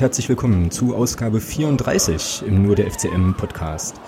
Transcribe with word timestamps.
Herzlich 0.00 0.30
willkommen 0.30 0.70
zu 0.70 0.96
Ausgabe 0.96 1.42
34 1.42 2.44
im 2.46 2.62
Nur 2.62 2.74
der 2.74 2.90
FCM 2.90 3.34
Podcast. 3.34 4.00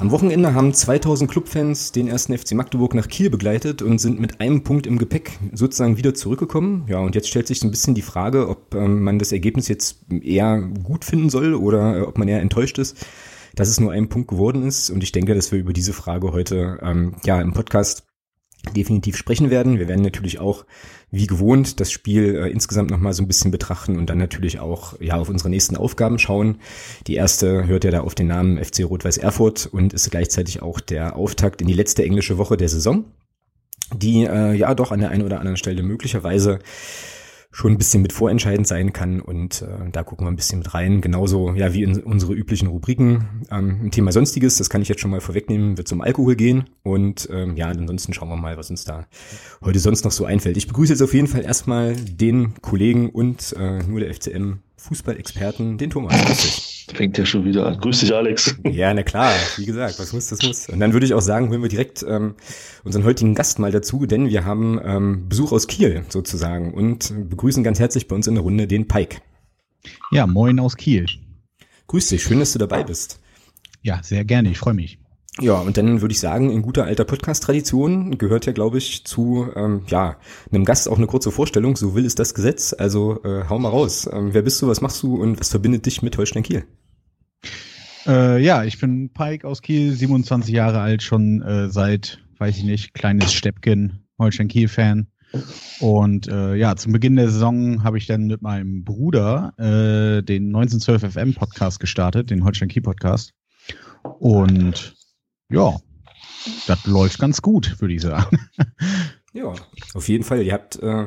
Am 0.00 0.10
Wochenende 0.10 0.54
haben 0.54 0.74
2000 0.74 1.30
Clubfans 1.30 1.92
den 1.92 2.08
ersten 2.08 2.36
FC 2.36 2.54
Magdeburg 2.54 2.96
nach 2.96 3.06
Kiel 3.06 3.30
begleitet 3.30 3.80
und 3.80 4.00
sind 4.00 4.18
mit 4.18 4.40
einem 4.40 4.64
Punkt 4.64 4.88
im 4.88 4.98
Gepäck 4.98 5.38
sozusagen 5.52 5.96
wieder 5.96 6.14
zurückgekommen. 6.14 6.84
Ja, 6.88 6.98
und 6.98 7.14
jetzt 7.14 7.28
stellt 7.28 7.46
sich 7.46 7.60
so 7.60 7.68
ein 7.68 7.70
bisschen 7.70 7.94
die 7.94 8.02
Frage, 8.02 8.48
ob 8.48 8.74
ähm, 8.74 9.04
man 9.04 9.20
das 9.20 9.30
Ergebnis 9.30 9.68
jetzt 9.68 10.00
eher 10.10 10.60
gut 10.82 11.04
finden 11.04 11.30
soll 11.30 11.54
oder 11.54 11.98
äh, 11.98 12.00
ob 12.00 12.18
man 12.18 12.26
eher 12.26 12.40
enttäuscht 12.40 12.78
ist, 12.78 13.06
dass 13.54 13.68
es 13.68 13.78
nur 13.78 13.92
ein 13.92 14.08
Punkt 14.08 14.26
geworden 14.26 14.66
ist. 14.66 14.90
Und 14.90 15.04
ich 15.04 15.12
denke, 15.12 15.36
dass 15.36 15.52
wir 15.52 15.60
über 15.60 15.72
diese 15.72 15.92
Frage 15.92 16.32
heute 16.32 16.80
ähm, 16.82 17.14
ja 17.24 17.40
im 17.40 17.52
Podcast 17.52 18.02
definitiv 18.74 19.16
sprechen 19.16 19.50
werden. 19.50 19.78
Wir 19.78 19.88
werden 19.88 20.02
natürlich 20.02 20.38
auch, 20.38 20.64
wie 21.10 21.26
gewohnt, 21.26 21.80
das 21.80 21.90
Spiel 21.90 22.36
äh, 22.36 22.50
insgesamt 22.50 22.90
nochmal 22.90 23.12
so 23.12 23.22
ein 23.22 23.26
bisschen 23.26 23.50
betrachten 23.50 23.98
und 23.98 24.08
dann 24.08 24.18
natürlich 24.18 24.60
auch 24.60 25.00
ja 25.00 25.16
auf 25.16 25.28
unsere 25.28 25.50
nächsten 25.50 25.76
Aufgaben 25.76 26.18
schauen. 26.18 26.58
Die 27.06 27.14
erste 27.14 27.66
hört 27.66 27.84
ja 27.84 27.90
da 27.90 28.00
auf 28.00 28.14
den 28.14 28.28
Namen 28.28 28.62
FC 28.62 28.84
Rot-Weiß 28.84 29.18
Erfurt 29.18 29.68
und 29.70 29.92
ist 29.92 30.10
gleichzeitig 30.10 30.62
auch 30.62 30.80
der 30.80 31.16
Auftakt 31.16 31.60
in 31.60 31.66
die 31.66 31.74
letzte 31.74 32.04
englische 32.04 32.38
Woche 32.38 32.56
der 32.56 32.68
Saison, 32.68 33.04
die 33.94 34.24
äh, 34.24 34.54
ja 34.54 34.74
doch 34.74 34.92
an 34.92 35.00
der 35.00 35.10
einen 35.10 35.24
oder 35.24 35.40
anderen 35.40 35.56
Stelle 35.56 35.82
möglicherweise 35.82 36.60
schon 37.52 37.72
ein 37.72 37.78
bisschen 37.78 38.02
mit 38.02 38.12
vorentscheidend 38.12 38.66
sein 38.66 38.92
kann 38.92 39.20
und 39.20 39.62
äh, 39.62 39.90
da 39.90 40.04
gucken 40.04 40.26
wir 40.26 40.30
ein 40.30 40.36
bisschen 40.36 40.60
mit 40.60 40.72
rein. 40.72 41.00
Genauso 41.00 41.52
ja 41.54 41.72
wie 41.74 41.82
in 41.82 42.00
unsere 42.02 42.32
üblichen 42.32 42.68
Rubriken. 42.68 43.44
Ähm, 43.50 43.80
ein 43.84 43.90
Thema 43.90 44.12
Sonstiges, 44.12 44.56
das 44.56 44.70
kann 44.70 44.82
ich 44.82 44.88
jetzt 44.88 45.00
schon 45.00 45.10
mal 45.10 45.20
vorwegnehmen, 45.20 45.76
wird 45.76 45.88
zum 45.88 46.00
Alkohol 46.00 46.36
gehen 46.36 46.70
und 46.82 47.28
ähm, 47.32 47.56
ja, 47.56 47.68
ansonsten 47.68 48.12
schauen 48.12 48.28
wir 48.28 48.36
mal, 48.36 48.56
was 48.56 48.70
uns 48.70 48.84
da 48.84 49.06
heute 49.64 49.80
sonst 49.80 50.04
noch 50.04 50.12
so 50.12 50.24
einfällt. 50.24 50.56
Ich 50.56 50.68
begrüße 50.68 50.92
jetzt 50.92 51.02
auf 51.02 51.12
jeden 51.12 51.26
Fall 51.26 51.44
erstmal 51.44 51.96
den 51.96 52.54
Kollegen 52.62 53.10
und 53.10 53.54
äh, 53.58 53.82
nur 53.82 54.00
der 54.00 54.14
FCM 54.14 54.60
Fußballexperten, 54.80 55.76
den 55.76 55.90
Thomas. 55.90 56.14
Fängt 56.94 57.18
ja 57.18 57.26
schon 57.26 57.44
wieder 57.44 57.66
an. 57.66 57.78
Grüß 57.78 58.00
dich, 58.00 58.14
Alex. 58.14 58.56
Ja, 58.64 58.92
na 58.94 59.02
klar, 59.02 59.32
wie 59.56 59.66
gesagt, 59.66 59.98
was 59.98 60.12
muss, 60.12 60.28
das 60.28 60.42
muss. 60.42 60.68
Und 60.68 60.80
dann 60.80 60.92
würde 60.92 61.06
ich 61.06 61.14
auch 61.14 61.20
sagen, 61.20 61.50
holen 61.50 61.62
wir 61.62 61.68
direkt 61.68 62.02
ähm, 62.08 62.34
unseren 62.82 63.04
heutigen 63.04 63.34
Gast 63.34 63.58
mal 63.58 63.70
dazu, 63.70 64.06
denn 64.06 64.28
wir 64.28 64.44
haben 64.44 64.80
ähm, 64.82 65.28
Besuch 65.28 65.52
aus 65.52 65.66
Kiel 65.66 66.04
sozusagen 66.08 66.72
und 66.72 67.12
begrüßen 67.28 67.62
ganz 67.62 67.78
herzlich 67.78 68.08
bei 68.08 68.16
uns 68.16 68.26
in 68.26 68.34
der 68.34 68.42
Runde 68.42 68.66
den 68.66 68.88
Pike. 68.88 69.20
Ja, 70.10 70.26
moin 70.26 70.58
aus 70.58 70.76
Kiel. 70.76 71.06
Grüß 71.88 72.08
dich, 72.08 72.22
schön, 72.22 72.40
dass 72.40 72.52
du 72.52 72.58
dabei 72.58 72.82
bist. 72.82 73.20
Ja, 73.82 74.02
sehr 74.02 74.24
gerne, 74.24 74.50
ich 74.50 74.58
freue 74.58 74.74
mich. 74.74 74.99
Ja, 75.40 75.54
und 75.54 75.76
dann 75.78 76.02
würde 76.02 76.12
ich 76.12 76.20
sagen, 76.20 76.50
in 76.50 76.60
guter 76.60 76.84
alter 76.84 77.04
Podcast-Tradition 77.04 78.18
gehört 78.18 78.44
ja, 78.44 78.52
glaube 78.52 78.76
ich, 78.76 79.04
zu 79.04 79.48
ähm, 79.56 79.82
ja 79.88 80.16
einem 80.52 80.66
Gast 80.66 80.88
auch 80.88 80.98
eine 80.98 81.06
kurze 81.06 81.30
Vorstellung. 81.30 81.76
So 81.76 81.94
will 81.94 82.04
es 82.04 82.14
das 82.14 82.34
Gesetz. 82.34 82.74
Also 82.76 83.22
äh, 83.24 83.44
hau 83.48 83.58
mal 83.58 83.70
raus. 83.70 84.08
Ähm, 84.12 84.34
wer 84.34 84.42
bist 84.42 84.60
du, 84.60 84.68
was 84.68 84.82
machst 84.82 85.02
du 85.02 85.16
und 85.16 85.40
was 85.40 85.48
verbindet 85.50 85.86
dich 85.86 86.02
mit 86.02 86.18
Holstein 86.18 86.42
Kiel? 86.42 86.64
Äh, 88.06 88.42
ja, 88.42 88.64
ich 88.64 88.78
bin 88.78 89.10
Pike 89.12 89.46
aus 89.46 89.62
Kiel, 89.62 89.92
27 89.92 90.54
Jahre 90.54 90.80
alt, 90.80 91.02
schon 91.02 91.42
äh, 91.42 91.70
seit, 91.70 92.18
weiß 92.38 92.58
ich 92.58 92.64
nicht, 92.64 92.92
kleines 92.92 93.32
Steppken, 93.32 94.06
Holstein 94.18 94.48
Kiel-Fan. 94.48 95.06
Und 95.80 96.28
äh, 96.28 96.56
ja, 96.56 96.76
zum 96.76 96.92
Beginn 96.92 97.16
der 97.16 97.30
Saison 97.30 97.84
habe 97.84 97.98
ich 97.98 98.06
dann 98.06 98.26
mit 98.26 98.42
meinem 98.42 98.84
Bruder 98.84 99.54
äh, 99.58 100.22
den 100.22 100.54
1912 100.54 101.12
FM 101.12 101.34
Podcast 101.34 101.80
gestartet, 101.80 102.30
den 102.30 102.44
Holstein 102.44 102.68
Kiel 102.68 102.82
Podcast. 102.82 103.32
Und 104.18 104.96
ja, 105.50 105.76
das 106.66 106.86
läuft 106.86 107.18
ganz 107.18 107.42
gut, 107.42 107.80
würde 107.80 107.94
ich 107.94 108.02
sagen. 108.02 108.38
Ja, 109.32 109.54
auf 109.94 110.08
jeden 110.08 110.24
Fall. 110.24 110.42
Ihr 110.42 110.52
habt 110.52 110.74
äh, 110.82 111.06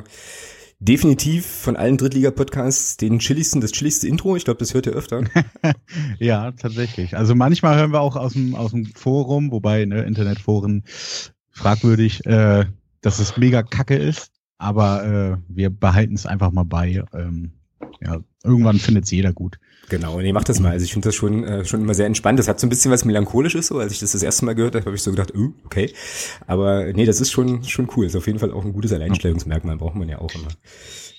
definitiv 0.80 1.46
von 1.46 1.76
allen 1.76 1.98
Drittliga-Podcasts 1.98 2.96
den 2.98 3.20
chilligsten, 3.20 3.60
das 3.60 3.74
chilligste 3.74 4.08
Intro. 4.08 4.38
Ich 4.38 4.46
glaube, 4.46 4.60
das 4.60 4.74
hört 4.74 4.86
ihr 4.86 4.94
öfter. 4.94 5.24
ja, 6.20 6.52
tatsächlich. 6.52 7.18
Also 7.18 7.36
manchmal 7.36 7.78
hören 7.78 7.92
wir 7.92 8.00
auch 8.00 8.16
aus 8.16 8.32
dem, 8.32 8.56
aus 8.56 8.72
dem 8.72 8.86
Forum, 8.86 9.52
wobei 9.52 9.84
ne, 9.84 10.04
Internetforen 10.04 10.84
fragwürdig, 11.52 12.26
äh, 12.26 12.66
dass 13.02 13.20
es 13.20 13.36
mega 13.36 13.62
kacke 13.62 13.96
ist. 13.96 14.32
Aber 14.58 15.04
äh, 15.06 15.38
wir 15.50 15.70
behalten 15.70 16.16
es 16.16 16.26
einfach 16.26 16.52
mal 16.52 16.64
bei. 16.64 17.04
Ähm, 17.14 17.52
ja, 18.00 18.20
irgendwann 18.44 18.80
findet 18.80 19.06
es 19.06 19.12
jeder 19.12 19.34
gut. 19.34 19.58
Genau, 19.90 20.20
nee, 20.22 20.34
mach 20.34 20.44
das 20.44 20.60
mal. 20.60 20.72
Also 20.72 20.86
ich 20.86 20.94
finde 20.94 21.10
das 21.10 21.16
schon, 21.16 21.44
äh, 21.44 21.66
schon 21.66 21.82
immer 21.82 21.94
sehr 21.94 22.06
entspannt. 22.06 22.40
Das 22.40 22.48
hat 22.48 22.60
so 22.60 22.66
ein 22.66 22.70
bisschen 22.70 22.92
was 22.92 23.06
melancholisches 23.06 23.68
so. 23.68 23.80
Als 23.80 23.92
ich 23.92 24.00
das 24.00 24.14
das 24.14 24.24
erste 24.24 24.46
Mal 24.46 24.56
gehört 24.56 24.76
habe, 24.76 24.86
habe 24.86 24.96
ich 24.96 25.02
so 25.02 25.12
gedacht, 25.12 25.36
uh, 25.36 25.54
okay. 25.66 25.94
Aber 26.48 26.92
nee, 26.94 27.06
das 27.06 27.20
ist 27.20 27.32
schon, 27.32 27.64
schon 27.64 27.90
cool. 27.96 28.06
Ist 28.06 28.16
auf 28.16 28.28
jeden 28.28 28.40
Fall 28.40 28.52
auch 28.52 28.64
ein 28.64 28.74
gutes 28.74 28.94
Alleinstellungsmerkmal, 28.94 29.78
braucht 29.78 29.96
man 29.96 30.08
ja 30.08 30.20
auch 30.20 30.34
immer. 30.34 30.48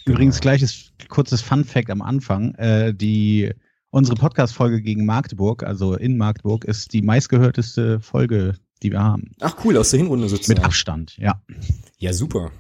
Übrigens, 0.06 0.36
genau. 0.36 0.42
gleiches 0.42 0.92
kurzes 1.08 1.40
Fun 1.40 1.64
Fact 1.64 1.90
am 1.90 2.02
Anfang. 2.02 2.54
Äh, 2.54 2.94
die, 2.94 3.52
unsere 3.90 4.16
Podcast-Folge 4.16 4.82
gegen 4.82 5.04
Magdeburg, 5.06 5.62
also 5.62 5.94
in 5.94 6.16
Magdeburg, 6.16 6.64
ist 6.64 6.92
die 6.92 7.02
meistgehörteste 7.02 8.00
Folge, 8.00 8.54
die 8.82 8.90
wir 8.90 9.00
haben. 9.00 9.32
Ach 9.40 9.56
cool, 9.64 9.76
aus 9.76 9.90
der 9.90 10.00
Hinrunde 10.00 10.28
sozusagen. 10.28 10.58
Mit 10.58 10.66
Abstand, 10.66 11.16
ja. 11.18 11.40
Ja, 11.98 12.12
super. 12.12 12.50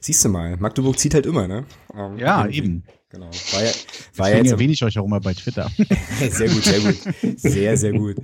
Siehst 0.00 0.24
du 0.24 0.28
mal, 0.28 0.56
Magdeburg 0.58 0.98
zieht 0.98 1.14
halt 1.14 1.26
immer, 1.26 1.48
ne? 1.48 1.64
Um, 1.88 2.18
ja, 2.18 2.42
irgendwie. 2.42 2.58
eben. 2.58 2.84
Genau. 3.12 3.26
War 3.26 3.62
ja, 3.62 3.70
war 4.16 4.30
ja 4.30 4.36
jetzt 4.38 4.52
erwähne 4.52 4.72
ich 4.72 4.82
euch 4.82 4.98
auch 4.98 5.04
immer 5.04 5.20
bei 5.20 5.34
Twitter. 5.34 5.70
sehr 6.30 6.48
gut, 6.48 6.64
sehr 6.64 6.80
gut. 6.80 6.96
Sehr, 7.36 7.76
sehr 7.76 7.92
gut. 7.92 8.16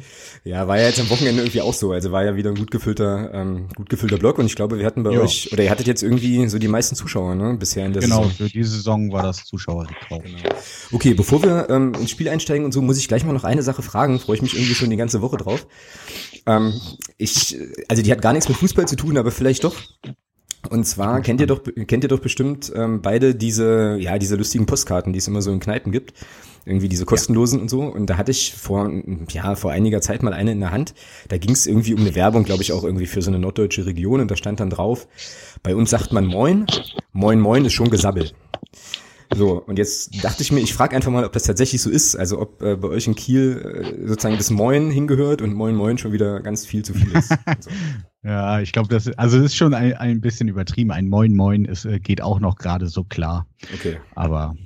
Ja, 0.44 0.66
war 0.66 0.78
ja 0.78 0.86
jetzt 0.86 0.98
am 0.98 1.10
Wochenende 1.10 1.42
irgendwie 1.42 1.60
auch 1.60 1.74
so. 1.74 1.92
Also 1.92 2.10
war 2.10 2.24
ja 2.24 2.36
wieder 2.36 2.50
ein 2.50 2.56
gut 2.56 2.70
gefüllter, 2.70 3.30
ähm, 3.34 3.68
gut 3.76 3.90
gefüllter 3.90 4.16
Blog 4.16 4.38
und 4.38 4.46
ich 4.46 4.56
glaube, 4.56 4.78
wir 4.78 4.86
hatten 4.86 5.02
bei 5.02 5.12
jo. 5.12 5.20
euch, 5.20 5.52
oder 5.52 5.62
ihr 5.62 5.70
hattet 5.70 5.86
jetzt 5.86 6.02
irgendwie 6.02 6.48
so 6.48 6.58
die 6.58 6.68
meisten 6.68 6.96
Zuschauer, 6.96 7.34
ne, 7.34 7.54
bisher 7.58 7.84
in 7.84 7.92
der 7.92 8.00
genau, 8.00 8.22
Saison. 8.22 8.32
Genau, 8.38 8.48
für 8.48 8.52
diese 8.54 8.70
Saison 8.76 9.12
war 9.12 9.24
das 9.24 9.44
Zuschauerrekord. 9.44 10.24
Genau. 10.24 10.38
Okay, 10.92 11.12
bevor 11.12 11.42
wir 11.42 11.68
ähm, 11.68 11.92
ins 11.92 12.10
Spiel 12.10 12.30
einsteigen 12.30 12.64
und 12.64 12.72
so, 12.72 12.80
muss 12.80 12.96
ich 12.96 13.08
gleich 13.08 13.26
mal 13.26 13.34
noch 13.34 13.44
eine 13.44 13.62
Sache 13.62 13.82
fragen. 13.82 14.18
Freue 14.18 14.36
ich 14.36 14.42
mich 14.42 14.54
irgendwie 14.54 14.74
schon 14.74 14.88
die 14.88 14.96
ganze 14.96 15.20
Woche 15.20 15.36
drauf. 15.36 15.66
Ähm, 16.46 16.72
ich, 17.18 17.58
also 17.88 18.02
die 18.02 18.10
hat 18.10 18.22
gar 18.22 18.32
nichts 18.32 18.48
mit 18.48 18.56
Fußball 18.56 18.88
zu 18.88 18.96
tun, 18.96 19.18
aber 19.18 19.32
vielleicht 19.32 19.64
doch. 19.64 19.76
Und 20.70 20.84
zwar 20.84 21.20
kennt 21.20 21.40
ihr 21.40 21.46
doch, 21.46 21.62
kennt 21.86 22.04
ihr 22.04 22.08
doch 22.08 22.18
bestimmt 22.18 22.72
ähm, 22.74 23.00
beide 23.00 23.34
diese, 23.34 23.96
ja, 24.00 24.18
diese 24.18 24.36
lustigen 24.36 24.66
Postkarten, 24.66 25.12
die 25.12 25.18
es 25.18 25.28
immer 25.28 25.42
so 25.42 25.52
in 25.52 25.60
Kneipen 25.60 25.92
gibt. 25.92 26.14
Irgendwie 26.64 26.88
diese 26.88 27.06
kostenlosen 27.06 27.58
ja. 27.58 27.62
und 27.62 27.68
so. 27.68 27.82
Und 27.82 28.10
da 28.10 28.18
hatte 28.18 28.30
ich 28.30 28.54
vor, 28.54 28.90
ja, 29.30 29.54
vor 29.54 29.70
einiger 29.70 30.00
Zeit 30.00 30.22
mal 30.22 30.34
eine 30.34 30.52
in 30.52 30.60
der 30.60 30.70
Hand. 30.70 30.94
Da 31.28 31.38
ging 31.38 31.52
es 31.52 31.66
irgendwie 31.66 31.94
um 31.94 32.00
eine 32.00 32.14
Werbung, 32.14 32.44
glaube 32.44 32.62
ich, 32.62 32.72
auch 32.72 32.84
irgendwie 32.84 33.06
für 33.06 33.22
so 33.22 33.30
eine 33.30 33.38
norddeutsche 33.38 33.86
Region. 33.86 34.20
Und 34.20 34.30
da 34.30 34.36
stand 34.36 34.60
dann 34.60 34.68
drauf, 34.68 35.06
bei 35.62 35.74
uns 35.74 35.90
sagt 35.90 36.12
man 36.12 36.26
Moin. 36.26 36.66
Moin, 37.12 37.40
Moin 37.40 37.64
ist 37.64 37.72
schon 37.72 37.90
Gesabbel. 37.90 38.32
So, 39.34 39.62
und 39.66 39.78
jetzt 39.78 40.24
dachte 40.24 40.42
ich 40.42 40.52
mir, 40.52 40.60
ich 40.60 40.72
frage 40.72 40.96
einfach 40.96 41.10
mal, 41.10 41.24
ob 41.24 41.32
das 41.32 41.44
tatsächlich 41.44 41.80
so 41.80 41.90
ist. 41.90 42.16
Also 42.16 42.40
ob 42.40 42.62
äh, 42.62 42.76
bei 42.76 42.88
euch 42.88 43.06
in 43.06 43.14
Kiel 43.14 44.02
äh, 44.02 44.08
sozusagen 44.08 44.36
das 44.36 44.50
Moin 44.50 44.90
hingehört 44.90 45.40
und 45.42 45.54
Moin 45.54 45.74
Moin 45.74 45.98
schon 45.98 46.12
wieder 46.12 46.40
ganz 46.40 46.66
viel 46.66 46.84
zu 46.84 46.94
viel 46.94 47.12
ist. 47.12 47.34
So. 47.60 47.70
Ja, 48.24 48.60
ich 48.60 48.72
glaube, 48.72 48.88
das, 48.88 49.08
also 49.16 49.36
das 49.36 49.46
ist 49.46 49.56
schon 49.56 49.74
ein, 49.74 49.94
ein 49.94 50.20
bisschen 50.20 50.48
übertrieben. 50.48 50.90
Ein 50.90 51.08
Moin 51.08 51.34
Moin 51.34 51.64
ist, 51.64 51.84
äh, 51.84 52.00
geht 52.00 52.20
auch 52.20 52.40
noch 52.40 52.56
gerade 52.56 52.88
so 52.88 53.04
klar. 53.04 53.46
Okay. 53.74 53.98
Aber 54.14 54.56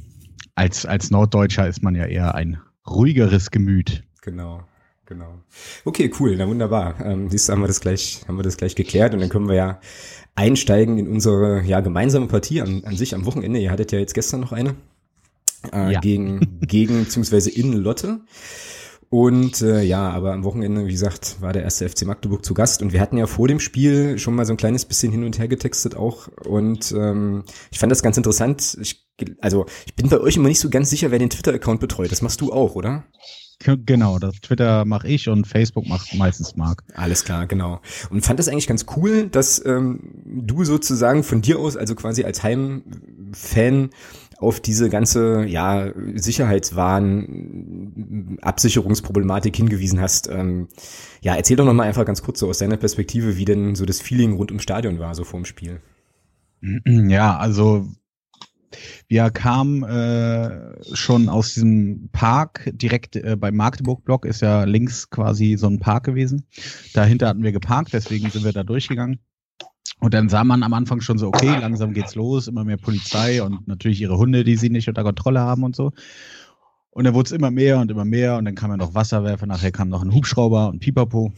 als, 0.55 0.87
als 0.87 1.11
Norddeutscher 1.11 1.69
ist 1.69 1.83
man 1.83 1.95
ja 1.95 2.07
eher 2.07 2.35
ein 2.35 2.59
ruhigeres 2.89 3.51
Gemüt. 3.51 4.05
Genau. 4.23 4.63
Genau. 5.07 5.41
Okay, 5.85 6.11
cool, 6.19 6.37
na 6.37 6.49
wunderbar. 6.49 6.95
Ähm, 7.05 7.29
siehst 7.29 7.49
du, 7.49 7.53
haben 7.53 7.61
wir 7.61 7.67
das 7.67 7.81
gleich, 7.81 8.23
haben 8.27 8.39
wir 8.39 8.45
das 8.45 8.57
gleich 8.57 8.75
geklärt 8.75 9.13
und 9.13 9.21
dann 9.21 9.29
können 9.29 9.49
wir 9.49 9.57
ja 9.57 9.81
einsteigen 10.35 10.97
in 10.97 11.09
unsere 11.09 11.63
ja, 11.65 11.81
gemeinsame 11.81 12.29
Partie 12.29 12.63
an, 12.63 12.83
an 12.85 12.97
sich 12.97 13.15
am 13.15 13.27
Wochenende. 13.27 13.59
Ihr 13.59 13.71
hattet 13.71 13.93
ja 13.93 13.99
jetzt 13.99 14.15
gestern 14.15 14.41
noch 14.41 14.53
eine 14.53 14.75
äh, 15.71 15.93
ja. 15.93 16.01
gegen, 16.01 16.61
gegen 16.61 17.05
beziehungsweise 17.05 17.51
in 17.51 17.73
Lotte. 17.73 18.21
Und 19.13 19.61
äh, 19.61 19.83
ja, 19.83 20.09
aber 20.09 20.33
am 20.33 20.43
Wochenende, 20.43 20.87
wie 20.87 20.93
gesagt, 20.93 21.37
war 21.43 21.53
der 21.53 21.65
erste 21.65 21.87
FC 21.87 22.07
Magdeburg 22.07 22.47
zu 22.47 22.55
Gast 22.55 22.81
und 22.81 22.95
wir 22.95 23.01
hatten 23.03 23.19
ja 23.19 23.27
vor 23.27 23.47
dem 23.47 23.61
Spiel 23.61 24.19
schon 24.19 24.35
mal 24.35 24.47
so 24.47 24.55
ein 24.55 24.57
kleines 24.57 24.87
bisschen 24.87 25.13
hin 25.13 25.23
und 25.23 25.39
her 25.39 25.49
getextet 25.49 25.95
auch 25.95 26.29
und 26.47 26.93
ähm, 26.93 27.45
ich 27.71 27.79
fand 27.79 27.93
das 27.93 28.03
ganz 28.03 28.17
interessant. 28.17 28.79
Ich, 28.81 29.07
also 29.43 29.67
ich 29.85 29.95
bin 29.97 30.09
bei 30.09 30.19
euch 30.19 30.37
immer 30.37 30.49
nicht 30.49 30.61
so 30.61 30.71
ganz 30.71 30.89
sicher, 30.89 31.11
wer 31.11 31.19
den 31.19 31.29
Twitter-Account 31.29 31.79
betreut. 31.79 32.11
Das 32.11 32.23
machst 32.23 32.41
du 32.41 32.55
auch, 32.55 32.75
oder? 32.75 33.05
Genau, 33.59 34.19
das 34.19 34.41
Twitter 34.41 34.87
mache 34.87 35.09
ich 35.09 35.29
und 35.29 35.47
Facebook 35.47 35.87
macht 35.87 36.15
meistens 36.15 36.57
Mark. 36.57 36.83
Alles 36.95 37.23
klar, 37.23 37.47
genau. 37.47 37.83
Und 38.09 38.25
fand 38.25 38.39
das 38.39 38.49
eigentlich 38.49 38.67
ganz 38.67 38.87
cool, 38.97 39.29
dass 39.29 39.63
ähm, 39.67 40.23
du 40.25 40.65
sozusagen 40.65 41.23
von 41.23 41.43
dir 41.43 41.59
aus, 41.59 41.77
also 41.77 41.95
quasi 41.95 42.25
als 42.25 42.43
Heimfan, 42.43 43.91
auf 44.43 44.61
diese 44.61 44.91
ganze 44.91 45.45
ja 45.47 45.93
Sicherheitswahn 46.15 48.39
Absicherungsproblematik 48.43 49.57
hingewiesen 49.57 50.01
hast. 50.01 50.29
Ähm, 50.29 50.69
ja, 51.21 51.35
erzähl 51.35 51.57
doch 51.57 51.65
noch 51.65 51.73
mal 51.73 51.85
einfach 51.85 52.05
ganz 52.05 52.23
kurz 52.23 52.41
so 52.41 52.49
aus 52.49 52.59
deiner 52.59 52.77
Perspektive, 52.77 53.37
wie 53.37 53.45
denn 53.45 53.75
so 53.75 53.87
das 53.87 54.01
Feeling 54.01 54.35
rund 54.35 54.51
ums 54.51 54.65
Stadion 54.65 54.99
war 54.99 55.15
so 55.15 55.25
vorm 55.25 55.45
Spiel. 55.45 55.81
Ja, 56.87 57.39
also 57.39 57.89
wir 59.09 59.31
kamen 59.31 59.83
äh, 59.83 60.95
schon 60.95 61.29
aus 61.29 61.55
diesem 61.55 62.09
Park, 62.13 62.71
direkt 62.73 63.17
äh, 63.17 63.37
beim 63.37 63.57
Magdeburg-Block 63.57 64.25
ist 64.25 64.41
ja 64.41 64.65
links 64.65 65.11
quasi 65.11 65.57
so 65.59 65.67
ein 65.67 65.81
Park 65.81 66.05
gewesen. 66.05 66.47
Dahinter 66.95 67.29
hatten 67.29 67.43
wir 67.43 67.53
geparkt, 67.53 67.93
deswegen 67.93 68.31
sind 68.31 68.45
wir 68.45 68.53
da 68.53 68.63
durchgegangen. 68.63 69.19
Und 70.03 70.15
dann 70.15 70.29
sah 70.29 70.43
man 70.43 70.65
am 70.65 70.75
Anfang 70.75 71.01
schon 71.01 71.17
so, 71.17 71.29
okay, 71.29 71.57
langsam 71.61 71.93
geht's 71.93 72.17
los, 72.17 72.49
immer 72.49 72.65
mehr 72.65 72.77
Polizei 72.77 73.41
und 73.41 73.69
natürlich 73.69 74.01
ihre 74.01 74.19
Hunde, 74.19 74.43
die 74.43 74.57
sie 74.57 74.69
nicht 74.69 74.89
unter 74.89 75.05
Kontrolle 75.05 75.39
haben 75.39 75.63
und 75.63 75.77
so. 75.77 75.93
Und 76.91 77.05
dann 77.05 77.15
wurde 77.15 77.27
es 77.29 77.33
immer 77.33 77.53
mehr 77.53 77.79
und 77.79 77.89
immer 77.89 78.05
mehr 78.05 78.37
und 78.37 78.45
dann 78.45 78.57
kam 78.57 78.73
ja 78.73 78.77
noch 78.77 78.95
Wasserwerfer, 78.95 79.47
nachher 79.47 79.71
kam 79.71 79.89
noch 79.89 80.03
ein 80.03 80.13
Hubschrauber 80.13 80.71
und 80.71 80.81
Pipapo. 80.81 81.33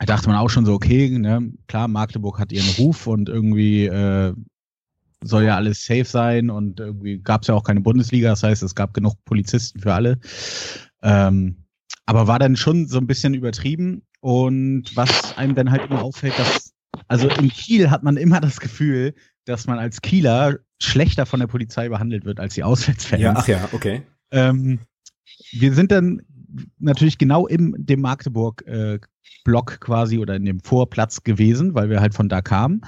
Da 0.00 0.06
dachte 0.06 0.28
man 0.28 0.36
auch 0.38 0.50
schon 0.50 0.66
so, 0.66 0.74
okay, 0.74 1.08
ne, 1.08 1.52
klar, 1.68 1.86
Magdeburg 1.86 2.40
hat 2.40 2.50
ihren 2.50 2.68
Ruf 2.78 3.06
und 3.06 3.28
irgendwie 3.28 3.86
äh, 3.86 4.34
soll 5.22 5.44
ja 5.44 5.54
alles 5.54 5.84
safe 5.84 6.04
sein 6.04 6.50
und 6.50 6.80
irgendwie 6.80 7.20
gab 7.20 7.42
es 7.42 7.48
ja 7.48 7.54
auch 7.54 7.62
keine 7.62 7.80
Bundesliga, 7.80 8.30
das 8.30 8.42
heißt, 8.42 8.64
es 8.64 8.74
gab 8.74 8.92
genug 8.92 9.14
Polizisten 9.24 9.78
für 9.78 9.94
alle. 9.94 10.18
Ähm, 11.02 11.58
aber 12.06 12.26
war 12.26 12.40
dann 12.40 12.56
schon 12.56 12.88
so 12.88 12.98
ein 12.98 13.06
bisschen 13.06 13.34
übertrieben 13.34 14.02
und 14.20 14.96
was 14.96 15.36
einem 15.36 15.54
dann 15.54 15.70
halt 15.70 15.88
immer 15.88 16.02
auffällt, 16.02 16.36
dass, 16.38 16.63
also 17.08 17.28
in 17.28 17.48
Kiel 17.48 17.90
hat 17.90 18.02
man 18.02 18.16
immer 18.16 18.40
das 18.40 18.60
Gefühl, 18.60 19.14
dass 19.44 19.66
man 19.66 19.78
als 19.78 20.00
Kieler 20.00 20.58
schlechter 20.80 21.26
von 21.26 21.40
der 21.40 21.46
Polizei 21.46 21.88
behandelt 21.88 22.24
wird 22.24 22.40
als 22.40 22.54
die 22.54 22.62
Auswärtsfans. 22.62 23.22
Ja, 23.22 23.34
ach 23.36 23.48
ja, 23.48 23.68
okay. 23.72 24.02
Ähm, 24.30 24.80
wir 25.52 25.72
sind 25.74 25.92
dann 25.92 26.22
natürlich 26.78 27.18
genau 27.18 27.46
im 27.46 27.74
dem 27.78 28.00
Magdeburg-Block 28.00 29.72
äh, 29.72 29.78
quasi 29.78 30.18
oder 30.18 30.36
in 30.36 30.44
dem 30.44 30.60
Vorplatz 30.60 31.22
gewesen, 31.22 31.74
weil 31.74 31.90
wir 31.90 32.00
halt 32.00 32.14
von 32.14 32.28
da 32.28 32.42
kamen. 32.42 32.82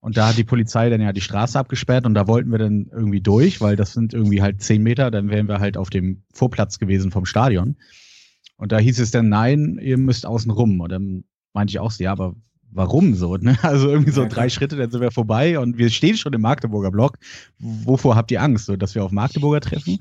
Und 0.00 0.16
da 0.16 0.28
hat 0.28 0.36
die 0.36 0.44
Polizei 0.44 0.90
dann 0.90 1.00
ja 1.00 1.12
die 1.12 1.20
Straße 1.20 1.56
abgesperrt 1.56 2.06
und 2.06 2.14
da 2.14 2.26
wollten 2.26 2.50
wir 2.50 2.58
dann 2.58 2.90
irgendwie 2.92 3.20
durch, 3.20 3.60
weil 3.60 3.76
das 3.76 3.92
sind 3.92 4.14
irgendwie 4.14 4.42
halt 4.42 4.60
zehn 4.60 4.82
Meter, 4.82 5.12
dann 5.12 5.30
wären 5.30 5.46
wir 5.46 5.60
halt 5.60 5.76
auf 5.76 5.90
dem 5.90 6.24
Vorplatz 6.32 6.80
gewesen 6.80 7.12
vom 7.12 7.24
Stadion. 7.24 7.76
Und 8.56 8.72
da 8.72 8.78
hieß 8.78 8.98
es 8.98 9.12
dann, 9.12 9.28
nein, 9.28 9.78
ihr 9.80 9.98
müsst 9.98 10.26
außen 10.26 10.50
rum. 10.50 10.80
Und 10.80 10.90
dann 10.90 11.24
meinte 11.52 11.70
ich 11.70 11.78
auch 11.78 11.92
so, 11.92 12.02
ja, 12.02 12.12
aber 12.12 12.34
warum 12.72 13.14
so? 13.14 13.36
Ne? 13.36 13.56
Also 13.62 13.88
irgendwie 13.88 14.10
so 14.10 14.26
drei 14.26 14.48
Schritte, 14.48 14.76
dann 14.76 14.90
sind 14.90 15.00
wir 15.00 15.10
vorbei 15.10 15.58
und 15.58 15.78
wir 15.78 15.90
stehen 15.90 16.16
schon 16.16 16.32
im 16.32 16.40
Magdeburger 16.40 16.90
Block. 16.90 17.18
Wovor 17.58 18.16
habt 18.16 18.30
ihr 18.30 18.42
Angst? 18.42 18.66
So, 18.66 18.76
dass 18.76 18.94
wir 18.94 19.04
auf 19.04 19.12
Magdeburger 19.12 19.60
treffen? 19.60 19.98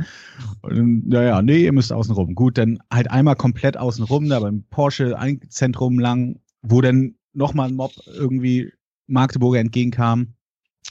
Und, 0.62 1.08
naja, 1.08 1.42
nee, 1.42 1.64
ihr 1.66 1.74
müsst 1.74 1.94
außen 1.94 2.14
rum. 2.16 2.36
Gut, 2.36 2.58
dann 2.58 2.80
halt 2.92 3.12
einmal 3.12 3.36
komplett 3.36 3.78
außen 3.78 4.04
rum, 4.06 4.30
da 4.30 4.40
beim 4.40 4.64
Porsche-Zentrum 4.70 6.00
lang, 6.00 6.40
wo 6.62 6.82
dann 6.82 7.16
nochmal 7.34 7.70
ein 7.70 7.76
Mob 7.76 7.94
irgendwie 8.08 8.72
Magdeburger 9.08 9.60
entgegenkam. 9.60 10.34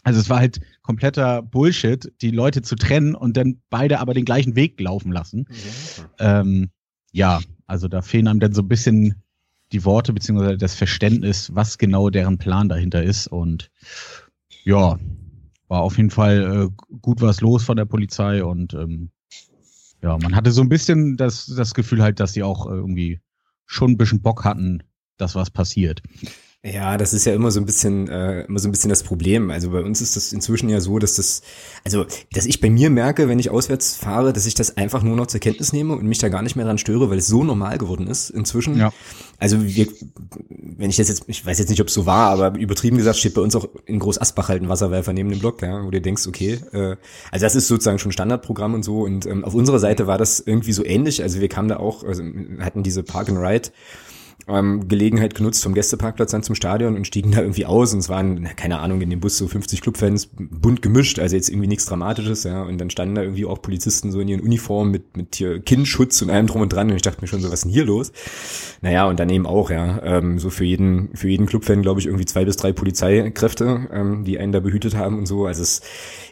Also 0.05 0.21
es 0.21 0.31
war 0.31 0.38
halt 0.38 0.61
kompletter 0.82 1.43
Bullshit, 1.43 2.12
die 2.23 2.31
Leute 2.31 2.62
zu 2.62 2.77
trennen 2.77 3.15
und 3.15 3.37
dann 3.37 3.61
beide 3.71 4.00
aber 4.00 4.15
den 4.15 4.25
gleichen 4.25 4.56
Weg 4.56 4.81
laufen 4.81 5.12
lassen. 5.12 5.47
Mhm. 5.49 6.05
Ähm, 6.19 6.71
ja, 7.12 7.41
also 7.67 7.88
da 7.88 8.03
fehlen 8.03 8.29
einem 8.29 8.41
dann 8.41 8.53
so 8.53 8.62
ein 8.62 8.69
bisschen 8.69 9.23
die 9.72 9.84
Worte 9.84 10.12
beziehungsweise 10.12 10.58
das 10.58 10.75
Verständnis, 10.75 11.55
was 11.55 11.78
genau 11.78 12.11
deren 12.11 12.38
Plan 12.38 12.69
dahinter 12.69 13.02
ist. 13.02 13.26
Und 13.26 13.70
ja, 14.64 14.99
war 15.69 15.81
auf 15.82 15.96
jeden 15.96 16.11
Fall 16.11 16.69
äh, 16.69 16.96
gut 17.00 17.20
was 17.20 17.40
los 17.40 17.62
von 17.62 17.76
der 17.76 17.84
Polizei 17.84 18.44
und 18.44 18.75
ähm, 18.75 19.11
ja, 20.02 20.17
man 20.19 20.34
hatte 20.34 20.50
so 20.50 20.62
ein 20.62 20.69
bisschen 20.69 21.17
das, 21.17 21.46
das 21.46 21.75
Gefühl 21.75 22.02
halt, 22.02 22.20
dass 22.20 22.32
sie 22.32 22.43
auch 22.43 22.67
irgendwie 22.67 23.20
schon 23.67 23.93
ein 23.93 23.96
bisschen 23.99 24.22
Bock 24.22 24.44
hatten, 24.44 24.82
dass 25.17 25.34
was 25.34 25.50
passiert. 25.50 26.02
Ja, 26.62 26.98
das 26.98 27.14
ist 27.14 27.24
ja 27.24 27.32
immer 27.32 27.50
so 27.50 27.58
ein 27.58 27.64
bisschen, 27.64 28.06
äh, 28.08 28.42
immer 28.42 28.58
so 28.58 28.68
ein 28.68 28.70
bisschen 28.70 28.90
das 28.90 29.02
Problem. 29.02 29.50
Also 29.50 29.70
bei 29.70 29.80
uns 29.80 30.02
ist 30.02 30.14
das 30.14 30.30
inzwischen 30.30 30.68
ja 30.68 30.78
so, 30.82 30.98
dass 30.98 31.14
das, 31.14 31.40
also, 31.84 32.04
dass 32.34 32.44
ich 32.44 32.60
bei 32.60 32.68
mir 32.68 32.90
merke, 32.90 33.28
wenn 33.28 33.38
ich 33.38 33.48
auswärts 33.48 33.96
fahre, 33.96 34.34
dass 34.34 34.44
ich 34.44 34.54
das 34.54 34.76
einfach 34.76 35.02
nur 35.02 35.16
noch 35.16 35.26
zur 35.26 35.40
Kenntnis 35.40 35.72
nehme 35.72 35.94
und 35.94 36.04
mich 36.04 36.18
da 36.18 36.28
gar 36.28 36.42
nicht 36.42 36.56
mehr 36.56 36.66
dran 36.66 36.76
störe, 36.76 37.08
weil 37.08 37.16
es 37.16 37.28
so 37.28 37.44
normal 37.44 37.78
geworden 37.78 38.06
ist 38.08 38.28
inzwischen. 38.28 38.76
Ja. 38.76 38.92
Also 39.38 39.64
wir, 39.64 39.86
wenn 40.58 40.90
ich 40.90 40.98
das 40.98 41.08
jetzt, 41.08 41.24
ich 41.28 41.46
weiß 41.46 41.58
jetzt 41.58 41.70
nicht, 41.70 41.80
ob 41.80 41.88
es 41.88 41.94
so 41.94 42.04
war, 42.04 42.28
aber 42.28 42.58
übertrieben 42.58 42.98
gesagt 42.98 43.16
steht 43.16 43.32
bei 43.32 43.40
uns 43.40 43.56
auch 43.56 43.66
in 43.86 43.98
Groß 43.98 44.20
Asbach 44.20 44.50
halt 44.50 44.62
ein 44.62 44.68
Wasserwerfer 44.68 45.14
neben 45.14 45.30
dem 45.30 45.38
Block, 45.38 45.62
ja, 45.62 45.82
wo 45.82 45.90
du 45.90 45.98
denkst, 45.98 46.26
okay, 46.26 46.60
äh, 46.72 46.96
also 47.30 47.46
das 47.46 47.56
ist 47.56 47.68
sozusagen 47.68 47.98
schon 47.98 48.12
Standardprogramm 48.12 48.74
und 48.74 48.84
so. 48.84 49.00
Und 49.00 49.24
ähm, 49.24 49.46
auf 49.46 49.54
unserer 49.54 49.78
Seite 49.78 50.06
war 50.06 50.18
das 50.18 50.40
irgendwie 50.40 50.74
so 50.74 50.84
ähnlich. 50.84 51.22
Also 51.22 51.40
wir 51.40 51.48
kamen 51.48 51.70
da 51.70 51.78
auch, 51.78 52.04
also 52.04 52.22
hatten 52.58 52.82
diese 52.82 53.02
Park 53.02 53.30
and 53.30 53.38
Ride 53.38 53.70
ähm, 54.48 54.88
Gelegenheit 54.88 55.34
genutzt 55.34 55.62
vom 55.62 55.75
Gästeparkplatz 55.75 56.31
dann 56.32 56.42
zum 56.42 56.54
Stadion 56.54 56.96
und 56.96 57.06
stiegen 57.06 57.32
da 57.32 57.40
irgendwie 57.40 57.66
aus 57.66 57.92
und 57.92 58.00
es 58.00 58.08
waren, 58.08 58.44
keine 58.56 58.78
Ahnung, 58.78 59.00
in 59.00 59.10
dem 59.10 59.20
Bus 59.20 59.37
so 59.37 59.46
50 59.46 59.81
Clubfans, 59.81 60.28
bunt 60.37 60.82
gemischt, 60.82 61.19
also 61.19 61.37
jetzt 61.37 61.48
irgendwie 61.48 61.69
nichts 61.69 61.87
Dramatisches, 61.87 62.44
ja, 62.44 62.62
und 62.62 62.78
dann 62.78 62.90
standen 62.90 63.14
da 63.14 63.22
irgendwie 63.22 63.44
auch 63.44 63.60
Polizisten 63.60 64.10
so 64.12 64.20
in 64.20 64.28
ihren 64.28 64.40
Uniformen 64.40 64.90
mit, 64.90 65.16
mit 65.16 65.37
hier 65.37 65.60
Kinnschutz 65.60 66.22
und 66.22 66.31
allem 66.31 66.46
drum 66.46 66.62
und 66.62 66.72
dran 66.72 66.90
und 66.90 66.96
ich 66.96 67.02
dachte 67.02 67.20
mir 67.20 67.28
schon 67.28 67.40
so, 67.40 67.48
was 67.48 67.60
ist 67.60 67.64
denn 67.64 67.72
hier 67.72 67.84
los? 67.84 68.12
Naja, 68.81 69.06
und 69.06 69.20
dann 69.20 69.28
eben 69.28 69.46
auch, 69.46 69.70
ja, 69.70 70.02
ähm, 70.02 70.38
so 70.38 70.50
für 70.50 70.64
jeden, 70.64 71.14
für 71.14 71.28
jeden 71.28 71.46
Clubfan, 71.46 71.82
glaube 71.82 72.00
ich, 72.00 72.06
irgendwie 72.06 72.25
zwei 72.25 72.44
bis 72.44 72.56
drei 72.56 72.72
Polizeikräfte, 72.72 73.88
ähm, 73.93 74.25
die 74.25 74.38
einen 74.38 74.52
da 74.52 74.60
behütet 74.60 74.96
haben 74.96 75.19
und 75.19 75.26
so, 75.26 75.46
also 75.46 75.62
es, 75.62 75.82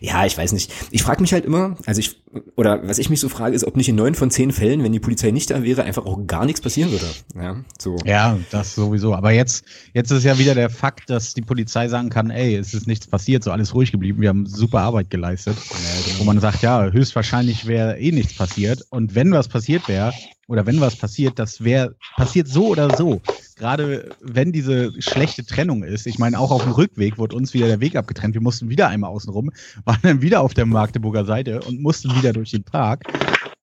ja, 0.00 0.24
ich 0.24 0.36
weiß 0.38 0.52
nicht, 0.52 0.72
ich 0.90 1.02
frage 1.02 1.20
mich 1.20 1.32
halt 1.32 1.44
immer, 1.44 1.76
also 1.86 2.00
ich, 2.00 2.22
oder 2.56 2.86
was 2.88 2.98
ich 2.98 3.10
mich 3.10 3.20
so 3.20 3.28
frage, 3.28 3.54
ist, 3.54 3.64
ob 3.64 3.76
nicht 3.76 3.88
in 3.88 3.96
neun 3.96 4.14
von 4.14 4.30
zehn 4.30 4.52
Fällen, 4.52 4.82
wenn 4.82 4.92
die 4.92 5.00
Polizei 5.00 5.30
nicht 5.30 5.50
da 5.50 5.62
wäre, 5.62 5.82
einfach 5.82 6.06
auch 6.06 6.26
gar 6.26 6.46
nichts 6.46 6.60
passieren 6.60 6.90
würde, 6.90 7.06
ja, 7.36 7.56
so. 7.78 7.97
Ja, 8.04 8.38
das 8.50 8.74
sowieso. 8.74 9.14
Aber 9.14 9.32
jetzt, 9.32 9.64
jetzt 9.94 10.10
ist 10.10 10.24
ja 10.24 10.38
wieder 10.38 10.54
der 10.54 10.70
Fakt, 10.70 11.10
dass 11.10 11.34
die 11.34 11.42
Polizei 11.42 11.88
sagen 11.88 12.10
kann, 12.10 12.30
ey, 12.30 12.56
es 12.56 12.74
ist 12.74 12.86
nichts 12.86 13.06
passiert, 13.06 13.44
so 13.44 13.50
alles 13.50 13.74
ruhig 13.74 13.92
geblieben, 13.92 14.20
wir 14.20 14.28
haben 14.28 14.46
super 14.46 14.80
Arbeit 14.80 15.10
geleistet. 15.10 15.56
Genau. 15.56 16.20
Wo 16.20 16.24
man 16.24 16.40
sagt, 16.40 16.62
ja, 16.62 16.90
höchstwahrscheinlich 16.90 17.66
wäre 17.66 17.98
eh 17.98 18.12
nichts 18.12 18.34
passiert. 18.34 18.84
Und 18.90 19.14
wenn 19.14 19.32
was 19.32 19.48
passiert 19.48 19.88
wäre, 19.88 20.12
oder 20.48 20.64
wenn 20.64 20.80
was 20.80 20.96
passiert, 20.96 21.38
das 21.38 21.62
wäre 21.62 21.94
passiert 22.16 22.48
so 22.48 22.68
oder 22.68 22.96
so. 22.96 23.20
Gerade 23.56 24.10
wenn 24.20 24.50
diese 24.50 24.90
schlechte 25.00 25.44
Trennung 25.44 25.82
ist. 25.82 26.06
Ich 26.06 26.18
meine, 26.18 26.38
auch 26.38 26.50
auf 26.50 26.62
dem 26.62 26.72
Rückweg 26.72 27.18
wurde 27.18 27.36
uns 27.36 27.52
wieder 27.52 27.66
der 27.66 27.80
Weg 27.80 27.96
abgetrennt. 27.96 28.34
Wir 28.34 28.40
mussten 28.40 28.70
wieder 28.70 28.88
einmal 28.88 29.10
außenrum, 29.10 29.50
waren 29.84 29.98
dann 30.02 30.22
wieder 30.22 30.40
auf 30.40 30.54
der 30.54 30.64
Magdeburger 30.64 31.26
Seite 31.26 31.60
und 31.60 31.82
mussten 31.82 32.14
wieder 32.16 32.32
durch 32.32 32.50
den 32.50 32.64
Park. 32.64 33.04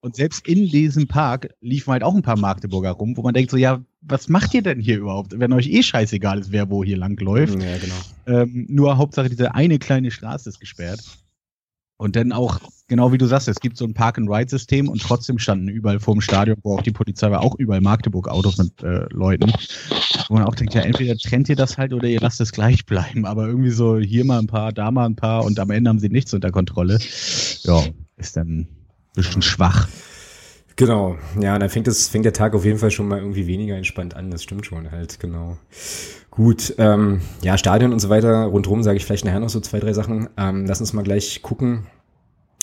Und 0.06 0.16
selbst 0.16 0.48
in 0.48 0.68
diesem 0.68 1.07
Park 1.07 1.50
liefen 1.62 1.92
halt 1.92 2.04
auch 2.04 2.13
ein 2.13 2.22
paar 2.22 2.38
Magdeburger 2.38 2.91
rum, 2.91 3.18
wo 3.18 3.24
man 3.24 3.34
denkt 3.34 3.50
so, 3.50 3.58
ja, 3.58 3.84
was 4.01 4.29
macht 4.29 4.53
ihr 4.53 4.62
denn 4.62 4.79
hier 4.79 5.00
überhaupt, 5.00 5.39
wenn 5.39 5.51
euch 5.51 5.68
eh 5.68 5.82
scheißegal 5.82 6.38
ist, 6.38 6.51
wer 6.51 6.70
wo 6.70 6.84
hier 6.84 6.98
lang 6.98 7.20
läuft? 7.20 7.60
Ja, 7.60 7.75
genau. 7.79 7.96
Ähm, 8.27 8.68
nur 8.70 8.98
Hauptsache 8.98 9.29
diese 9.29 9.56
eine 9.56 9.79
kleine 9.79 10.12
Straße 10.12 10.48
ist 10.48 10.60
gesperrt. 10.60 11.01
Und 11.98 12.15
dann 12.15 12.34
auch, 12.34 12.60
genau 12.88 13.13
wie 13.13 13.18
du 13.18 13.25
sagst, 13.25 13.48
es 13.48 13.60
gibt 13.60 13.77
so 13.77 13.86
ein 13.86 13.96
Park-and-Ride-System 13.96 14.89
und 14.89 15.01
trotzdem 15.01 15.39
standen 15.39 15.70
überall 15.70 16.00
vor 16.00 16.13
dem 16.13 16.22
Stadion, 16.22 16.58
wo 16.62 16.75
auch 16.75 16.84
die 16.84 16.91
Polizei 16.91 17.32
war, 17.32 17.41
auch 17.41 17.56
überall 17.56 17.82
Magdeburg-Autos 17.82 18.60
mit 18.60 18.84
äh, 18.84 19.08
Leuten. 19.10 19.51
Wo 20.27 20.36
man 20.36 20.44
auch 20.44 20.53
denkt, 20.53 20.75
ja, 20.75 20.82
entweder 20.82 21.18
trennt 21.18 21.50
ihr 21.50 21.56
das 21.56 21.79
halt 21.79 21.94
oder 21.94 22.08
ihr 22.08 22.20
lasst 22.22 22.39
es 22.41 22.51
gleich 22.51 22.86
bleiben. 22.86 23.25
Aber 23.25 23.48
irgendwie 23.48 23.72
so 23.72 23.98
hier 23.98 24.24
mal 24.24 24.38
ein 24.38 24.46
paar, 24.46 24.72
da 24.72 24.91
mal 24.91 25.08
ein 25.08 25.15
paar 25.15 25.44
und 25.44 25.60
am 25.60 25.72
Ende 25.72 25.89
haben 25.89 26.00
sie 26.00 26.10
nichts 26.10 26.32
unter 26.32 26.51
Kontrolle. 26.51 27.00
Ja, 27.63 27.84
ist 28.18 28.38
dann 28.38 28.68
bisschen 29.15 29.41
schwach. 29.41 29.88
Genau, 30.77 31.17
ja, 31.39 31.57
dann 31.57 31.69
fängt 31.69 31.88
das, 31.88 32.10
fängt 32.10 32.25
der 32.25 32.34
Tag 32.34 32.53
auf 32.53 32.65
jeden 32.65 32.79
Fall 32.79 32.91
schon 32.91 33.07
mal 33.07 33.19
irgendwie 33.19 33.48
weniger 33.48 33.75
entspannt 33.75 34.15
an, 34.15 34.29
das 34.29 34.43
stimmt 34.43 34.65
schon 34.65 34.91
halt, 34.91 35.19
genau. 35.22 35.57
Gut, 36.31 36.75
ähm, 36.77 37.22
ja, 37.41 37.57
Stadion 37.57 37.93
und 37.93 38.00
so 38.00 38.10
weiter, 38.10 38.43
rundherum 38.45 38.84
sage 38.84 38.98
ich 38.98 39.05
vielleicht 39.05 39.24
nachher 39.24 39.39
noch 39.39 39.50
so 39.50 39.62
zwei, 39.62 39.79
drei 39.79 39.93
Sachen. 39.93 40.27
Ähm, 40.36 40.65
lass 40.65 40.81
uns 40.81 40.91
mal 40.91 41.03
gleich 41.03 41.41
gucken, 41.41 41.88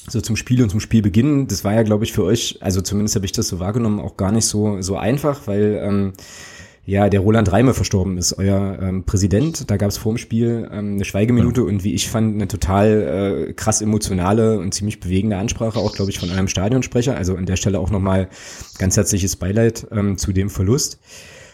so 0.06 0.20
zum 0.20 0.36
Spiel 0.36 0.62
und 0.62 0.68
zum 0.68 0.80
Spielbeginn. 0.80 1.46
Das 1.46 1.64
war 1.64 1.72
ja, 1.72 1.82
glaube 1.82 2.04
ich, 2.04 2.12
für 2.12 2.24
euch, 2.24 2.58
also 2.60 2.82
zumindest 2.82 3.16
habe 3.16 3.24
ich 3.24 3.32
das 3.32 3.48
so 3.48 3.60
wahrgenommen, 3.60 3.98
auch 3.98 4.18
gar 4.18 4.30
nicht 4.30 4.44
so, 4.44 4.82
so 4.82 4.98
einfach, 4.98 5.46
weil 5.46 5.80
ähm, 5.82 6.12
ja, 6.84 7.08
der 7.08 7.20
Roland 7.20 7.52
Reime 7.52 7.74
verstorben 7.74 8.18
ist, 8.18 8.32
euer 8.38 8.78
ähm, 8.80 9.04
Präsident. 9.04 9.70
Da 9.70 9.76
gab 9.76 9.90
es 9.90 9.98
vor 9.98 10.14
dem 10.14 10.18
Spiel 10.18 10.68
ähm, 10.72 10.94
eine 10.94 11.04
Schweigeminute 11.04 11.60
ja. 11.60 11.66
und 11.68 11.84
wie 11.84 11.94
ich 11.94 12.08
fand, 12.08 12.34
eine 12.34 12.48
total 12.48 13.46
äh, 13.48 13.52
krass 13.52 13.80
emotionale 13.80 14.58
und 14.58 14.74
ziemlich 14.74 14.98
bewegende 14.98 15.36
Ansprache, 15.36 15.78
auch, 15.78 15.94
glaube 15.94 16.10
ich, 16.10 16.18
von 16.18 16.30
einem 16.30 16.48
Stadionsprecher. 16.48 17.16
Also 17.16 17.36
an 17.36 17.46
der 17.46 17.56
Stelle 17.56 17.78
auch 17.78 17.90
nochmal 17.90 18.28
ganz 18.78 18.96
herzliches 18.96 19.36
Beileid 19.36 19.86
ähm, 19.92 20.18
zu 20.18 20.32
dem 20.32 20.50
Verlust. 20.50 20.98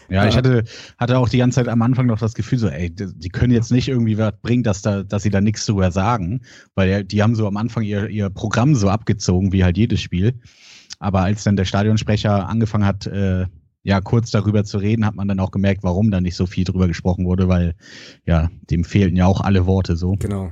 Ja, 0.09 0.27
ich 0.27 0.35
hatte, 0.35 0.63
hatte 0.97 1.19
auch 1.19 1.29
die 1.29 1.37
ganze 1.37 1.57
Zeit 1.57 1.67
am 1.67 1.83
Anfang 1.83 2.07
noch 2.07 2.17
das 2.17 2.33
Gefühl 2.33 2.57
so, 2.57 2.67
ey, 2.67 2.89
die 2.89 3.29
können 3.29 3.53
jetzt 3.53 3.71
nicht 3.71 3.87
irgendwie 3.87 4.17
was 4.17 4.33
bringen, 4.41 4.63
dass 4.63 4.81
da, 4.81 5.03
dass 5.03 5.21
sie 5.21 5.29
da 5.29 5.39
nichts 5.39 5.67
drüber 5.67 5.91
sagen, 5.91 6.41
weil 6.73 7.03
die 7.03 7.21
haben 7.21 7.35
so 7.35 7.45
am 7.45 7.57
Anfang 7.57 7.83
ihr, 7.83 8.09
ihr 8.09 8.31
Programm 8.31 8.73
so 8.73 8.89
abgezogen, 8.89 9.51
wie 9.53 9.63
halt 9.63 9.77
jedes 9.77 10.01
Spiel. 10.01 10.39
Aber 10.97 11.21
als 11.21 11.43
dann 11.43 11.55
der 11.55 11.65
Stadionsprecher 11.65 12.49
angefangen 12.49 12.85
hat, 12.85 13.05
äh, 13.05 13.45
ja, 13.83 14.01
kurz 14.01 14.31
darüber 14.31 14.63
zu 14.63 14.77
reden, 14.77 15.05
hat 15.05 15.15
man 15.15 15.27
dann 15.27 15.39
auch 15.39 15.51
gemerkt, 15.51 15.83
warum 15.83 16.11
da 16.11 16.21
nicht 16.21 16.35
so 16.35 16.45
viel 16.45 16.63
drüber 16.63 16.87
gesprochen 16.87 17.25
wurde, 17.25 17.47
weil 17.47 17.75
ja, 18.25 18.49
dem 18.69 18.83
fehlten 18.83 19.15
ja 19.15 19.25
auch 19.25 19.41
alle 19.41 19.65
Worte 19.65 19.95
so. 19.95 20.15
Genau. 20.19 20.51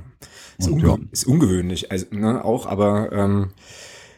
Ist, 0.58 0.68
Und, 0.68 0.74
unge 0.74 0.88
ja. 0.88 0.98
ist 1.12 1.26
ungewöhnlich, 1.26 1.92
also 1.92 2.06
ne, 2.10 2.44
auch, 2.44 2.66
aber 2.66 3.12
ähm, 3.12 3.50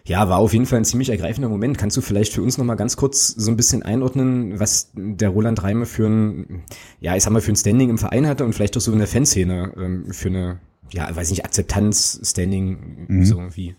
ja, 0.07 0.29
war 0.29 0.39
auf 0.39 0.53
jeden 0.53 0.67
Fall 0.67 0.79
ein 0.79 0.85
ziemlich 0.85 1.11
ergreifender 1.11 1.49
Moment. 1.49 1.77
Kannst 1.77 1.97
du 1.97 2.01
vielleicht 2.01 2.33
für 2.33 2.43
uns 2.43 2.57
nochmal 2.57 2.77
ganz 2.77 2.97
kurz 2.97 3.29
so 3.29 3.51
ein 3.51 3.57
bisschen 3.57 3.83
einordnen, 3.83 4.59
was 4.59 4.91
der 4.95 5.29
Roland 5.29 5.63
Reime 5.63 5.87
für 5.87 6.07
ein, 6.07 6.63
ja, 7.01 7.15
ich 7.15 7.23
sag 7.23 7.33
mal, 7.33 7.43
für 7.43 7.53
ein 7.53 7.57
Standing 7.57 7.91
im 7.91 7.99
Verein 7.99 8.27
hatte 8.27 8.45
und 8.45 8.55
vielleicht 8.55 8.77
auch 8.77 8.81
so 8.81 8.93
in 8.93 8.99
der 8.99 9.07
Fanszene 9.07 9.73
ähm, 9.77 10.13
für 10.13 10.29
eine, 10.29 10.61
ja, 10.93 11.15
weiß 11.15 11.31
nicht, 11.31 11.45
Akzeptanz, 11.45 12.21
Standing, 12.25 13.07
mhm. 13.09 13.25
so 13.25 13.39
irgendwie. 13.39 13.77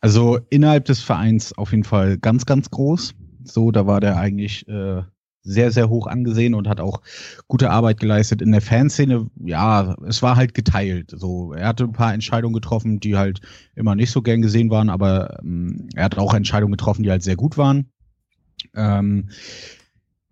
Also 0.00 0.38
innerhalb 0.50 0.84
des 0.84 1.02
Vereins 1.02 1.56
auf 1.56 1.70
jeden 1.72 1.84
Fall 1.84 2.18
ganz, 2.18 2.46
ganz 2.46 2.70
groß. 2.70 3.14
So, 3.44 3.70
da 3.70 3.86
war 3.86 4.00
der 4.00 4.16
eigentlich 4.16 4.66
äh, 4.68 5.02
sehr, 5.42 5.72
sehr 5.72 5.88
hoch 5.88 6.06
angesehen 6.06 6.54
und 6.54 6.68
hat 6.68 6.80
auch 6.80 7.02
gute 7.48 7.70
Arbeit 7.70 8.00
geleistet. 8.00 8.42
In 8.42 8.52
der 8.52 8.60
Fanszene, 8.60 9.28
ja, 9.44 9.96
es 10.06 10.22
war 10.22 10.36
halt 10.36 10.54
geteilt. 10.54 11.12
So, 11.14 11.52
er 11.52 11.68
hatte 11.68 11.84
ein 11.84 11.92
paar 11.92 12.14
Entscheidungen 12.14 12.54
getroffen, 12.54 13.00
die 13.00 13.16
halt 13.16 13.40
immer 13.74 13.94
nicht 13.94 14.10
so 14.10 14.22
gern 14.22 14.42
gesehen 14.42 14.70
waren, 14.70 14.88
aber 14.88 15.40
ähm, 15.42 15.88
er 15.94 16.04
hat 16.04 16.18
auch 16.18 16.34
Entscheidungen 16.34 16.72
getroffen, 16.72 17.02
die 17.02 17.10
halt 17.10 17.22
sehr 17.22 17.36
gut 17.36 17.58
waren. 17.58 17.90
Ähm, 18.74 19.30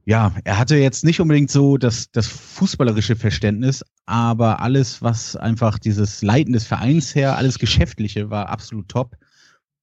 ja, 0.05 0.35
er 0.45 0.59
hatte 0.59 0.77
jetzt 0.77 1.05
nicht 1.05 1.21
unbedingt 1.21 1.51
so 1.51 1.77
das, 1.77 2.11
das 2.11 2.27
fußballerische 2.27 3.17
Verständnis, 3.17 3.85
aber 4.07 4.61
alles, 4.61 5.03
was 5.03 5.37
einfach 5.37 5.79
dieses 5.79 6.23
Leiten 6.23 6.53
des 6.53 6.67
Vereins 6.67 7.15
her, 7.15 7.37
alles 7.37 7.59
Geschäftliche 7.59 8.31
war 8.31 8.49
absolut 8.49 8.89
top. 8.89 9.17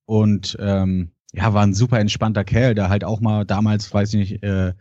Und 0.05 0.57
ähm, 0.59 1.11
ja, 1.33 1.53
war 1.53 1.63
ein 1.63 1.73
super 1.73 1.99
entspannter 1.99 2.43
Kerl, 2.43 2.75
der 2.75 2.89
halt 2.89 3.03
auch 3.03 3.19
mal 3.19 3.45
damals, 3.45 3.93
weiß 3.93 4.13
ich 4.13 4.31
nicht, 4.31 4.43
äh, 4.43 4.73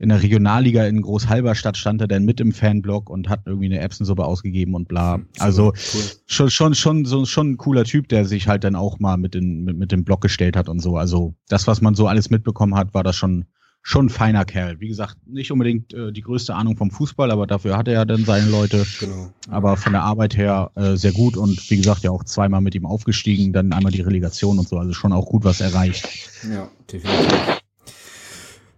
in 0.00 0.08
der 0.08 0.22
Regionalliga 0.22 0.86
in 0.86 1.02
Großhalberstadt 1.02 1.76
stand 1.76 2.00
er 2.00 2.08
dann 2.08 2.24
mit 2.24 2.40
im 2.40 2.52
Fanblog 2.52 3.10
und 3.10 3.28
hat 3.28 3.42
irgendwie 3.44 3.66
eine 3.66 3.80
Epsensuppe 3.80 4.24
ausgegeben 4.24 4.74
und 4.74 4.88
bla. 4.88 5.20
Also 5.38 5.74
cool. 5.94 6.02
schon, 6.26 6.50
schon, 6.50 6.74
schon, 6.74 7.04
so, 7.04 7.26
schon 7.26 7.50
ein 7.50 7.56
cooler 7.58 7.84
Typ, 7.84 8.08
der 8.08 8.24
sich 8.24 8.48
halt 8.48 8.64
dann 8.64 8.76
auch 8.76 8.98
mal 8.98 9.18
mit, 9.18 9.34
den, 9.34 9.62
mit, 9.62 9.76
mit 9.76 9.92
dem 9.92 10.04
Blog 10.04 10.22
gestellt 10.22 10.56
hat 10.56 10.70
und 10.70 10.80
so. 10.80 10.96
Also 10.96 11.34
das, 11.48 11.66
was 11.66 11.82
man 11.82 11.94
so 11.94 12.06
alles 12.06 12.30
mitbekommen 12.30 12.76
hat, 12.76 12.94
war 12.94 13.04
das 13.04 13.14
schon, 13.16 13.44
schon 13.82 14.06
ein 14.06 14.10
feiner 14.10 14.44
Kerl. 14.44 14.80
Wie 14.80 14.88
gesagt, 14.88 15.16
nicht 15.26 15.50
unbedingt 15.50 15.94
äh, 15.94 16.12
die 16.12 16.20
größte 16.20 16.54
Ahnung 16.54 16.76
vom 16.76 16.90
Fußball, 16.90 17.30
aber 17.30 17.46
dafür 17.46 17.76
hat 17.76 17.88
er 17.88 17.94
ja 17.94 18.04
dann 18.04 18.24
seine 18.24 18.50
Leute. 18.50 18.86
Genau. 19.00 19.32
Aber 19.48 19.76
von 19.76 19.92
der 19.92 20.02
Arbeit 20.02 20.36
her 20.36 20.70
äh, 20.74 20.96
sehr 20.96 21.12
gut 21.12 21.36
und 21.36 21.70
wie 21.70 21.76
gesagt, 21.76 22.02
ja 22.02 22.10
auch 22.10 22.24
zweimal 22.24 22.60
mit 22.60 22.74
ihm 22.74 22.86
aufgestiegen, 22.86 23.52
dann 23.52 23.72
einmal 23.72 23.92
die 23.92 24.02
Relegation 24.02 24.58
und 24.58 24.68
so. 24.68 24.78
Also 24.78 24.92
schon 24.92 25.12
auch 25.12 25.26
gut 25.26 25.44
was 25.44 25.60
erreicht. 25.60 26.08
Ja, 26.50 26.68
definitiv. 26.90 27.60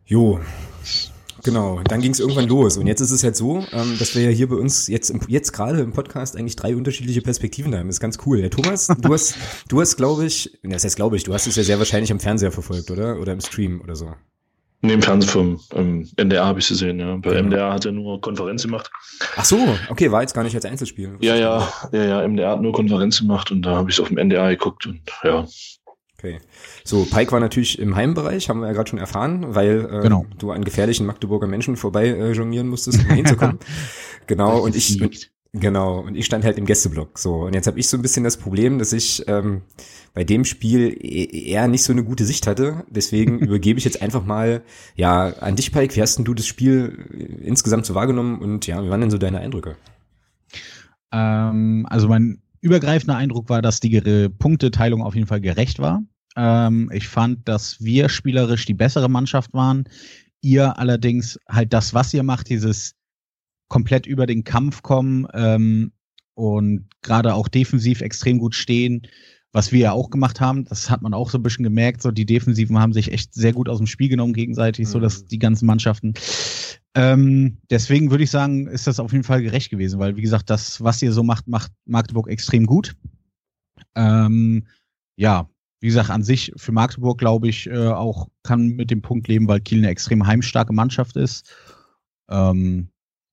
Jo, 0.06 0.40
Genau, 1.44 1.80
dann 1.82 2.00
ging 2.00 2.12
es 2.12 2.20
irgendwann 2.20 2.46
los. 2.46 2.76
Und 2.76 2.86
jetzt 2.86 3.00
ist 3.00 3.10
es 3.10 3.24
halt 3.24 3.36
so, 3.36 3.64
ähm, 3.72 3.96
dass 3.98 4.14
wir 4.14 4.22
ja 4.22 4.30
hier 4.30 4.48
bei 4.48 4.54
uns 4.54 4.86
jetzt, 4.86 5.12
jetzt 5.26 5.52
gerade 5.52 5.80
im 5.80 5.92
Podcast 5.92 6.36
eigentlich 6.36 6.54
drei 6.56 6.76
unterschiedliche 6.76 7.20
Perspektiven 7.20 7.74
haben. 7.74 7.88
Das 7.88 7.96
ist 7.96 8.00
ganz 8.00 8.18
cool. 8.26 8.40
Der 8.40 8.50
Thomas, 8.50 8.86
du 8.86 9.12
hast, 9.12 9.34
du 9.68 9.80
hast, 9.80 9.96
glaube 9.96 10.24
ich, 10.24 10.56
das 10.62 10.84
heißt, 10.84 10.94
glaube 10.94 11.16
ich, 11.16 11.24
du 11.24 11.34
hast 11.34 11.46
es 11.48 11.56
ja 11.56 11.64
sehr 11.64 11.78
wahrscheinlich 11.78 12.12
am 12.12 12.20
Fernseher 12.20 12.52
verfolgt, 12.52 12.90
oder? 12.90 13.18
Oder 13.18 13.32
im 13.32 13.40
Stream 13.40 13.80
oder 13.80 13.96
so. 13.96 14.12
Nee, 14.84 14.94
im 14.94 15.02
Fernsehfilm. 15.02 15.60
Im 15.74 16.08
NDR 16.16 16.44
habe 16.44 16.58
ich 16.58 16.64
es 16.64 16.70
gesehen, 16.70 16.98
ja. 16.98 17.16
Bei 17.16 17.30
genau. 17.30 17.44
MDR 17.44 17.72
hat 17.72 17.86
er 17.86 17.92
nur 17.92 18.20
Konferenz 18.20 18.64
gemacht. 18.64 18.90
Ach 19.36 19.44
so, 19.44 19.56
okay, 19.88 20.10
war 20.10 20.22
jetzt 20.22 20.34
gar 20.34 20.42
nicht 20.42 20.56
als 20.56 20.64
Einzelspiel. 20.64 21.18
Ja, 21.20 21.36
ja, 21.36 21.72
ja, 21.92 22.04
ja, 22.04 22.28
MDR 22.28 22.50
hat 22.50 22.62
nur 22.62 22.72
Konferenz 22.72 23.20
gemacht 23.20 23.52
und 23.52 23.62
da 23.62 23.76
habe 23.76 23.90
ich 23.90 23.96
es 23.96 24.00
auf 24.00 24.08
dem 24.08 24.18
NDR 24.18 24.50
geguckt 24.50 24.86
und 24.86 25.00
ja. 25.22 25.46
Okay. 26.18 26.40
So, 26.84 27.04
Pike 27.04 27.30
war 27.30 27.38
natürlich 27.38 27.78
im 27.78 27.94
Heimbereich, 27.94 28.48
haben 28.48 28.60
wir 28.60 28.68
ja 28.68 28.72
gerade 28.72 28.90
schon 28.90 28.98
erfahren, 28.98 29.54
weil 29.54 29.88
äh, 29.90 30.00
genau. 30.02 30.26
du 30.38 30.50
an 30.50 30.64
gefährlichen 30.64 31.06
Magdeburger 31.06 31.46
Menschen 31.46 31.76
vorbei 31.76 32.08
äh, 32.08 32.32
jonglieren 32.32 32.68
musstest, 32.68 33.08
um 33.08 33.14
hinzukommen. 33.14 33.60
genau, 34.26 34.58
und 34.58 34.74
ich 34.74 35.00
und, 35.00 35.30
genau, 35.52 36.00
und 36.00 36.14
ich 36.14 36.26
stand 36.26 36.44
halt 36.44 36.58
im 36.58 36.66
Gästeblock. 36.66 37.18
So, 37.18 37.42
und 37.44 37.54
jetzt 37.54 37.66
habe 37.66 37.78
ich 37.78 37.88
so 37.88 37.96
ein 37.96 38.02
bisschen 38.02 38.24
das 38.24 38.36
Problem, 38.36 38.78
dass 38.78 38.92
ich 38.92 39.24
ähm, 39.28 39.62
bei 40.14 40.24
dem 40.24 40.44
Spiel 40.44 40.96
e-, 41.00 41.50
eher 41.50 41.68
nicht 41.68 41.82
so 41.82 41.92
eine 41.92 42.04
gute 42.04 42.24
Sicht 42.24 42.46
hatte. 42.46 42.84
Deswegen 42.90 43.38
übergebe 43.40 43.78
ich 43.78 43.84
jetzt 43.84 44.02
einfach 44.02 44.24
mal 44.24 44.62
ja 44.94 45.28
an 45.40 45.56
dich, 45.56 45.72
Pike. 45.72 45.94
Wie 45.96 46.02
hast 46.02 46.16
denn 46.16 46.24
du 46.24 46.34
das 46.34 46.46
Spiel 46.46 47.40
insgesamt 47.42 47.86
so 47.86 47.94
wahrgenommen 47.94 48.40
und 48.40 48.66
ja, 48.66 48.82
wie 48.82 48.90
waren 48.90 49.00
denn 49.00 49.10
so 49.10 49.18
deine 49.18 49.40
Eindrücke? 49.40 49.76
Ähm, 51.12 51.86
also 51.88 52.08
mein 52.08 52.42
übergreifender 52.60 53.16
Eindruck 53.16 53.48
war, 53.48 53.60
dass 53.60 53.80
die 53.80 54.28
Punkteteilung 54.38 55.02
auf 55.02 55.14
jeden 55.14 55.26
Fall 55.26 55.40
gerecht 55.40 55.78
war. 55.78 56.02
Ähm, 56.36 56.90
ich 56.92 57.08
fand, 57.08 57.46
dass 57.48 57.82
wir 57.82 58.08
spielerisch 58.08 58.64
die 58.64 58.74
bessere 58.74 59.10
Mannschaft 59.10 59.52
waren. 59.52 59.84
Ihr 60.40 60.78
allerdings 60.78 61.38
halt 61.48 61.72
das, 61.72 61.94
was 61.94 62.14
ihr 62.14 62.22
macht, 62.22 62.48
dieses 62.48 62.94
komplett 63.72 64.06
über 64.06 64.26
den 64.26 64.44
Kampf 64.44 64.82
kommen 64.82 65.26
ähm, 65.32 65.92
und 66.34 66.90
gerade 67.00 67.32
auch 67.32 67.48
defensiv 67.48 68.02
extrem 68.02 68.38
gut 68.38 68.54
stehen, 68.54 69.08
was 69.50 69.72
wir 69.72 69.80
ja 69.80 69.92
auch 69.92 70.10
gemacht 70.10 70.42
haben, 70.42 70.66
das 70.66 70.90
hat 70.90 71.00
man 71.00 71.14
auch 71.14 71.30
so 71.30 71.38
ein 71.38 71.42
bisschen 71.42 71.62
gemerkt, 71.62 72.02
so 72.02 72.10
die 72.10 72.26
Defensiven 72.26 72.78
haben 72.78 72.92
sich 72.92 73.12
echt 73.12 73.32
sehr 73.32 73.54
gut 73.54 73.70
aus 73.70 73.78
dem 73.78 73.86
Spiel 73.86 74.10
genommen 74.10 74.34
gegenseitig, 74.34 74.86
mhm. 74.86 74.90
so 74.90 75.00
dass 75.00 75.22
mhm. 75.22 75.28
die 75.28 75.38
ganzen 75.38 75.64
Mannschaften. 75.64 76.12
Ähm, 76.94 77.56
deswegen 77.70 78.10
würde 78.10 78.24
ich 78.24 78.30
sagen, 78.30 78.66
ist 78.66 78.86
das 78.86 79.00
auf 79.00 79.12
jeden 79.12 79.24
Fall 79.24 79.42
gerecht 79.42 79.70
gewesen, 79.70 79.98
weil 79.98 80.16
wie 80.16 80.22
gesagt, 80.22 80.50
das, 80.50 80.82
was 80.84 81.00
ihr 81.00 81.12
so 81.12 81.22
macht, 81.22 81.48
macht 81.48 81.72
Magdeburg 81.86 82.28
extrem 82.28 82.66
gut. 82.66 82.94
Ähm, 83.94 84.66
ja, 85.16 85.48
wie 85.80 85.86
gesagt, 85.86 86.10
an 86.10 86.24
sich 86.24 86.52
für 86.56 86.72
Magdeburg, 86.72 87.16
glaube 87.16 87.48
ich, 87.48 87.68
äh, 87.68 87.88
auch 87.88 88.28
kann 88.42 88.68
mit 88.68 88.90
dem 88.90 89.00
Punkt 89.00 89.28
leben, 89.28 89.48
weil 89.48 89.60
Kiel 89.60 89.78
eine 89.78 89.88
extrem 89.88 90.26
heimstarke 90.26 90.74
Mannschaft 90.74 91.16
ist. 91.16 91.50
Ähm, 92.30 92.91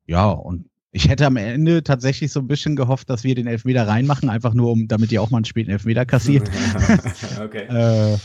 ja, 0.10 0.30
und 0.30 0.66
ich 0.92 1.08
hätte 1.08 1.28
am 1.28 1.38
Ende 1.38 1.84
tatsächlich 1.84 2.32
so 2.32 2.40
ein 2.40 2.48
bisschen 2.48 2.76
gehofft, 2.76 3.12
dass 3.12 3.24
wir 3.24 3.36
den 3.36 3.46
Elfmeter 3.46 3.88
reinmachen, 3.88 4.28
einfach 4.28 4.56
nur, 4.56 4.72
um, 4.72 4.88
damit 4.88 5.12
ihr 5.12 5.22
auch 5.22 5.30
mal 5.30 5.38
einen 5.38 5.46
späten 5.46 5.70
Elfmeter 5.70 6.04
kassiert. 6.06 6.50
okay. 7.44 7.66
äh, 7.66 8.18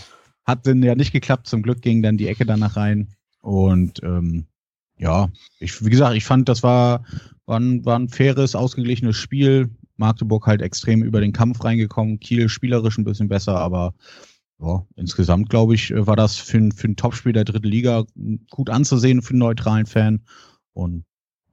hat 0.46 0.66
dann 0.66 0.82
ja 0.82 0.94
nicht 0.94 1.12
geklappt. 1.12 1.46
Zum 1.46 1.62
Glück 1.62 1.82
ging 1.82 2.02
dann 2.02 2.16
die 2.16 2.26
Ecke 2.26 2.46
danach 2.46 2.76
rein. 2.76 3.08
Und 3.42 4.02
ähm, 4.02 4.46
ja, 4.96 5.28
ich, 5.60 5.84
wie 5.84 5.90
gesagt, 5.90 6.16
ich 6.16 6.24
fand, 6.24 6.48
das 6.48 6.62
war, 6.62 7.04
war, 7.44 7.60
ein, 7.60 7.84
war 7.84 7.98
ein 7.98 8.08
faires, 8.08 8.54
ausgeglichenes 8.54 9.16
Spiel. 9.16 9.68
Magdeburg 9.96 10.46
halt 10.46 10.62
extrem 10.62 11.02
über 11.02 11.20
den 11.20 11.34
Kampf 11.34 11.62
reingekommen, 11.62 12.18
Kiel 12.18 12.48
spielerisch 12.48 12.96
ein 12.96 13.04
bisschen 13.04 13.28
besser, 13.28 13.58
aber 13.58 13.94
ja, 14.58 14.84
insgesamt 14.96 15.50
glaube 15.50 15.74
ich, 15.74 15.92
war 15.94 16.16
das 16.16 16.36
für, 16.36 16.56
ein, 16.56 16.72
für 16.72 16.88
ein 16.88 16.96
Topspiel 16.96 17.32
der 17.32 17.44
dritten 17.44 17.68
Liga 17.68 18.04
gut 18.50 18.70
anzusehen 18.70 19.20
für 19.20 19.30
einen 19.30 19.40
neutralen 19.40 19.86
Fan. 19.86 20.22
Und 20.72 21.04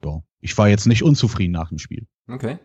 ja, 0.04 0.22
ich 0.40 0.56
war 0.58 0.68
jetzt 0.68 0.86
nicht 0.86 1.02
unzufrieden 1.02 1.52
nach 1.52 1.68
dem 1.68 1.78
Spiel. 1.78 2.06
Okay. 2.28 2.58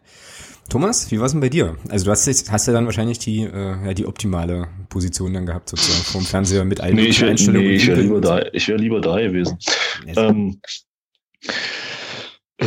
Thomas, 0.70 1.12
wie 1.12 1.20
war 1.20 1.28
es 1.28 1.32
denn 1.32 1.42
bei 1.42 1.50
dir? 1.50 1.78
Also 1.90 2.06
du 2.06 2.12
hast, 2.12 2.28
hast 2.52 2.68
ja 2.68 2.74
dann 2.74 2.86
wahrscheinlich 2.86 3.20
die, 3.20 3.44
äh, 3.44 3.86
ja, 3.86 3.94
die 3.94 4.06
optimale 4.06 4.68
Position 4.90 5.34
dann 5.34 5.46
gehabt, 5.46 5.70
sozusagen 5.70 6.04
vom 6.04 6.24
Fernseher 6.24 6.66
mit 6.66 6.82
allen 6.82 6.96
nee, 6.96 7.06
ich 7.06 7.22
wär, 7.22 7.30
Einstellungen. 7.30 7.68
Nee, 7.68 7.76
ich 7.76 7.88
wäre 7.88 8.02
lieber 8.02 8.20
da, 8.20 8.42
ich 8.52 8.68
wäre 8.68 8.78
lieber 8.78 9.00
da 9.00 9.20
gewesen. 9.20 9.58
Ähm, 10.08 10.60
äh, 12.58 12.66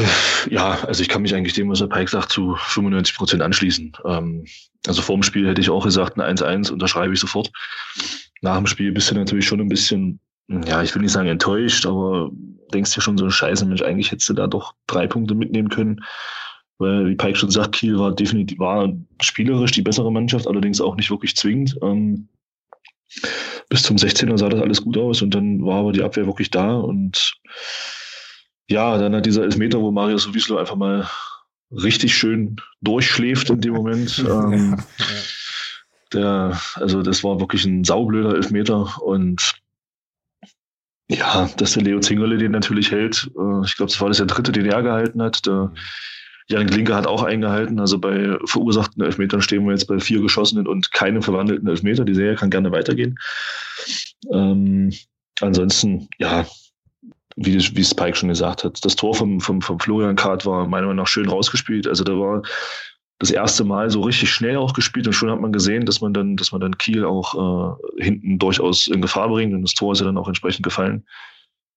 ja, 0.48 0.78
also 0.84 1.02
ich 1.02 1.08
kann 1.08 1.22
mich 1.22 1.34
eigentlich 1.34 1.52
dem, 1.54 1.68
was 1.68 1.80
der 1.80 1.88
Pike 1.88 2.10
sagt, 2.10 2.32
zu 2.32 2.56
95 2.56 3.16
Prozent 3.16 3.42
anschließen. 3.42 3.92
Ähm, 4.06 4.44
also 4.86 5.02
vor 5.02 5.16
dem 5.16 5.22
Spiel 5.22 5.46
hätte 5.46 5.60
ich 5.60 5.68
auch 5.68 5.84
gesagt, 5.84 6.18
ein 6.18 6.36
1-1 6.36 6.72
unterschreibe 6.72 7.12
ich 7.12 7.20
sofort. 7.20 7.50
Nach 8.40 8.56
dem 8.56 8.66
Spiel 8.66 8.92
bist 8.92 9.10
du 9.10 9.14
natürlich 9.14 9.46
schon 9.46 9.60
ein 9.60 9.68
bisschen, 9.68 10.20
ja, 10.50 10.82
ich 10.82 10.94
will 10.94 11.02
nicht 11.02 11.12
sagen 11.12 11.28
enttäuscht, 11.28 11.86
aber 11.86 12.30
denkst 12.72 12.94
dir 12.94 13.00
schon 13.00 13.18
so, 13.18 13.30
scheiße, 13.30 13.66
Mensch, 13.66 13.82
eigentlich 13.82 14.10
hättest 14.10 14.28
du 14.28 14.34
da 14.34 14.46
doch 14.46 14.74
drei 14.86 15.06
Punkte 15.06 15.34
mitnehmen 15.34 15.68
können. 15.68 16.04
Weil, 16.78 17.06
wie 17.08 17.14
Pike 17.14 17.36
schon 17.36 17.50
sagt, 17.50 17.72
Kiel 17.72 17.98
war 17.98 18.14
definitiv, 18.14 18.58
war 18.58 18.92
spielerisch 19.20 19.72
die 19.72 19.82
bessere 19.82 20.10
Mannschaft, 20.10 20.46
allerdings 20.46 20.80
auch 20.80 20.96
nicht 20.96 21.10
wirklich 21.10 21.36
zwingend. 21.36 21.76
Ähm, 21.82 22.28
bis 23.68 23.82
zum 23.82 23.96
16er 23.96 24.38
sah 24.38 24.48
das 24.48 24.60
alles 24.60 24.82
gut 24.82 24.96
aus 24.96 25.20
und 25.20 25.34
dann 25.34 25.64
war 25.64 25.80
aber 25.80 25.92
die 25.92 26.02
Abwehr 26.02 26.26
wirklich 26.26 26.50
da 26.50 26.74
und 26.74 27.34
ja, 28.68 28.98
dann 28.98 29.14
hat 29.14 29.26
dieser 29.26 29.42
Elfmeter, 29.42 29.80
wo 29.80 29.90
Mario 29.90 30.16
Sowieslo 30.16 30.56
einfach 30.56 30.76
mal 30.76 31.08
richtig 31.70 32.14
schön 32.14 32.56
durchschläft 32.80 33.50
in 33.50 33.60
dem 33.60 33.74
Moment. 33.74 34.18
ähm, 34.28 34.76
ja. 34.98 35.04
Der, 36.12 36.60
also 36.74 37.02
das 37.02 37.22
war 37.22 37.40
wirklich 37.40 37.64
ein 37.64 37.84
saublöder 37.84 38.34
Elfmeter 38.34 39.00
und 39.02 39.59
ja, 41.10 41.50
dass 41.56 41.72
der 41.72 41.82
Leo 41.82 42.00
Zingerle 42.00 42.38
den 42.38 42.52
natürlich 42.52 42.90
hält. 42.90 43.30
Äh, 43.36 43.64
ich 43.64 43.76
glaube, 43.76 43.90
das 43.90 44.00
war 44.00 44.08
das 44.08 44.18
der 44.18 44.26
dritte, 44.26 44.52
den 44.52 44.66
er 44.66 44.82
gehalten 44.82 45.22
hat. 45.22 45.46
Der. 45.46 45.72
Jan 46.48 46.66
Klinke 46.66 46.96
hat 46.96 47.06
auch 47.06 47.22
eingehalten. 47.22 47.78
Also 47.78 47.98
bei 47.98 48.36
verursachten 48.44 49.02
Elfmetern 49.04 49.40
stehen 49.40 49.64
wir 49.64 49.72
jetzt 49.72 49.86
bei 49.86 50.00
vier 50.00 50.20
geschossenen 50.20 50.66
und 50.66 50.90
keinem 50.90 51.22
verwandelten 51.22 51.68
Elfmeter. 51.68 52.04
Die 52.04 52.14
Serie 52.14 52.34
kann 52.34 52.50
gerne 52.50 52.72
weitergehen. 52.72 53.16
Ähm, 54.32 54.92
ansonsten, 55.40 56.08
ja, 56.18 56.44
wie, 57.36 57.56
wie 57.56 57.84
Spike 57.84 58.16
schon 58.16 58.30
gesagt 58.30 58.64
hat, 58.64 58.84
das 58.84 58.96
Tor 58.96 59.14
vom, 59.14 59.40
vom, 59.40 59.62
vom 59.62 59.78
Florian 59.78 60.16
Kart 60.16 60.44
war 60.44 60.66
meiner 60.66 60.86
Meinung 60.86 60.96
nach 60.96 61.06
schön 61.06 61.28
rausgespielt. 61.28 61.86
Also 61.86 62.02
da 62.02 62.18
war 62.18 62.42
das 63.20 63.30
erste 63.30 63.64
Mal 63.64 63.90
so 63.90 64.00
richtig 64.00 64.30
schnell 64.30 64.56
auch 64.56 64.72
gespielt 64.72 65.06
und 65.06 65.12
schon 65.12 65.30
hat 65.30 65.40
man 65.40 65.52
gesehen, 65.52 65.84
dass 65.84 66.00
man 66.00 66.14
dann, 66.14 66.36
dass 66.36 66.52
man 66.52 66.60
dann 66.62 66.78
Kiel 66.78 67.04
auch 67.04 67.76
äh, 67.98 68.02
hinten 68.02 68.38
durchaus 68.38 68.88
in 68.88 69.02
Gefahr 69.02 69.28
bringt 69.28 69.52
und 69.52 69.62
das 69.62 69.74
Tor 69.74 69.92
ist 69.92 70.00
ja 70.00 70.06
dann 70.06 70.16
auch 70.16 70.26
entsprechend 70.26 70.64
gefallen. 70.64 71.06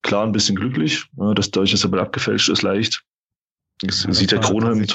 Klar, 0.03 0.25
ein 0.25 0.31
bisschen 0.31 0.55
glücklich, 0.55 1.05
ja, 1.17 1.33
dass 1.33 1.51
dadurch, 1.51 1.71
dass 1.71 1.83
er 1.83 1.89
mal 1.89 1.99
abgefälscht 1.99 2.47
ist, 2.47 2.61
leicht. 2.61 3.03
Das 3.81 4.05
ja, 4.05 4.13
sieht 4.13 4.31
der 4.31 4.39
Kronheim 4.39 4.85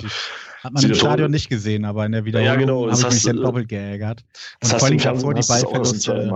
hat 0.62 0.73
man 0.73 0.85
im 0.85 0.95
Stadion 0.95 1.31
nicht 1.31 1.49
gesehen, 1.49 1.85
aber 1.85 2.05
in 2.05 2.12
der 2.12 2.25
Wiederholung 2.25 2.53
ja, 2.53 2.59
genau, 2.59 2.91
habe 2.91 3.00
ich 3.00 3.15
mich 3.15 3.23
dann 3.23 3.37
doppelt 3.37 3.69
geärgert. 3.69 4.25
Und 4.62 4.71
vor 4.71 4.83
allem 4.83 4.99
davor 4.99 5.35
die 5.35 5.47
Ballverlust, 5.47 6.09
äh, 6.09 6.27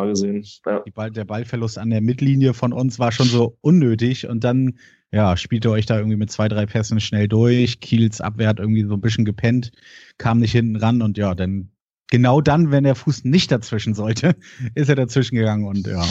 ja. 0.67 0.83
Ball, 0.95 1.11
der 1.11 1.25
Ballverlust 1.25 1.79
an 1.79 1.91
der 1.91 2.01
Mittellinie 2.01 2.55
von 2.55 2.73
uns 2.73 2.99
war 2.99 3.13
schon 3.13 3.27
so 3.27 3.57
unnötig 3.61 4.29
und 4.29 4.45
dann 4.45 4.75
ja, 5.11 5.37
spielte 5.37 5.71
euch 5.71 5.87
da 5.87 5.99
irgendwie 5.99 6.17
mit 6.17 6.31
zwei, 6.31 6.49
drei 6.49 6.65
Pässen 6.67 6.99
schnell 6.99 7.29
durch. 7.29 7.81
Kiels 7.81 8.21
Abwehr 8.21 8.49
hat 8.49 8.59
irgendwie 8.59 8.85
so 8.85 8.95
ein 8.95 9.01
bisschen 9.01 9.25
gepennt, 9.25 9.71
kam 10.19 10.39
nicht 10.39 10.53
hinten 10.53 10.77
ran 10.77 11.03
und 11.03 11.19
ja, 11.19 11.35
dann 11.35 11.71
genau 12.11 12.41
dann, 12.41 12.71
wenn 12.71 12.85
der 12.85 12.95
Fuß 12.95 13.25
nicht 13.25 13.51
dazwischen 13.51 13.95
sollte, 13.95 14.37
ist 14.75 14.89
er 14.89 14.97
dazwischen 14.97 15.37
gegangen 15.37 15.67
und 15.67 15.87
ja. 15.87 16.05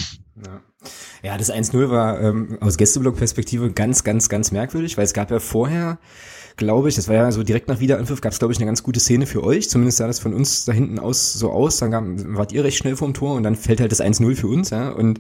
ja. 0.46 0.62
Ja, 1.24 1.38
das 1.38 1.52
1-0 1.52 1.90
war 1.90 2.20
ähm, 2.22 2.58
aus 2.62 2.78
Gästeblock-Perspektive 2.78 3.72
ganz, 3.72 4.04
ganz, 4.04 4.30
ganz 4.30 4.52
merkwürdig, 4.52 4.98
weil 4.98 5.06
es 5.06 5.14
gab 5.14 5.30
ja 5.30 5.40
vorher, 5.40 6.00
glaube 6.58 6.90
ich, 6.90 6.96
das 6.96 7.08
war 7.08 7.16
ja 7.16 7.32
so 7.32 7.44
direkt 7.44 7.68
nach 7.68 7.80
Wiederanpfiff, 7.80 8.22
gab 8.22 8.34
es, 8.34 8.40
glaube 8.40 8.54
ich, 8.54 8.60
eine 8.60 8.66
ganz 8.66 8.84
gute 8.84 9.00
Szene 9.00 9.26
für 9.26 9.44
euch. 9.44 9.70
Zumindest 9.70 9.98
sah 9.98 10.08
das 10.08 10.20
von 10.20 10.34
uns 10.34 10.66
da 10.66 10.72
hinten 10.72 11.00
aus 11.00 11.34
so 11.34 11.52
aus. 11.52 11.78
Dann 11.78 11.92
gab, 11.92 12.04
wart 12.06 12.52
ihr 12.52 12.64
recht 12.64 12.78
schnell 12.78 12.96
vom 12.96 13.14
Tor 13.14 13.36
und 13.36 13.44
dann 13.44 13.56
fällt 13.56 13.82
halt 13.82 13.92
das 13.92 14.02
1-0 14.02 14.36
für 14.36 14.48
uns, 14.48 14.72
ja. 14.72 14.90
Und 14.90 15.20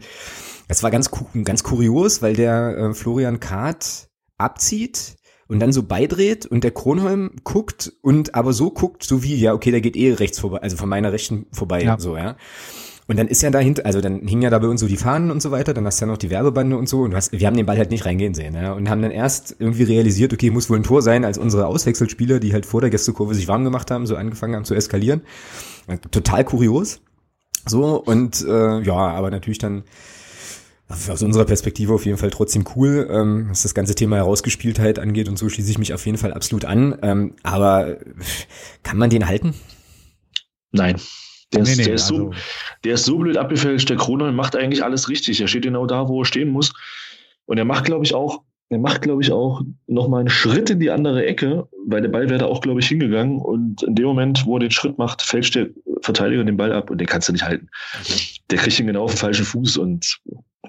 das 0.67 0.83
war 0.83 0.91
ganz, 0.91 1.11
ganz 1.43 1.63
kurios, 1.63 2.21
weil 2.21 2.35
der 2.35 2.77
äh, 2.77 2.93
Florian 2.93 3.39
Kahrt 3.39 4.07
abzieht 4.37 5.15
und 5.47 5.59
dann 5.59 5.73
so 5.73 5.83
beidreht 5.83 6.45
und 6.45 6.63
der 6.63 6.71
Kronholm 6.71 7.31
guckt 7.43 7.91
und 8.01 8.35
aber 8.35 8.53
so 8.53 8.71
guckt, 8.71 9.03
so 9.03 9.21
wie, 9.21 9.35
ja, 9.35 9.53
okay, 9.53 9.71
der 9.71 9.81
geht 9.81 9.97
eh 9.97 10.13
rechts 10.13 10.39
vorbei, 10.39 10.59
also 10.59 10.77
von 10.77 10.87
meiner 10.87 11.11
Rechten 11.11 11.45
vorbei, 11.51 11.83
ja. 11.83 11.99
so, 11.99 12.15
ja. 12.15 12.37
Und 13.11 13.17
dann 13.17 13.27
ist 13.27 13.41
ja 13.41 13.49
dahinter, 13.49 13.85
also 13.85 13.99
dann 13.99 14.25
hingen 14.25 14.43
ja 14.43 14.49
da 14.49 14.57
bei 14.57 14.69
uns 14.69 14.79
so 14.79 14.87
die 14.87 14.95
Fahnen 14.95 15.31
und 15.31 15.41
so 15.41 15.51
weiter, 15.51 15.73
dann 15.73 15.85
hast 15.85 15.99
du 15.99 16.05
ja 16.05 16.11
noch 16.13 16.17
die 16.17 16.29
Werbebande 16.29 16.77
und 16.77 16.87
so 16.87 17.01
und 17.01 17.11
du 17.11 17.17
hast, 17.17 17.33
wir 17.33 17.45
haben 17.45 17.57
den 17.57 17.65
Ball 17.65 17.77
halt 17.77 17.91
nicht 17.91 18.05
reingehen 18.05 18.33
sehen, 18.33 18.55
ja, 18.55 18.71
und 18.71 18.89
haben 18.89 19.01
dann 19.01 19.11
erst 19.11 19.53
irgendwie 19.59 19.83
realisiert, 19.83 20.31
okay, 20.31 20.49
muss 20.49 20.69
wohl 20.69 20.77
ein 20.77 20.83
Tor 20.83 21.01
sein, 21.01 21.25
als 21.25 21.37
unsere 21.37 21.65
Auswechselspieler, 21.65 22.39
die 22.39 22.53
halt 22.53 22.65
vor 22.65 22.79
der 22.79 22.89
Gästekurve 22.89 23.35
sich 23.35 23.49
warm 23.49 23.65
gemacht 23.65 23.91
haben, 23.91 24.07
so 24.07 24.15
angefangen 24.15 24.55
haben 24.55 24.63
zu 24.63 24.75
eskalieren. 24.75 25.23
Total 26.11 26.45
kurios. 26.45 27.01
So, 27.65 28.01
und 28.01 28.45
äh, 28.47 28.79
ja, 28.79 28.93
aber 28.93 29.29
natürlich 29.29 29.57
dann 29.57 29.83
aus 30.87 31.21
unserer 31.21 31.43
Perspektive 31.43 31.93
auf 31.93 32.05
jeden 32.05 32.17
Fall 32.17 32.29
trotzdem 32.29 32.63
cool, 32.77 33.09
ähm, 33.11 33.47
was 33.49 33.63
das 33.63 33.73
ganze 33.73 33.93
Thema 33.93 34.15
Herausgespieltheit 34.15 34.99
angeht 34.99 35.27
und 35.27 35.37
so 35.37 35.49
schließe 35.49 35.69
ich 35.69 35.77
mich 35.77 35.93
auf 35.93 36.05
jeden 36.05 36.17
Fall 36.17 36.31
absolut 36.31 36.63
an. 36.63 36.97
Ähm, 37.01 37.35
aber 37.43 37.97
kann 38.83 38.97
man 38.97 39.09
den 39.09 39.27
halten? 39.27 39.53
Nein. 40.71 40.95
Der, 41.53 41.63
nee, 41.63 41.71
ist, 41.71 41.77
nee, 41.77 41.83
der, 41.85 41.93
ist 41.95 42.11
also 42.11 42.15
so, 42.15 42.33
der 42.83 42.93
ist 42.93 43.05
so 43.05 43.17
blöd 43.17 43.37
abgefälscht. 43.37 43.89
Der 43.89 43.97
Kroner 43.97 44.31
macht 44.31 44.55
eigentlich 44.55 44.83
alles 44.83 45.09
richtig. 45.09 45.41
Er 45.41 45.47
steht 45.47 45.63
genau 45.63 45.85
da, 45.85 46.07
wo 46.07 46.21
er 46.21 46.25
stehen 46.25 46.49
muss. 46.49 46.73
Und 47.45 47.57
er 47.57 47.65
macht, 47.65 47.85
glaube 47.85 48.05
ich, 48.05 48.13
auch, 48.13 48.41
er 48.69 48.79
macht, 48.79 49.01
glaube 49.01 49.21
ich, 49.21 49.31
auch 49.31 49.61
nochmal 49.87 50.21
einen 50.21 50.29
Schritt 50.29 50.69
in 50.69 50.79
die 50.79 50.91
andere 50.91 51.25
Ecke, 51.25 51.67
weil 51.85 52.01
der 52.01 52.09
Ball 52.09 52.29
wäre 52.29 52.39
da 52.39 52.45
auch, 52.45 52.61
glaube 52.61 52.79
ich, 52.79 52.87
hingegangen. 52.87 53.39
Und 53.39 53.83
in 53.83 53.95
dem 53.95 54.05
Moment, 54.05 54.45
wo 54.45 54.55
er 54.55 54.61
den 54.61 54.71
Schritt 54.71 54.97
macht, 54.97 55.21
fälscht 55.21 55.55
der 55.55 55.67
Verteidiger 56.01 56.43
den 56.43 56.55
Ball 56.55 56.71
ab 56.71 56.89
und 56.89 56.97
den 56.99 57.07
kannst 57.07 57.27
du 57.27 57.33
nicht 57.33 57.43
halten. 57.43 57.69
Der 58.49 58.57
kriegt 58.57 58.79
ihn 58.79 58.87
genau 58.87 59.03
auf 59.03 59.11
den 59.11 59.17
falschen 59.17 59.45
Fuß 59.45 59.77
und 59.77 60.19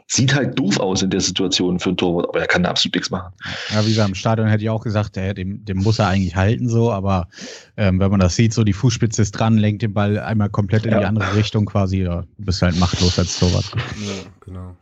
sieht 0.07 0.35
halt 0.35 0.59
doof 0.59 0.81
aus 0.81 1.03
in 1.03 1.11
der 1.11 1.21
Situation 1.21 1.79
für 1.79 1.91
ein 1.91 1.97
Torwart, 1.97 2.29
aber 2.29 2.41
er 2.41 2.47
kann 2.47 2.63
da 2.63 2.71
absolut 2.71 2.95
nichts 2.95 3.11
machen. 3.11 3.33
Ja, 3.71 3.85
wie 3.85 3.91
gesagt, 3.91 4.09
im 4.09 4.15
Stadion 4.15 4.49
hätte 4.49 4.63
ich 4.63 4.71
auch 4.71 4.83
gesagt, 4.83 5.17
der, 5.17 5.35
dem, 5.35 5.65
dem 5.65 5.79
muss 5.79 5.99
er 5.99 6.09
eigentlich 6.09 6.37
halten 6.37 6.69
so, 6.69 6.93
aber 6.93 7.29
ähm, 7.77 8.01
wenn 8.01 8.11
man 8.11 8.21
das 8.21 8.37
sieht, 8.37 8.53
so 8.53 8.65
die 8.65 8.73
Fußspitze 8.73 9.23
ist 9.23 9.33
dran, 9.33 9.59
lenkt 9.59 9.83
den 9.83 9.93
Ball 9.93 10.19
einmal 10.19 10.51
komplett 10.51 10.87
in 10.87 10.93
ja. 10.93 11.01
die 11.01 11.05
andere 11.05 11.35
Richtung 11.35 11.67
quasi, 11.67 12.03
ja, 12.03 12.25
bist 12.39 12.63
halt 12.63 12.79
machtlos 12.79 13.19
als 13.19 13.39
Torwart. 13.39 13.65
Ja, 13.75 14.31
genau. 14.41 14.77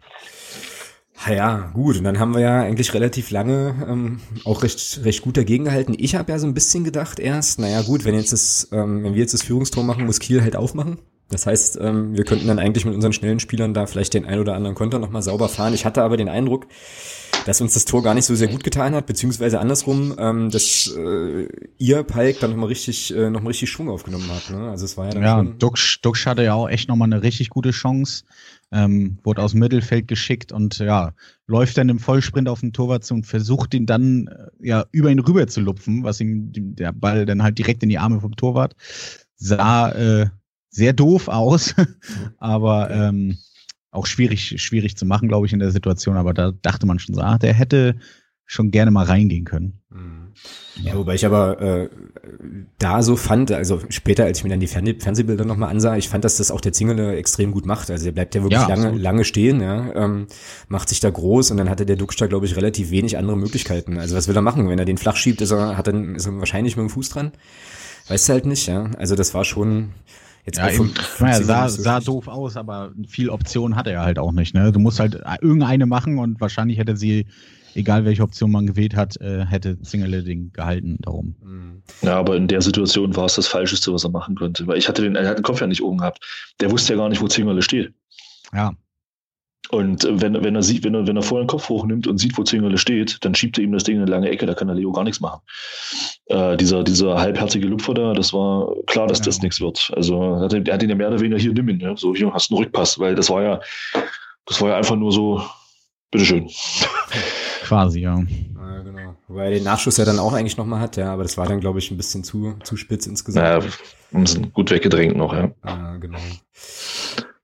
Ja, 1.28 1.70
gut, 1.74 1.98
und 1.98 2.04
dann 2.04 2.18
haben 2.18 2.32
wir 2.32 2.40
ja 2.40 2.62
eigentlich 2.62 2.94
relativ 2.94 3.30
lange 3.30 3.74
ähm, 3.86 4.20
auch 4.44 4.62
recht, 4.62 5.00
recht 5.04 5.22
gut 5.22 5.36
dagegen 5.36 5.64
gehalten. 5.64 5.94
Ich 5.98 6.14
habe 6.14 6.32
ja 6.32 6.38
so 6.38 6.46
ein 6.46 6.54
bisschen 6.54 6.82
gedacht 6.82 7.18
erst, 7.18 7.58
naja 7.58 7.82
gut, 7.82 8.04
wenn 8.04 8.14
jetzt 8.14 8.32
das, 8.32 8.68
ähm, 8.72 9.04
wenn 9.04 9.12
wir 9.12 9.20
jetzt 9.20 9.34
das 9.34 9.42
Führungstor 9.42 9.84
machen, 9.84 10.06
muss 10.06 10.18
Kiel 10.18 10.40
halt 10.40 10.56
aufmachen. 10.56 10.98
Das 11.30 11.46
heißt, 11.46 11.78
ähm, 11.80 12.16
wir 12.16 12.24
könnten 12.24 12.48
dann 12.48 12.58
eigentlich 12.58 12.84
mit 12.84 12.94
unseren 12.94 13.12
schnellen 13.12 13.40
Spielern 13.40 13.72
da 13.72 13.86
vielleicht 13.86 14.14
den 14.14 14.26
ein 14.26 14.40
oder 14.40 14.54
anderen 14.54 14.74
Konter 14.74 14.98
nochmal 14.98 15.22
sauber 15.22 15.48
fahren. 15.48 15.74
Ich 15.74 15.84
hatte 15.84 16.02
aber 16.02 16.16
den 16.16 16.28
Eindruck, 16.28 16.66
dass 17.46 17.60
uns 17.60 17.74
das 17.74 17.84
Tor 17.84 18.02
gar 18.02 18.14
nicht 18.14 18.26
so 18.26 18.34
sehr 18.34 18.48
gut 18.48 18.64
getan 18.64 18.94
hat, 18.94 19.06
beziehungsweise 19.06 19.60
andersrum, 19.60 20.14
ähm, 20.18 20.50
dass 20.50 20.92
äh, 20.96 21.48
ihr, 21.78 22.02
Palk, 22.02 22.40
dann 22.40 22.50
nochmal 22.50 22.68
richtig, 22.68 23.14
äh, 23.14 23.30
noch 23.30 23.40
mal 23.42 23.48
richtig 23.48 23.70
Schwung 23.70 23.88
aufgenommen 23.88 24.28
habt. 24.28 24.50
Ne? 24.50 24.70
Also 24.70 24.84
es 24.84 24.96
war 24.96 25.06
ja 25.06 25.12
dann 25.12 25.22
Ja, 25.22 25.42
Duxch, 25.42 26.00
Duxch 26.02 26.26
hatte 26.26 26.42
ja 26.42 26.54
auch 26.54 26.68
echt 26.68 26.88
nochmal 26.88 27.06
eine 27.10 27.22
richtig 27.22 27.48
gute 27.48 27.70
Chance. 27.70 28.24
Ähm, 28.72 29.18
wurde 29.24 29.42
aus 29.42 29.50
dem 29.50 29.60
Mittelfeld 29.60 30.06
geschickt 30.06 30.52
und 30.52 30.78
ja, 30.78 31.12
läuft 31.48 31.76
dann 31.76 31.88
im 31.88 31.98
Vollsprint 31.98 32.48
auf 32.48 32.60
den 32.60 32.72
Torwart 32.72 33.04
zu 33.04 33.14
und 33.14 33.26
versucht 33.26 33.74
ihn 33.74 33.84
dann 33.84 34.28
äh, 34.28 34.68
ja 34.68 34.84
über 34.92 35.10
ihn 35.10 35.18
rüber 35.18 35.48
zu 35.48 35.60
lupfen, 35.60 36.04
was 36.04 36.20
ihm 36.20 36.52
der 36.52 36.92
Ball 36.92 37.26
dann 37.26 37.42
halt 37.42 37.58
direkt 37.58 37.82
in 37.82 37.88
die 37.88 37.98
Arme 37.98 38.20
vom 38.20 38.36
Torwart 38.36 38.76
sah 39.40 39.90
äh, 39.90 40.26
sehr 40.70 40.92
doof 40.92 41.28
aus, 41.28 41.74
aber 42.38 42.90
ähm, 42.90 43.38
auch 43.90 44.06
schwierig, 44.06 44.62
schwierig 44.62 44.96
zu 44.96 45.04
machen, 45.04 45.28
glaube 45.28 45.46
ich, 45.46 45.52
in 45.52 45.58
der 45.58 45.72
Situation. 45.72 46.16
Aber 46.16 46.32
da 46.32 46.52
dachte 46.62 46.86
man 46.86 46.98
schon 46.98 47.14
so, 47.14 47.20
ah, 47.20 47.38
der 47.38 47.52
hätte 47.52 47.96
schon 48.46 48.70
gerne 48.70 48.90
mal 48.90 49.04
reingehen 49.04 49.44
können. 49.44 49.80
Mhm. 49.90 50.20
Ja, 50.82 50.94
wobei 50.96 51.14
ich 51.14 51.26
aber 51.26 51.60
äh, 51.60 51.88
da 52.78 53.02
so 53.02 53.16
fand, 53.16 53.52
also 53.52 53.80
später, 53.90 54.24
als 54.24 54.38
ich 54.38 54.44
mir 54.44 54.50
dann 54.50 54.60
die 54.60 54.66
Fern 54.66 54.86
Fernsehbilder 54.98 55.44
nochmal 55.44 55.70
ansah, 55.70 55.96
ich 55.96 56.08
fand, 56.08 56.24
dass 56.24 56.38
das 56.38 56.50
auch 56.50 56.60
der 56.60 56.72
Zingele 56.72 57.16
extrem 57.16 57.52
gut 57.52 57.66
macht. 57.66 57.90
Also 57.90 58.06
er 58.06 58.12
bleibt 58.12 58.34
ja 58.34 58.42
wirklich 58.42 58.60
ja, 58.60 58.68
lange, 58.68 58.96
lange 58.96 59.24
stehen, 59.24 59.60
ja, 59.60 59.92
ähm, 59.94 60.26
macht 60.68 60.88
sich 60.88 61.00
da 61.00 61.10
groß 61.10 61.50
und 61.50 61.58
dann 61.58 61.68
hatte 61.68 61.86
der 61.86 61.96
Duxch 61.96 62.16
glaube 62.16 62.46
ich, 62.46 62.56
relativ 62.56 62.90
wenig 62.90 63.18
andere 63.18 63.36
Möglichkeiten. 63.36 63.98
Also 63.98 64.16
was 64.16 64.26
will 64.26 64.36
er 64.36 64.42
machen? 64.42 64.68
Wenn 64.68 64.78
er 64.78 64.84
den 64.84 64.98
flach 64.98 65.16
schiebt, 65.16 65.40
ist 65.40 65.50
er, 65.50 65.76
hat 65.76 65.86
dann, 65.86 66.16
ist 66.16 66.26
er 66.26 66.38
wahrscheinlich 66.38 66.76
mit 66.76 66.84
dem 66.84 66.90
Fuß 66.90 67.10
dran. 67.10 67.32
Weißt 68.08 68.28
du 68.28 68.32
halt 68.32 68.46
nicht, 68.46 68.66
ja. 68.66 68.90
Also 68.98 69.14
das 69.14 69.34
war 69.34 69.44
schon, 69.44 69.90
Jetzt 70.50 70.58
ja, 70.58 70.70
eben, 70.70 70.92
naja, 71.20 71.42
sah, 71.42 71.68
sah 71.68 72.00
doof 72.00 72.26
aus, 72.26 72.56
aber 72.56 72.90
viel 73.06 73.30
Option 73.30 73.76
hatte 73.76 73.92
er 73.92 74.02
halt 74.02 74.18
auch 74.18 74.32
nicht. 74.32 74.52
Ne? 74.52 74.72
Du 74.72 74.80
musst 74.80 74.98
halt 74.98 75.14
irgendeine 75.40 75.86
machen 75.86 76.18
und 76.18 76.40
wahrscheinlich 76.40 76.76
hätte 76.76 76.96
sie, 76.96 77.26
egal 77.76 78.04
welche 78.04 78.24
Option 78.24 78.50
man 78.50 78.66
gewählt 78.66 78.96
hat, 78.96 79.20
äh, 79.20 79.46
hätte 79.46 79.80
Zingele 79.80 80.24
den 80.24 80.52
gehalten 80.52 80.98
darum. 81.02 81.36
Mhm. 81.40 81.82
Ja, 82.02 82.16
aber 82.18 82.36
in 82.36 82.48
der 82.48 82.62
Situation 82.62 83.14
war 83.14 83.26
es 83.26 83.36
das 83.36 83.46
Falscheste, 83.46 83.92
was 83.92 84.02
er 84.02 84.10
machen 84.10 84.34
könnte. 84.34 84.66
Weil 84.66 84.78
ich 84.78 84.88
hatte 84.88 85.02
den, 85.02 85.14
er 85.14 85.28
hat 85.28 85.38
den 85.38 85.44
Kopf 85.44 85.60
ja 85.60 85.68
nicht 85.68 85.82
oben 85.82 85.98
gehabt. 85.98 86.18
Der 86.58 86.72
wusste 86.72 86.94
ja 86.94 86.98
gar 86.98 87.08
nicht, 87.08 87.22
wo 87.22 87.28
Zingele 87.28 87.62
steht. 87.62 87.94
Ja. 88.52 88.72
Und 89.68 90.06
wenn, 90.10 90.42
wenn 90.42 90.56
er 90.56 90.62
sieht, 90.62 90.84
wenn 90.84 90.94
er, 90.94 91.06
wenn 91.06 91.16
er 91.16 91.22
vorher 91.22 91.44
den 91.44 91.48
Kopf 91.48 91.68
hochnimmt 91.68 92.06
und 92.06 92.18
sieht, 92.18 92.36
wo 92.36 92.42
Zingerle 92.42 92.78
steht, 92.78 93.18
dann 93.24 93.34
schiebt 93.34 93.58
er 93.58 93.64
ihm 93.64 93.72
das 93.72 93.84
Ding 93.84 93.96
in 93.96 94.02
eine 94.02 94.10
lange 94.10 94.28
Ecke, 94.28 94.46
da 94.46 94.54
kann 94.54 94.66
der 94.66 94.76
Leo 94.76 94.90
gar 94.90 95.04
nichts 95.04 95.20
machen. 95.20 95.40
Äh, 96.26 96.56
dieser, 96.56 96.82
dieser 96.82 97.20
halbherzige 97.20 97.68
Lupfer 97.68 97.94
da, 97.94 98.12
das 98.12 98.32
war 98.32 98.74
klar, 98.86 99.06
dass 99.06 99.18
ja. 99.20 99.26
das 99.26 99.42
nichts 99.42 99.60
wird. 99.60 99.92
Also 99.94 100.20
er 100.20 100.40
hat, 100.40 100.54
er 100.54 100.74
hat 100.74 100.82
ihn 100.82 100.88
ja 100.88 100.96
mehr 100.96 101.08
oder 101.08 101.20
weniger 101.20 101.38
hier 101.40 101.52
nimmen, 101.52 101.78
ja? 101.78 101.96
so 101.96 102.14
hier 102.14 102.32
hast 102.32 102.50
du 102.50 102.56
einen 102.56 102.64
Rückpass, 102.64 102.98
weil 102.98 103.14
das 103.14 103.30
war 103.30 103.42
ja, 103.42 103.60
das 104.46 104.60
war 104.60 104.70
ja 104.70 104.76
einfach 104.76 104.96
nur 104.96 105.12
so, 105.12 105.42
bitteschön. 106.10 106.48
Quasi, 107.62 108.00
ja. 108.00 108.18
ja 108.18 108.82
genau. 108.82 109.16
Wobei 109.28 109.44
er 109.44 109.50
den 109.50 109.64
Nachschuss 109.64 109.98
ja 109.98 110.04
dann 110.04 110.18
auch 110.18 110.32
eigentlich 110.32 110.56
nochmal 110.56 110.80
hat, 110.80 110.96
ja, 110.96 111.12
aber 111.12 111.22
das 111.22 111.38
war 111.38 111.46
dann, 111.46 111.60
glaube 111.60 111.78
ich, 111.78 111.90
ein 111.92 111.96
bisschen 111.96 112.24
zu, 112.24 112.56
zu 112.64 112.76
spitz 112.76 113.06
insgesamt. 113.06 113.64
Ja, 114.12 114.26
sie 114.26 114.42
gut 114.52 114.72
weggedrängt 114.72 115.16
noch, 115.16 115.32
ja. 115.32 115.52
Ja, 115.64 115.96
genau. 115.98 116.18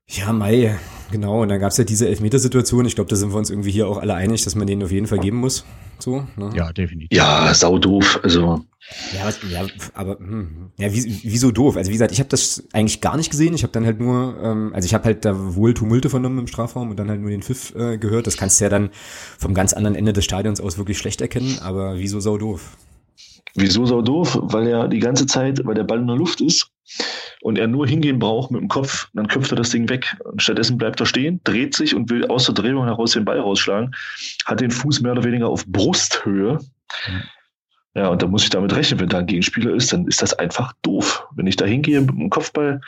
Ja, 0.09 0.31
Mai, 0.31 0.79
genau. 1.11 1.41
Und 1.41 1.49
dann 1.49 1.59
gab 1.59 1.71
es 1.71 1.77
ja 1.77 1.83
diese 1.83 2.07
Elfmetersituation. 2.07 2.85
Ich 2.85 2.95
glaube, 2.95 3.09
da 3.09 3.17
sind 3.17 3.31
wir 3.31 3.37
uns 3.37 3.49
irgendwie 3.49 3.71
hier 3.71 3.87
auch 3.87 3.97
alle 3.97 4.13
einig, 4.13 4.43
dass 4.43 4.55
man 4.55 4.65
den 4.65 4.81
auf 4.81 4.91
jeden 4.91 5.07
Fall 5.07 5.19
geben 5.19 5.37
muss. 5.37 5.65
So, 5.99 6.25
ne? 6.37 6.49
Ja, 6.55 6.71
definitiv. 6.71 7.09
Ja, 7.11 7.53
sau 7.53 7.77
doof. 7.77 8.19
Also. 8.23 8.63
Ja, 9.13 9.29
ja 9.49 9.67
aber 9.95 10.17
hm, 10.17 10.71
ja, 10.77 10.93
wie, 10.93 11.19
wieso 11.23 11.51
doof? 11.51 11.75
Also 11.75 11.89
wie 11.89 11.93
gesagt, 11.93 12.13
ich 12.13 12.19
habe 12.19 12.29
das 12.29 12.63
eigentlich 12.71 13.01
gar 13.01 13.17
nicht 13.17 13.29
gesehen. 13.29 13.53
Ich 13.53 13.63
habe 13.63 13.73
dann 13.73 13.85
halt 13.85 13.99
nur, 13.99 14.37
ähm, 14.41 14.71
also 14.73 14.85
ich 14.85 14.93
habe 14.93 15.03
halt 15.03 15.25
da 15.25 15.55
wohl 15.55 15.73
Tumulte 15.73 16.09
vernommen 16.09 16.39
im 16.39 16.47
Strafraum 16.47 16.89
und 16.89 16.97
dann 16.97 17.09
halt 17.09 17.19
nur 17.19 17.29
den 17.29 17.41
Pfiff 17.41 17.75
äh, 17.75 17.97
gehört. 17.97 18.27
Das 18.27 18.37
kannst 18.37 18.61
du 18.61 18.65
ja 18.65 18.69
dann 18.69 18.91
vom 19.37 19.53
ganz 19.53 19.73
anderen 19.73 19.97
Ende 19.97 20.13
des 20.13 20.23
Stadions 20.23 20.61
aus 20.61 20.77
wirklich 20.77 20.97
schlecht 20.97 21.19
erkennen. 21.19 21.59
Aber 21.61 21.97
wieso 21.97 22.21
sau 22.21 22.37
doof? 22.37 22.77
Wieso 23.55 23.85
sau 23.85 24.01
doof? 24.01 24.39
Weil 24.41 24.67
er 24.67 24.87
die 24.87 24.99
ganze 24.99 25.25
Zeit, 25.25 25.65
weil 25.65 25.75
der 25.75 25.83
Ball 25.83 25.99
in 25.99 26.07
der 26.07 26.15
Luft 26.15 26.39
ist 26.39 26.71
und 27.47 27.57
er 27.57 27.67
nur 27.67 27.87
hingehen 27.87 28.19
braucht 28.19 28.51
mit 28.51 28.59
dem 28.59 28.67
Kopf, 28.67 29.07
dann 29.13 29.29
köpft 29.29 29.53
er 29.53 29.55
das 29.55 29.69
Ding 29.69 29.87
weg. 29.87 30.17
Und 30.25 30.41
stattdessen 30.41 30.77
bleibt 30.77 30.99
er 30.99 31.05
stehen, 31.05 31.39
dreht 31.45 31.75
sich 31.75 31.95
und 31.95 32.09
will 32.09 32.27
aus 32.27 32.43
der 32.43 32.53
Drehung 32.53 32.83
heraus 32.83 33.13
den 33.13 33.23
Ball 33.23 33.39
rausschlagen, 33.39 33.95
hat 34.43 34.59
den 34.59 34.69
Fuß 34.69 34.99
mehr 34.99 35.13
oder 35.13 35.23
weniger 35.23 35.47
auf 35.47 35.65
Brusthöhe. 35.65 36.59
Ja, 37.95 38.09
und 38.09 38.21
da 38.21 38.27
muss 38.27 38.43
ich 38.43 38.49
damit 38.49 38.75
rechnen, 38.75 38.99
wenn 38.99 39.07
da 39.07 39.19
ein 39.19 39.27
Gegenspieler 39.27 39.73
ist, 39.73 39.93
dann 39.93 40.07
ist 40.07 40.21
das 40.21 40.33
einfach 40.33 40.73
doof. 40.81 41.25
Wenn 41.35 41.47
ich 41.47 41.55
da 41.55 41.63
hingehe 41.63 42.01
mit 42.01 42.09
dem 42.09 42.29
Kopfball 42.29 42.81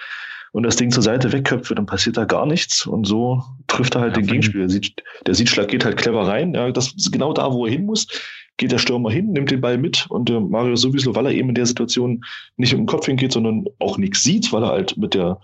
und 0.52 0.64
das 0.64 0.76
Ding 0.76 0.92
zur 0.92 1.04
Seite 1.04 1.32
wegköpfe, 1.32 1.74
dann 1.74 1.86
passiert 1.86 2.18
da 2.18 2.26
gar 2.26 2.46
nichts 2.46 2.86
und 2.86 3.08
so 3.08 3.42
trifft 3.68 3.96
er 3.96 4.02
halt 4.02 4.18
ja, 4.18 4.22
den 4.22 4.28
Gegenspieler. 4.28 4.68
Der, 4.68 5.36
sieht, 5.36 5.56
der 5.56 5.66
geht 5.68 5.86
halt 5.86 5.96
clever 5.96 6.28
rein. 6.28 6.54
Ja, 6.54 6.70
das 6.70 6.92
ist 6.92 7.14
genau 7.14 7.32
da, 7.32 7.54
wo 7.54 7.66
er 7.66 7.72
hin 7.72 7.86
muss 7.86 8.08
geht 8.60 8.72
der 8.72 8.78
Stürmer 8.78 9.10
hin, 9.10 9.32
nimmt 9.32 9.50
den 9.50 9.62
Ball 9.62 9.78
mit 9.78 10.06
und 10.10 10.30
der 10.30 10.40
Mario 10.42 10.76
sowieso, 10.76 11.16
weil 11.16 11.26
er 11.26 11.32
eben 11.32 11.50
in 11.50 11.56
der 11.56 11.66
Situation 11.66 12.24
nicht 12.58 12.74
mit 12.74 12.80
dem 12.80 12.86
Kopf 12.86 13.08
hingeht, 13.08 13.32
sondern 13.32 13.66
auch 13.80 13.98
nichts 13.98 14.22
sieht, 14.22 14.54
weil 14.54 14.64
er 14.64 14.70
halt 14.70 14.96
mit 14.98 15.16
der 15.16 15.40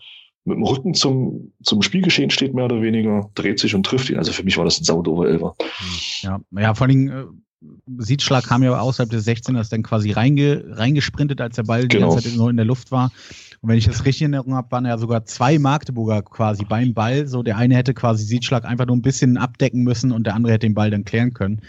mit 0.47 0.57
dem 0.57 0.63
Rücken 0.63 0.93
zum, 0.93 1.53
zum 1.63 1.81
Spielgeschehen 1.81 2.29
steht, 2.29 2.53
mehr 2.53 2.65
oder 2.65 2.79
weniger, 2.79 3.31
dreht 3.33 3.57
sich 3.57 3.73
und 3.73 3.83
trifft 3.83 4.11
ihn. 4.11 4.17
Also 4.17 4.31
für 4.31 4.43
mich 4.43 4.57
war 4.57 4.65
das 4.65 4.79
ein 4.79 4.83
saudover 4.83 5.27
Elfer. 5.27 5.55
Ja, 6.21 6.39
ja, 6.51 6.75
vor 6.75 6.85
allem, 6.85 7.07
äh, 7.07 7.23
Siedschlag 7.97 8.43
kam 8.43 8.61
ja 8.61 8.77
außerhalb 8.77 9.09
des 9.09 9.25
16ers 9.25 9.71
dann 9.71 9.81
quasi 9.81 10.11
reinge, 10.11 10.63
reingesprintet, 10.67 11.41
als 11.41 11.55
der 11.55 11.63
Ball 11.63 11.87
die 11.87 11.95
genau. 11.95 12.11
ganze 12.11 12.29
Zeit 12.29 12.37
nur 12.37 12.51
in 12.51 12.57
der 12.57 12.65
Luft 12.65 12.91
war. 12.91 13.11
Und 13.61 13.69
wenn 13.69 13.77
ich 13.79 13.85
das 13.85 14.05
richtig 14.05 14.21
in 14.21 14.33
Erinnerung 14.33 14.55
habe, 14.55 14.69
waren 14.69 14.85
ja 14.85 14.99
sogar 14.99 15.25
zwei 15.25 15.57
Magdeburger 15.57 16.21
quasi 16.21 16.63
beim 16.63 16.93
Ball. 16.93 17.25
So, 17.25 17.41
der 17.41 17.57
eine 17.57 17.75
hätte 17.75 17.95
quasi 17.95 18.23
Siedschlag 18.23 18.65
einfach 18.65 18.85
nur 18.85 18.97
ein 18.97 19.01
bisschen 19.01 19.37
abdecken 19.37 19.81
müssen 19.81 20.11
und 20.11 20.27
der 20.27 20.35
andere 20.35 20.53
hätte 20.53 20.67
den 20.67 20.75
Ball 20.75 20.91
dann 20.91 21.05
klären 21.05 21.33
können 21.33 21.61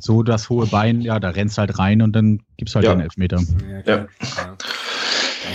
so 0.00 0.22
das 0.22 0.48
hohe 0.48 0.66
Bein, 0.66 1.00
ja, 1.00 1.20
da 1.20 1.30
rennst 1.30 1.58
halt 1.58 1.78
rein 1.78 2.02
und 2.02 2.12
dann 2.14 2.40
gibt's 2.56 2.74
halt 2.74 2.84
ja. 2.84 2.94
den 2.94 3.00
Elfmeter. 3.00 3.40
Ja. 3.86 3.96
ja. 3.96 4.06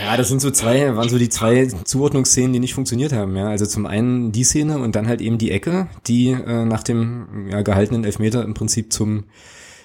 Ja, 0.03 0.17
das 0.17 0.27
sind 0.27 0.41
so 0.41 0.51
zwei, 0.51 0.95
waren 0.95 1.09
so 1.09 1.17
die 1.17 1.29
zwei 1.29 1.67
Zuordnungsszenen, 1.67 2.53
die 2.53 2.59
nicht 2.59 2.73
funktioniert 2.73 3.13
haben. 3.13 3.35
Ja, 3.35 3.47
also 3.47 3.65
zum 3.65 3.85
einen 3.85 4.31
die 4.31 4.43
Szene 4.43 4.79
und 4.79 4.95
dann 4.95 5.07
halt 5.07 5.21
eben 5.21 5.37
die 5.37 5.51
Ecke, 5.51 5.87
die 6.07 6.31
äh, 6.31 6.65
nach 6.65 6.83
dem 6.83 7.47
ja, 7.49 7.61
gehaltenen 7.61 8.03
Elfmeter 8.03 8.43
im 8.43 8.53
Prinzip 8.53 8.91
zum 8.91 9.25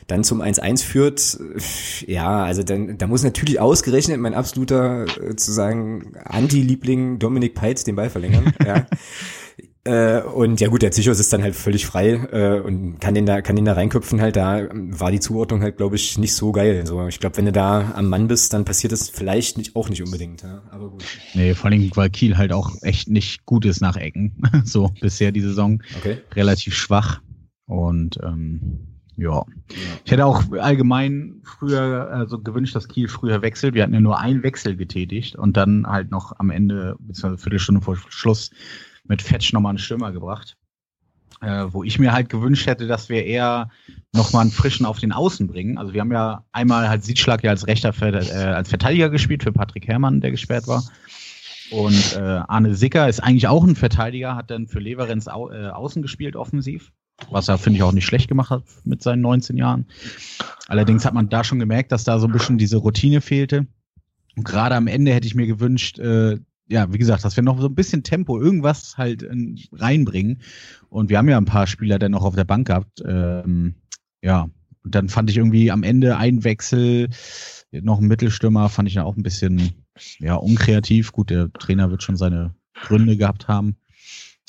dann 0.06 0.24
zum 0.24 0.42
1-1 0.42 0.82
führt, 0.82 1.38
ja, 2.04 2.42
also 2.42 2.64
dann, 2.64 2.98
da 2.98 3.06
muss 3.06 3.22
natürlich 3.22 3.60
ausgerechnet 3.60 4.18
mein 4.18 4.34
absoluter, 4.34 5.04
äh, 5.04 5.36
zu 5.36 5.52
sagen, 5.52 6.16
Anti-Liebling 6.24 7.20
Dominik 7.20 7.54
Peitz 7.54 7.84
den 7.84 7.94
Ball 7.94 8.10
verlängern. 8.10 8.52
ja. 8.66 8.86
Äh, 9.84 10.20
und 10.20 10.60
ja 10.60 10.68
gut, 10.68 10.82
der 10.82 10.92
Zichos 10.92 11.18
ist 11.18 11.32
dann 11.32 11.42
halt 11.42 11.56
völlig 11.56 11.86
frei 11.86 12.10
äh, 12.10 12.60
und 12.60 13.00
kann 13.00 13.14
den 13.14 13.24
da, 13.24 13.40
kann 13.40 13.56
den 13.56 13.64
da 13.64 13.72
reinköpfen 13.72 14.20
halt. 14.20 14.36
Da 14.36 14.68
war 14.72 15.10
die 15.10 15.20
Zuordnung 15.20 15.62
halt, 15.62 15.78
glaube 15.78 15.96
ich, 15.96 16.18
nicht 16.18 16.34
so 16.34 16.52
geil. 16.52 16.86
So, 16.86 17.06
ich 17.08 17.18
glaube, 17.18 17.38
wenn 17.38 17.46
du 17.46 17.52
da 17.52 17.92
am 17.94 18.08
Mann 18.08 18.28
bist, 18.28 18.52
dann 18.52 18.66
passiert 18.66 18.92
das 18.92 19.08
vielleicht 19.08 19.56
nicht, 19.56 19.76
auch 19.76 19.88
nicht 19.88 20.02
unbedingt. 20.02 20.42
Ja? 20.42 20.62
Aber 20.70 20.90
gut. 20.90 21.04
Nee, 21.32 21.54
vor 21.54 21.70
allem, 21.70 21.90
weil 21.94 22.10
Kiel 22.10 22.36
halt 22.36 22.52
auch 22.52 22.76
echt 22.82 23.08
nicht 23.08 23.46
gut 23.46 23.64
ist 23.64 23.80
nach 23.80 23.96
Ecken. 23.96 24.42
so 24.64 24.90
bisher 25.00 25.32
die 25.32 25.40
Saison. 25.40 25.82
Okay. 25.98 26.18
Relativ 26.34 26.74
schwach. 26.74 27.22
Und 27.64 28.18
ähm, 28.22 28.86
ja. 29.16 29.44
Ich 30.04 30.12
hätte 30.12 30.26
auch 30.26 30.42
allgemein 30.52 31.40
früher 31.44 32.10
also 32.10 32.38
gewünscht, 32.38 32.74
dass 32.74 32.88
Kiel 32.88 33.08
früher 33.08 33.40
wechselt. 33.40 33.74
Wir 33.74 33.82
hatten 33.82 33.94
ja 33.94 34.00
nur 34.00 34.18
einen 34.18 34.42
Wechsel 34.42 34.76
getätigt 34.76 35.36
und 35.36 35.56
dann 35.56 35.86
halt 35.86 36.10
noch 36.10 36.38
am 36.38 36.50
Ende, 36.50 36.96
beziehungsweise 36.98 37.42
Viertelstunde 37.42 37.80
vor 37.80 37.96
Schluss, 38.08 38.50
mit 39.04 39.22
Fetch 39.22 39.52
nochmal 39.52 39.70
einen 39.70 39.78
Stürmer 39.78 40.12
gebracht. 40.12 40.56
Äh, 41.42 41.66
wo 41.70 41.84
ich 41.84 41.98
mir 41.98 42.12
halt 42.12 42.28
gewünscht 42.28 42.66
hätte, 42.66 42.86
dass 42.86 43.08
wir 43.08 43.24
eher 43.24 43.70
nochmal 44.12 44.42
einen 44.42 44.50
frischen 44.50 44.84
auf 44.84 44.98
den 44.98 45.12
Außen 45.12 45.46
bringen. 45.46 45.78
Also 45.78 45.94
wir 45.94 46.02
haben 46.02 46.12
ja 46.12 46.44
einmal 46.52 46.90
halt 46.90 47.02
Siedschlag 47.02 47.42
ja 47.42 47.50
als 47.50 47.66
rechter 47.66 47.94
äh, 48.02 48.44
als 48.52 48.68
Verteidiger 48.68 49.08
gespielt 49.08 49.42
für 49.42 49.52
Patrick 49.52 49.88
Herrmann, 49.88 50.20
der 50.20 50.32
gesperrt 50.32 50.66
war. 50.66 50.84
Und 51.70 52.16
äh, 52.16 52.20
Arne 52.20 52.74
Sicker 52.74 53.08
ist 53.08 53.20
eigentlich 53.20 53.48
auch 53.48 53.64
ein 53.64 53.76
Verteidiger, 53.76 54.36
hat 54.36 54.50
dann 54.50 54.66
für 54.66 54.80
Leverenz 54.80 55.28
au 55.28 55.50
äh, 55.50 55.68
außen 55.68 56.02
gespielt, 56.02 56.36
offensiv 56.36 56.92
was 57.28 57.48
er, 57.48 57.58
finde 57.58 57.78
ich, 57.78 57.82
auch 57.82 57.92
nicht 57.92 58.06
schlecht 58.06 58.28
gemacht 58.28 58.50
hat 58.50 58.62
mit 58.84 59.02
seinen 59.02 59.20
19 59.20 59.56
Jahren. 59.56 59.86
Allerdings 60.68 61.04
hat 61.04 61.14
man 61.14 61.28
da 61.28 61.44
schon 61.44 61.58
gemerkt, 61.58 61.92
dass 61.92 62.04
da 62.04 62.18
so 62.18 62.26
ein 62.26 62.32
bisschen 62.32 62.58
diese 62.58 62.78
Routine 62.78 63.20
fehlte. 63.20 63.66
Und 64.36 64.44
gerade 64.44 64.76
am 64.76 64.86
Ende 64.86 65.12
hätte 65.12 65.26
ich 65.26 65.34
mir 65.34 65.46
gewünscht, 65.46 65.98
äh, 65.98 66.38
ja, 66.70 66.92
wie 66.92 66.98
gesagt, 66.98 67.24
dass 67.24 67.36
wir 67.36 67.42
noch 67.42 67.60
so 67.60 67.66
ein 67.66 67.74
bisschen 67.74 68.02
Tempo, 68.02 68.40
irgendwas 68.40 68.96
halt 68.96 69.24
äh, 69.24 69.34
reinbringen. 69.72 70.40
Und 70.88 71.10
wir 71.10 71.18
haben 71.18 71.28
ja 71.28 71.36
ein 71.36 71.44
paar 71.44 71.66
Spieler 71.66 71.98
dann 71.98 72.12
noch 72.12 72.24
auf 72.24 72.36
der 72.36 72.44
Bank 72.44 72.68
gehabt. 72.68 73.02
Ähm, 73.04 73.74
ja, 74.22 74.48
und 74.84 74.94
dann 74.94 75.08
fand 75.08 75.30
ich 75.30 75.36
irgendwie 75.36 75.70
am 75.70 75.82
Ende 75.82 76.16
ein 76.16 76.44
Wechsel, 76.44 77.08
noch 77.72 78.00
ein 78.00 78.06
Mittelstürmer, 78.06 78.68
fand 78.68 78.88
ich 78.88 78.94
ja 78.94 79.04
auch 79.04 79.16
ein 79.16 79.22
bisschen 79.22 79.84
ja, 80.18 80.36
unkreativ. 80.36 81.12
Gut, 81.12 81.30
der 81.30 81.52
Trainer 81.52 81.90
wird 81.90 82.02
schon 82.02 82.16
seine 82.16 82.54
Gründe 82.74 83.16
gehabt 83.16 83.48
haben. 83.48 83.76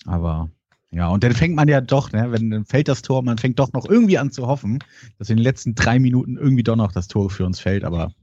Aber 0.06 0.50
ja, 0.92 1.08
und 1.08 1.24
dann 1.24 1.34
fängt 1.34 1.56
man 1.56 1.68
ja 1.68 1.82
doch, 1.82 2.12
ne, 2.12 2.32
wenn 2.32 2.52
dann 2.52 2.66
fällt 2.66 2.88
das 2.88 3.02
Tor, 3.02 3.24
man 3.24 3.38
fängt 3.38 3.60
doch 3.60 3.72
noch 3.74 3.88
irgendwie 3.88 4.18
an 4.18 4.32
zu 4.32 4.46
hoffen, 4.46 4.80
dass 5.18 5.30
in 5.30 5.38
den 5.38 5.44
letzten 5.44 5.74
drei 5.74 6.00
Minuten 6.00 6.38
irgendwie 6.38 6.64
doch 6.64 6.76
noch 6.76 6.92
das 6.92 7.08
Tor 7.08 7.30
für 7.30 7.46
uns 7.46 7.60
fällt, 7.60 7.84
aber. 7.84 8.14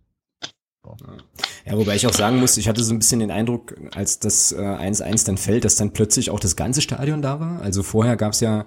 Ja, 1.66 1.76
wobei 1.76 1.96
ich 1.96 2.06
auch 2.06 2.14
sagen 2.14 2.38
muss, 2.38 2.56
ich 2.56 2.68
hatte 2.68 2.82
so 2.82 2.94
ein 2.94 2.98
bisschen 2.98 3.20
den 3.20 3.30
Eindruck, 3.30 3.74
als 3.94 4.18
das 4.20 4.56
1-1 4.56 5.02
äh, 5.02 5.24
dann 5.26 5.36
fällt, 5.36 5.64
dass 5.64 5.76
dann 5.76 5.92
plötzlich 5.92 6.30
auch 6.30 6.40
das 6.40 6.56
ganze 6.56 6.80
Stadion 6.80 7.20
da 7.20 7.40
war. 7.40 7.60
Also 7.60 7.82
vorher 7.82 8.16
gab 8.16 8.32
es 8.32 8.40
ja 8.40 8.64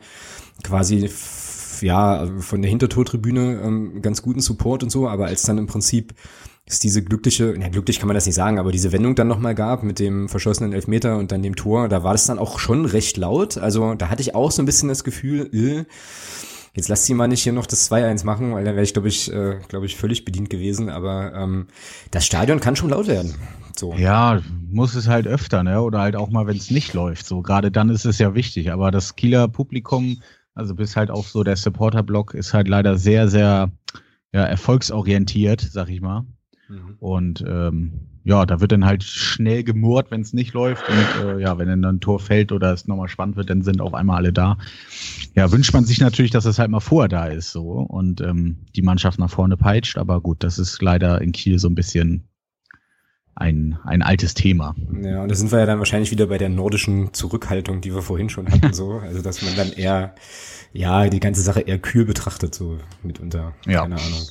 quasi 0.63 1.09
ja 1.81 2.27
von 2.39 2.61
der 2.61 2.69
Hintertortribüne 2.69 3.61
ähm, 3.63 4.01
ganz 4.01 4.21
guten 4.21 4.41
Support 4.41 4.83
und 4.83 4.91
so, 4.91 5.07
aber 5.07 5.25
als 5.25 5.41
dann 5.43 5.57
im 5.57 5.67
Prinzip 5.67 6.13
es 6.65 6.79
diese 6.79 7.03
glückliche, 7.03 7.55
ja 7.59 7.69
glücklich 7.69 7.99
kann 7.99 8.07
man 8.07 8.15
das 8.15 8.27
nicht 8.27 8.35
sagen, 8.35 8.59
aber 8.59 8.71
diese 8.71 8.91
Wendung 8.91 9.15
dann 9.15 9.27
nochmal 9.27 9.55
gab 9.55 9.81
mit 9.83 9.99
dem 9.99 10.29
verschossenen 10.29 10.73
Elfmeter 10.73 11.17
und 11.17 11.31
dann 11.31 11.41
dem 11.41 11.55
Tor, 11.55 11.89
da 11.89 12.03
war 12.03 12.13
das 12.13 12.25
dann 12.25 12.39
auch 12.39 12.59
schon 12.59 12.85
recht 12.85 13.17
laut. 13.17 13.57
Also 13.57 13.95
da 13.95 14.09
hatte 14.09 14.21
ich 14.21 14.35
auch 14.35 14.51
so 14.51 14.61
ein 14.61 14.65
bisschen 14.65 14.89
das 14.89 15.03
Gefühl, 15.03 15.49
äh, 15.53 15.85
jetzt 16.73 16.87
lass 16.87 17.05
sie 17.05 17.13
mal 17.13 17.27
nicht 17.27 17.43
hier 17.43 17.53
noch 17.53 17.65
das 17.65 17.91
2-1 17.91 18.25
machen, 18.25 18.53
weil 18.53 18.63
dann 18.63 18.75
wäre 18.75 18.83
ich, 18.83 18.93
glaube 18.93 19.07
ich, 19.07 19.31
äh, 19.31 19.59
glaube 19.67 19.85
ich, 19.85 19.95
völlig 19.95 20.25
bedient 20.25 20.49
gewesen. 20.49 20.89
Aber 20.89 21.33
ähm, 21.33 21.67
das 22.11 22.25
Stadion 22.25 22.59
kann 22.59 22.75
schon 22.75 22.89
laut 22.89 23.07
werden. 23.07 23.35
So. 23.77 23.93
Ja, 23.93 24.41
muss 24.69 24.95
es 24.95 25.07
halt 25.07 25.27
öfter, 25.27 25.63
ne? 25.63 25.81
Oder 25.81 25.99
halt 25.99 26.15
auch 26.15 26.29
mal, 26.29 26.47
wenn 26.47 26.57
es 26.57 26.71
nicht 26.71 26.93
läuft. 26.93 27.25
So, 27.25 27.41
gerade 27.41 27.71
dann 27.71 27.89
ist 27.89 28.05
es 28.05 28.19
ja 28.19 28.35
wichtig. 28.35 28.71
Aber 28.71 28.91
das 28.91 29.15
Kieler 29.15 29.47
Publikum, 29.47 30.21
also 30.53 30.75
bis 30.75 30.95
halt 30.95 31.09
auf 31.09 31.29
so 31.29 31.43
der 31.43 31.55
Supporter-Block, 31.55 32.33
ist 32.33 32.53
halt 32.53 32.67
leider 32.67 32.97
sehr, 32.97 33.27
sehr 33.27 33.71
ja, 34.33 34.43
erfolgsorientiert, 34.43 35.61
sag 35.61 35.89
ich 35.89 36.01
mal. 36.01 36.25
Mhm. 36.69 36.95
Und 36.99 37.43
ähm, 37.47 38.10
ja, 38.23 38.45
da 38.45 38.61
wird 38.61 38.71
dann 38.71 38.85
halt 38.85 39.03
schnell 39.03 39.63
gemurrt, 39.63 40.11
wenn 40.11 40.21
es 40.21 40.33
nicht 40.33 40.53
läuft. 40.53 40.83
Und 40.87 41.25
äh, 41.25 41.41
ja, 41.41 41.57
wenn 41.57 41.67
dann 41.67 41.83
ein 41.83 41.99
Tor 41.99 42.19
fällt 42.19 42.51
oder 42.51 42.73
es 42.73 42.87
nochmal 42.87 43.07
spannend 43.07 43.35
wird, 43.35 43.49
dann 43.49 43.61
sind 43.61 43.81
auf 43.81 43.93
einmal 43.93 44.17
alle 44.17 44.33
da. 44.33 44.57
Ja, 45.35 45.51
wünscht 45.51 45.73
man 45.73 45.85
sich 45.85 45.99
natürlich, 45.99 46.31
dass 46.31 46.45
es 46.45 46.59
halt 46.59 46.69
mal 46.69 46.79
vorher 46.79 47.09
da 47.09 47.25
ist 47.25 47.51
so 47.51 47.63
und 47.63 48.21
ähm, 48.21 48.57
die 48.75 48.81
Mannschaft 48.81 49.17
nach 49.17 49.29
vorne 49.29 49.57
peitscht. 49.57 49.97
Aber 49.97 50.21
gut, 50.21 50.43
das 50.43 50.59
ist 50.59 50.81
leider 50.81 51.21
in 51.21 51.31
Kiel 51.31 51.57
so 51.57 51.67
ein 51.67 51.75
bisschen 51.75 52.27
ein, 53.41 53.77
ein 53.83 54.01
altes 54.01 54.33
Thema. 54.33 54.75
Ja, 55.01 55.23
und 55.23 55.29
da 55.29 55.35
sind 55.35 55.51
wir 55.51 55.59
ja 55.59 55.65
dann 55.65 55.79
wahrscheinlich 55.79 56.11
wieder 56.11 56.27
bei 56.27 56.37
der 56.37 56.49
nordischen 56.49 57.13
Zurückhaltung, 57.13 57.81
die 57.81 57.93
wir 57.93 58.01
vorhin 58.01 58.29
schon 58.29 58.49
hatten, 58.49 58.73
so. 58.73 58.99
Also, 58.99 59.21
dass 59.21 59.41
man 59.41 59.55
dann 59.55 59.73
eher, 59.73 60.15
ja, 60.71 61.09
die 61.09 61.19
ganze 61.19 61.41
Sache 61.41 61.61
eher 61.61 61.79
kühl 61.79 62.05
betrachtet, 62.05 62.55
so 62.55 62.77
mitunter. 63.03 63.53
Ja. 63.65 63.81
Keine 63.81 63.95
Ahnung. 63.95 64.27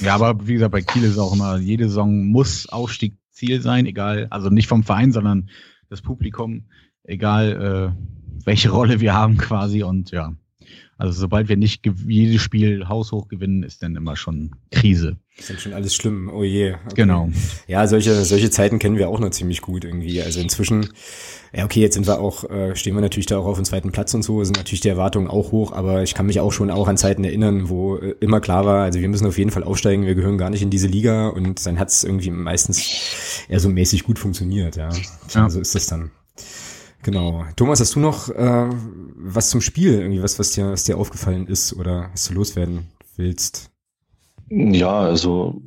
Ja, 0.00 0.14
aber 0.14 0.46
wie 0.46 0.54
gesagt, 0.54 0.72
bei 0.72 0.82
Kiel 0.82 1.04
ist 1.04 1.18
auch 1.18 1.32
immer, 1.32 1.58
jede 1.58 1.88
Saison 1.88 2.26
muss 2.26 2.68
Aufstieg 2.68 3.16
Ziel 3.30 3.62
sein, 3.62 3.86
egal, 3.86 4.26
also 4.30 4.50
nicht 4.50 4.66
vom 4.66 4.82
Verein, 4.82 5.12
sondern 5.12 5.48
das 5.88 6.02
Publikum, 6.02 6.64
egal 7.04 7.94
äh, 7.94 8.44
welche 8.44 8.70
Rolle 8.70 9.00
wir 9.00 9.14
haben 9.14 9.36
quasi 9.36 9.82
und 9.84 10.10
ja. 10.10 10.34
Also 10.98 11.12
sobald 11.12 11.48
wir 11.48 11.56
nicht 11.56 11.88
jedes 12.08 12.42
Spiel 12.42 12.88
haushoch 12.88 13.28
gewinnen, 13.28 13.62
ist 13.62 13.84
dann 13.84 13.94
immer 13.94 14.16
schon 14.16 14.56
Krise. 14.72 15.16
Ist 15.36 15.48
dann 15.48 15.58
schon 15.58 15.72
alles 15.72 15.94
schlimm, 15.94 16.28
oh 16.28 16.42
je. 16.42 16.72
Okay. 16.72 16.94
Genau. 16.96 17.30
Ja, 17.68 17.86
solche, 17.86 18.24
solche 18.24 18.50
Zeiten 18.50 18.80
kennen 18.80 18.96
wir 18.96 19.08
auch 19.08 19.20
noch 19.20 19.30
ziemlich 19.30 19.60
gut 19.60 19.84
irgendwie. 19.84 20.20
Also 20.20 20.40
inzwischen, 20.40 20.88
ja 21.54 21.64
okay, 21.64 21.80
jetzt 21.80 21.94
sind 21.94 22.08
wir 22.08 22.18
auch, 22.18 22.50
äh, 22.50 22.74
stehen 22.74 22.96
wir 22.96 23.00
natürlich 23.00 23.26
da 23.26 23.38
auch 23.38 23.46
auf 23.46 23.56
dem 23.56 23.64
zweiten 23.64 23.92
Platz 23.92 24.12
und 24.12 24.24
so, 24.24 24.42
sind 24.42 24.56
natürlich 24.56 24.80
die 24.80 24.88
Erwartungen 24.88 25.28
auch 25.28 25.52
hoch, 25.52 25.70
aber 25.70 26.02
ich 26.02 26.14
kann 26.14 26.26
mich 26.26 26.40
auch 26.40 26.52
schon 26.52 26.68
auch 26.68 26.88
an 26.88 26.96
Zeiten 26.96 27.22
erinnern, 27.22 27.68
wo 27.68 27.98
äh, 27.98 28.16
immer 28.18 28.40
klar 28.40 28.64
war, 28.64 28.82
also 28.82 28.98
wir 28.98 29.08
müssen 29.08 29.26
auf 29.28 29.38
jeden 29.38 29.52
Fall 29.52 29.62
aufsteigen, 29.62 30.04
wir 30.04 30.16
gehören 30.16 30.36
gar 30.36 30.50
nicht 30.50 30.62
in 30.62 30.70
diese 30.70 30.88
Liga 30.88 31.28
und 31.28 31.64
dann 31.64 31.78
hat 31.78 31.90
es 31.90 32.02
irgendwie 32.02 32.30
meistens 32.30 33.44
eher 33.48 33.60
so 33.60 33.68
mäßig 33.68 34.02
gut 34.02 34.18
funktioniert, 34.18 34.74
ja. 34.74 34.90
ja. 35.30 35.48
So 35.48 35.60
ist 35.60 35.76
das 35.76 35.86
dann. 35.86 36.10
Genau. 37.02 37.44
Thomas, 37.56 37.80
hast 37.80 37.94
du 37.94 38.00
noch 38.00 38.28
äh, 38.28 38.68
was 39.16 39.50
zum 39.50 39.60
Spiel, 39.60 39.94
irgendwie 39.94 40.22
was, 40.22 40.38
was 40.38 40.52
dir, 40.52 40.72
was 40.72 40.84
dir 40.84 40.98
aufgefallen 40.98 41.46
ist 41.46 41.72
oder 41.74 42.10
was 42.12 42.26
du 42.28 42.34
loswerden 42.34 42.88
willst? 43.16 43.70
Ja, 44.50 44.98
also 45.00 45.62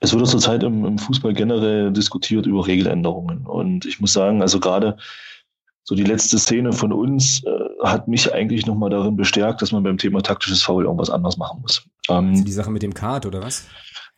es 0.00 0.12
wurde 0.12 0.24
zurzeit 0.24 0.62
im, 0.62 0.84
im 0.84 0.98
Fußball 0.98 1.32
generell 1.32 1.92
diskutiert 1.92 2.46
über 2.46 2.66
Regeländerungen. 2.66 3.46
Und 3.46 3.86
ich 3.86 4.00
muss 4.00 4.12
sagen, 4.12 4.42
also 4.42 4.60
gerade 4.60 4.96
so 5.82 5.94
die 5.94 6.04
letzte 6.04 6.38
Szene 6.38 6.72
von 6.72 6.92
uns 6.92 7.42
äh, 7.44 7.50
hat 7.82 8.08
mich 8.08 8.32
eigentlich 8.32 8.66
nochmal 8.66 8.90
darin 8.90 9.16
bestärkt, 9.16 9.60
dass 9.60 9.72
man 9.72 9.82
beim 9.82 9.98
Thema 9.98 10.22
taktisches 10.22 10.62
Foul 10.62 10.84
irgendwas 10.84 11.10
anders 11.10 11.36
machen 11.36 11.60
muss. 11.60 11.86
Ähm, 12.08 12.30
also 12.30 12.44
die 12.44 12.52
Sache 12.52 12.70
mit 12.70 12.82
dem 12.82 12.94
Kart 12.94 13.26
oder 13.26 13.42
was? 13.42 13.66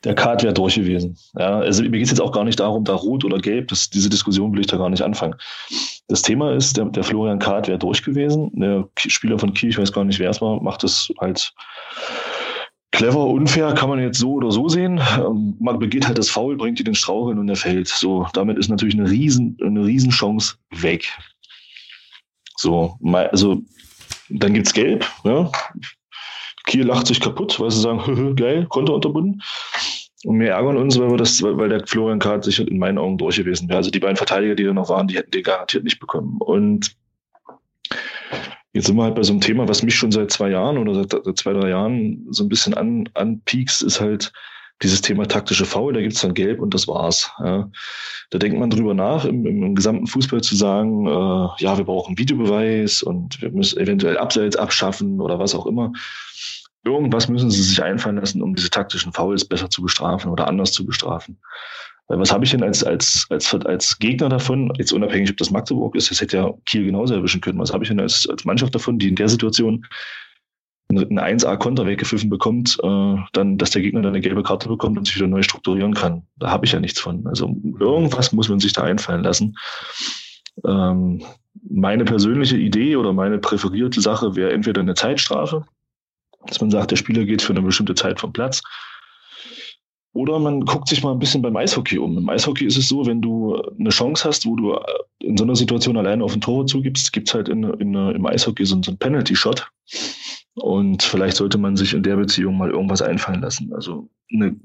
Der 0.07 0.15
Card 0.15 0.45
wäre 0.45 0.55
durch 0.55 0.77
gewesen. 0.77 1.19
Ja, 1.37 1.59
also 1.59 1.83
mir 1.83 1.91
geht 1.91 2.05
es 2.05 2.11
jetzt 2.11 2.21
auch 2.21 2.31
gar 2.31 2.45
nicht 2.45 2.61
darum, 2.61 2.85
da 2.85 2.95
rot 2.95 3.25
oder 3.25 3.39
gelb, 3.39 3.69
das, 3.69 3.91
diese 3.91 4.09
Diskussion 4.09 4.53
will 4.53 4.61
ich 4.61 4.69
da 4.69 4.77
gar 4.77 4.89
nicht 4.89 5.03
anfangen. 5.03 5.35
Das 6.07 6.23
Thema 6.23 6.53
ist, 6.53 6.77
der, 6.77 6.85
der 6.85 7.03
Florian 7.03 7.41
Card 7.41 7.67
wäre 7.67 7.79
durch 7.79 8.05
gewesen. 8.05 8.51
Der 8.55 8.89
Spieler 8.97 9.37
von 9.39 9.53
Kiel, 9.53 9.71
ich 9.71 9.79
weiß 9.79 9.93
gar 9.93 10.05
nicht, 10.05 10.21
wer 10.21 10.31
es 10.31 10.41
war, 10.41 10.63
macht 10.63 10.85
das 10.85 11.11
halt 11.21 11.53
clever, 12.93 13.27
unfair, 13.27 13.75
kann 13.75 13.89
man 13.89 13.99
jetzt 13.99 14.19
so 14.19 14.35
oder 14.35 14.53
so 14.53 14.69
sehen. 14.69 15.01
Ähm, 15.19 15.57
man 15.59 15.81
begeht 15.81 16.07
halt 16.07 16.19
das 16.19 16.31
Foul, 16.31 16.57
bringt 16.57 16.79
ihn 16.79 16.85
den 16.85 16.95
Straucheln 16.95 17.41
und 17.41 17.49
er 17.49 17.57
fällt. 17.57 17.89
So, 17.89 18.29
damit 18.33 18.59
ist 18.59 18.69
natürlich 18.69 18.95
eine 18.95 19.11
riesen, 19.11 19.59
eine 19.61 19.85
Riesenchance 19.85 20.55
weg. 20.71 21.13
So, 22.57 22.97
also 23.03 23.61
dann 24.29 24.55
gibt's 24.55 24.73
Gelb. 24.73 25.05
Ja. 25.25 25.51
Kiel 26.67 26.85
lacht 26.85 27.07
sich 27.07 27.21
kaputt, 27.21 27.59
weil 27.59 27.71
sie 27.71 27.81
sagen, 27.81 28.37
geil, 28.37 28.67
Konto 28.69 28.95
unterbunden. 28.95 29.43
Und 30.27 30.41
wir 30.41 30.51
ärgern 30.51 30.77
uns, 30.77 30.99
weil, 30.99 31.09
wir 31.09 31.19
das, 31.19 31.41
weil 31.41 31.69
der 31.69 31.87
Florian 31.87 32.19
Kart 32.19 32.43
sich 32.43 32.59
in 32.59 32.81
meinen 32.81 32.99
Augen 32.99 33.17
durch 33.17 33.37
gewesen 33.37 33.69
wäre. 33.69 33.77
Also 33.77 33.93
die 33.93 34.01
beiden 34.01 34.17
Verteidiger, 34.17 34.57
die 34.57 34.65
da 34.65 34.73
noch 34.73 34.89
waren, 34.89 35.07
die 35.07 35.17
hätten 35.17 35.31
den 35.31 35.45
garantiert 35.45 35.85
nicht 35.85 36.01
bekommen. 36.01 36.39
Und 36.41 36.97
jetzt 38.73 38.87
sind 38.87 38.97
wir 38.97 39.05
halt 39.05 39.15
bei 39.15 39.23
so 39.23 39.33
einem 39.33 39.41
Thema, 39.41 39.69
was 39.69 39.85
mich 39.85 39.95
schon 39.95 40.11
seit 40.11 40.33
zwei 40.33 40.51
Jahren 40.51 40.79
oder 40.79 40.95
seit, 40.95 41.13
seit 41.25 41.39
zwei, 41.39 41.53
drei 41.53 41.69
Jahren 41.69 42.27
so 42.31 42.43
ein 42.43 42.49
bisschen 42.49 42.75
an, 42.75 43.09
anpiekst, 43.15 43.85
ist 43.85 44.01
halt 44.01 44.33
dieses 44.83 45.01
Thema 45.01 45.29
taktische 45.29 45.65
Foul, 45.65 45.93
da 45.93 46.01
gibt's 46.01 46.23
dann 46.23 46.35
Gelb 46.35 46.61
und 46.61 46.75
das 46.75 46.89
war's. 46.89 47.31
Ja. 47.39 47.71
Da 48.31 48.39
denkt 48.39 48.59
man 48.59 48.69
drüber 48.69 48.95
nach, 48.95 49.25
im, 49.27 49.47
im, 49.47 49.77
gesamten 49.77 50.09
Fußball 50.09 50.41
zu 50.41 50.57
sagen, 50.57 51.07
äh, 51.07 51.49
ja, 51.63 51.79
wir 51.79 51.85
brauchen 51.85 52.19
Videobeweis 52.19 53.01
und 53.01 53.41
wir 53.41 53.53
müssen 53.53 53.79
eventuell 53.79 54.19
Abseits 54.19 54.57
abschaffen 54.57 55.21
oder 55.21 55.39
was 55.39 55.55
auch 55.55 55.67
immer 55.67 55.93
irgendwas 56.87 57.29
müssen 57.29 57.51
sie 57.51 57.63
sich 57.63 57.83
einfallen 57.83 58.17
lassen, 58.17 58.43
um 58.43 58.55
diese 58.55 58.71
taktischen 58.71 59.13
Fouls 59.13 59.45
besser 59.45 59.69
zu 59.69 59.83
bestrafen 59.83 60.31
oder 60.31 60.49
anders 60.49 60.73
zu 60.73 60.87
bestrafen. 60.87 61.39
Weil 62.09 62.21
was 62.21 62.33
habe 62.33 62.45
ich 62.45 62.53
denn 62.53 62.63
als, 62.63 62.85
als, 62.85 63.27
als, 63.31 63.53
als 63.53 63.99
Gegner 63.99 64.29
davon, 64.29 64.73
jetzt 64.79 64.93
unabhängig, 64.93 65.31
ob 65.31 65.37
das 65.39 65.51
Magdeburg 65.51 65.97
ist, 65.97 66.11
das 66.11 66.21
hätte 66.21 66.37
ja 66.37 66.55
Kiel 66.65 66.85
genauso 66.85 67.15
erwischen 67.15 67.41
können. 67.41 67.59
Was 67.59 67.73
habe 67.73 67.83
ich 67.83 67.89
denn 67.89 68.01
als, 68.01 68.29
als 68.29 68.45
Mannschaft 68.45 68.75
davon, 68.75 68.99
die 68.99 69.09
in 69.09 69.17
der 69.17 69.29
Situation 69.29 69.85
einen 70.89 71.19
1A-Konter 71.19 71.85
weggepfiffen 71.85 72.31
bekommt, 72.31 72.79
äh, 72.81 73.17
dann, 73.33 73.59
dass 73.59 73.71
der 73.71 73.83
Gegner 73.83 74.03
dann 74.03 74.13
eine 74.13 74.21
gelbe 74.21 74.45
Karte 74.45 74.69
bekommt 74.69 74.97
und 74.97 75.07
sich 75.07 75.17
wieder 75.17 75.27
neu 75.27 75.43
strukturieren 75.43 75.95
kann. 75.95 76.23
Da 76.37 76.51
habe 76.51 76.65
ich 76.65 76.73
ja 76.73 76.79
nichts 76.79 77.01
von. 77.01 77.27
Also 77.27 77.57
irgendwas 77.81 78.33
muss 78.33 78.49
man 78.49 78.61
sich 78.61 78.73
da 78.73 78.85
einfallen 78.85 79.25
lassen. 79.25 79.57
Ähm, 80.65 81.23
meine 81.69 82.05
persönliche 82.05 82.57
Idee 82.57 82.95
oder 82.95 83.13
meine 83.13 83.39
präferierte 83.39 84.01
Sache 84.01 84.37
wäre 84.37 84.53
entweder 84.53 84.81
eine 84.81 84.95
Zeitstrafe, 84.95 85.65
dass 86.47 86.61
man 86.61 86.71
sagt, 86.71 86.91
der 86.91 86.97
Spieler 86.97 87.25
geht 87.25 87.43
für 87.43 87.53
eine 87.53 87.63
bestimmte 87.63 87.95
Zeit 87.95 88.21
vom 88.21 88.33
Platz 88.33 88.63
oder 90.17 90.39
man 90.39 90.63
guckt 90.63 90.89
sich 90.89 91.03
mal 91.03 91.13
ein 91.13 91.19
bisschen 91.19 91.43
beim 91.43 91.57
Eishockey 91.57 91.99
um. 91.99 92.17
Im 92.17 92.29
Eishockey 92.31 92.65
ist 92.65 92.79
es 92.79 92.89
so, 92.89 93.05
wenn 93.05 93.21
du 93.21 93.61
eine 93.79 93.91
Chance 93.91 94.27
hast, 94.27 94.47
wo 94.47 94.57
du 94.57 94.73
äh, 94.73 94.81
in 95.19 95.37
so 95.37 95.45
einer 95.45 95.55
Situation 95.55 95.99
alleine 95.99 96.25
auf 96.25 96.35
ein 96.35 96.41
Tor 96.41 96.67
zugibst, 96.67 97.13
gibt 97.13 97.29
es 97.29 97.35
halt 97.35 97.51
in, 97.51 97.65
in, 97.65 97.95
im 97.95 98.27
Eishockey 98.27 98.65
so, 98.65 98.81
so 98.83 98.93
einen 98.93 98.99
Penalty-Shot. 98.99 99.69
Und 100.55 101.03
vielleicht 101.03 101.37
sollte 101.37 101.59
man 101.59 101.77
sich 101.77 101.93
in 101.93 102.03
der 102.03 102.17
Beziehung 102.17 102.57
mal 102.57 102.71
irgendwas 102.71 103.03
einfallen 103.03 103.43
lassen. 103.43 103.75
Also 103.75 104.09
eine 104.33 104.57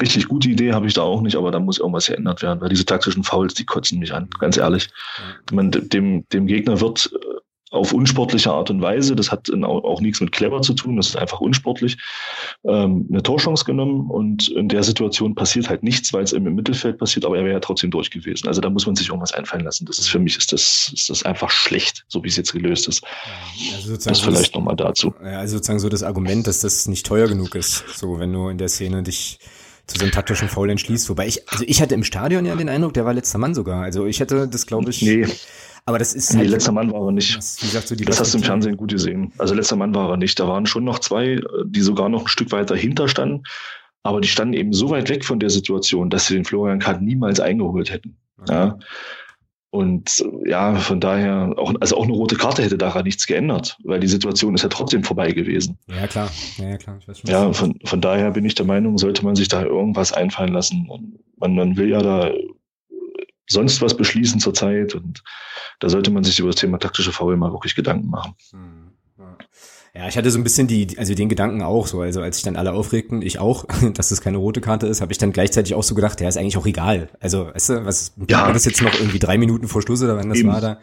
richtig 0.00 0.26
gute 0.26 0.50
Idee 0.50 0.72
habe 0.72 0.88
ich 0.88 0.94
da 0.94 1.02
auch 1.02 1.20
nicht, 1.20 1.36
aber 1.36 1.52
da 1.52 1.60
muss 1.60 1.78
irgendwas 1.78 2.08
geändert 2.08 2.42
werden, 2.42 2.60
weil 2.60 2.68
diese 2.68 2.84
taktischen 2.84 3.22
Fouls, 3.22 3.54
die 3.54 3.66
kotzen 3.66 4.00
mich 4.00 4.12
an, 4.12 4.28
ganz 4.40 4.56
ehrlich. 4.56 4.88
Man, 5.52 5.70
dem, 5.70 6.28
dem 6.30 6.46
Gegner 6.48 6.80
wird 6.80 7.08
äh, 7.14 7.36
auf 7.70 7.92
unsportliche 7.92 8.52
Art 8.52 8.70
und 8.70 8.80
Weise, 8.80 9.16
das 9.16 9.32
hat 9.32 9.50
auch 9.52 10.00
nichts 10.00 10.20
mit 10.20 10.30
clever 10.30 10.62
zu 10.62 10.72
tun, 10.74 10.96
das 10.96 11.08
ist 11.08 11.16
einfach 11.16 11.40
unsportlich, 11.40 11.98
ähm, 12.64 13.06
eine 13.10 13.22
Torchance 13.22 13.64
genommen 13.64 14.08
und 14.08 14.48
in 14.48 14.68
der 14.68 14.84
Situation 14.84 15.34
passiert 15.34 15.68
halt 15.68 15.82
nichts, 15.82 16.12
weil 16.12 16.22
es 16.22 16.32
im 16.32 16.44
Mittelfeld 16.44 16.98
passiert, 16.98 17.24
aber 17.24 17.38
er 17.38 17.44
wäre 17.44 17.54
ja 17.54 17.60
trotzdem 17.60 17.90
durch 17.90 18.10
gewesen. 18.10 18.46
Also 18.46 18.60
da 18.60 18.70
muss 18.70 18.86
man 18.86 18.94
sich 18.94 19.08
irgendwas 19.08 19.32
einfallen 19.32 19.64
lassen. 19.64 19.84
Das 19.84 19.98
ist 19.98 20.08
für 20.08 20.20
mich 20.20 20.36
ist 20.36 20.52
das, 20.52 20.92
ist 20.94 21.10
das 21.10 21.24
einfach 21.24 21.50
schlecht, 21.50 22.04
so 22.06 22.22
wie 22.22 22.28
es 22.28 22.36
jetzt 22.36 22.52
gelöst 22.52 22.86
ist. 22.86 23.02
Also 23.74 23.96
das 23.96 24.20
vielleicht 24.20 24.54
nochmal 24.54 24.76
dazu. 24.76 25.12
Ja, 25.22 25.40
also 25.40 25.56
sozusagen 25.56 25.80
so 25.80 25.88
das 25.88 26.04
Argument, 26.04 26.46
dass 26.46 26.60
das 26.60 26.86
nicht 26.86 27.04
teuer 27.04 27.26
genug 27.26 27.56
ist. 27.56 27.84
So, 27.96 28.20
wenn 28.20 28.32
du 28.32 28.48
in 28.48 28.58
der 28.58 28.68
Szene 28.68 29.02
dich 29.02 29.40
zu 29.86 29.98
so 29.98 30.04
einem 30.04 30.12
taktischen 30.12 30.48
Foul 30.48 30.70
entschließt. 30.70 31.08
Wobei 31.08 31.26
ich, 31.26 31.48
also 31.48 31.64
ich 31.66 31.80
hatte 31.80 31.94
im 31.94 32.04
Stadion 32.04 32.44
ja 32.44 32.56
den 32.56 32.68
Eindruck, 32.68 32.94
der 32.94 33.04
war 33.04 33.14
letzter 33.14 33.38
Mann 33.38 33.54
sogar. 33.54 33.82
Also 33.82 34.06
ich 34.06 34.20
hätte 34.20 34.48
das, 34.48 34.66
glaube 34.66 34.90
ich. 34.90 35.02
Nee. 35.02 35.26
Aber 35.84 36.00
das 36.00 36.14
ist. 36.14 36.32
Nee, 36.32 36.40
halt, 36.40 36.50
letzter 36.50 36.72
Mann 36.72 36.92
war 36.92 37.06
er 37.06 37.12
nicht. 37.12 37.36
Das, 37.36 37.56
gesagt, 37.58 37.86
so 37.88 37.94
das 37.94 38.20
hast 38.20 38.34
du 38.34 38.38
im 38.38 38.44
Fernsehen 38.44 38.76
gut 38.76 38.90
gesehen. 38.90 39.32
Also 39.38 39.54
letzter 39.54 39.76
Mann 39.76 39.94
war 39.94 40.10
er 40.10 40.16
nicht. 40.16 40.38
Da 40.40 40.48
waren 40.48 40.66
schon 40.66 40.84
noch 40.84 40.98
zwei, 40.98 41.40
die 41.64 41.80
sogar 41.80 42.08
noch 42.08 42.22
ein 42.22 42.28
Stück 42.28 42.50
weiter 42.50 42.74
hinter 42.74 43.06
standen. 43.06 43.44
Aber 44.02 44.20
die 44.20 44.28
standen 44.28 44.54
eben 44.54 44.72
so 44.72 44.90
weit 44.90 45.08
weg 45.08 45.24
von 45.24 45.38
der 45.38 45.50
Situation, 45.50 46.10
dass 46.10 46.26
sie 46.26 46.34
den 46.34 46.44
Florian 46.44 46.80
Kahn 46.80 47.04
niemals 47.04 47.38
eingeholt 47.38 47.90
hätten. 47.90 48.16
Okay. 48.40 48.52
Ja. 48.52 48.78
Und 49.76 50.24
ja, 50.46 50.74
von 50.76 51.00
daher, 51.00 51.52
auch, 51.58 51.74
also 51.80 51.98
auch 51.98 52.04
eine 52.04 52.14
rote 52.14 52.34
Karte 52.34 52.62
hätte 52.62 52.78
daran 52.78 53.04
nichts 53.04 53.26
geändert, 53.26 53.76
weil 53.84 54.00
die 54.00 54.06
Situation 54.06 54.54
ist 54.54 54.62
ja 54.62 54.70
trotzdem 54.70 55.04
vorbei 55.04 55.32
gewesen. 55.32 55.76
Ja, 55.86 56.06
klar. 56.06 56.30
Ja, 56.56 56.78
klar. 56.78 56.96
Ich 56.98 57.06
weiß 57.06 57.20
schon, 57.20 57.30
ja 57.30 57.52
von, 57.52 57.78
von 57.84 58.00
daher 58.00 58.30
bin 58.30 58.46
ich 58.46 58.54
der 58.54 58.64
Meinung, 58.64 58.96
sollte 58.96 59.22
man 59.22 59.36
sich 59.36 59.48
da 59.48 59.62
irgendwas 59.62 60.14
einfallen 60.14 60.54
lassen. 60.54 60.88
Man, 61.36 61.54
man 61.54 61.76
will 61.76 61.90
ja 61.90 62.00
da 62.00 62.30
sonst 63.46 63.82
was 63.82 63.94
beschließen 63.94 64.40
zurzeit 64.40 64.94
und 64.94 65.22
da 65.80 65.90
sollte 65.90 66.10
man 66.10 66.24
sich 66.24 66.38
über 66.38 66.48
das 66.48 66.56
Thema 66.56 66.78
taktische 66.78 67.12
Foul 67.12 67.36
mal 67.36 67.52
wirklich 67.52 67.74
Gedanken 67.74 68.08
machen. 68.08 68.34
Hm. 68.52 68.92
Ja, 69.18 69.36
ich 70.08 70.16
hatte 70.16 70.30
so 70.30 70.38
ein 70.38 70.44
bisschen 70.44 70.66
die, 70.66 70.98
also 70.98 71.14
den 71.14 71.28
Gedanken 71.28 71.62
auch 71.62 71.86
so, 71.86 72.00
also 72.00 72.20
als 72.20 72.36
sich 72.36 72.44
dann 72.44 72.56
alle 72.56 72.72
aufregten, 72.72 73.22
ich 73.22 73.38
auch, 73.38 73.64
dass 73.94 74.10
das 74.10 74.20
keine 74.20 74.38
rote 74.38 74.60
Karte 74.60 74.86
ist, 74.86 75.00
habe 75.00 75.12
ich 75.12 75.18
dann 75.18 75.32
gleichzeitig 75.32 75.74
auch 75.74 75.82
so 75.82 75.94
gedacht, 75.94 76.20
ja, 76.20 76.28
ist 76.28 76.36
eigentlich 76.36 76.56
auch 76.56 76.66
egal. 76.66 77.08
Also, 77.20 77.46
weißt 77.46 77.68
du, 77.70 77.84
was 77.84 78.12
ja. 78.28 78.42
war 78.42 78.52
das 78.52 78.64
jetzt 78.64 78.82
noch 78.82 78.94
irgendwie 78.94 79.18
drei 79.18 79.38
Minuten 79.38 79.68
vor 79.68 79.82
Schluss 79.82 80.02
oder 80.02 80.16
wann 80.16 80.28
das 80.28 80.38
Eben. 80.38 80.48
war 80.48 80.60
da, 80.60 80.78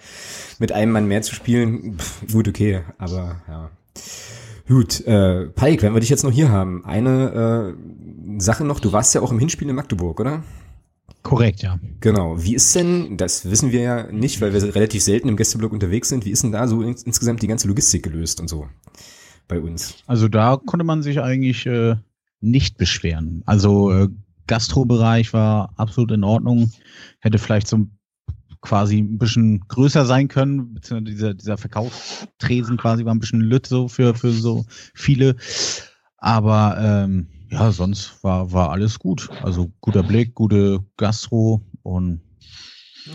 mit 0.59 0.71
einem 0.71 0.91
Mann 0.91 1.07
mehr 1.07 1.21
zu 1.21 1.35
spielen? 1.35 1.97
Pff, 1.97 2.31
gut, 2.31 2.47
okay, 2.47 2.81
aber 2.97 3.41
ja. 3.47 3.69
Gut, 4.67 5.05
äh, 5.05 5.47
Pike, 5.47 5.81
wenn 5.81 5.93
wir 5.93 5.99
dich 5.99 6.09
jetzt 6.09 6.23
noch 6.23 6.31
hier 6.31 6.49
haben, 6.49 6.85
eine 6.85 7.75
äh, 7.75 8.39
Sache 8.41 8.63
noch, 8.63 8.79
du 8.79 8.93
warst 8.93 9.13
ja 9.13 9.21
auch 9.21 9.31
im 9.31 9.39
Hinspiel 9.39 9.69
in 9.69 9.75
Magdeburg, 9.75 10.19
oder? 10.19 10.43
Korrekt, 11.23 11.63
ja. 11.63 11.79
Genau. 12.01 12.43
Wie 12.43 12.53
ist 12.53 12.75
denn, 12.75 13.17
das 13.17 13.49
wissen 13.49 13.71
wir 13.71 13.81
ja 13.81 14.11
nicht, 14.11 14.41
weil 14.41 14.53
wir 14.53 14.75
relativ 14.75 15.01
selten 15.01 15.29
im 15.29 15.37
Gästeblock 15.37 15.71
unterwegs 15.71 16.09
sind, 16.09 16.25
wie 16.25 16.31
ist 16.31 16.43
denn 16.43 16.51
da 16.51 16.67
so 16.67 16.81
ins, 16.81 17.03
insgesamt 17.03 17.41
die 17.41 17.47
ganze 17.47 17.67
Logistik 17.67 18.03
gelöst 18.03 18.41
und 18.41 18.49
so 18.49 18.67
bei 19.47 19.59
uns? 19.59 19.95
Also 20.05 20.27
da 20.27 20.57
konnte 20.57 20.83
man 20.83 21.01
sich 21.01 21.21
eigentlich 21.21 21.65
äh, 21.65 21.95
nicht 22.41 22.77
beschweren. 22.77 23.41
Also 23.45 23.91
äh, 23.91 24.09
Gastrobereich 24.47 25.31
war 25.31 25.73
absolut 25.77 26.11
in 26.11 26.25
Ordnung, 26.25 26.71
hätte 27.19 27.37
vielleicht 27.39 27.67
so 27.67 27.87
quasi 28.59 28.97
ein 28.99 29.17
bisschen 29.17 29.61
größer 29.67 30.05
sein 30.05 30.27
können, 30.27 30.73
beziehungsweise 30.73 31.15
dieser, 31.15 31.33
dieser 31.33 31.57
Verkaufstresen 31.57 32.77
quasi 32.77 33.05
war 33.05 33.13
ein 33.13 33.19
bisschen 33.19 33.41
lütt 33.41 33.65
so 33.65 33.87
für, 33.87 34.13
für 34.13 34.31
so 34.31 34.65
viele. 34.93 35.35
Aber 36.17 36.77
ähm, 36.79 37.27
ja, 37.53 37.71
sonst 37.71 38.23
war, 38.23 38.51
war 38.51 38.71
alles 38.71 38.99
gut. 38.99 39.29
Also 39.41 39.71
guter 39.81 40.03
Blick, 40.03 40.33
gute 40.33 40.79
Gastro 40.97 41.61
und 41.83 42.21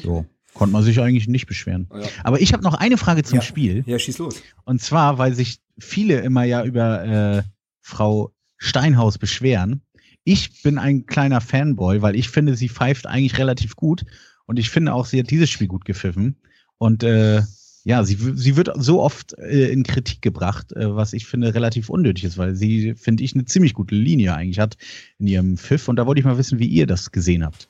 so. 0.03 0.27
Konnte 0.55 0.73
man 0.73 0.83
sich 0.83 1.01
eigentlich 1.01 1.29
nicht 1.29 1.47
beschweren. 1.47 1.89
Ja. 1.93 2.09
Aber 2.25 2.41
ich 2.41 2.53
habe 2.53 2.65
noch 2.65 2.75
eine 2.75 2.97
Frage 2.97 3.23
zum 3.23 3.37
ja. 3.37 3.43
Spiel. 3.43 3.85
Ja, 3.87 3.99
schieß 3.99 4.19
los. 4.19 4.43
Und 4.65 4.81
zwar, 4.81 5.19
weil 5.19 5.35
sich 5.35 5.61
viele 5.79 6.21
immer 6.21 6.45
ja 6.45 6.65
über 6.65 7.05
äh, 7.05 7.43
Frau 7.81 8.33
Steinhaus 8.57 9.19
beschweren. 9.19 9.83
Ich 10.25 10.63
bin 10.63 10.79
ein 10.79 11.07
kleiner 11.07 11.41
Fanboy, 11.41 12.03
weil 12.03 12.17
ich 12.17 12.29
finde, 12.29 12.57
sie 12.57 12.69
pfeift 12.69 13.07
eigentlich 13.07 13.39
relativ 13.39 13.77
gut. 13.77 14.05
Und 14.47 14.59
ich 14.59 14.71
finde 14.71 14.95
auch, 14.95 15.07
sie 15.07 15.21
hat 15.21 15.31
dieses 15.31 15.51
Spiel 15.51 15.69
gut 15.69 15.85
gepfiffen. 15.85 16.37
Und 16.79 17.03
äh, 17.03 17.43
ja, 17.85 18.05
sie, 18.05 18.17
sie 18.35 18.57
wird 18.57 18.71
so 18.77 19.01
oft 19.01 19.39
äh, 19.39 19.71
in 19.71 19.83
Kritik 19.83 20.23
gebracht, 20.23 20.73
äh, 20.73 20.95
was 20.95 21.13
ich 21.13 21.27
finde 21.27 21.55
relativ 21.55 21.89
unnötig 21.89 22.25
ist, 22.25 22.39
weil 22.39 22.55
sie, 22.55 22.95
finde 22.95 23.25
ich, 23.25 23.35
eine 23.35 23.45
ziemlich 23.45 23.75
gute 23.75 23.95
Linie 23.95 24.35
eigentlich 24.35 24.59
hat 24.59 24.77
in 25.19 25.27
ihrem 25.27 25.57
Pfiff. 25.57 25.89
Und 25.89 25.97
da 25.97 26.07
wollte 26.07 26.19
ich 26.19 26.25
mal 26.25 26.39
wissen, 26.39 26.59
wie 26.59 26.67
ihr 26.67 26.87
das 26.87 27.13
gesehen 27.13 27.45
habt. 27.45 27.69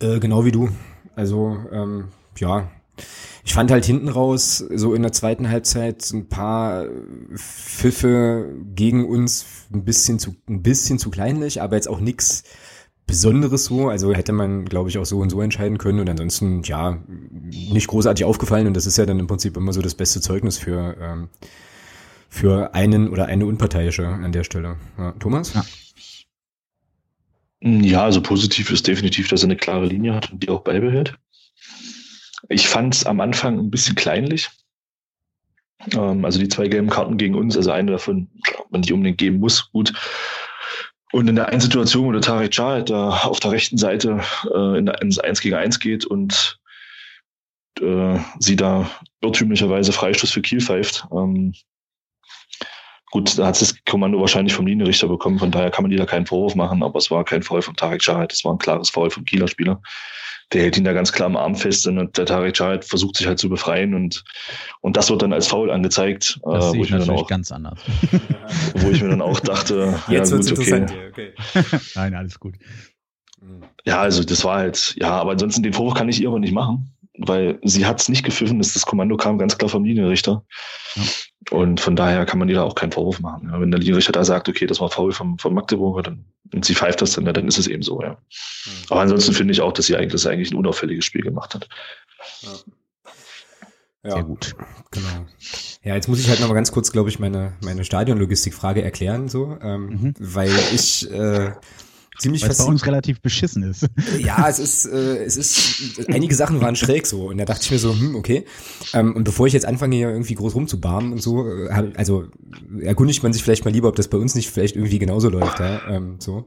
Äh, 0.00 0.18
genau 0.18 0.44
wie 0.44 0.52
du. 0.52 0.70
Also, 1.14 1.58
ähm, 1.72 2.08
ja, 2.38 2.70
ich 3.44 3.54
fand 3.54 3.70
halt 3.70 3.84
hinten 3.84 4.08
raus, 4.08 4.58
so 4.58 4.94
in 4.94 5.02
der 5.02 5.12
zweiten 5.12 5.48
Halbzeit, 5.48 6.10
ein 6.12 6.28
paar 6.28 6.86
Pfiffe 7.34 8.54
gegen 8.74 9.04
uns 9.04 9.44
ein 9.72 9.84
bisschen 9.84 10.18
zu, 10.18 10.36
ein 10.48 10.62
bisschen 10.62 10.98
zu 10.98 11.10
kleinlich, 11.10 11.60
aber 11.60 11.76
jetzt 11.76 11.88
auch 11.88 12.00
nix 12.00 12.44
Besonderes 13.06 13.66
so. 13.66 13.88
Also 13.88 14.14
hätte 14.14 14.32
man, 14.32 14.64
glaube 14.64 14.88
ich, 14.88 14.98
auch 14.98 15.04
so 15.04 15.18
und 15.18 15.30
so 15.30 15.40
entscheiden 15.40 15.78
können. 15.78 16.00
Und 16.00 16.08
ansonsten, 16.08 16.62
ja, 16.62 16.98
nicht 17.08 17.88
großartig 17.88 18.24
aufgefallen. 18.24 18.66
Und 18.66 18.74
das 18.74 18.86
ist 18.86 18.98
ja 18.98 19.06
dann 19.06 19.18
im 19.18 19.26
Prinzip 19.26 19.56
immer 19.56 19.72
so 19.72 19.82
das 19.82 19.94
beste 19.94 20.20
Zeugnis 20.20 20.58
für, 20.58 20.96
ähm, 21.00 21.28
für 22.28 22.74
einen 22.74 23.08
oder 23.08 23.26
eine 23.26 23.46
Unparteiische 23.46 24.06
an 24.06 24.32
der 24.32 24.44
Stelle. 24.44 24.76
Ja, 24.98 25.12
Thomas? 25.18 25.54
Ja. 25.54 25.64
Ja, 27.64 28.02
also 28.02 28.20
positiv 28.20 28.70
ist 28.72 28.88
definitiv, 28.88 29.28
dass 29.28 29.42
er 29.42 29.46
eine 29.46 29.56
klare 29.56 29.86
Linie 29.86 30.14
hat 30.14 30.32
und 30.32 30.42
die 30.42 30.48
auch 30.48 30.62
beibehält. 30.62 31.14
Ich 32.48 32.68
fand 32.68 32.96
es 32.96 33.06
am 33.06 33.20
Anfang 33.20 33.56
ein 33.56 33.70
bisschen 33.70 33.94
kleinlich. 33.94 34.50
Ähm, 35.92 36.24
also 36.24 36.40
die 36.40 36.48
zwei 36.48 36.66
gelben 36.66 36.90
Karten 36.90 37.18
gegen 37.18 37.36
uns, 37.36 37.56
also 37.56 37.70
eine 37.70 37.92
davon, 37.92 38.28
man 38.70 38.80
nicht 38.80 38.92
unbedingt 38.92 39.18
geben 39.18 39.38
muss, 39.38 39.70
gut. 39.70 39.92
Und 41.12 41.28
in 41.28 41.36
der 41.36 41.48
einen 41.50 41.60
Situation, 41.60 42.06
wo 42.06 42.12
der 42.12 42.22
Tarek 42.22 42.52
Chahed 42.52 42.90
da 42.90 43.10
auf 43.24 43.38
der 43.38 43.52
rechten 43.52 43.76
Seite 43.76 44.20
äh, 44.52 44.78
in 44.78 44.88
ins 44.88 45.18
1 45.18 45.40
gegen 45.42 45.54
1 45.54 45.78
geht 45.78 46.06
und 46.06 46.58
äh, 47.80 48.18
sie 48.38 48.56
da 48.56 48.90
irrtümlicherweise 49.20 49.92
Freistoß 49.92 50.30
für 50.30 50.40
Kiel 50.40 50.62
pfeift. 50.62 51.06
Ähm, 51.12 51.52
gut, 53.10 53.38
da 53.38 53.46
hat 53.46 53.60
das 53.60 53.74
Kommando 53.84 54.20
wahrscheinlich 54.20 54.54
vom 54.54 54.66
Linienrichter 54.66 55.06
bekommen, 55.06 55.38
von 55.38 55.50
daher 55.50 55.70
kann 55.70 55.84
man 55.84 55.90
dir 55.90 55.98
da 55.98 56.06
keinen 56.06 56.26
Vorwurf 56.26 56.54
machen, 56.54 56.82
aber 56.82 56.98
es 56.98 57.10
war 57.10 57.24
kein 57.24 57.42
Foul 57.42 57.60
von 57.60 57.76
Tarek 57.76 58.00
Chahed, 58.00 58.32
es 58.32 58.42
war 58.44 58.54
ein 58.54 58.58
klares 58.58 58.88
Foul 58.88 59.10
vom 59.10 59.26
Kieler 59.26 59.48
Spieler 59.48 59.82
der 60.52 60.62
hält 60.62 60.76
ihn 60.76 60.84
da 60.84 60.92
ganz 60.92 61.12
klar 61.12 61.26
am 61.26 61.36
Arm 61.36 61.54
fest 61.54 61.86
und 61.86 62.16
der 62.16 62.26
Tarek 62.26 62.54
Chahed 62.54 62.84
versucht 62.84 63.16
sich 63.16 63.26
halt 63.26 63.38
zu 63.38 63.48
befreien 63.48 63.94
und, 63.94 64.24
und 64.80 64.96
das 64.96 65.10
wird 65.10 65.22
dann 65.22 65.32
als 65.32 65.46
Foul 65.46 65.70
angezeigt. 65.70 66.40
Das 66.44 66.66
äh, 66.66 66.78
wo 66.78 66.84
ich 66.84 66.90
mir 66.90 66.98
dann 66.98 67.10
auch, 67.10 67.26
ganz 67.26 67.50
anders. 67.50 67.80
wo 68.74 68.90
ich 68.90 69.02
mir 69.02 69.10
dann 69.10 69.22
auch 69.22 69.40
dachte, 69.40 69.94
Jetzt 70.08 70.30
ja, 70.30 70.38
gut, 70.38 70.58
okay. 70.58 70.86
okay. 71.10 71.32
Nein, 71.94 72.14
alles 72.14 72.38
gut. 72.38 72.54
Ja, 73.84 74.00
also 74.00 74.22
das 74.22 74.44
war 74.44 74.58
halt, 74.58 74.94
ja, 74.98 75.10
aber 75.10 75.32
ansonsten 75.32 75.62
den 75.62 75.72
Vorwurf 75.72 75.94
kann 75.94 76.08
ich 76.08 76.20
ihr 76.20 76.28
aber 76.28 76.38
nicht 76.38 76.52
machen, 76.52 76.94
weil 77.18 77.58
sie 77.62 77.86
hat 77.86 78.00
es 78.00 78.08
nicht 78.08 78.24
gepfiffen, 78.24 78.58
das 78.58 78.86
Kommando 78.86 79.16
kam 79.16 79.38
ganz 79.38 79.58
klar 79.58 79.68
vom 79.68 79.84
Linienrichter. 79.84 80.44
Ja. 80.94 81.02
Und 81.50 81.80
von 81.80 81.96
daher 81.96 82.24
kann 82.24 82.38
man 82.38 82.48
ihr 82.48 82.54
da 82.54 82.62
auch 82.62 82.74
keinen 82.74 82.92
Vorwurf 82.92 83.20
machen. 83.20 83.50
Ja, 83.52 83.60
wenn 83.60 83.70
der 83.70 83.80
Linienrichter 83.80 84.12
da 84.12 84.24
sagt, 84.24 84.48
okay, 84.48 84.66
das 84.66 84.80
war 84.80 84.90
faul 84.90 85.12
vom, 85.12 85.38
vom 85.38 85.54
Magdeburger, 85.54 86.02
dann, 86.02 86.24
und 86.52 86.64
sie 86.64 86.74
pfeift 86.74 87.02
das 87.02 87.12
dann, 87.12 87.24
dann 87.24 87.48
ist 87.48 87.58
es 87.58 87.66
eben 87.66 87.82
so, 87.82 88.00
ja. 88.02 88.10
Mhm. 88.12 88.16
Aber 88.90 89.00
ansonsten 89.00 89.34
finde 89.34 89.52
ich 89.52 89.60
auch, 89.60 89.72
dass 89.72 89.86
sie 89.86 89.96
eigentlich, 89.96 90.12
das 90.12 90.26
eigentlich 90.26 90.52
ein 90.52 90.56
unauffälliges 90.56 91.04
Spiel 91.04 91.22
gemacht 91.22 91.54
hat. 91.54 91.68
Ja. 92.40 92.50
ja. 94.04 94.10
Sehr 94.12 94.24
gut. 94.24 94.54
Genau. 94.90 95.26
Ja, 95.84 95.94
jetzt 95.94 96.08
muss 96.08 96.20
ich 96.20 96.28
halt 96.28 96.40
noch 96.40 96.48
mal 96.48 96.54
ganz 96.54 96.72
kurz, 96.72 96.92
glaube 96.92 97.10
ich, 97.10 97.18
meine, 97.18 97.54
meine 97.62 97.84
Stadionlogistikfrage 97.84 98.82
erklären, 98.82 99.28
so, 99.28 99.58
ähm, 99.60 99.86
mhm. 99.86 100.14
weil 100.18 100.52
ich 100.72 101.10
äh, 101.10 101.52
ziemlich 102.18 102.44
fast. 102.44 102.60
bei 102.60 102.64
uns 102.66 102.86
relativ 102.86 103.20
beschissen 103.20 103.62
ist. 103.62 103.86
Ja, 104.18 104.48
es 104.48 104.58
ist, 104.58 104.86
äh, 104.86 105.24
es 105.24 105.36
ist, 105.36 106.08
einige 106.08 106.34
Sachen 106.34 106.60
waren 106.60 106.76
schräg 106.76 107.06
so 107.06 107.28
und 107.28 107.38
da 107.38 107.44
dachte 107.44 107.62
ich 107.64 107.70
mir 107.70 107.78
so, 107.78 107.92
hm, 107.92 108.14
okay. 108.14 108.44
Ähm, 108.92 109.16
und 109.16 109.24
bevor 109.24 109.46
ich 109.46 109.52
jetzt 109.52 109.66
anfange 109.66 109.96
hier 109.96 110.10
irgendwie 110.10 110.34
groß 110.34 110.54
rumzubarmen 110.54 111.12
und 111.12 111.22
so, 111.22 111.48
äh, 111.48 111.92
also 111.96 112.26
erkundigt 112.80 113.22
man 113.22 113.32
sich 113.32 113.42
vielleicht 113.42 113.64
mal 113.64 113.70
lieber, 113.70 113.88
ob 113.88 113.96
das 113.96 114.08
bei 114.08 114.18
uns 114.18 114.34
nicht 114.34 114.50
vielleicht 114.50 114.76
irgendwie 114.76 114.98
genauso 114.98 115.28
läuft, 115.28 115.60
ja, 115.60 115.80
ähm, 115.88 116.16
so. 116.18 116.46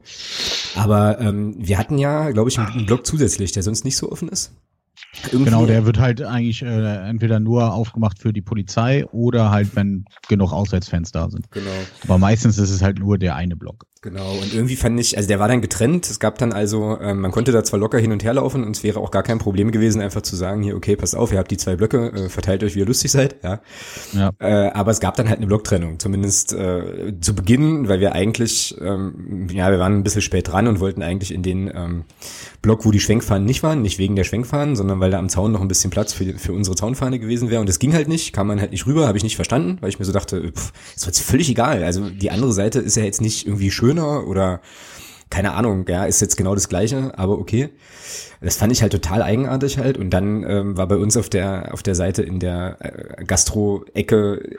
Aber 0.74 1.20
ähm, 1.20 1.56
wir 1.58 1.78
hatten 1.78 1.98
ja, 1.98 2.30
glaube 2.30 2.50
ich, 2.50 2.58
einen 2.58 2.86
Blog 2.86 3.06
zusätzlich, 3.06 3.52
der 3.52 3.62
sonst 3.62 3.84
nicht 3.84 3.96
so 3.96 4.10
offen 4.10 4.28
ist. 4.28 4.52
Irgendwie 5.24 5.44
genau, 5.44 5.66
der 5.66 5.86
wird 5.86 5.98
halt 5.98 6.22
eigentlich 6.22 6.62
äh, 6.62 7.08
entweder 7.08 7.40
nur 7.40 7.72
aufgemacht 7.72 8.18
für 8.18 8.32
die 8.32 8.42
Polizei 8.42 9.04
oder 9.06 9.50
halt, 9.50 9.74
wenn 9.74 10.04
genug 10.28 10.52
Auswärtsfans 10.52 11.12
da 11.12 11.28
sind. 11.30 11.50
Genau. 11.50 11.70
Aber 12.04 12.18
meistens 12.18 12.58
ist 12.58 12.70
es 12.70 12.82
halt 12.82 12.98
nur 12.98 13.18
der 13.18 13.34
eine 13.36 13.56
Block. 13.56 13.86
Genau, 14.06 14.34
und 14.40 14.54
irgendwie 14.54 14.76
fand 14.76 15.00
ich, 15.00 15.16
also 15.16 15.26
der 15.26 15.40
war 15.40 15.48
dann 15.48 15.60
getrennt. 15.60 16.08
Es 16.08 16.20
gab 16.20 16.38
dann 16.38 16.52
also, 16.52 16.96
ähm, 17.00 17.22
man 17.22 17.32
konnte 17.32 17.50
da 17.50 17.64
zwar 17.64 17.80
locker 17.80 17.98
hin 17.98 18.12
und 18.12 18.22
her 18.22 18.34
laufen 18.34 18.62
und 18.62 18.76
es 18.76 18.84
wäre 18.84 19.00
auch 19.00 19.10
gar 19.10 19.24
kein 19.24 19.38
Problem 19.38 19.72
gewesen, 19.72 20.00
einfach 20.00 20.22
zu 20.22 20.36
sagen, 20.36 20.62
hier, 20.62 20.76
okay, 20.76 20.94
passt 20.94 21.16
auf, 21.16 21.32
ihr 21.32 21.38
habt 21.38 21.50
die 21.50 21.56
zwei 21.56 21.74
Blöcke, 21.74 22.12
äh, 22.12 22.28
verteilt 22.28 22.62
euch, 22.62 22.76
wie 22.76 22.80
ihr 22.80 22.86
lustig 22.86 23.10
seid, 23.10 23.36
ja. 23.42 23.60
ja. 24.12 24.30
Äh, 24.38 24.70
aber 24.70 24.92
es 24.92 25.00
gab 25.00 25.16
dann 25.16 25.28
halt 25.28 25.38
eine 25.38 25.48
Blocktrennung, 25.48 25.98
zumindest 25.98 26.52
äh, 26.52 27.14
zu 27.20 27.34
Beginn, 27.34 27.88
weil 27.88 27.98
wir 27.98 28.12
eigentlich, 28.12 28.76
ähm, 28.80 29.48
ja, 29.50 29.72
wir 29.72 29.80
waren 29.80 29.94
ein 29.94 30.04
bisschen 30.04 30.22
spät 30.22 30.52
dran 30.52 30.68
und 30.68 30.78
wollten 30.78 31.02
eigentlich 31.02 31.34
in 31.34 31.42
den 31.42 31.68
ähm, 31.74 32.04
Block, 32.62 32.84
wo 32.84 32.92
die 32.92 33.00
Schwenkfahnen 33.00 33.44
nicht 33.44 33.64
waren, 33.64 33.82
nicht 33.82 33.98
wegen 33.98 34.14
der 34.14 34.24
Schwenkfahnen, 34.24 34.76
sondern 34.76 35.00
weil 35.00 35.05
da 35.10 35.18
am 35.18 35.28
Zaun 35.28 35.52
noch 35.52 35.60
ein 35.60 35.68
bisschen 35.68 35.90
Platz 35.90 36.12
für, 36.12 36.38
für 36.38 36.52
unsere 36.52 36.76
Zaunfahne 36.76 37.18
gewesen 37.18 37.50
wäre. 37.50 37.60
Und 37.60 37.68
es 37.68 37.78
ging 37.78 37.94
halt 37.94 38.08
nicht, 38.08 38.32
kam 38.32 38.46
man 38.46 38.60
halt 38.60 38.72
nicht 38.72 38.86
rüber, 38.86 39.06
habe 39.06 39.18
ich 39.18 39.24
nicht 39.24 39.36
verstanden, 39.36 39.78
weil 39.80 39.88
ich 39.88 39.98
mir 39.98 40.04
so 40.04 40.12
dachte, 40.12 40.52
pff, 40.52 40.72
ist 40.94 41.06
jetzt 41.06 41.20
völlig 41.20 41.48
egal, 41.48 41.82
also 41.82 42.08
die 42.10 42.30
andere 42.30 42.52
Seite 42.52 42.80
ist 42.80 42.96
ja 42.96 43.04
jetzt 43.04 43.20
nicht 43.20 43.46
irgendwie 43.46 43.70
schöner 43.70 44.26
oder 44.26 44.60
keine 45.30 45.52
Ahnung, 45.54 45.84
ja, 45.88 46.04
ist 46.04 46.20
jetzt 46.20 46.36
genau 46.36 46.54
das 46.54 46.68
gleiche, 46.68 47.18
aber 47.18 47.38
okay. 47.38 47.70
Das 48.40 48.56
fand 48.56 48.72
ich 48.72 48.82
halt 48.82 48.92
total 48.92 49.22
eigenartig 49.22 49.78
halt. 49.78 49.98
Und 49.98 50.10
dann 50.10 50.44
ähm, 50.44 50.76
war 50.76 50.86
bei 50.86 50.96
uns 50.96 51.16
auf 51.16 51.28
der 51.30 51.72
auf 51.72 51.82
der 51.82 51.94
Seite 51.94 52.22
in 52.22 52.38
der 52.38 52.76
äh, 52.80 53.24
Gastro-Ecke, 53.24 54.56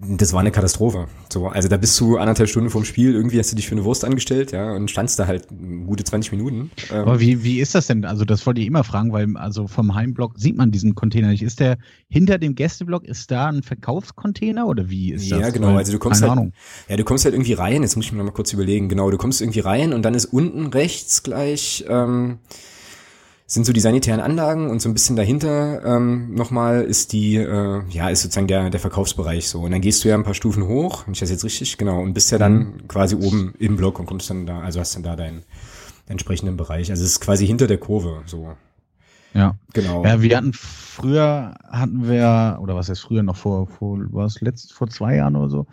das 0.00 0.32
war 0.32 0.40
eine 0.40 0.50
Katastrophe. 0.50 1.08
So, 1.32 1.48
also 1.48 1.68
da 1.68 1.76
bist 1.76 1.98
du 2.00 2.18
anderthalb 2.18 2.48
Stunden 2.48 2.70
vorm 2.70 2.84
Spiel, 2.84 3.14
irgendwie 3.14 3.38
hast 3.38 3.50
du 3.50 3.56
dich 3.56 3.66
für 3.66 3.74
eine 3.74 3.84
Wurst 3.84 4.04
angestellt, 4.04 4.52
ja, 4.52 4.72
und 4.72 4.90
standst 4.90 5.18
da 5.18 5.26
halt 5.26 5.48
gute 5.86 6.04
20 6.04 6.32
Minuten. 6.32 6.70
Ähm, 6.90 7.00
Aber 7.00 7.20
wie, 7.20 7.42
wie 7.42 7.60
ist 7.60 7.74
das 7.74 7.86
denn? 7.86 8.04
Also 8.04 8.24
das 8.24 8.46
wollte 8.46 8.60
ich 8.60 8.66
immer 8.66 8.84
fragen, 8.84 9.12
weil 9.12 9.36
also 9.36 9.66
vom 9.66 9.94
Heimblock 9.94 10.34
sieht 10.36 10.56
man 10.56 10.70
diesen 10.70 10.94
Container 10.94 11.28
nicht. 11.28 11.42
Ist 11.42 11.60
der 11.60 11.78
hinter 12.08 12.38
dem 12.38 12.54
Gästeblock, 12.54 13.04
ist 13.04 13.30
da 13.30 13.46
ein 13.46 13.62
Verkaufscontainer 13.62 14.66
oder 14.66 14.90
wie 14.90 15.12
ist 15.12 15.30
das? 15.30 15.40
Ja, 15.40 15.50
genau. 15.50 15.76
Also 15.76 15.92
du 15.92 15.98
kommst 15.98 16.20
Keine 16.20 16.30
halt, 16.30 16.40
Ahnung. 16.40 16.52
ja, 16.88 16.96
du 16.96 17.04
kommst 17.04 17.24
halt 17.24 17.34
irgendwie 17.34 17.54
rein. 17.54 17.82
Jetzt 17.82 17.96
muss 17.96 18.04
ich 18.06 18.12
mir 18.12 18.18
noch 18.18 18.26
mal 18.26 18.32
kurz 18.32 18.52
überlegen. 18.52 18.88
Genau, 18.88 19.10
du 19.10 19.16
kommst 19.16 19.40
irgendwie 19.40 19.55
rein 19.60 19.92
und 19.92 20.02
dann 20.02 20.14
ist 20.14 20.26
unten 20.26 20.66
rechts 20.66 21.22
gleich 21.22 21.84
ähm, 21.88 22.38
sind 23.48 23.64
so 23.64 23.72
die 23.72 23.80
sanitären 23.80 24.20
Anlagen 24.20 24.70
und 24.70 24.82
so 24.82 24.88
ein 24.88 24.92
bisschen 24.92 25.14
dahinter 25.14 25.84
ähm, 25.84 26.34
nochmal 26.34 26.82
ist 26.82 27.12
die, 27.12 27.36
äh, 27.36 27.82
ja, 27.90 28.08
ist 28.08 28.22
sozusagen 28.22 28.48
der, 28.48 28.70
der 28.70 28.80
Verkaufsbereich 28.80 29.48
so. 29.48 29.60
Und 29.60 29.70
dann 29.70 29.80
gehst 29.80 30.02
du 30.02 30.08
ja 30.08 30.16
ein 30.16 30.24
paar 30.24 30.34
Stufen 30.34 30.66
hoch, 30.66 31.06
wenn 31.06 31.12
ich 31.14 31.20
das 31.20 31.30
jetzt 31.30 31.44
richtig, 31.44 31.78
genau, 31.78 32.02
und 32.02 32.12
bist 32.12 32.32
ja 32.32 32.38
dann 32.38 32.58
mhm. 32.58 32.88
quasi 32.88 33.14
oben 33.14 33.54
im 33.60 33.76
Block 33.76 34.00
und 34.00 34.06
kommst 34.06 34.30
dann 34.30 34.46
da, 34.46 34.60
also 34.60 34.80
hast 34.80 34.96
dann 34.96 35.04
da 35.04 35.14
deinen 35.14 35.44
entsprechenden 36.08 36.56
Bereich. 36.56 36.90
Also 36.90 37.04
es 37.04 37.12
ist 37.12 37.20
quasi 37.20 37.46
hinter 37.46 37.68
der 37.68 37.78
Kurve 37.78 38.22
so. 38.26 38.56
Ja, 39.36 39.54
genau. 39.74 40.02
Ja, 40.02 40.22
wir 40.22 40.36
hatten 40.36 40.54
früher 40.54 41.54
hatten 41.68 42.08
wir, 42.08 42.58
oder 42.60 42.74
was 42.74 42.88
heißt 42.88 43.02
früher 43.02 43.22
noch 43.22 43.36
vor, 43.36 43.66
vor 43.66 43.98
was 44.10 44.40
letzt 44.40 44.72
vor 44.72 44.88
zwei 44.88 45.16
Jahren 45.16 45.36
oder 45.36 45.50
so, 45.50 45.66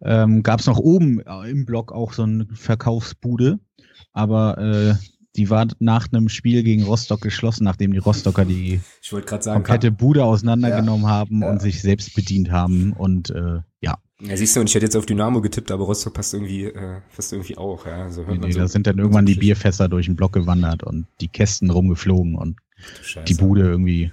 ähm, 0.00 0.44
gab 0.44 0.60
es 0.60 0.66
noch 0.66 0.78
oben 0.78 1.20
im 1.20 1.66
Block 1.66 1.90
auch 1.90 2.12
so 2.12 2.22
eine 2.22 2.46
Verkaufsbude, 2.52 3.58
aber 4.12 4.58
äh, 4.58 4.94
die 5.36 5.50
war 5.50 5.66
nach 5.80 6.06
einem 6.12 6.28
Spiel 6.28 6.62
gegen 6.62 6.84
Rostock 6.84 7.20
geschlossen, 7.20 7.64
nachdem 7.64 7.92
die 7.92 7.98
Rostocker 7.98 8.44
die 8.44 8.80
sagen, 9.02 9.42
komplette 9.42 9.90
Bude 9.90 10.24
auseinandergenommen 10.24 11.04
ja, 11.04 11.08
haben 11.08 11.42
ja. 11.42 11.50
und 11.50 11.60
sich 11.60 11.82
selbst 11.82 12.14
bedient 12.14 12.50
haben 12.50 12.92
und 12.92 13.30
äh, 13.30 13.60
ja. 13.80 13.98
Ja, 14.22 14.36
siehst 14.36 14.54
du, 14.54 14.60
und 14.60 14.68
ich 14.68 14.74
hätte 14.74 14.84
jetzt 14.84 14.96
auf 14.96 15.06
Dynamo 15.06 15.40
getippt, 15.40 15.70
aber 15.70 15.84
Rostock 15.84 16.14
passt 16.14 16.34
irgendwie, 16.34 16.64
äh, 16.64 17.00
passt 17.14 17.32
irgendwie 17.32 17.56
auch, 17.56 17.86
ja. 17.86 18.10
So 18.10 18.26
hört 18.26 18.40
nee, 18.40 18.46
nee, 18.46 18.52
so 18.52 18.60
da 18.60 18.68
sind 18.68 18.86
dann 18.86 18.98
irgendwann 18.98 19.24
die 19.24 19.34
Bierfässer 19.34 19.88
durch 19.88 20.06
den 20.06 20.16
Block 20.16 20.32
gewandert 20.32 20.82
und 20.82 21.06
die 21.20 21.28
Kästen 21.28 21.70
rumgeflogen 21.70 22.34
und 22.34 22.56
die 23.26 23.34
Bude 23.34 23.62
irgendwie 23.62 24.12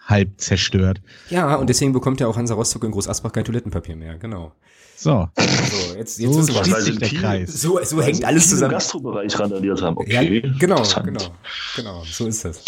halb 0.00 0.40
zerstört. 0.40 1.00
Ja, 1.30 1.56
und 1.56 1.68
deswegen 1.68 1.92
bekommt 1.92 2.20
ja 2.20 2.26
auch 2.26 2.36
Hansa 2.36 2.54
Rostock 2.54 2.84
in 2.84 2.92
Groß 2.92 3.08
Asbach 3.08 3.32
kein 3.32 3.44
Toilettenpapier 3.44 3.96
mehr, 3.96 4.18
genau. 4.18 4.52
So. 4.96 5.28
So, 5.36 5.96
jetzt, 5.96 6.18
jetzt 6.18 6.32
so 6.32 6.38
wissen 6.38 6.54
wir, 6.54 6.80
sich 6.80 6.98
der 6.98 7.08
Kreis. 7.08 7.60
So, 7.60 7.78
so 7.84 8.00
hängt 8.00 8.24
alles 8.24 8.48
zusammen. 8.48 8.72
Gastrobereich 8.72 9.38
randaliert 9.38 9.82
haben. 9.82 9.96
Okay. 9.98 10.40
Ja, 10.42 10.52
genau, 10.58 10.82
genau, 11.04 11.34
genau. 11.76 12.02
So 12.04 12.26
ist 12.26 12.44
das. 12.44 12.62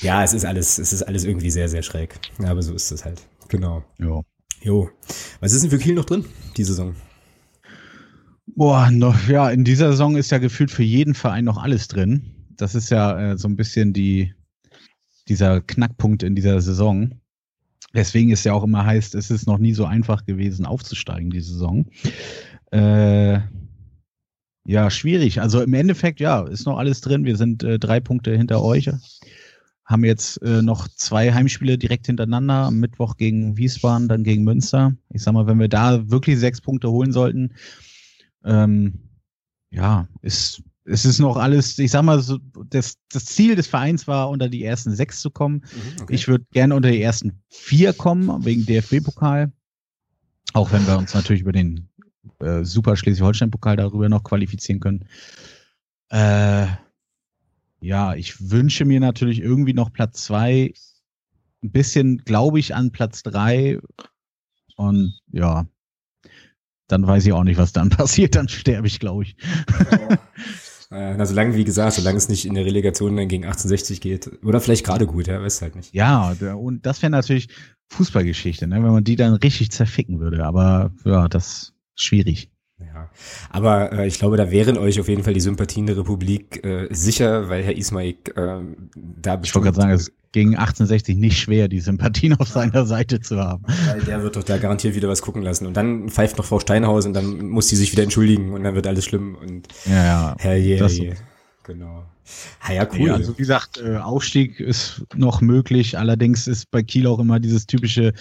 Ja, 0.00 0.22
es 0.22 0.34
ist 0.34 0.44
alles, 0.44 0.78
es 0.78 0.92
ist 0.92 1.02
alles 1.02 1.24
irgendwie 1.24 1.50
sehr, 1.50 1.68
sehr 1.68 1.82
schräg. 1.82 2.20
Ja, 2.40 2.50
aber 2.50 2.62
so 2.62 2.74
ist 2.74 2.92
es 2.92 3.04
halt. 3.04 3.22
Genau. 3.48 3.82
Jo. 3.98 4.24
Jo. 4.62 4.88
Was 5.40 5.52
ist 5.52 5.62
denn 5.62 5.70
für 5.70 5.78
Kiel 5.78 5.94
noch 5.94 6.04
drin, 6.04 6.24
die 6.56 6.64
Saison? 6.64 6.94
Boah, 8.46 8.90
noch, 8.90 9.28
ja, 9.28 9.50
in 9.50 9.64
dieser 9.64 9.90
Saison 9.90 10.16
ist 10.16 10.30
ja 10.30 10.38
gefühlt 10.38 10.70
für 10.70 10.84
jeden 10.84 11.14
Verein 11.14 11.44
noch 11.44 11.58
alles 11.58 11.88
drin. 11.88 12.34
Das 12.56 12.76
ist 12.76 12.90
ja 12.90 13.32
äh, 13.32 13.38
so 13.38 13.48
ein 13.48 13.56
bisschen 13.56 13.92
die, 13.92 14.32
dieser 15.28 15.60
Knackpunkt 15.60 16.22
in 16.22 16.34
dieser 16.34 16.60
Saison. 16.60 17.20
Deswegen 17.94 18.30
ist 18.30 18.44
ja 18.44 18.52
auch 18.52 18.64
immer 18.64 18.84
heißt, 18.84 19.14
es 19.14 19.30
ist 19.30 19.46
noch 19.46 19.58
nie 19.58 19.72
so 19.72 19.84
einfach 19.84 20.24
gewesen, 20.26 20.66
aufzusteigen, 20.66 21.30
die 21.30 21.40
Saison. 21.40 21.86
Äh, 22.72 23.40
ja, 24.66 24.90
schwierig. 24.90 25.40
Also 25.40 25.62
im 25.62 25.74
Endeffekt, 25.74 26.20
ja, 26.20 26.42
ist 26.42 26.66
noch 26.66 26.78
alles 26.78 27.00
drin. 27.02 27.24
Wir 27.24 27.36
sind 27.36 27.62
äh, 27.62 27.78
drei 27.78 28.00
Punkte 28.00 28.36
hinter 28.36 28.62
euch. 28.62 28.90
Haben 29.84 30.04
jetzt 30.04 30.42
äh, 30.42 30.62
noch 30.62 30.88
zwei 30.88 31.32
Heimspiele 31.32 31.76
direkt 31.76 32.06
hintereinander. 32.06 32.64
Am 32.64 32.80
Mittwoch 32.80 33.16
gegen 33.16 33.58
Wiesbaden, 33.58 34.08
dann 34.08 34.24
gegen 34.24 34.42
Münster. 34.42 34.94
Ich 35.10 35.22
sag 35.22 35.34
mal, 35.34 35.46
wenn 35.46 35.60
wir 35.60 35.68
da 35.68 36.10
wirklich 36.10 36.38
sechs 36.38 36.60
Punkte 36.62 36.90
holen 36.90 37.12
sollten, 37.12 37.54
ähm, 38.44 39.10
ja, 39.70 40.08
ist 40.22 40.62
es 40.84 41.04
ist 41.04 41.18
noch 41.18 41.36
alles, 41.36 41.78
ich 41.78 41.90
sag 41.90 42.02
mal, 42.02 42.20
so, 42.20 42.38
das, 42.68 42.96
das 43.10 43.24
Ziel 43.24 43.56
des 43.56 43.66
Vereins 43.66 44.06
war, 44.06 44.28
unter 44.28 44.48
die 44.48 44.64
ersten 44.64 44.94
sechs 44.94 45.20
zu 45.20 45.30
kommen. 45.30 45.56
Mhm, 45.56 46.02
okay. 46.02 46.14
Ich 46.14 46.28
würde 46.28 46.44
gerne 46.52 46.74
unter 46.74 46.90
die 46.90 47.00
ersten 47.00 47.42
vier 47.48 47.92
kommen, 47.92 48.44
wegen 48.44 48.66
DFB-Pokal. 48.66 49.52
Auch 50.52 50.72
wenn 50.72 50.86
wir 50.86 50.98
uns 50.98 51.14
natürlich 51.14 51.42
über 51.42 51.52
den 51.52 51.88
äh, 52.40 52.64
Super 52.64 52.96
Schleswig-Holstein-Pokal 52.96 53.76
darüber 53.76 54.08
noch 54.08 54.22
qualifizieren 54.22 54.80
können. 54.80 55.08
Äh, 56.10 56.66
ja, 57.80 58.14
ich 58.14 58.50
wünsche 58.50 58.84
mir 58.84 59.00
natürlich 59.00 59.40
irgendwie 59.40 59.74
noch 59.74 59.92
Platz 59.92 60.24
zwei. 60.24 60.72
Ein 61.62 61.70
bisschen 61.70 62.18
glaube 62.18 62.58
ich 62.58 62.74
an 62.74 62.92
Platz 62.92 63.22
drei. 63.22 63.78
Und 64.76 65.18
ja, 65.32 65.66
dann 66.88 67.06
weiß 67.06 67.26
ich 67.26 67.32
auch 67.32 67.44
nicht, 67.44 67.58
was 67.58 67.72
dann 67.72 67.88
passiert. 67.90 68.34
Dann 68.34 68.48
sterbe 68.48 68.86
ich, 68.86 69.00
glaube 69.00 69.24
ich. 69.24 69.36
Äh, 70.94 71.16
na, 71.16 71.26
solange, 71.26 71.56
wie 71.56 71.64
gesagt, 71.64 71.94
solange 71.94 72.18
es 72.18 72.28
nicht 72.28 72.44
in 72.44 72.54
der 72.54 72.64
Relegation 72.64 73.16
dann 73.16 73.26
gegen 73.26 73.44
1860 73.44 74.00
geht. 74.00 74.30
Oder 74.44 74.60
vielleicht 74.60 74.86
gerade 74.86 75.06
gut, 75.06 75.26
ja, 75.26 75.42
weiß 75.42 75.60
halt 75.60 75.74
nicht. 75.74 75.92
Ja, 75.92 76.36
und 76.54 76.86
das 76.86 77.02
wäre 77.02 77.10
natürlich 77.10 77.48
Fußballgeschichte, 77.88 78.68
ne, 78.68 78.76
wenn 78.76 78.92
man 78.92 79.02
die 79.02 79.16
dann 79.16 79.34
richtig 79.34 79.72
zerficken 79.72 80.20
würde. 80.20 80.44
Aber 80.44 80.92
ja, 81.04 81.28
das 81.28 81.46
ist 81.46 81.74
schwierig. 81.96 82.50
Ja, 82.78 83.08
aber 83.50 83.92
äh, 83.92 84.06
ich 84.06 84.18
glaube, 84.18 84.36
da 84.36 84.50
wären 84.50 84.76
euch 84.76 84.98
auf 84.98 85.08
jeden 85.08 85.22
Fall 85.22 85.34
die 85.34 85.40
Sympathien 85.40 85.86
der 85.86 85.96
Republik 85.96 86.64
äh, 86.64 86.88
sicher, 86.90 87.48
weil 87.48 87.62
Herr 87.62 87.76
Ismail 87.76 88.16
äh, 88.34 88.60
da 88.96 89.40
Ich 89.42 89.54
wollte 89.54 89.66
gerade 89.66 89.76
sagen, 89.76 89.92
es 89.92 90.10
gegen 90.32 90.56
1860 90.56 91.16
nicht 91.16 91.38
schwer, 91.38 91.68
die 91.68 91.78
Sympathien 91.78 92.34
auf 92.40 92.48
seiner 92.48 92.84
Seite 92.84 93.20
zu 93.20 93.38
haben. 93.38 93.64
Weil 93.86 94.00
der 94.00 94.22
wird 94.22 94.34
doch 94.34 94.42
da 94.42 94.58
garantiert 94.58 94.96
wieder 94.96 95.08
was 95.08 95.22
gucken 95.22 95.42
lassen. 95.42 95.66
Und 95.66 95.76
dann 95.76 96.08
pfeift 96.08 96.36
noch 96.36 96.44
Frau 96.44 96.58
Steinhaus 96.58 97.06
und 97.06 97.14
dann 97.14 97.48
muss 97.48 97.68
sie 97.68 97.76
sich 97.76 97.92
wieder 97.92 98.02
entschuldigen 98.02 98.52
und 98.52 98.64
dann 98.64 98.74
wird 98.74 98.88
alles 98.88 99.04
schlimm. 99.04 99.36
Und 99.36 99.68
ja, 99.86 100.04
ja. 100.04 100.36
Herr 100.40 100.56
je, 100.56 100.76
das 100.76 100.98
je. 100.98 101.14
Genau. 101.62 102.04
Ah, 102.60 102.72
ja, 102.72 102.88
cool. 102.98 103.08
Ja, 103.08 103.14
also 103.14 103.34
wie 103.34 103.42
gesagt, 103.42 103.78
äh, 103.78 103.96
Aufstieg 103.98 104.58
ist 104.58 105.04
noch 105.14 105.40
möglich. 105.40 105.98
Allerdings 105.98 106.48
ist 106.48 106.70
bei 106.70 106.82
Kiel 106.82 107.06
auch 107.06 107.20
immer 107.20 107.38
dieses 107.38 107.66
typische 107.66 108.12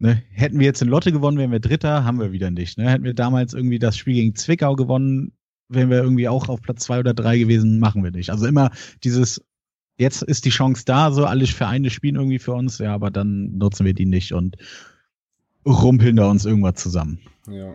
Ne, 0.00 0.22
hätten 0.30 0.58
wir 0.58 0.66
jetzt 0.66 0.82
in 0.82 0.88
Lotte 0.88 1.12
gewonnen, 1.12 1.38
wären 1.38 1.52
wir 1.52 1.60
Dritter, 1.60 2.04
haben 2.04 2.18
wir 2.18 2.32
wieder 2.32 2.50
nicht. 2.50 2.78
Ne? 2.78 2.90
Hätten 2.90 3.04
wir 3.04 3.14
damals 3.14 3.54
irgendwie 3.54 3.78
das 3.78 3.96
Spiel 3.96 4.14
gegen 4.14 4.34
Zwickau 4.34 4.74
gewonnen, 4.74 5.32
wären 5.68 5.88
wir 5.88 6.02
irgendwie 6.02 6.28
auch 6.28 6.48
auf 6.48 6.62
Platz 6.62 6.84
zwei 6.84 6.98
oder 6.98 7.14
drei 7.14 7.38
gewesen, 7.38 7.78
machen 7.78 8.02
wir 8.02 8.10
nicht. 8.10 8.30
Also 8.30 8.46
immer 8.46 8.70
dieses, 9.04 9.42
jetzt 9.96 10.22
ist 10.22 10.44
die 10.44 10.50
Chance 10.50 10.82
da, 10.84 11.12
so 11.12 11.24
alle 11.24 11.46
Vereine 11.46 11.90
spielen 11.90 12.16
irgendwie 12.16 12.40
für 12.40 12.52
uns, 12.52 12.78
ja, 12.78 12.92
aber 12.92 13.10
dann 13.10 13.56
nutzen 13.56 13.86
wir 13.86 13.94
die 13.94 14.06
nicht 14.06 14.32
und 14.32 14.56
rumpeln 15.64 16.16
da 16.16 16.28
uns 16.28 16.44
irgendwas 16.44 16.74
zusammen. 16.74 17.20
Ja. 17.48 17.74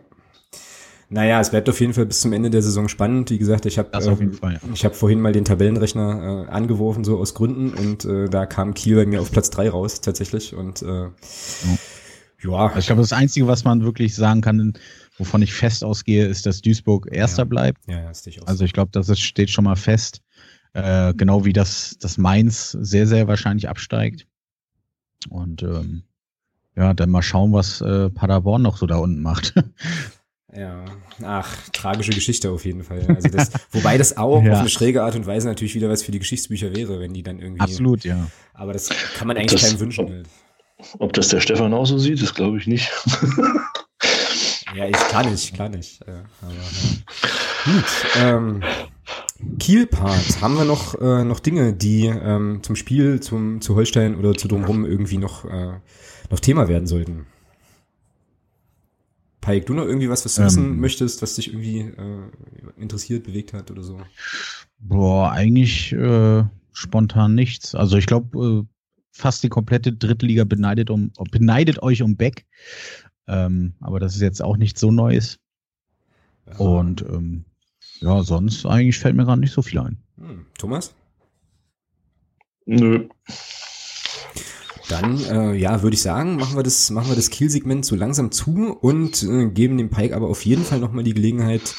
Naja, 1.12 1.40
es 1.40 1.50
bleibt 1.50 1.68
auf 1.68 1.80
jeden 1.80 1.92
Fall 1.92 2.06
bis 2.06 2.20
zum 2.20 2.32
Ende 2.32 2.50
der 2.50 2.62
Saison 2.62 2.88
spannend. 2.88 3.30
Wie 3.30 3.38
gesagt, 3.38 3.66
ich 3.66 3.78
habe 3.78 3.90
ähm, 3.94 4.38
ja. 4.42 4.60
ich 4.72 4.84
habe 4.84 4.94
vorhin 4.94 5.20
mal 5.20 5.32
den 5.32 5.44
Tabellenrechner 5.44 6.46
äh, 6.46 6.50
angeworfen, 6.52 7.02
so 7.02 7.18
aus 7.18 7.34
Gründen, 7.34 7.70
und 7.70 8.04
äh, 8.04 8.28
da 8.28 8.46
kam 8.46 8.74
Kiel 8.74 8.94
bei 8.94 9.06
mir 9.06 9.20
auf 9.20 9.32
Platz 9.32 9.50
drei 9.50 9.68
raus 9.68 10.02
tatsächlich. 10.02 10.54
Und 10.54 10.82
äh, 10.82 10.86
ja 10.86 11.10
Ja. 12.42 12.66
Also 12.66 12.78
ich 12.78 12.86
glaube, 12.86 13.02
das 13.02 13.12
Einzige, 13.12 13.46
was 13.46 13.64
man 13.64 13.82
wirklich 13.82 14.14
sagen 14.14 14.40
kann, 14.40 14.74
wovon 15.18 15.42
ich 15.42 15.52
fest 15.52 15.84
ausgehe, 15.84 16.26
ist, 16.26 16.46
dass 16.46 16.62
Duisburg 16.62 17.08
Erster 17.10 17.42
ja. 17.42 17.44
bleibt. 17.44 17.86
Ja, 17.86 18.00
ja, 18.00 18.10
ist 18.10 18.26
ich 18.26 18.42
auch 18.42 18.46
also 18.46 18.64
ich 18.64 18.72
glaube, 18.72 18.90
das 18.92 19.18
steht 19.18 19.50
schon 19.50 19.64
mal 19.64 19.76
fest. 19.76 20.22
Äh, 20.72 21.14
genau 21.14 21.44
wie 21.44 21.52
das, 21.52 21.96
das 22.00 22.16
Mainz 22.16 22.70
sehr, 22.72 23.06
sehr 23.06 23.26
wahrscheinlich 23.28 23.68
absteigt. 23.68 24.26
Und 25.28 25.62
ähm, 25.62 26.04
ja, 26.76 26.94
dann 26.94 27.10
mal 27.10 27.22
schauen, 27.22 27.52
was 27.52 27.80
äh, 27.80 28.08
Paderborn 28.10 28.62
noch 28.62 28.76
so 28.76 28.86
da 28.86 28.96
unten 28.96 29.22
macht. 29.22 29.54
Ja, 30.52 30.84
ach, 31.22 31.68
tragische 31.72 32.10
Geschichte 32.10 32.50
auf 32.50 32.64
jeden 32.64 32.82
Fall. 32.82 33.06
Also 33.06 33.28
das, 33.28 33.52
wobei 33.70 33.96
das 33.98 34.16
auch 34.16 34.42
ja. 34.42 34.54
auf 34.54 34.58
eine 34.58 34.68
schräge 34.68 35.04
Art 35.04 35.14
und 35.14 35.24
Weise 35.24 35.46
natürlich 35.46 35.76
wieder 35.76 35.88
was 35.88 36.02
für 36.02 36.10
die 36.10 36.18
Geschichtsbücher 36.18 36.74
wäre, 36.74 36.98
wenn 36.98 37.14
die 37.14 37.22
dann 37.22 37.38
irgendwie. 37.38 37.60
Absolut, 37.60 38.02
ja. 38.02 38.26
Aber 38.52 38.72
das 38.72 38.88
kann 39.14 39.28
man 39.28 39.36
eigentlich 39.36 39.60
das, 39.60 39.70
keinem 39.70 39.78
wünschen. 39.78 40.04
Ob, 40.06 40.26
ob, 40.98 41.12
das 41.12 41.28
der 41.28 41.40
Stefan 41.40 41.74
auch 41.74 41.86
so 41.86 41.98
sieht, 41.98 42.22
das 42.22 42.34
glaube 42.34 42.58
ich 42.58 42.66
nicht. 42.66 42.90
ja, 44.74 44.86
ich 44.86 44.96
kann 45.10 45.30
nicht, 45.30 45.56
kann 45.56 45.72
nicht. 45.72 46.00
Ja, 46.06 46.24
aber, 46.42 46.52
ja. 46.52 47.72
Gut. 47.72 47.84
Ähm, 48.18 48.62
Kiel-Part, 49.58 50.40
haben 50.40 50.56
wir 50.56 50.64
noch, 50.64 50.94
äh, 51.00 51.24
noch 51.24 51.40
Dinge, 51.40 51.72
die 51.72 52.06
ähm, 52.06 52.60
zum 52.62 52.76
Spiel, 52.76 53.20
zum, 53.20 53.60
zu 53.60 53.74
Holstein 53.74 54.16
oder 54.16 54.34
zu 54.34 54.48
drumherum 54.48 54.84
irgendwie 54.84 55.18
noch, 55.18 55.44
äh, 55.44 55.78
noch 56.30 56.40
Thema 56.40 56.68
werden 56.68 56.86
sollten? 56.86 57.26
Paik, 59.40 59.66
du 59.66 59.74
noch 59.74 59.86
irgendwie 59.86 60.10
was, 60.10 60.24
was 60.24 60.34
du 60.34 60.42
ähm, 60.42 60.46
wissen 60.46 60.80
möchtest, 60.80 61.22
was 61.22 61.34
dich 61.34 61.48
irgendwie 61.48 61.80
äh, 61.80 62.28
interessiert, 62.76 63.24
bewegt 63.24 63.54
hat 63.54 63.70
oder 63.70 63.82
so? 63.82 63.98
Boah, 64.78 65.32
eigentlich 65.32 65.92
äh, 65.92 66.44
spontan 66.72 67.34
nichts. 67.34 67.74
Also 67.74 67.96
ich 67.96 68.06
glaube, 68.06 68.66
äh, 68.66 68.79
fast 69.20 69.42
die 69.42 69.48
komplette 69.48 69.92
Drittliga 69.92 70.44
beneidet, 70.44 70.90
um, 70.90 71.12
beneidet 71.30 71.82
euch 71.82 72.02
um 72.02 72.16
Beck. 72.16 72.46
Ähm, 73.28 73.74
aber 73.80 74.00
das 74.00 74.14
ist 74.14 74.22
jetzt 74.22 74.42
auch 74.42 74.56
nicht 74.56 74.78
so 74.78 74.90
Neues. 74.90 75.38
Ja. 76.46 76.56
Und 76.56 77.02
ähm, 77.02 77.44
ja, 78.00 78.22
sonst 78.22 78.66
eigentlich 78.66 78.98
fällt 78.98 79.14
mir 79.14 79.24
gerade 79.24 79.40
nicht 79.40 79.52
so 79.52 79.62
viel 79.62 79.78
ein. 79.78 79.98
Hm. 80.18 80.46
Thomas? 80.58 80.94
Nö. 82.66 83.08
Dann, 84.88 85.20
äh, 85.24 85.54
ja, 85.54 85.82
würde 85.82 85.94
ich 85.94 86.02
sagen, 86.02 86.36
machen 86.36 86.56
wir 86.56 86.64
das, 86.64 86.90
machen 86.90 87.10
wir 87.10 87.16
das 87.16 87.30
Kiel-Segment 87.30 87.84
so 87.84 87.94
langsam 87.94 88.32
zu 88.32 88.76
und 88.80 89.22
äh, 89.22 89.48
geben 89.48 89.78
dem 89.78 89.90
Pike 89.90 90.16
aber 90.16 90.28
auf 90.28 90.44
jeden 90.44 90.64
Fall 90.64 90.80
nochmal 90.80 91.04
die 91.04 91.14
Gelegenheit, 91.14 91.74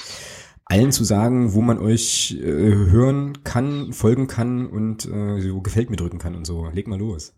allen 0.71 0.91
zu 0.93 1.03
sagen, 1.03 1.53
wo 1.53 1.61
man 1.61 1.77
euch 1.79 2.37
äh, 2.41 2.45
hören 2.45 3.43
kann, 3.43 3.91
folgen 3.91 4.27
kann 4.27 4.65
und 4.65 5.03
äh, 5.05 5.41
so 5.41 5.59
gefällt 5.59 5.89
mir 5.89 5.97
drücken 5.97 6.17
kann 6.17 6.33
und 6.33 6.47
so. 6.47 6.69
Leg 6.69 6.87
mal 6.87 6.97
los. 6.97 7.33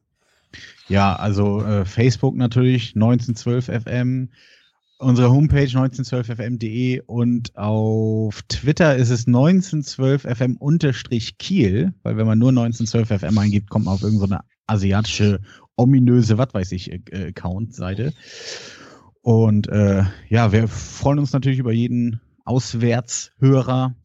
Ja, 0.88 1.16
also 1.16 1.64
äh, 1.64 1.84
Facebook 1.84 2.36
natürlich, 2.36 2.92
1912FM, 2.92 4.28
unsere 5.00 5.32
Homepage 5.32 5.66
1912fm.de 5.66 7.02
und 7.08 7.58
auf 7.58 8.44
Twitter 8.44 8.98
ist 8.98 9.10
es 9.10 9.26
1912fm-kiel, 9.26 11.94
weil 12.04 12.18
wenn 12.18 12.28
man 12.28 12.38
nur 12.38 12.52
1912fm 12.52 13.40
eingibt, 13.40 13.72
kommt 13.72 13.86
man 13.86 13.96
auf 13.96 14.04
irgendeine 14.04 14.42
asiatische 14.68 15.40
ominöse, 15.76 16.38
was 16.38 16.54
weiß 16.54 16.72
ich, 16.74 16.92
äh, 16.92 17.30
Account-Seite. 17.30 18.14
Und 19.22 19.70
äh, 19.70 20.04
ja, 20.30 20.52
wir 20.52 20.68
freuen 20.68 21.18
uns 21.18 21.34
natürlich 21.34 21.58
über 21.58 21.72
jeden 21.72 22.22
Auswärtshörer. 22.44 23.96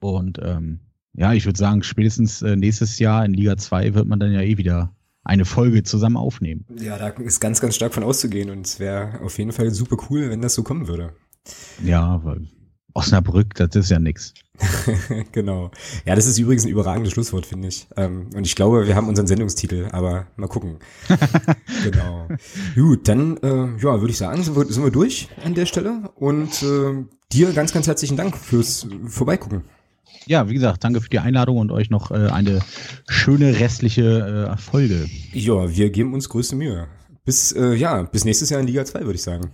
Und 0.00 0.38
ähm, 0.42 0.80
ja, 1.14 1.32
ich 1.32 1.44
würde 1.44 1.58
sagen, 1.58 1.82
spätestens 1.82 2.42
äh, 2.42 2.56
nächstes 2.56 2.98
Jahr 2.98 3.24
in 3.24 3.34
Liga 3.34 3.56
2 3.56 3.94
wird 3.94 4.06
man 4.06 4.18
dann 4.18 4.32
ja 4.32 4.40
eh 4.40 4.56
wieder 4.56 4.94
eine 5.24 5.44
Folge 5.44 5.82
zusammen 5.82 6.16
aufnehmen. 6.16 6.66
Ja, 6.78 6.98
da 6.98 7.08
ist 7.08 7.40
ganz, 7.40 7.60
ganz 7.60 7.76
stark 7.76 7.94
von 7.94 8.02
auszugehen 8.02 8.50
und 8.50 8.66
es 8.66 8.80
wäre 8.80 9.20
auf 9.20 9.38
jeden 9.38 9.52
Fall 9.52 9.70
super 9.70 9.96
cool, 10.10 10.30
wenn 10.30 10.42
das 10.42 10.54
so 10.54 10.62
kommen 10.62 10.88
würde. 10.88 11.14
Ja, 11.84 12.24
weil 12.24 12.48
Osnabrück, 12.94 13.54
das 13.54 13.74
ist 13.74 13.90
ja 13.90 13.98
nix. 13.98 14.34
genau. 15.32 15.70
Ja, 16.04 16.14
das 16.14 16.26
ist 16.26 16.38
übrigens 16.38 16.64
ein 16.64 16.68
überragendes 16.70 17.12
Schlusswort, 17.12 17.46
finde 17.46 17.68
ich. 17.68 17.86
Ähm, 17.96 18.28
und 18.34 18.46
ich 18.46 18.54
glaube, 18.54 18.86
wir 18.86 18.94
haben 18.94 19.08
unseren 19.08 19.26
Sendungstitel, 19.26 19.88
aber 19.92 20.26
mal 20.36 20.48
gucken. 20.48 20.76
genau. 21.84 22.28
Gut, 22.74 23.08
dann 23.08 23.36
äh, 23.38 23.82
ja, 23.82 24.00
würde 24.00 24.10
ich 24.10 24.18
sagen, 24.18 24.42
sind 24.42 24.56
wir, 24.56 24.64
sind 24.66 24.84
wir 24.84 24.90
durch 24.90 25.28
an 25.44 25.54
der 25.54 25.66
Stelle. 25.66 26.10
Und 26.14 26.62
äh, 26.62 27.04
dir 27.32 27.52
ganz, 27.52 27.72
ganz 27.72 27.86
herzlichen 27.86 28.16
Dank 28.16 28.36
fürs 28.36 28.86
Vorbeigucken. 29.06 29.64
Ja, 30.26 30.48
wie 30.48 30.54
gesagt, 30.54 30.84
danke 30.84 31.00
für 31.00 31.08
die 31.08 31.18
Einladung 31.18 31.58
und 31.58 31.72
euch 31.72 31.90
noch 31.90 32.10
äh, 32.10 32.28
eine 32.28 32.60
schöne 33.08 33.58
restliche 33.58 34.52
äh, 34.52 34.56
Folge. 34.56 35.08
Ja, 35.32 35.74
wir 35.74 35.90
geben 35.90 36.14
uns 36.14 36.28
größte 36.28 36.54
Mühe. 36.54 36.86
Bis, 37.24 37.52
äh, 37.52 37.74
ja, 37.74 38.02
bis 38.02 38.24
nächstes 38.24 38.50
Jahr 38.50 38.60
in 38.60 38.66
Liga 38.66 38.84
2, 38.84 39.00
würde 39.00 39.14
ich 39.14 39.22
sagen. 39.22 39.52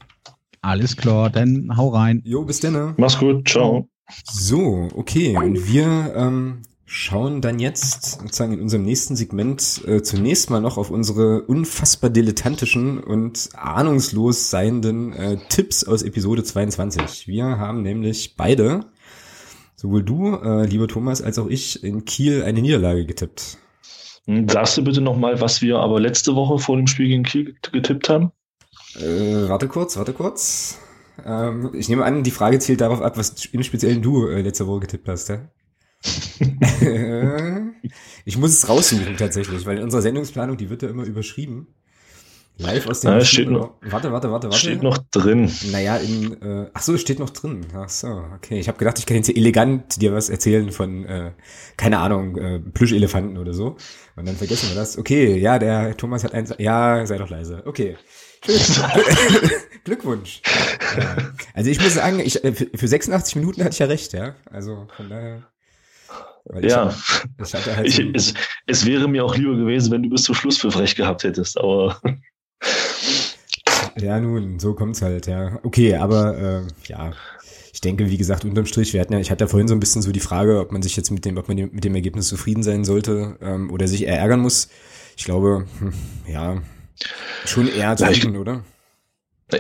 Alles 0.60 0.96
klar, 0.96 1.30
dann 1.30 1.76
hau 1.76 1.88
rein. 1.88 2.22
Jo, 2.24 2.44
bis 2.44 2.60
dann. 2.60 2.94
Mach's 2.96 3.18
gut, 3.18 3.48
ciao. 3.48 3.88
So, 4.24 4.88
okay. 4.94 5.36
Und 5.36 5.68
wir 5.70 6.14
ähm, 6.16 6.62
schauen 6.84 7.42
dann 7.42 7.58
jetzt 7.58 8.20
sozusagen 8.20 8.54
in 8.54 8.60
unserem 8.62 8.84
nächsten 8.84 9.14
Segment 9.14 9.82
äh, 9.86 10.02
zunächst 10.02 10.48
mal 10.48 10.60
noch 10.60 10.78
auf 10.78 10.90
unsere 10.90 11.42
unfassbar 11.42 12.08
dilettantischen 12.08 12.98
und 12.98 13.50
ahnungslos 13.54 14.50
seienden 14.50 15.12
äh, 15.12 15.36
Tipps 15.50 15.84
aus 15.84 16.02
Episode 16.02 16.42
22. 16.42 17.28
Wir 17.28 17.44
haben 17.44 17.82
nämlich 17.82 18.36
beide, 18.36 18.86
sowohl 19.76 20.02
du, 20.02 20.36
äh, 20.36 20.64
lieber 20.64 20.88
Thomas, 20.88 21.20
als 21.20 21.38
auch 21.38 21.48
ich, 21.48 21.84
in 21.84 22.06
Kiel 22.06 22.42
eine 22.42 22.62
Niederlage 22.62 23.04
getippt. 23.04 23.58
Sagst 24.46 24.76
du 24.76 24.84
bitte 24.84 25.00
nochmal, 25.00 25.40
was 25.40 25.62
wir 25.62 25.78
aber 25.78 26.00
letzte 26.00 26.34
Woche 26.34 26.58
vor 26.58 26.76
dem 26.76 26.86
Spiel 26.86 27.08
gegen 27.08 27.22
Kiel 27.22 27.54
getippt 27.72 28.08
haben? 28.08 28.32
Äh, 28.96 29.48
warte 29.48 29.68
kurz, 29.68 29.96
warte 29.96 30.12
kurz. 30.12 30.78
Ähm, 31.24 31.70
ich 31.74 31.88
nehme 31.88 32.04
an, 32.04 32.22
die 32.22 32.30
Frage 32.30 32.58
zielt 32.58 32.80
darauf 32.80 33.02
ab, 33.02 33.16
was 33.18 33.46
im 33.46 33.62
Speziellen 33.62 34.02
du 34.02 34.28
äh, 34.28 34.40
letzte 34.40 34.66
Woche 34.66 34.80
getippt 34.80 35.08
hast, 35.08 35.28
ja? 35.28 35.48
ich 38.24 38.38
muss 38.38 38.52
es 38.52 38.68
raussuchen 38.68 39.16
tatsächlich, 39.16 39.66
weil 39.66 39.78
in 39.78 39.82
unserer 39.82 40.02
Sendungsplanung, 40.02 40.56
die 40.56 40.70
wird 40.70 40.82
ja 40.82 40.88
immer 40.88 41.04
überschrieben. 41.04 41.74
Live 42.60 42.88
aus 42.88 43.00
dem. 43.00 43.12
Ja, 43.12 43.24
steht 43.24 43.48
noch, 43.48 43.74
warte, 43.82 44.10
warte, 44.12 44.32
warte, 44.32 44.48
warte. 44.48 44.58
Steht 44.58 44.82
noch 44.82 44.98
drin. 45.12 45.50
Naja, 45.70 45.96
in, 45.96 46.42
äh, 46.42 46.70
ach 46.74 46.82
so, 46.82 46.96
steht 46.98 47.20
noch 47.20 47.30
drin. 47.30 47.66
Ach 47.72 47.88
so, 47.88 48.08
okay. 48.34 48.58
Ich 48.58 48.66
habe 48.66 48.78
gedacht, 48.78 48.98
ich 48.98 49.06
kann 49.06 49.16
jetzt 49.16 49.26
hier 49.26 49.36
elegant 49.36 50.02
dir 50.02 50.12
was 50.12 50.28
erzählen 50.28 50.72
von, 50.72 51.04
äh, 51.04 51.32
keine 51.76 51.98
Ahnung, 51.98 52.36
äh, 52.36 52.58
Plüschelefanten 52.58 53.38
oder 53.38 53.54
so. 53.54 53.76
Und 54.16 54.26
dann 54.26 54.34
vergessen 54.34 54.68
wir 54.70 54.74
das. 54.74 54.98
Okay, 54.98 55.36
ja, 55.38 55.60
der 55.60 55.96
Thomas 55.96 56.24
hat 56.24 56.34
eins. 56.34 56.52
Ja, 56.58 57.06
sei 57.06 57.18
doch 57.18 57.30
leise. 57.30 57.62
Okay. 57.64 57.96
Glückwunsch. 59.84 60.42
Ja. 60.96 61.16
Also 61.54 61.70
ich 61.70 61.80
muss 61.80 61.94
sagen, 61.94 62.20
ich, 62.20 62.42
äh, 62.44 62.52
für 62.52 62.88
86 62.88 63.36
Minuten 63.36 63.62
hatte 63.62 63.72
ich 63.72 63.78
ja 63.78 63.86
recht, 63.86 64.12
ja. 64.12 64.34
Also 64.50 64.86
von 64.96 65.08
daher. 65.08 65.42
ja, 66.60 66.94
ich, 67.40 67.54
ich 67.54 67.66
halt 67.66 67.92
so 67.92 68.02
es, 68.14 68.34
es, 68.66 68.86
wäre 68.86 69.08
mir 69.08 69.24
auch 69.24 69.36
lieber 69.36 69.56
gewesen, 69.56 69.90
wenn 69.90 70.02
du 70.02 70.10
bis 70.10 70.22
zum 70.22 70.34
Schluss 70.34 70.58
für 70.58 70.70
frech 70.70 70.94
gehabt 70.96 71.24
hättest, 71.24 71.58
aber. 71.58 72.00
Ja, 74.00 74.20
nun, 74.20 74.60
so 74.60 74.74
kommt's 74.74 75.02
halt, 75.02 75.26
ja. 75.26 75.58
Okay, 75.64 75.96
aber 75.96 76.38
äh, 76.38 76.62
ja, 76.86 77.12
ich 77.72 77.80
denke, 77.80 78.08
wie 78.10 78.16
gesagt, 78.16 78.44
unterm 78.44 78.66
Strich, 78.66 78.92
wir 78.92 79.00
hatten 79.00 79.12
ja, 79.12 79.18
ich 79.18 79.30
hatte 79.30 79.44
ja 79.44 79.48
vorhin 79.48 79.68
so 79.68 79.74
ein 79.74 79.80
bisschen 79.80 80.02
so 80.02 80.12
die 80.12 80.20
Frage, 80.20 80.60
ob 80.60 80.72
man 80.72 80.82
sich 80.82 80.96
jetzt 80.96 81.10
mit 81.10 81.24
dem, 81.24 81.36
ob 81.36 81.48
man 81.48 81.56
mit 81.56 81.84
dem 81.84 81.94
Ergebnis 81.94 82.28
zufrieden 82.28 82.62
sein 82.62 82.84
sollte 82.84 83.36
ähm, 83.40 83.70
oder 83.70 83.88
sich 83.88 84.04
eher 84.04 84.18
ärgern 84.18 84.40
muss. 84.40 84.68
Ich 85.16 85.24
glaube, 85.24 85.66
hm, 85.78 85.92
ja, 86.26 86.62
Schon 87.44 87.68
eher 87.68 87.96
zufrieden, 87.96 88.36
oder? 88.36 88.64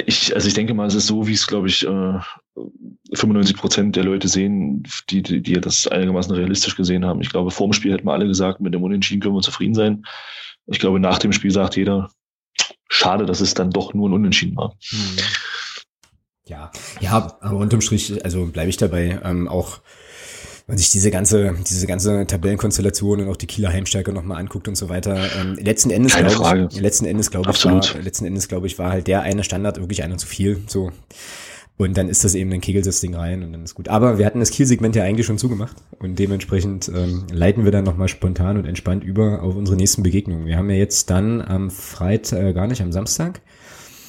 Ich, 0.06 0.34
also 0.34 0.46
ich 0.46 0.54
denke 0.54 0.74
mal, 0.74 0.86
es 0.86 0.94
ist 0.94 1.06
so, 1.06 1.26
wie 1.26 1.32
es, 1.32 1.46
glaube 1.46 1.68
ich, 1.68 1.80
95 1.80 3.56
äh, 3.56 3.58
Prozent 3.58 3.96
der 3.96 4.04
Leute 4.04 4.28
sehen, 4.28 4.86
die, 5.08 5.22
die, 5.22 5.42
die 5.42 5.54
das 5.54 5.86
einigermaßen 5.86 6.34
realistisch 6.34 6.76
gesehen 6.76 7.06
haben. 7.06 7.22
Ich 7.22 7.30
glaube, 7.30 7.50
vor 7.50 7.68
dem 7.68 7.72
Spiel 7.72 7.92
hätten 7.92 8.06
wir 8.06 8.12
alle 8.12 8.26
gesagt, 8.26 8.60
mit 8.60 8.74
dem 8.74 8.82
Unentschieden 8.82 9.22
können 9.22 9.34
wir 9.34 9.40
zufrieden 9.40 9.74
sein. 9.74 10.04
Ich 10.66 10.78
glaube, 10.78 11.00
nach 11.00 11.18
dem 11.18 11.32
Spiel 11.32 11.50
sagt 11.50 11.76
jeder, 11.76 12.10
schade, 12.88 13.24
dass 13.24 13.40
es 13.40 13.54
dann 13.54 13.70
doch 13.70 13.94
nur 13.94 14.10
ein 14.10 14.12
Unentschieden 14.12 14.56
war. 14.56 14.74
Hm. 14.90 15.16
Ja, 16.46 16.70
ja, 17.00 17.36
aber 17.40 17.56
unterm 17.56 17.80
Strich, 17.80 18.24
also 18.24 18.46
bleibe 18.46 18.70
ich 18.70 18.76
dabei, 18.76 19.20
ähm, 19.22 19.48
auch 19.48 19.80
man 20.68 20.76
sich 20.76 20.90
diese 20.90 21.10
ganze, 21.10 21.54
diese 21.68 21.86
ganze 21.86 22.26
Tabellenkonstellation 22.26 23.22
und 23.22 23.28
auch 23.28 23.36
die 23.36 23.46
Kieler 23.46 23.72
Heimstärke 23.72 24.12
nochmal 24.12 24.38
anguckt 24.38 24.68
und 24.68 24.76
so 24.76 24.90
weiter. 24.90 25.18
Ähm, 25.40 25.56
letzten 25.58 25.90
Endes 25.90 26.14
glaube 26.14 26.68
ich, 26.70 26.80
letzten 26.80 27.06
Endes 27.06 27.30
glaube 27.30 27.50
ich, 27.50 27.64
war, 27.64 27.82
letzten 28.02 28.26
Endes 28.26 28.48
glaube 28.48 28.66
ich, 28.66 28.78
war 28.78 28.90
halt 28.90 29.06
der 29.06 29.22
eine 29.22 29.42
Standard 29.42 29.78
wirklich 29.80 30.04
einer 30.04 30.18
zu 30.18 30.26
viel, 30.26 30.62
so. 30.66 30.92
Und 31.78 31.96
dann 31.96 32.08
ist 32.08 32.24
das 32.24 32.34
eben, 32.34 32.50
dann 32.50 32.60
kegelt 32.60 32.86
das 32.86 33.00
Ding 33.00 33.14
rein 33.14 33.44
und 33.44 33.52
dann 33.52 33.62
ist 33.62 33.76
gut. 33.76 33.88
Aber 33.88 34.18
wir 34.18 34.26
hatten 34.26 34.40
das 34.40 34.50
Kiel-Segment 34.50 34.96
ja 34.96 35.04
eigentlich 35.04 35.26
schon 35.26 35.38
zugemacht 35.38 35.76
und 36.00 36.18
dementsprechend 36.18 36.88
ähm, 36.88 37.26
leiten 37.32 37.64
wir 37.64 37.70
dann 37.70 37.84
nochmal 37.84 38.08
spontan 38.08 38.58
und 38.58 38.66
entspannt 38.66 39.04
über 39.04 39.42
auf 39.42 39.54
unsere 39.54 39.76
nächsten 39.76 40.02
Begegnungen. 40.02 40.44
Wir 40.44 40.58
haben 40.58 40.68
ja 40.68 40.76
jetzt 40.76 41.08
dann 41.08 41.40
am 41.40 41.70
Freitag, 41.70 42.42
äh, 42.42 42.52
gar 42.52 42.66
nicht, 42.66 42.82
am 42.82 42.92
Samstag, 42.92 43.40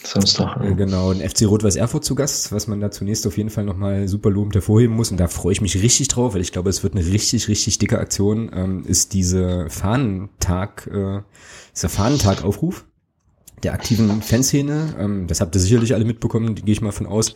Samstag. 0.09 0.63
Ja. 0.63 0.71
Genau, 0.71 1.11
ein 1.11 1.27
FC 1.27 1.43
Rot-Weiß 1.43 1.75
Erfurt 1.75 2.03
zu 2.03 2.15
Gast, 2.15 2.51
was 2.51 2.67
man 2.67 2.79
da 2.79 2.91
zunächst 2.91 3.25
auf 3.27 3.37
jeden 3.37 3.49
Fall 3.49 3.63
nochmal 3.63 4.07
super 4.07 4.29
lobend 4.29 4.55
hervorheben 4.55 4.95
muss. 4.95 5.11
Und 5.11 5.19
da 5.19 5.27
freue 5.27 5.53
ich 5.53 5.61
mich 5.61 5.81
richtig 5.81 6.07
drauf, 6.07 6.33
weil 6.33 6.41
ich 6.41 6.51
glaube, 6.51 6.69
es 6.69 6.83
wird 6.83 6.95
eine 6.95 7.05
richtig, 7.05 7.47
richtig 7.47 7.77
dicke 7.77 7.99
Aktion, 7.99 8.51
ähm, 8.53 8.83
ist 8.85 9.13
diese 9.13 9.69
Fahnentag, 9.69 10.87
äh, 10.87 11.21
dieser 11.75 11.89
Fahnentag-Aufruf 11.89 12.85
der 13.63 13.73
aktiven 13.73 14.21
Fanszene. 14.21 14.95
Ähm, 14.99 15.27
das 15.27 15.41
habt 15.41 15.55
ihr 15.55 15.61
sicherlich 15.61 15.93
alle 15.93 16.05
mitbekommen, 16.05 16.55
gehe 16.55 16.71
ich 16.71 16.81
mal 16.81 16.91
von 16.91 17.05
aus, 17.05 17.35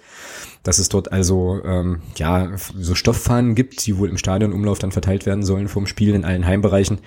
dass 0.63 0.79
es 0.79 0.89
dort 0.89 1.11
also 1.11 1.61
ähm, 1.63 2.01
ja 2.15 2.51
so 2.57 2.95
Stofffahnen 2.95 3.55
gibt, 3.55 3.85
die 3.85 3.97
wohl 3.97 4.09
im 4.09 4.17
Stadionumlauf 4.17 4.79
dann 4.79 4.91
verteilt 4.91 5.25
werden 5.25 5.43
sollen 5.43 5.67
vom 5.67 5.85
Spiel 5.85 6.13
in 6.15 6.25
allen 6.25 6.45
Heimbereichen, 6.45 6.99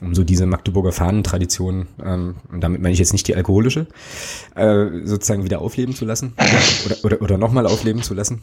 um 0.00 0.14
so 0.14 0.24
diese 0.24 0.46
Magdeburger 0.46 0.92
Fahnentradition, 0.92 1.88
ähm, 2.02 2.36
und 2.50 2.60
damit 2.60 2.80
meine 2.80 2.92
ich 2.92 2.98
jetzt 2.98 3.12
nicht 3.12 3.28
die 3.28 3.36
alkoholische, 3.36 3.86
äh, 4.54 4.86
sozusagen 5.04 5.44
wieder 5.44 5.60
aufleben 5.60 5.94
zu 5.94 6.04
lassen 6.04 6.34
oder, 6.86 7.04
oder, 7.04 7.22
oder 7.22 7.38
nochmal 7.38 7.66
aufleben 7.66 8.02
zu 8.02 8.14
lassen. 8.14 8.42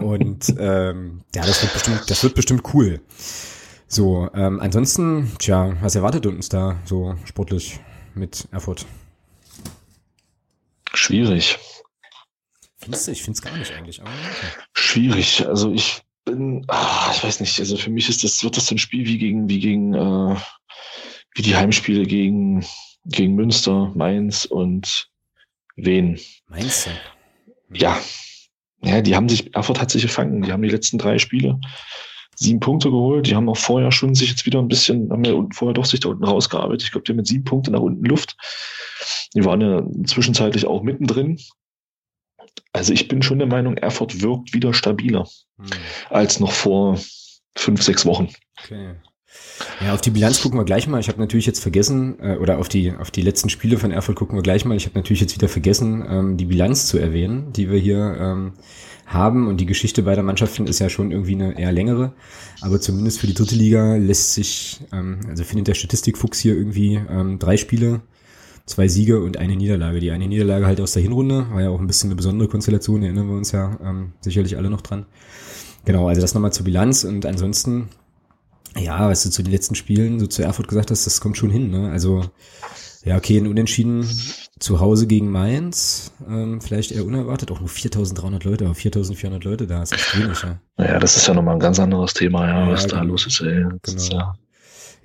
Und 0.00 0.54
ähm, 0.58 1.22
ja, 1.34 1.44
das 1.44 1.62
wird 1.62 1.72
bestimmt, 1.72 2.02
das 2.08 2.22
wird 2.22 2.34
bestimmt 2.34 2.62
cool. 2.74 3.00
So, 3.88 4.28
ähm, 4.34 4.60
ansonsten, 4.60 5.32
tja, 5.38 5.76
was 5.80 5.94
erwartet 5.94 6.26
uns 6.26 6.48
da 6.48 6.76
so 6.84 7.16
sportlich 7.24 7.80
mit 8.14 8.46
Erfurt? 8.52 8.86
Schwierig. 10.94 11.58
Findest 12.76 13.08
du? 13.08 13.12
Ich 13.12 13.22
finde 13.22 13.36
es 13.36 13.42
gar 13.42 13.56
nicht 13.56 13.72
eigentlich. 13.72 14.00
Aber 14.00 14.10
okay. 14.10 14.62
Schwierig. 14.72 15.46
Also 15.46 15.72
ich 15.72 16.02
bin, 16.30 16.64
ah, 16.68 17.10
ich 17.14 17.22
weiß 17.22 17.40
nicht, 17.40 17.58
also 17.58 17.76
für 17.76 17.90
mich 17.90 18.08
ist 18.08 18.24
das, 18.24 18.42
wird 18.42 18.56
das 18.56 18.66
so 18.66 18.74
ein 18.74 18.78
Spiel 18.78 19.06
wie 19.06 19.18
gegen, 19.18 19.48
wie 19.48 19.60
gegen, 19.60 19.94
äh, 19.94 20.36
wie 21.34 21.42
die 21.42 21.56
Heimspiele 21.56 22.04
gegen, 22.04 22.64
gegen 23.04 23.34
Münster, 23.34 23.92
Mainz 23.94 24.44
und 24.44 25.08
Wien. 25.76 26.18
Du? 27.70 27.78
Ja. 27.78 27.98
Ja, 28.82 29.00
die 29.02 29.16
haben 29.16 29.28
sich, 29.28 29.54
Erfurt 29.54 29.80
hat 29.80 29.90
sich 29.90 30.02
gefangen. 30.02 30.42
Die 30.42 30.52
haben 30.52 30.62
die 30.62 30.68
letzten 30.68 30.98
drei 30.98 31.18
Spiele 31.18 31.58
sieben 32.38 32.60
Punkte 32.60 32.90
geholt. 32.90 33.26
Die 33.26 33.34
haben 33.34 33.48
auch 33.48 33.56
vorher 33.56 33.90
schon 33.90 34.14
sich 34.14 34.30
jetzt 34.30 34.46
wieder 34.46 34.60
ein 34.60 34.68
bisschen, 34.68 35.10
haben 35.10 35.24
ja 35.24 35.34
vorher 35.52 35.74
doch 35.74 35.84
sich 35.84 36.00
da 36.00 36.08
unten 36.08 36.24
rausgearbeitet. 36.24 36.84
Ich 36.84 36.92
glaube, 36.92 37.04
die 37.04 37.12
haben 37.12 37.16
mit 37.16 37.26
sieben 37.26 37.44
Punkten 37.44 37.72
nach 37.72 37.80
unten 37.80 38.04
Luft. 38.04 38.36
Die 39.34 39.44
waren 39.44 39.60
ja 39.60 39.82
zwischenzeitlich 40.06 40.66
auch 40.66 40.82
mittendrin. 40.82 41.38
Also 42.72 42.92
ich 42.92 43.08
bin 43.08 43.22
schon 43.22 43.38
der 43.38 43.48
Meinung, 43.48 43.76
Erfurt 43.76 44.22
wirkt 44.22 44.54
wieder 44.54 44.74
stabiler 44.74 45.26
hm. 45.58 45.66
als 46.10 46.40
noch 46.40 46.52
vor 46.52 46.98
fünf, 47.56 47.82
sechs 47.82 48.06
Wochen. 48.06 48.28
Okay. 48.62 48.94
Ja, 49.84 49.94
auf 49.94 50.00
die 50.00 50.10
Bilanz 50.10 50.40
gucken 50.40 50.58
wir 50.58 50.64
gleich 50.64 50.86
mal. 50.86 51.00
Ich 51.00 51.08
habe 51.08 51.20
natürlich 51.20 51.46
jetzt 51.46 51.60
vergessen, 51.60 52.18
äh, 52.20 52.36
oder 52.36 52.58
auf 52.58 52.68
die, 52.68 52.92
auf 52.92 53.10
die 53.10 53.22
letzten 53.22 53.50
Spiele 53.50 53.78
von 53.78 53.90
Erfurt 53.90 54.16
gucken 54.16 54.36
wir 54.36 54.42
gleich 54.42 54.64
mal. 54.64 54.76
Ich 54.76 54.86
habe 54.86 54.98
natürlich 54.98 55.20
jetzt 55.20 55.34
wieder 55.34 55.48
vergessen, 55.48 56.04
ähm, 56.08 56.36
die 56.36 56.46
Bilanz 56.46 56.86
zu 56.86 56.98
erwähnen, 56.98 57.52
die 57.52 57.70
wir 57.70 57.78
hier 57.78 58.16
ähm, 58.18 58.54
haben. 59.06 59.46
Und 59.46 59.58
die 59.58 59.66
Geschichte 59.66 60.02
beider 60.02 60.22
Mannschaften 60.22 60.66
ist 60.66 60.78
ja 60.78 60.88
schon 60.88 61.12
irgendwie 61.12 61.34
eine 61.34 61.58
eher 61.58 61.72
längere. 61.72 62.14
Aber 62.60 62.80
zumindest 62.80 63.20
für 63.20 63.26
die 63.26 63.34
dritte 63.34 63.54
Liga 63.54 63.96
lässt 63.96 64.34
sich, 64.34 64.80
ähm, 64.92 65.20
also 65.28 65.44
findet 65.44 65.68
der 65.68 65.74
Statistikfuchs 65.74 66.40
hier 66.40 66.54
irgendwie 66.54 66.94
ähm, 66.94 67.38
drei 67.38 67.56
Spiele, 67.56 68.00
zwei 68.68 68.86
Siege 68.86 69.20
und 69.20 69.38
eine 69.38 69.56
Niederlage. 69.56 69.98
Die 70.00 70.10
eine 70.10 70.28
Niederlage 70.28 70.66
halt 70.66 70.80
aus 70.80 70.92
der 70.92 71.02
Hinrunde, 71.02 71.46
war 71.50 71.62
ja 71.62 71.70
auch 71.70 71.80
ein 71.80 71.86
bisschen 71.86 72.10
eine 72.10 72.16
besondere 72.16 72.48
Konstellation, 72.48 73.02
erinnern 73.02 73.28
wir 73.28 73.36
uns 73.36 73.52
ja 73.52 73.78
ähm, 73.82 74.12
sicherlich 74.20 74.56
alle 74.56 74.70
noch 74.70 74.82
dran. 74.82 75.06
Genau, 75.84 76.08
also 76.08 76.20
das 76.20 76.34
nochmal 76.34 76.52
zur 76.52 76.64
Bilanz 76.64 77.04
und 77.04 77.24
ansonsten, 77.24 77.88
ja, 78.76 79.08
was 79.08 79.22
du 79.22 79.30
zu 79.30 79.42
den 79.42 79.52
letzten 79.52 79.74
Spielen, 79.74 80.20
so 80.20 80.26
zu 80.26 80.42
Erfurt 80.42 80.68
gesagt 80.68 80.90
hast, 80.90 81.06
das 81.06 81.20
kommt 81.20 81.36
schon 81.36 81.50
hin, 81.50 81.70
ne? 81.70 81.90
Also 81.90 82.24
ja, 83.04 83.16
okay, 83.16 83.38
ein 83.38 83.46
Unentschieden 83.46 84.06
zu 84.58 84.80
Hause 84.80 85.06
gegen 85.06 85.30
Mainz, 85.30 86.12
ähm, 86.28 86.60
vielleicht 86.60 86.92
eher 86.92 87.06
unerwartet, 87.06 87.50
auch 87.50 87.60
nur 87.60 87.68
4300 87.68 88.44
Leute, 88.44 88.66
aber 88.66 88.74
4400 88.74 89.44
Leute 89.44 89.66
da, 89.66 89.82
ist 89.82 89.92
echt 89.92 90.18
wenig, 90.18 90.42
ja. 90.42 90.60
Naja, 90.76 90.98
das 90.98 91.16
ist 91.16 91.26
ja 91.26 91.32
nochmal 91.32 91.54
ein 91.54 91.60
ganz 91.60 91.78
anderes 91.78 92.12
Thema, 92.12 92.46
ja, 92.46 92.66
ja 92.66 92.72
was 92.72 92.84
genau. 92.84 92.96
da 92.96 93.02
los 93.02 93.26
ist, 93.26 93.40
ey. 93.40 93.64
Genau. 93.64 93.96
Ist, 93.96 94.12
ja. 94.12 94.34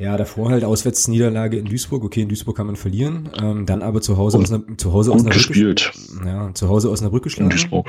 Ja. 0.04 0.18
davor 0.18 0.50
halt 0.50 0.64
Auswärtsniederlage 0.64 1.58
in 1.58 1.66
Duisburg, 1.66 2.04
okay, 2.04 2.22
in 2.22 2.30
Duisburg 2.30 2.58
kann 2.58 2.68
man 2.68 2.76
verlieren, 2.76 3.30
ähm, 3.42 3.66
dann 3.66 3.82
aber 3.82 4.02
zu 4.02 4.18
Hause 4.18 4.38
und, 4.38 4.44
aus 4.44 4.52
einer, 4.52 4.78
zu 4.78 4.94
Hause 4.94 5.12
aus 5.12 5.22
einer 5.22 5.32
gespielt. 5.32 5.92
Ja, 6.26 6.54
zu 6.54 6.70
Hause 6.70 6.90
aus 6.90 7.02
einer 7.02 7.10
Brücke 7.10 7.26
geschlagen. 7.26 7.50
In 7.50 7.58
Duisburg. 7.58 7.88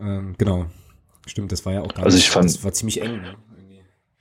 Ähm, 0.00 0.34
genau. 0.38 0.66
Stimmt, 1.26 1.52
das 1.52 1.64
war 1.64 1.72
ja 1.72 1.82
auch 1.82 1.94
gar 1.94 2.04
also 2.04 2.18
ich 2.18 2.30
fand, 2.30 2.46
das 2.46 2.64
war 2.64 2.72
ziemlich 2.72 3.00
eng, 3.00 3.22
ne? 3.22 3.36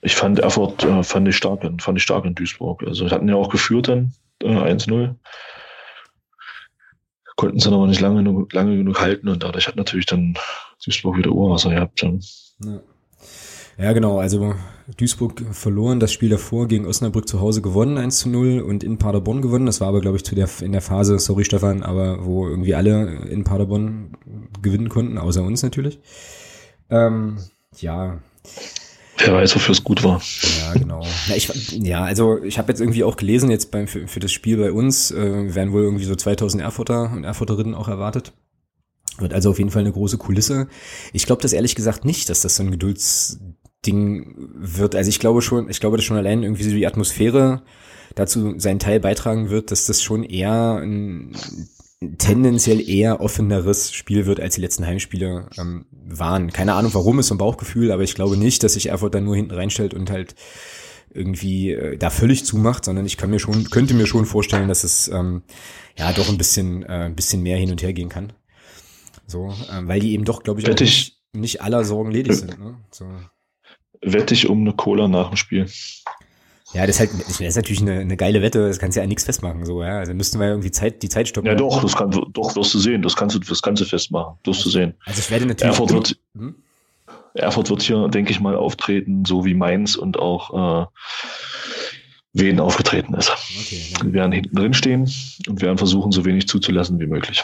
Ich 0.02 0.16
fand 0.16 0.40
Erfurt, 0.40 0.84
äh, 0.84 1.04
fand 1.04 1.28
ich 1.28 1.36
stark, 1.36 1.62
fand 1.80 1.98
ich 1.98 2.04
stark 2.04 2.26
in 2.26 2.34
Duisburg. 2.34 2.84
Also, 2.84 3.10
hatten 3.12 3.28
ja 3.28 3.36
auch 3.36 3.50
geführt 3.50 3.88
dann, 3.88 4.14
äh, 4.42 4.48
1-0. 4.48 5.16
Konnten 7.36 7.60
sie 7.60 7.72
aber 7.72 7.88
nicht 7.88 8.02
lange, 8.02 8.48
lange 8.52 8.78
genug 8.78 9.00
halten 9.00 9.30
und 9.30 9.44
dadurch 9.44 9.68
hat 9.68 9.76
natürlich 9.76 10.08
dann 10.08 10.38
Duisburg 10.84 11.18
wieder 11.18 11.32
Urwasser 11.32 11.70
gehabt. 11.70 12.02
Ja. 12.02 12.12
ja. 12.66 12.82
Genau. 13.78 14.20
Also 14.20 14.56
Duisburg 14.98 15.44
verloren 15.52 16.00
das 16.00 16.12
Spiel 16.12 16.30
davor 16.30 16.68
gegen 16.68 16.86
Osnabrück 16.86 17.28
zu 17.28 17.40
Hause 17.40 17.62
gewonnen, 17.62 17.98
1 17.98 18.18
zu 18.18 18.30
0 18.30 18.62
und 18.62 18.84
in 18.84 18.98
Paderborn 18.98 19.42
gewonnen. 19.42 19.66
Das 19.66 19.82
war 19.82 19.88
aber, 19.88 20.02
glaube 20.02 20.18
ich, 20.18 20.24
zu 20.24 20.36
der, 20.36 20.50
in 20.62 20.72
der 20.72 20.82
Phase, 20.82 21.18
sorry 21.20 21.46
Stefan, 21.46 21.84
aber 21.84 22.26
wo 22.26 22.48
irgendwie 22.48 22.76
alle 22.76 23.20
in 23.30 23.44
Paderborn 23.44 24.18
gewinnen 24.62 24.90
konnten, 24.90 25.18
außer 25.18 25.44
uns 25.44 25.64
natürlich. 25.64 26.00
Ähm, 26.90 27.38
ja, 27.78 28.20
Wer 29.26 29.34
weiß, 29.36 29.56
wofür 29.56 29.74
es 29.74 29.84
gut 29.84 30.04
war. 30.04 30.22
Ja, 30.60 30.74
genau. 30.74 31.04
Ja, 31.28 31.36
ich, 31.36 31.72
ja 31.74 32.04
also 32.04 32.42
ich 32.44 32.58
habe 32.58 32.72
jetzt 32.72 32.82
irgendwie 32.82 33.04
auch 33.04 33.18
gelesen, 33.18 33.52
jetzt 33.52 33.72
beim, 33.72 33.88
für, 33.88 34.08
für 34.08 34.20
das 34.20 34.32
Spiel 34.32 34.58
bei 34.58 34.72
uns 34.72 35.12
äh, 35.12 35.54
werden 35.54 35.74
wohl 35.74 35.84
irgendwie 35.84 36.06
so 36.06 36.16
2000 36.16 36.64
Erfurter 36.64 37.12
und 37.12 37.24
Erfurterinnen 37.24 37.76
auch 37.76 37.88
erwartet. 37.88 38.34
Wird 39.18 39.34
also 39.34 39.52
auf 39.52 39.60
jeden 39.60 39.70
Fall 39.70 39.82
eine 39.82 39.92
große 39.92 40.18
Kulisse. 40.18 40.68
Ich 41.14 41.26
glaube 41.26 41.42
das 41.42 41.54
ehrlich 41.54 41.76
gesagt 41.76 42.06
nicht, 42.06 42.30
dass 42.30 42.42
das 42.42 42.56
so 42.56 42.64
ein 42.64 42.72
Geduldsding 43.82 44.36
wird. 44.56 44.96
Also 44.96 45.10
ich 45.10 45.20
glaube 45.20 45.42
schon, 45.42 45.70
ich 45.70 45.80
glaube, 45.80 45.98
dass 45.98 46.06
schon 46.06 46.18
allein 46.18 46.44
irgendwie 46.44 46.64
so 46.64 46.72
die 46.72 46.88
Atmosphäre 46.88 47.64
dazu 48.16 48.56
seinen 48.58 48.80
Teil 48.80 49.00
beitragen 49.00 49.50
wird, 49.50 49.72
dass 49.72 49.86
das 49.86 50.02
schon 50.04 50.24
eher 50.24 50.78
ein 50.78 51.36
tendenziell 52.18 52.88
eher 52.88 53.22
offeneres 53.22 53.94
Spiel 53.94 54.26
wird, 54.26 54.40
als 54.40 54.56
die 54.56 54.62
letzten 54.62 54.88
Heimspiele 54.88 55.48
ähm, 55.60 55.86
waren. 55.92 56.52
Keine 56.52 56.74
Ahnung 56.74 56.94
warum, 56.96 57.20
ist 57.20 57.28
so 57.28 57.36
ein 57.36 57.38
Bauchgefühl, 57.38 57.92
aber 57.92 58.02
ich 58.02 58.16
glaube 58.16 58.38
nicht, 58.38 58.64
dass 58.64 58.74
sich 58.74 58.88
Erfurt 58.88 59.14
dann 59.14 59.24
nur 59.24 59.36
hinten 59.36 59.54
reinstellt 59.54 59.94
und 59.94 60.10
halt 60.10 60.34
irgendwie 61.14 61.72
äh, 61.72 61.98
da 61.98 62.10
völlig 62.10 62.44
zumacht, 62.44 62.86
sondern 62.86 63.06
ich 63.06 63.18
kann 63.18 63.30
mir 63.30 63.38
schon, 63.38 63.70
könnte 63.70 63.94
mir 63.94 64.08
schon 64.08 64.26
vorstellen, 64.26 64.68
dass 64.68 64.84
es 64.84 65.10
ähm, 65.10 65.44
ja 65.96 66.12
doch 66.12 66.28
ein 66.30 66.40
bisschen, 66.40 66.84
äh, 66.84 67.06
ein 67.06 67.16
bisschen 67.16 67.44
mehr 67.44 67.58
hin 67.58 67.70
und 67.70 67.84
her 67.84 67.94
gehen 67.94 68.10
kann. 68.10 68.34
So, 69.28 69.54
ähm, 69.72 69.88
weil 69.88 70.00
die 70.00 70.14
eben 70.14 70.26
doch, 70.26 70.42
glaube 70.42 70.60
ich, 70.60 70.70
auch 70.70 70.80
nicht, 70.80 71.22
nicht 71.34 71.62
aller 71.62 71.84
Sorgen 71.84 72.10
ledig 72.10 72.34
sind. 72.34 72.58
Ne? 72.58 72.78
So. 72.90 73.06
Wette 74.02 74.34
ich 74.34 74.50
um 74.50 74.62
eine 74.62 74.74
Cola 74.74 75.08
nach 75.08 75.30
dem 75.30 75.38
Spiel. 75.38 75.68
Ja, 76.74 76.88
das 76.88 76.96
ist 76.96 77.00
halt, 77.00 77.28
das 77.28 77.40
ist 77.40 77.56
natürlich 77.56 77.82
eine, 77.82 78.00
eine 78.00 78.16
geile 78.16 78.42
Wette, 78.42 78.66
das 78.66 78.80
kannst 78.80 78.96
du 78.96 79.00
ja 79.00 79.04
an 79.04 79.10
nichts 79.10 79.26
festmachen, 79.26 79.66
so, 79.66 79.84
ja. 79.84 80.00
Also 80.00 80.14
müssten 80.14 80.40
wir 80.40 80.48
irgendwie 80.48 80.72
Zeit, 80.72 81.04
die 81.04 81.10
Zeit 81.10 81.28
stoppen. 81.28 81.48
Ja, 81.48 81.56
doch, 81.56 81.82
das 81.82 81.96
kann, 81.96 82.12
doch, 82.12 82.56
wirst 82.56 82.74
du 82.74 82.80
sehen, 82.80 83.02
das 83.02 83.16
kannst 83.16 83.36
du, 83.36 83.40
das 83.40 83.62
kannst 83.62 83.82
du 83.82 83.86
festmachen, 83.86 84.36
wirst 84.46 84.60
also, 84.60 84.70
du 84.70 84.70
sehen. 84.70 84.94
Also 85.06 85.20
ich 85.20 85.30
werde 85.32 85.48
natürlich. 85.48 85.70
Erfurt 85.74 85.92
wird, 85.92 86.18
hm? 86.36 86.56
Erfurt 87.34 87.70
wird 87.70 87.82
hier, 87.82 88.08
denke 88.08 88.32
ich 88.32 88.40
mal, 88.40 88.56
auftreten, 88.56 89.26
so 89.26 89.44
wie 89.44 89.54
Mainz 89.54 89.96
und 89.96 90.18
auch, 90.18 90.86
äh, 90.86 90.88
Wen 92.34 92.62
aufgetreten 92.62 93.14
ist. 93.16 93.30
Okay, 93.30 93.82
ja. 93.92 94.04
Wir 94.06 94.14
werden 94.14 94.32
hinten 94.32 94.56
drin 94.56 94.74
stehen 94.74 95.12
und 95.50 95.62
werden 95.62 95.78
versuchen, 95.78 96.14
so 96.14 96.24
wenig 96.24 96.48
zuzulassen 96.48 97.00
wie 97.00 97.08
möglich. 97.08 97.44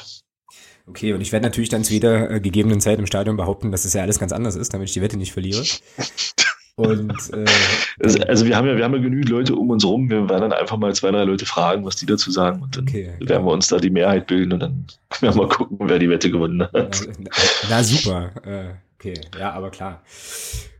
Okay, 0.87 1.11
und 1.11 1.19
ich 1.19 1.33
werde 1.33 1.45
natürlich 1.45 1.67
dann 1.67 1.83
zu 1.83 1.91
jeder 1.91 2.31
äh, 2.31 2.39
gegebenen 2.39 2.79
Zeit 2.79 2.97
im 2.97 3.05
Stadion 3.05 3.35
behaupten, 3.35 3.71
dass 3.73 3.83
es 3.83 3.93
ja 3.93 4.01
alles 4.01 4.19
ganz 4.19 4.31
anders 4.31 4.55
ist, 4.55 4.73
damit 4.73 4.87
ich 4.87 4.93
die 4.93 5.01
Wette 5.01 5.17
nicht 5.17 5.33
verliere. 5.33 5.61
Und 6.77 7.11
äh, 7.33 7.45
also, 7.99 8.19
also, 8.19 8.45
wir 8.45 8.55
haben 8.55 8.67
ja, 8.67 8.77
wir 8.77 8.83
haben 8.83 8.93
ja 8.93 9.01
genügend 9.01 9.29
Leute 9.29 9.55
um 9.55 9.71
uns 9.71 9.83
rum. 9.83 10.09
Wir 10.11 10.29
werden 10.29 10.41
dann 10.49 10.53
einfach 10.53 10.77
mal 10.77 10.93
zwei, 10.93 11.09
drei 11.09 11.23
Leute 11.23 11.47
fragen, 11.47 11.83
was 11.83 11.95
die 11.95 12.05
dazu 12.05 12.29
sagen. 12.29 12.61
Und 12.61 12.77
dann 12.77 12.83
okay, 12.83 13.13
werden 13.19 13.45
wir 13.45 13.51
uns 13.51 13.67
da 13.67 13.77
die 13.77 13.89
Mehrheit 13.89 14.27
bilden 14.27 14.53
und 14.53 14.59
dann 14.59 14.85
werden 15.19 15.35
wir 15.35 15.47
mal 15.47 15.49
gucken, 15.49 15.77
wer 15.81 15.97
die 15.97 16.09
Wette 16.09 16.29
gewonnen 16.29 16.61
hat. 16.61 16.73
Na, 16.73 17.29
na 17.69 17.83
super. 17.83 18.31
Äh, 18.45 18.75
okay, 18.99 19.15
ja, 19.39 19.53
aber 19.53 19.71
klar. 19.71 20.03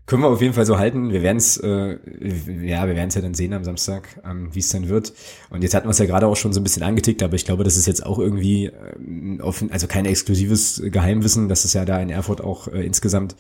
Können 0.05 0.21
wir 0.21 0.29
auf 0.29 0.41
jeden 0.41 0.53
Fall 0.53 0.67
so 0.67 0.77
halten. 0.77 1.11
Wir 1.11 1.23
werden 1.23 1.37
es, 1.37 1.57
äh, 1.57 1.97
ja, 2.63 2.87
wir 2.87 2.95
werden 2.95 3.09
es 3.09 3.15
ja 3.15 3.21
dann 3.21 3.33
sehen 3.33 3.51
am 3.53 3.63
Samstag, 3.63 4.21
ähm, 4.23 4.53
wie 4.53 4.59
es 4.59 4.69
dann 4.69 4.89
wird. 4.89 5.13
Und 5.49 5.63
jetzt 5.63 5.73
hatten 5.73 5.87
wir 5.87 5.91
es 5.91 5.97
ja 5.97 6.05
gerade 6.05 6.27
auch 6.27 6.37
schon 6.37 6.53
so 6.53 6.61
ein 6.61 6.63
bisschen 6.63 6.83
angetickt, 6.83 7.23
aber 7.23 7.33
ich 7.33 7.43
glaube, 7.43 7.63
das 7.63 7.75
ist 7.75 7.87
jetzt 7.87 8.05
auch 8.05 8.19
irgendwie 8.19 8.67
äh, 8.67 9.41
offen, 9.41 9.71
also 9.71 9.87
kein 9.87 10.05
exklusives 10.05 10.81
Geheimwissen, 10.85 11.49
dass 11.49 11.65
es 11.65 11.73
ja 11.73 11.83
da 11.85 11.99
in 11.99 12.09
Erfurt 12.09 12.39
auch 12.39 12.67
äh, 12.67 12.85
insgesamt 12.85 13.35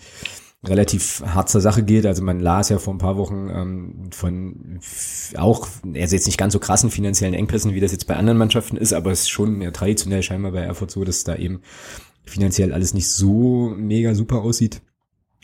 relativ 0.65 1.21
hart 1.25 1.49
zur 1.49 1.61
Sache 1.61 1.83
geht. 1.83 2.05
Also 2.05 2.23
man 2.23 2.39
las 2.39 2.69
ja 2.69 2.79
vor 2.79 2.93
ein 2.93 2.99
paar 2.99 3.17
Wochen 3.17 3.49
ähm, 3.49 4.09
von 4.11 4.79
auch, 5.35 5.67
also 5.83 6.15
jetzt 6.15 6.25
nicht 6.25 6.37
ganz 6.37 6.53
so 6.53 6.59
krassen 6.59 6.91
finanziellen 6.91 7.33
Engpässen, 7.33 7.73
wie 7.73 7.79
das 7.79 7.91
jetzt 7.91 8.07
bei 8.07 8.15
anderen 8.15 8.37
Mannschaften 8.37 8.77
ist, 8.77 8.93
aber 8.93 9.11
es 9.11 9.21
ist 9.21 9.29
schon 9.29 9.61
ja, 9.61 9.71
traditionell 9.71 10.23
scheinbar 10.23 10.51
bei 10.51 10.61
Erfurt 10.61 10.91
so, 10.91 11.03
dass 11.03 11.23
da 11.23 11.35
eben 11.35 11.61
finanziell 12.25 12.73
alles 12.73 12.93
nicht 12.93 13.09
so 13.09 13.73
mega 13.77 14.15
super 14.15 14.41
aussieht. 14.41 14.81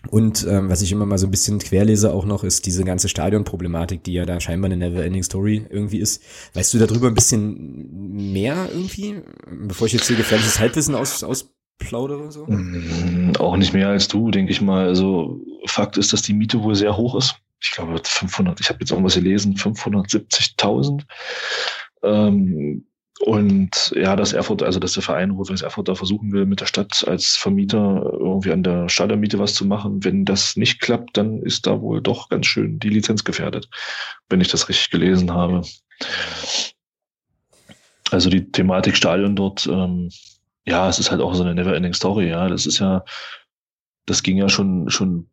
Und 0.09 0.45
ähm, 0.49 0.69
was 0.69 0.81
ich 0.81 0.91
immer 0.91 1.05
mal 1.05 1.17
so 1.17 1.27
ein 1.27 1.31
bisschen 1.31 1.59
querlese 1.59 2.13
auch 2.13 2.25
noch, 2.25 2.43
ist 2.43 2.65
diese 2.65 2.83
ganze 2.83 3.07
Stadionproblematik, 3.07 4.03
die 4.03 4.13
ja 4.13 4.25
da 4.25 4.41
scheinbar 4.41 4.69
eine 4.69 4.75
Never-Ending 4.75 5.23
Story 5.23 5.65
irgendwie 5.69 5.99
ist. 5.99 6.21
Weißt 6.53 6.73
du 6.73 6.77
darüber 6.77 7.07
ein 7.07 7.13
bisschen 7.13 8.33
mehr 8.33 8.67
irgendwie, 8.69 9.21
bevor 9.49 9.87
ich 9.87 9.93
jetzt 9.93 10.07
hier 10.07 10.17
gefährliches 10.17 10.59
Halbwissen 10.59 10.95
aus, 10.95 11.23
aus 11.23 11.52
plaudere? 11.77 12.31
So? 12.31 12.45
Mm, 12.45 13.33
auch 13.39 13.57
nicht 13.57 13.73
mehr 13.73 13.89
als 13.89 14.07
du, 14.07 14.31
denke 14.31 14.51
ich 14.51 14.61
mal. 14.61 14.87
Also 14.87 15.41
Fakt 15.65 15.97
ist, 15.97 16.13
dass 16.13 16.21
die 16.21 16.33
Miete 16.33 16.63
wohl 16.63 16.75
sehr 16.75 16.97
hoch 16.97 17.15
ist. 17.15 17.35
Ich 17.61 17.71
glaube 17.71 17.99
500, 18.03 18.59
ich 18.59 18.69
habe 18.69 18.79
jetzt 18.81 18.91
irgendwas 18.91 19.15
gelesen, 19.15 19.55
570.000. 19.55 21.03
Ähm, 22.03 22.85
und 23.21 23.93
ja, 23.95 24.15
dass 24.17 24.33
Erfurt, 24.33 24.63
also 24.63 24.79
dass 24.79 24.93
der 24.93 25.03
Verein 25.03 25.31
Rot-Weiß 25.31 25.61
Erfurt 25.61 25.87
da 25.87 25.95
versuchen 25.95 26.33
will, 26.33 26.45
mit 26.45 26.59
der 26.59 26.65
Stadt 26.65 27.05
als 27.07 27.37
Vermieter 27.37 28.03
irgendwie 28.11 28.51
an 28.51 28.63
der 28.63 28.89
Stadionmiete 28.89 29.39
was 29.39 29.53
zu 29.53 29.65
machen. 29.65 30.03
Wenn 30.03 30.25
das 30.25 30.57
nicht 30.57 30.81
klappt, 30.81 31.15
dann 31.15 31.41
ist 31.41 31.65
da 31.65 31.79
wohl 31.79 32.01
doch 32.01 32.27
ganz 32.27 32.47
schön 32.47 32.79
die 32.79 32.89
Lizenz 32.89 33.23
gefährdet, 33.23 33.69
wenn 34.29 34.41
ich 34.41 34.49
das 34.49 34.67
richtig 34.67 34.89
gelesen 34.89 35.31
habe. 35.31 35.61
Also 38.11 38.29
die 38.29 38.51
Thematik 38.51 38.97
Stadion 38.97 39.35
dort, 39.35 39.67
ähm, 39.67 40.09
ja, 40.65 40.89
es 40.89 40.99
ist 40.99 41.11
halt 41.11 41.21
auch 41.21 41.33
so 41.33 41.43
eine 41.43 41.55
never-ending 41.55 41.93
Story, 41.93 42.29
ja. 42.29 42.47
Das 42.47 42.65
ist 42.65 42.79
ja, 42.79 43.03
das 44.05 44.23
ging 44.23 44.37
ja 44.37 44.49
schon, 44.49 44.89
schon 44.89 45.27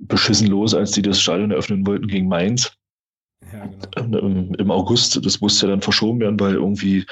beschissen 0.00 0.48
los, 0.48 0.74
als 0.74 0.92
die 0.92 1.02
das 1.02 1.20
Stadion 1.20 1.50
eröffnen 1.50 1.86
wollten 1.86 2.06
gegen 2.06 2.28
Mainz. 2.28 2.72
Ja, 3.52 3.66
genau. 3.66 4.18
Im, 4.18 4.54
Im 4.54 4.70
August, 4.70 5.24
das 5.24 5.40
musste 5.40 5.66
ja 5.66 5.70
dann 5.70 5.82
verschoben 5.82 6.20
werden, 6.20 6.38
weil 6.40 6.54
irgendwie 6.54 7.06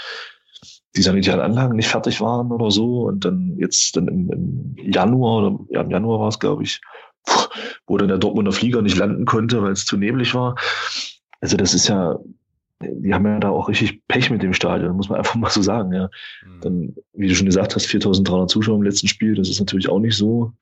die 0.96 1.02
sanitären 1.02 1.40
Anlagen 1.40 1.76
nicht 1.76 1.88
fertig 1.88 2.20
waren 2.20 2.50
oder 2.50 2.70
so. 2.70 3.02
Und 3.02 3.24
dann 3.24 3.56
jetzt 3.58 3.96
dann 3.96 4.08
im, 4.08 4.30
im 4.30 4.92
Januar, 4.92 5.46
oder 5.46 5.58
ja, 5.70 5.82
im 5.82 5.90
Januar 5.90 6.20
war 6.20 6.28
es, 6.28 6.38
glaube 6.38 6.62
ich, 6.62 6.80
wo 7.86 7.96
dann 7.96 8.08
der 8.08 8.18
Dortmunder 8.18 8.52
Flieger 8.52 8.82
nicht 8.82 8.96
landen 8.96 9.24
konnte, 9.24 9.62
weil 9.62 9.72
es 9.72 9.84
zu 9.84 9.96
neblig 9.96 10.34
war. 10.34 10.56
Also 11.40 11.56
das 11.56 11.74
ist 11.74 11.88
ja, 11.88 12.18
die 12.80 13.14
haben 13.14 13.26
ja 13.26 13.38
da 13.38 13.50
auch 13.50 13.68
richtig 13.68 14.06
Pech 14.06 14.30
mit 14.30 14.42
dem 14.42 14.52
Stadion, 14.52 14.96
muss 14.96 15.08
man 15.08 15.18
einfach 15.18 15.34
mal 15.34 15.50
so 15.50 15.62
sagen. 15.62 15.92
Ja. 15.92 16.10
Mhm. 16.44 16.60
Dann, 16.60 16.96
wie 17.14 17.28
du 17.28 17.34
schon 17.34 17.46
gesagt 17.46 17.74
hast, 17.74 17.86
4.300 17.86 18.48
Zuschauer 18.48 18.76
im 18.76 18.82
letzten 18.82 19.08
Spiel, 19.08 19.34
das 19.34 19.48
ist 19.48 19.60
natürlich 19.60 19.88
auch 19.88 20.00
nicht 20.00 20.16
so 20.16 20.52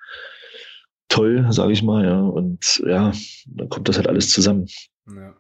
toll, 1.09 1.47
sage 1.51 1.73
ich 1.73 1.83
mal. 1.83 2.05
Ja. 2.05 2.21
Und 2.21 2.83
ja, 2.87 3.13
dann 3.47 3.69
kommt 3.69 3.89
das 3.89 3.97
halt 3.97 4.09
alles 4.09 4.31
zusammen. 4.31 4.67
Ja 5.09 5.35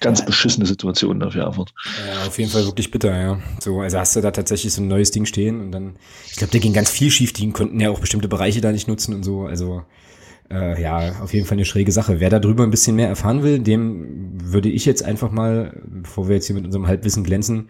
ganz 0.00 0.20
ja. 0.20 0.26
beschissene 0.26 0.66
Situation 0.66 1.20
dafür 1.20 1.44
Erfurt. 1.44 1.72
Ja, 2.06 2.26
auf 2.26 2.38
jeden 2.38 2.50
Fall 2.50 2.64
wirklich 2.64 2.90
bitter, 2.90 3.18
ja. 3.18 3.40
So, 3.60 3.80
also 3.80 3.98
hast 3.98 4.16
du 4.16 4.20
da 4.20 4.30
tatsächlich 4.30 4.72
so 4.72 4.82
ein 4.82 4.88
neues 4.88 5.10
Ding 5.10 5.24
stehen 5.24 5.60
und 5.60 5.72
dann, 5.72 5.96
ich 6.26 6.36
glaube, 6.36 6.52
da 6.52 6.58
ging 6.58 6.72
ganz 6.72 6.90
viel 6.90 7.10
schief, 7.10 7.32
die 7.32 7.50
konnten 7.50 7.80
ja 7.80 7.90
auch 7.90 8.00
bestimmte 8.00 8.28
Bereiche 8.28 8.60
da 8.60 8.72
nicht 8.72 8.88
nutzen 8.88 9.14
und 9.14 9.22
so, 9.22 9.46
also 9.46 9.82
äh, 10.50 10.80
ja, 10.80 11.20
auf 11.22 11.34
jeden 11.34 11.46
Fall 11.46 11.56
eine 11.56 11.64
schräge 11.64 11.92
Sache. 11.92 12.20
Wer 12.20 12.30
darüber 12.30 12.64
ein 12.64 12.70
bisschen 12.70 12.96
mehr 12.96 13.08
erfahren 13.08 13.42
will, 13.42 13.58
dem 13.58 14.30
würde 14.42 14.68
ich 14.68 14.84
jetzt 14.84 15.02
einfach 15.02 15.30
mal, 15.30 15.80
bevor 15.86 16.28
wir 16.28 16.36
jetzt 16.36 16.46
hier 16.46 16.56
mit 16.56 16.64
unserem 16.64 16.86
Halbwissen 16.86 17.24
glänzen, 17.24 17.68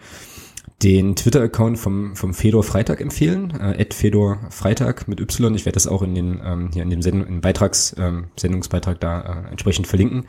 den 0.82 1.16
Twitter-Account 1.16 1.78
vom, 1.78 2.16
vom 2.16 2.34
Fedor 2.34 2.62
Freitag 2.62 3.00
empfehlen, 3.00 3.50
äh, 3.52 3.84
Fedor 3.92 4.40
Freitag 4.50 5.08
mit 5.08 5.20
Y. 5.20 5.54
Ich 5.54 5.64
werde 5.64 5.74
das 5.74 5.86
auch 5.86 6.02
in 6.02 6.14
den 6.14 6.40
ähm, 6.44 6.70
hier 6.72 6.82
in 6.82 6.90
dem 6.90 7.02
Send 7.02 7.26
in 7.26 7.40
Beitrags, 7.40 7.96
ähm, 7.98 8.26
Sendungsbeitrag 8.36 9.00
da 9.00 9.20
äh, 9.46 9.50
entsprechend 9.50 9.86
verlinken. 9.86 10.26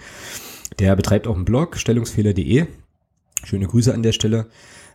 Der 0.79 0.95
betreibt 0.95 1.27
auch 1.27 1.35
einen 1.35 1.45
Blog, 1.45 1.77
stellungsfehler.de. 1.77 2.65
Schöne 3.43 3.67
Grüße 3.67 3.93
an 3.93 4.03
der 4.03 4.13
Stelle. 4.13 4.47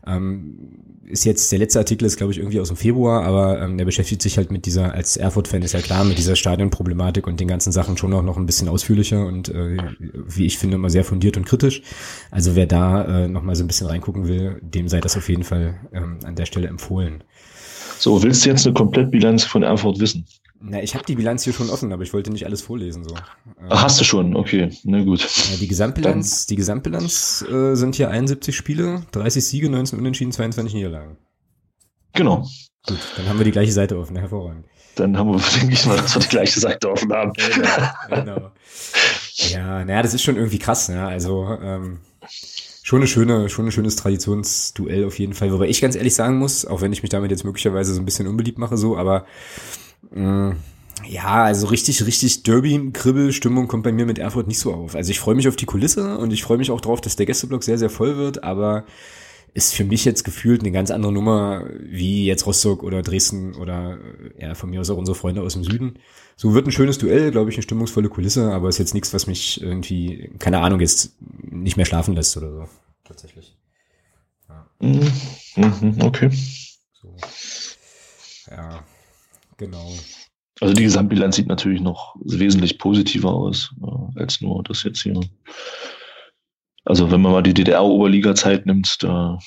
Ähm, 0.06 0.82
ist 1.04 1.24
jetzt, 1.24 1.52
der 1.52 1.58
letzte 1.58 1.78
Artikel 1.78 2.06
ist, 2.06 2.16
glaube 2.16 2.32
ich, 2.32 2.38
irgendwie 2.38 2.60
aus 2.60 2.68
dem 2.68 2.76
Februar, 2.76 3.24
aber 3.24 3.60
ähm, 3.60 3.76
der 3.76 3.84
beschäftigt 3.84 4.22
sich 4.22 4.38
halt 4.38 4.50
mit 4.50 4.66
dieser, 4.66 4.94
als 4.94 5.16
Erfurt-Fan 5.16 5.62
ist 5.62 5.72
ja 5.72 5.80
klar, 5.80 6.04
mit 6.04 6.16
dieser 6.16 6.36
Stadionproblematik 6.36 7.26
und 7.26 7.38
den 7.38 7.48
ganzen 7.48 7.72
Sachen 7.72 7.96
schon 7.96 8.14
auch 8.14 8.22
noch 8.22 8.36
ein 8.36 8.46
bisschen 8.46 8.68
ausführlicher 8.68 9.26
und 9.26 9.48
äh, 9.48 9.76
wie 10.00 10.46
ich 10.46 10.58
finde, 10.58 10.76
immer 10.76 10.90
sehr 10.90 11.04
fundiert 11.04 11.36
und 11.36 11.44
kritisch. 11.44 11.82
Also 12.30 12.56
wer 12.56 12.66
da 12.66 13.24
äh, 13.24 13.28
nochmal 13.28 13.56
so 13.56 13.64
ein 13.64 13.66
bisschen 13.66 13.88
reingucken 13.88 14.26
will, 14.26 14.58
dem 14.62 14.88
sei 14.88 15.00
das 15.00 15.16
auf 15.16 15.28
jeden 15.28 15.44
Fall 15.44 15.80
ähm, 15.92 16.18
an 16.24 16.34
der 16.34 16.46
Stelle 16.46 16.68
empfohlen. 16.68 17.24
So, 17.98 18.22
willst 18.22 18.44
du 18.44 18.50
jetzt 18.50 18.66
eine 18.66 18.74
Komplettbilanz 18.74 19.44
von 19.44 19.62
Erfurt 19.62 20.00
wissen? 20.00 20.26
Na, 20.64 20.80
ich 20.80 20.94
habe 20.94 21.04
die 21.04 21.16
Bilanz 21.16 21.42
hier 21.42 21.52
schon 21.52 21.70
offen, 21.70 21.92
aber 21.92 22.04
ich 22.04 22.12
wollte 22.12 22.30
nicht 22.30 22.46
alles 22.46 22.62
vorlesen. 22.62 23.02
So. 23.02 23.14
Ach, 23.68 23.82
hast 23.82 24.00
du 24.00 24.04
schon? 24.04 24.36
Okay, 24.36 24.70
na 24.84 25.02
gut. 25.02 25.20
Ja, 25.20 25.56
die 25.56 25.66
Gesamtbilanz, 25.66 26.46
die 26.46 26.54
Gesamtbilanz 26.54 27.44
äh, 27.50 27.74
sind 27.74 27.96
hier 27.96 28.10
71 28.10 28.54
Spiele, 28.54 29.02
30 29.10 29.44
Siege, 29.44 29.68
19 29.68 29.98
Unentschieden, 29.98 30.30
22 30.30 30.74
Niederlagen. 30.74 31.16
Genau. 32.12 32.46
Gut, 32.86 32.98
dann 33.16 33.28
haben 33.28 33.38
wir 33.38 33.44
die 33.44 33.50
gleiche 33.50 33.72
Seite 33.72 33.98
offen, 33.98 34.16
hervorragend. 34.16 34.66
Dann 34.94 35.18
haben 35.18 35.30
wir, 35.30 35.40
denke 35.60 35.74
ich 35.74 35.84
mal, 35.84 35.96
dass 35.96 36.14
wir 36.14 36.22
die 36.22 36.28
gleiche 36.28 36.60
Seite 36.60 36.90
offen 36.90 37.12
haben. 37.12 37.32
Genau. 37.32 38.24
genau. 38.24 38.50
Ja, 39.34 39.84
naja, 39.84 40.02
das 40.02 40.14
ist 40.14 40.22
schon 40.22 40.36
irgendwie 40.36 40.58
krass, 40.58 40.88
ne? 40.88 41.04
Also, 41.04 41.58
ähm, 41.60 42.00
schon 42.84 43.00
eine 43.00 43.08
schöne, 43.08 43.48
schon 43.48 43.66
ein 43.66 43.72
schönes 43.72 43.96
Traditionsduell 43.96 45.06
auf 45.06 45.18
jeden 45.18 45.34
Fall. 45.34 45.52
Wobei 45.52 45.68
ich 45.68 45.80
ganz 45.80 45.96
ehrlich 45.96 46.14
sagen 46.14 46.38
muss, 46.38 46.64
auch 46.66 46.82
wenn 46.82 46.92
ich 46.92 47.02
mich 47.02 47.10
damit 47.10 47.32
jetzt 47.32 47.44
möglicherweise 47.44 47.94
so 47.94 48.00
ein 48.00 48.04
bisschen 48.04 48.28
unbeliebt 48.28 48.58
mache, 48.58 48.76
so, 48.76 48.96
aber 48.96 49.26
Mm, 50.14 50.52
ja, 51.06 51.44
also 51.44 51.66
richtig, 51.66 52.04
richtig 52.06 52.42
Derby-Kribbel-Stimmung 52.42 53.68
kommt 53.68 53.82
bei 53.82 53.92
mir 53.92 54.06
mit 54.06 54.18
Erfurt 54.18 54.46
nicht 54.46 54.58
so 54.58 54.72
auf. 54.72 54.94
Also 54.94 55.10
ich 55.10 55.20
freue 55.20 55.34
mich 55.34 55.48
auf 55.48 55.56
die 55.56 55.66
Kulisse 55.66 56.18
und 56.18 56.32
ich 56.32 56.42
freue 56.42 56.58
mich 56.58 56.70
auch 56.70 56.80
drauf, 56.80 57.00
dass 57.00 57.16
der 57.16 57.26
Gästeblock 57.26 57.64
sehr, 57.64 57.78
sehr 57.78 57.90
voll 57.90 58.16
wird, 58.16 58.44
aber 58.44 58.84
ist 59.54 59.74
für 59.74 59.84
mich 59.84 60.04
jetzt 60.04 60.24
gefühlt 60.24 60.62
eine 60.62 60.72
ganz 60.72 60.90
andere 60.90 61.12
Nummer 61.12 61.66
wie 61.78 62.24
jetzt 62.24 62.46
Rostock 62.46 62.82
oder 62.82 63.02
Dresden 63.02 63.54
oder 63.54 63.98
ja, 64.38 64.54
von 64.54 64.70
mir 64.70 64.80
aus 64.80 64.88
auch 64.88 64.96
unsere 64.96 65.14
Freunde 65.14 65.42
aus 65.42 65.52
dem 65.52 65.64
Süden. 65.64 65.98
So 66.36 66.54
wird 66.54 66.66
ein 66.66 66.72
schönes 66.72 66.96
Duell, 66.98 67.30
glaube 67.30 67.50
ich, 67.50 67.56
eine 67.56 67.62
stimmungsvolle 67.62 68.08
Kulisse, 68.08 68.52
aber 68.52 68.68
ist 68.68 68.78
jetzt 68.78 68.94
nichts, 68.94 69.12
was 69.12 69.26
mich 69.26 69.60
irgendwie, 69.60 70.30
keine 70.38 70.60
Ahnung, 70.60 70.80
jetzt 70.80 71.16
nicht 71.42 71.76
mehr 71.76 71.84
schlafen 71.84 72.14
lässt 72.14 72.36
oder 72.36 72.50
so. 72.50 72.68
Tatsächlich. 73.04 73.54
Ja. 74.48 74.66
Mhm, 74.80 75.12
mhm 75.56 76.02
okay. 76.02 76.30
So. 76.94 77.14
Ja, 78.50 78.82
Genau. 79.56 79.92
Also 80.60 80.74
die 80.74 80.82
Gesamtbilanz 80.84 81.36
sieht 81.36 81.48
natürlich 81.48 81.80
noch 81.80 82.14
wesentlich 82.24 82.78
positiver 82.78 83.32
aus 83.32 83.74
äh, 83.82 84.20
als 84.20 84.40
nur 84.40 84.62
das 84.62 84.82
jetzt 84.84 85.02
hier. 85.02 85.20
Also 86.84 87.10
wenn 87.10 87.20
man 87.20 87.32
mal 87.32 87.42
die 87.42 87.54
DDR-Oberliga-Zeit 87.54 88.66
nimmt, 88.66 89.02
da 89.02 89.38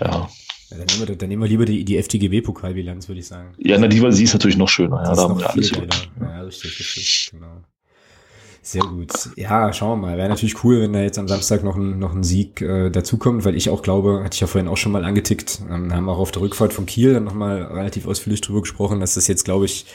ja. 0.00 0.06
ja 0.06 0.28
dann, 0.70 0.86
nehmen 0.86 1.08
wir, 1.08 1.16
dann 1.16 1.28
nehmen 1.28 1.42
wir 1.42 1.48
lieber 1.48 1.64
die, 1.64 1.84
die 1.84 2.02
FTGB-Pokalbilanz, 2.02 3.08
würde 3.08 3.20
ich 3.20 3.26
sagen. 3.26 3.54
Ja, 3.58 3.78
na, 3.78 3.88
die, 3.88 4.12
sie 4.12 4.24
ist 4.24 4.32
natürlich 4.32 4.56
noch 4.56 4.68
schöner. 4.68 5.02
Ja, 5.04 5.14
da 5.14 5.22
haben 5.22 5.38
wir 5.38 5.50
alles. 5.50 5.70
Ja, 5.70 6.40
richtig, 6.42 6.78
richtig, 6.78 7.28
genau. 7.30 7.62
Sehr 8.64 8.82
gut. 8.82 9.10
Ja, 9.34 9.72
schauen 9.72 10.00
wir 10.00 10.06
mal. 10.06 10.16
Wäre 10.16 10.28
natürlich 10.28 10.62
cool, 10.62 10.80
wenn 10.80 10.92
da 10.92 11.00
jetzt 11.00 11.18
am 11.18 11.26
Samstag 11.26 11.64
noch 11.64 11.74
ein, 11.74 11.98
noch 11.98 12.14
ein 12.14 12.22
Sieg 12.22 12.62
äh, 12.62 12.90
dazukommt, 12.90 13.44
weil 13.44 13.56
ich 13.56 13.68
auch 13.68 13.82
glaube, 13.82 14.22
hatte 14.22 14.34
ich 14.34 14.40
ja 14.40 14.46
vorhin 14.46 14.68
auch 14.68 14.76
schon 14.76 14.92
mal 14.92 15.04
angetickt, 15.04 15.62
ähm, 15.68 15.92
haben 15.92 16.08
auch 16.08 16.18
auf 16.18 16.30
der 16.30 16.42
Rückfahrt 16.42 16.72
von 16.72 16.86
Kiel 16.86 17.12
dann 17.12 17.24
nochmal 17.24 17.62
relativ 17.62 18.06
ausführlich 18.06 18.40
drüber 18.40 18.60
gesprochen, 18.60 19.00
dass 19.00 19.14
das 19.14 19.26
jetzt, 19.26 19.44
glaube 19.44 19.64
ich, 19.64 19.86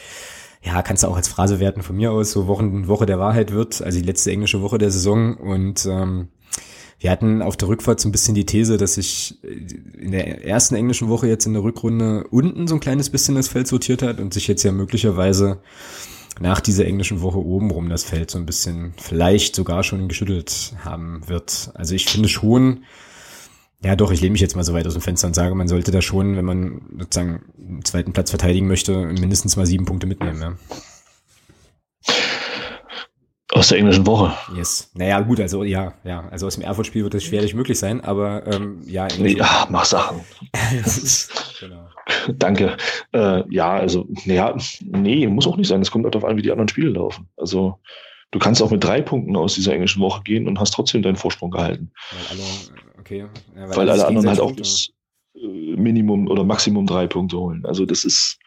ja, 0.62 0.82
kannst 0.82 1.04
du 1.04 1.08
auch 1.08 1.16
als 1.16 1.30
Phrase 1.30 1.62
werten 1.62 1.82
von 1.82 1.96
mir 1.96 2.12
aus, 2.12 2.32
so 2.32 2.48
Wochen, 2.48 2.90
Woche 2.90 3.06
der 3.06 3.20
Wahrheit 3.20 3.54
wird, 3.54 3.82
also 3.82 3.98
die 4.00 4.06
letzte 4.06 4.32
englische 4.32 4.62
Woche 4.62 4.78
der 4.78 4.92
Saison 4.92 5.38
und 5.38 5.86
ähm, 5.86 6.28
wir 7.00 7.12
hatten 7.12 7.42
auf 7.42 7.56
der 7.56 7.70
Rückfahrt 7.70 8.02
so 8.02 8.10
ein 8.10 8.12
bisschen 8.12 8.36
die 8.36 8.46
These, 8.46 8.78
dass 8.78 8.96
sich 8.96 9.38
in 9.44 10.12
der 10.12 10.44
ersten 10.44 10.76
englischen 10.76 11.08
Woche 11.10 11.28
jetzt 11.28 11.46
in 11.46 11.54
der 11.54 11.64
Rückrunde 11.64 12.26
unten 12.32 12.68
so 12.68 12.76
ein 12.76 12.82
kleines 12.82 13.12
bisschen 13.12 13.36
das 13.36 13.48
Feld 13.48 13.68
sortiert 13.68 14.02
hat 14.02 14.20
und 14.20 14.34
sich 14.34 14.48
jetzt 14.48 14.64
ja 14.64 14.72
möglicherweise 14.72 15.60
nach 16.40 16.60
dieser 16.60 16.86
englischen 16.86 17.22
Woche 17.22 17.44
obenrum 17.44 17.90
das 17.90 18.04
Feld 18.04 18.32
so 18.32 18.38
ein 18.38 18.46
bisschen 18.46 18.94
vielleicht 18.98 19.56
sogar 19.56 19.84
schon 19.84 20.08
geschüttelt 20.08 20.74
haben 20.84 21.28
wird. 21.28 21.72
Also 21.74 21.96
ich 21.96 22.06
finde 22.06 22.30
schon, 22.30 22.84
ja 23.84 23.96
doch, 23.96 24.12
ich 24.12 24.22
lehne 24.22 24.34
mich 24.34 24.42
jetzt 24.42 24.56
mal 24.56 24.64
so 24.64 24.74
weit 24.74 24.88
aus 24.88 24.94
dem 24.94 25.02
Fenster 25.02 25.28
und 25.28 25.34
sage, 25.34 25.56
man 25.56 25.68
sollte 25.68 25.92
da 25.92 26.02
schon, 26.02 26.36
wenn 26.36 26.46
man 26.46 26.82
sozusagen 27.00 27.42
einen 27.60 27.86
zweiten 27.86 28.14
Platz 28.14 28.30
verteidigen 28.30 28.68
möchte, 28.68 29.06
mindestens 29.06 29.56
mal 29.56 29.66
sieben 29.66 29.86
Punkte 29.86 30.08
mitnehmen. 30.08 30.42
Ja. 30.42 30.54
Aus 33.58 33.70
der 33.70 33.80
englischen 33.80 34.06
Woche. 34.06 34.34
Yes. 34.56 34.92
Naja, 34.94 35.20
gut, 35.22 35.40
also 35.40 35.64
ja, 35.64 35.94
ja. 36.04 36.28
Also 36.30 36.46
aus 36.46 36.56
dem 36.56 36.64
Erfurt-Spiel 36.64 37.04
wird 37.04 37.16
das 37.16 37.24
schwerlich 37.24 37.56
möglich 37.56 37.80
sein, 37.80 38.02
aber 38.02 38.46
ähm, 38.46 38.84
ja. 38.86 39.08
Ja, 39.18 39.66
mach 39.72 39.84
Sachen. 39.84 40.22
genau. 41.60 41.90
Danke. 42.36 42.78
Äh, 43.14 43.44
ja, 43.50 43.72
also, 43.72 44.08
naja, 44.26 44.56
nee, 44.82 45.26
muss 45.26 45.48
auch 45.48 45.58
nicht 45.58 45.70
sein. 45.70 45.82
Es 45.82 45.90
kommt 45.90 46.06
auch 46.06 46.12
darauf 46.12 46.30
an, 46.30 46.38
wie 46.38 46.44
die 46.44 46.52
anderen 46.52 46.68
Spiele 46.68 46.90
laufen. 46.90 47.28
Also, 47.36 47.80
du 48.30 48.38
kannst 48.38 48.62
auch 48.62 48.70
mit 48.70 48.84
drei 48.84 49.02
Punkten 49.02 49.36
aus 49.36 49.56
dieser 49.56 49.74
englischen 49.74 50.04
Woche 50.04 50.22
gehen 50.22 50.48
und 50.48 50.60
hast 50.60 50.76
trotzdem 50.76 51.02
deinen 51.02 51.16
Vorsprung 51.16 51.50
gehalten. 51.50 51.92
Weil 52.12 52.38
alle, 52.38 52.48
okay. 53.00 53.26
Ja, 53.56 53.70
weil, 53.70 53.78
weil 53.78 53.90
alle 53.90 54.06
anderen 54.06 54.30
halt 54.30 54.40
auch 54.40 54.52
das 54.52 54.90
äh, 55.34 55.76
Minimum 55.76 56.28
oder 56.28 56.44
Maximum 56.44 56.86
drei 56.86 57.08
Punkte 57.08 57.40
holen. 57.40 57.66
Also, 57.66 57.88
das 57.88 58.06
ist, 58.06 58.38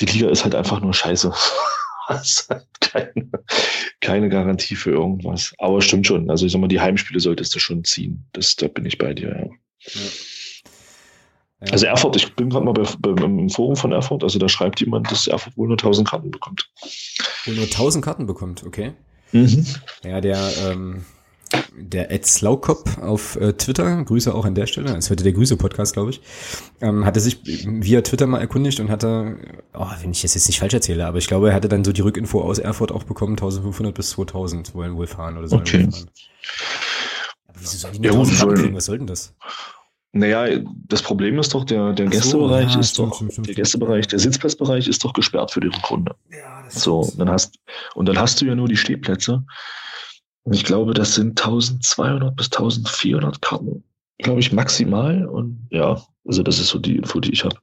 die 0.00 0.06
Liga 0.06 0.30
ist 0.30 0.42
halt 0.42 0.54
einfach 0.54 0.80
nur 0.80 0.94
scheiße. 0.94 1.34
Das 2.12 2.46
halt 2.48 2.66
keine, 2.80 3.30
keine 4.00 4.28
Garantie 4.28 4.76
für 4.76 4.90
irgendwas. 4.90 5.52
Aber 5.58 5.80
stimmt 5.80 6.06
schon. 6.06 6.30
Also, 6.30 6.46
ich 6.46 6.52
sag 6.52 6.60
mal, 6.60 6.68
die 6.68 6.80
Heimspiele 6.80 7.20
solltest 7.20 7.54
du 7.54 7.58
schon 7.58 7.84
ziehen. 7.84 8.24
Das, 8.32 8.56
da 8.56 8.68
bin 8.68 8.84
ich 8.86 8.98
bei 8.98 9.14
dir, 9.14 9.28
ja. 9.28 9.46
ja. 9.94 10.10
Also 11.70 11.86
Erfurt, 11.86 12.16
ich 12.16 12.34
bin 12.34 12.50
gerade 12.50 12.64
mal 12.64 12.72
bei, 12.72 12.82
bei, 12.98 13.22
im 13.22 13.48
Forum 13.48 13.76
von 13.76 13.92
Erfurt, 13.92 14.24
also 14.24 14.38
da 14.40 14.48
schreibt 14.48 14.80
jemand, 14.80 15.10
dass 15.12 15.28
Erfurt 15.28 15.56
wohl 15.56 15.68
nur 15.68 15.76
1000 15.76 16.08
Karten 16.08 16.32
bekommt. 16.32 16.68
Wohl 17.44 17.54
nur 17.54 17.64
1000 17.66 18.04
Karten 18.04 18.26
bekommt, 18.26 18.64
okay. 18.64 18.94
Mhm. 19.30 19.64
Ja, 20.04 20.20
der, 20.20 20.40
ähm, 20.66 21.04
der 21.76 22.10
Ed 22.10 22.26
Slaukop 22.26 22.98
auf 23.00 23.36
äh, 23.36 23.52
Twitter, 23.52 24.04
Grüße 24.04 24.34
auch 24.34 24.44
an 24.44 24.54
der 24.54 24.66
Stelle, 24.66 24.88
das 24.88 25.06
ist 25.06 25.10
heute 25.10 25.24
der 25.24 25.32
Grüße-Podcast, 25.32 25.94
glaube 25.94 26.10
ich, 26.10 26.20
ähm, 26.80 27.04
hatte 27.04 27.20
sich 27.20 27.40
via 27.44 28.02
Twitter 28.02 28.26
mal 28.26 28.40
erkundigt 28.40 28.80
und 28.80 28.90
hatte, 28.90 29.36
oh, 29.74 29.86
wenn 30.00 30.12
ich 30.12 30.22
das 30.22 30.34
jetzt 30.34 30.46
nicht 30.46 30.60
falsch 30.60 30.74
erzähle, 30.74 31.06
aber 31.06 31.18
ich 31.18 31.26
glaube, 31.26 31.50
er 31.50 31.54
hatte 31.54 31.68
dann 31.68 31.84
so 31.84 31.92
die 31.92 32.00
Rückinfo 32.00 32.40
aus 32.40 32.58
Erfurt 32.58 32.92
auch 32.92 33.04
bekommen, 33.04 33.32
1500 33.32 33.94
bis 33.94 34.10
2000 34.10 34.74
wollen 34.74 34.96
wohl 34.96 35.06
fahren 35.06 35.36
oder 35.36 35.48
sollen 35.48 35.62
okay. 35.62 35.90
fahren. 35.90 36.10
Wieso 37.58 37.76
soll 37.78 37.92
die 37.92 37.98
nur 38.00 38.06
ja, 38.06 38.12
1000 38.12 38.38
Karten 38.38 38.54
kriegen? 38.54 38.76
Was 38.76 38.84
soll 38.86 38.98
denn 38.98 39.06
das? 39.06 39.34
Naja, 40.14 40.60
das 40.88 41.02
Problem 41.02 41.38
ist 41.38 41.54
doch, 41.54 41.64
der, 41.64 41.94
der 41.94 42.06
Gästebereich 42.06 42.68
so, 42.68 42.74
ja, 42.74 42.80
ist 42.80 42.90
stimmt, 42.90 43.08
doch, 43.08 43.16
stimmt, 43.16 43.32
stimmt, 43.32 43.48
der 43.48 43.54
Gästebereich, 43.54 44.06
der 44.08 44.18
Sitzplatzbereich 44.18 44.86
ist 44.86 45.02
doch 45.04 45.14
gesperrt 45.14 45.52
für 45.52 45.60
die 45.60 45.68
Rückrunde. 45.68 46.14
Ja, 46.30 46.64
so, 46.68 47.10
dann 47.16 47.30
hast, 47.30 47.58
und 47.94 48.06
dann 48.06 48.18
hast 48.18 48.40
du 48.40 48.44
ja 48.44 48.54
nur 48.54 48.68
die 48.68 48.76
Stehplätze. 48.76 49.44
Und 50.44 50.54
ich 50.54 50.64
glaube, 50.64 50.94
das 50.94 51.14
sind 51.14 51.40
1200 51.40 52.34
bis 52.34 52.46
1400 52.46 53.40
Karten, 53.40 53.84
glaube 54.18 54.40
ich, 54.40 54.52
maximal. 54.52 55.26
Und 55.26 55.68
ja, 55.70 56.02
also 56.26 56.42
das 56.42 56.58
ist 56.58 56.68
so 56.68 56.78
die 56.78 56.96
Info, 56.96 57.20
die 57.20 57.32
ich 57.32 57.44
habe. 57.44 57.56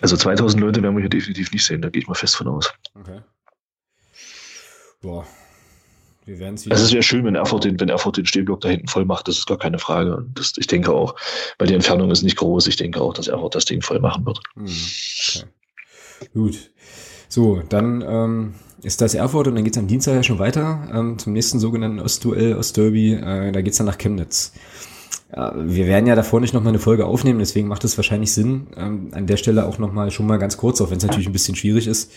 Also 0.00 0.16
2000 0.16 0.60
Leute 0.60 0.82
werden 0.82 0.94
wir 0.94 1.00
hier 1.00 1.10
definitiv 1.10 1.50
nicht 1.52 1.64
sehen, 1.64 1.82
da 1.82 1.88
gehe 1.88 2.02
ich 2.02 2.08
mal 2.08 2.14
fest 2.14 2.36
von 2.36 2.48
aus. 2.48 2.72
Okay. 2.94 3.20
Boah, 5.00 5.26
wir 6.28 6.38
werden 6.40 6.56
es 6.56 6.66
ist 6.66 6.92
ja 6.92 7.00
schön, 7.00 7.24
wenn 7.24 7.36
Erfurt, 7.36 7.64
den, 7.64 7.80
wenn 7.80 7.88
Erfurt 7.88 8.18
den 8.18 8.26
Stehblock 8.26 8.60
da 8.60 8.68
hinten 8.68 8.86
voll 8.86 9.06
macht, 9.06 9.28
das 9.28 9.38
ist 9.38 9.46
gar 9.46 9.56
keine 9.56 9.78
Frage. 9.78 10.26
Das, 10.34 10.52
ich 10.58 10.66
denke 10.66 10.92
auch, 10.92 11.14
weil 11.56 11.68
die 11.68 11.74
Entfernung 11.74 12.10
ist 12.10 12.22
nicht 12.22 12.36
groß, 12.36 12.66
ich 12.66 12.76
denke 12.76 13.00
auch, 13.00 13.14
dass 13.14 13.28
Erfurt 13.28 13.54
das 13.54 13.64
Ding 13.64 13.80
voll 13.80 13.98
machen 13.98 14.26
wird. 14.26 14.38
Hm, 14.54 14.66
okay. 14.66 16.28
Gut. 16.34 16.70
So, 17.30 17.62
dann 17.70 18.02
ähm, 18.06 18.54
ist 18.82 19.00
das 19.00 19.14
Erfurt 19.14 19.48
und 19.48 19.54
dann 19.54 19.64
geht 19.64 19.74
es 19.74 19.78
am 19.78 19.88
Dienstag 19.88 20.14
ja 20.14 20.22
schon 20.22 20.38
weiter 20.38 20.88
ähm, 20.92 21.18
zum 21.18 21.32
nächsten 21.32 21.58
sogenannten 21.58 22.00
Ostduell, 22.00 22.56
Ostderby. 22.56 23.14
Äh, 23.14 23.52
da 23.52 23.60
geht 23.60 23.72
es 23.72 23.78
dann 23.78 23.86
nach 23.86 23.98
Chemnitz. 23.98 24.52
Ja, 25.34 25.54
wir 25.56 25.86
werden 25.86 26.06
ja 26.06 26.14
davor 26.14 26.40
nicht 26.40 26.54
nochmal 26.54 26.70
eine 26.70 26.78
Folge 26.78 27.04
aufnehmen, 27.04 27.38
deswegen 27.38 27.68
macht 27.68 27.84
es 27.84 27.98
wahrscheinlich 27.98 28.32
Sinn, 28.32 28.68
ähm, 28.76 29.08
an 29.12 29.26
der 29.26 29.36
Stelle 29.36 29.66
auch 29.66 29.78
nochmal 29.78 30.10
schon 30.10 30.26
mal 30.26 30.38
ganz 30.38 30.56
kurz, 30.56 30.80
auch 30.80 30.90
wenn 30.90 30.96
es 30.96 31.04
natürlich 31.04 31.26
ein 31.26 31.32
bisschen 31.32 31.54
schwierig 31.54 31.86
ist, 31.86 32.12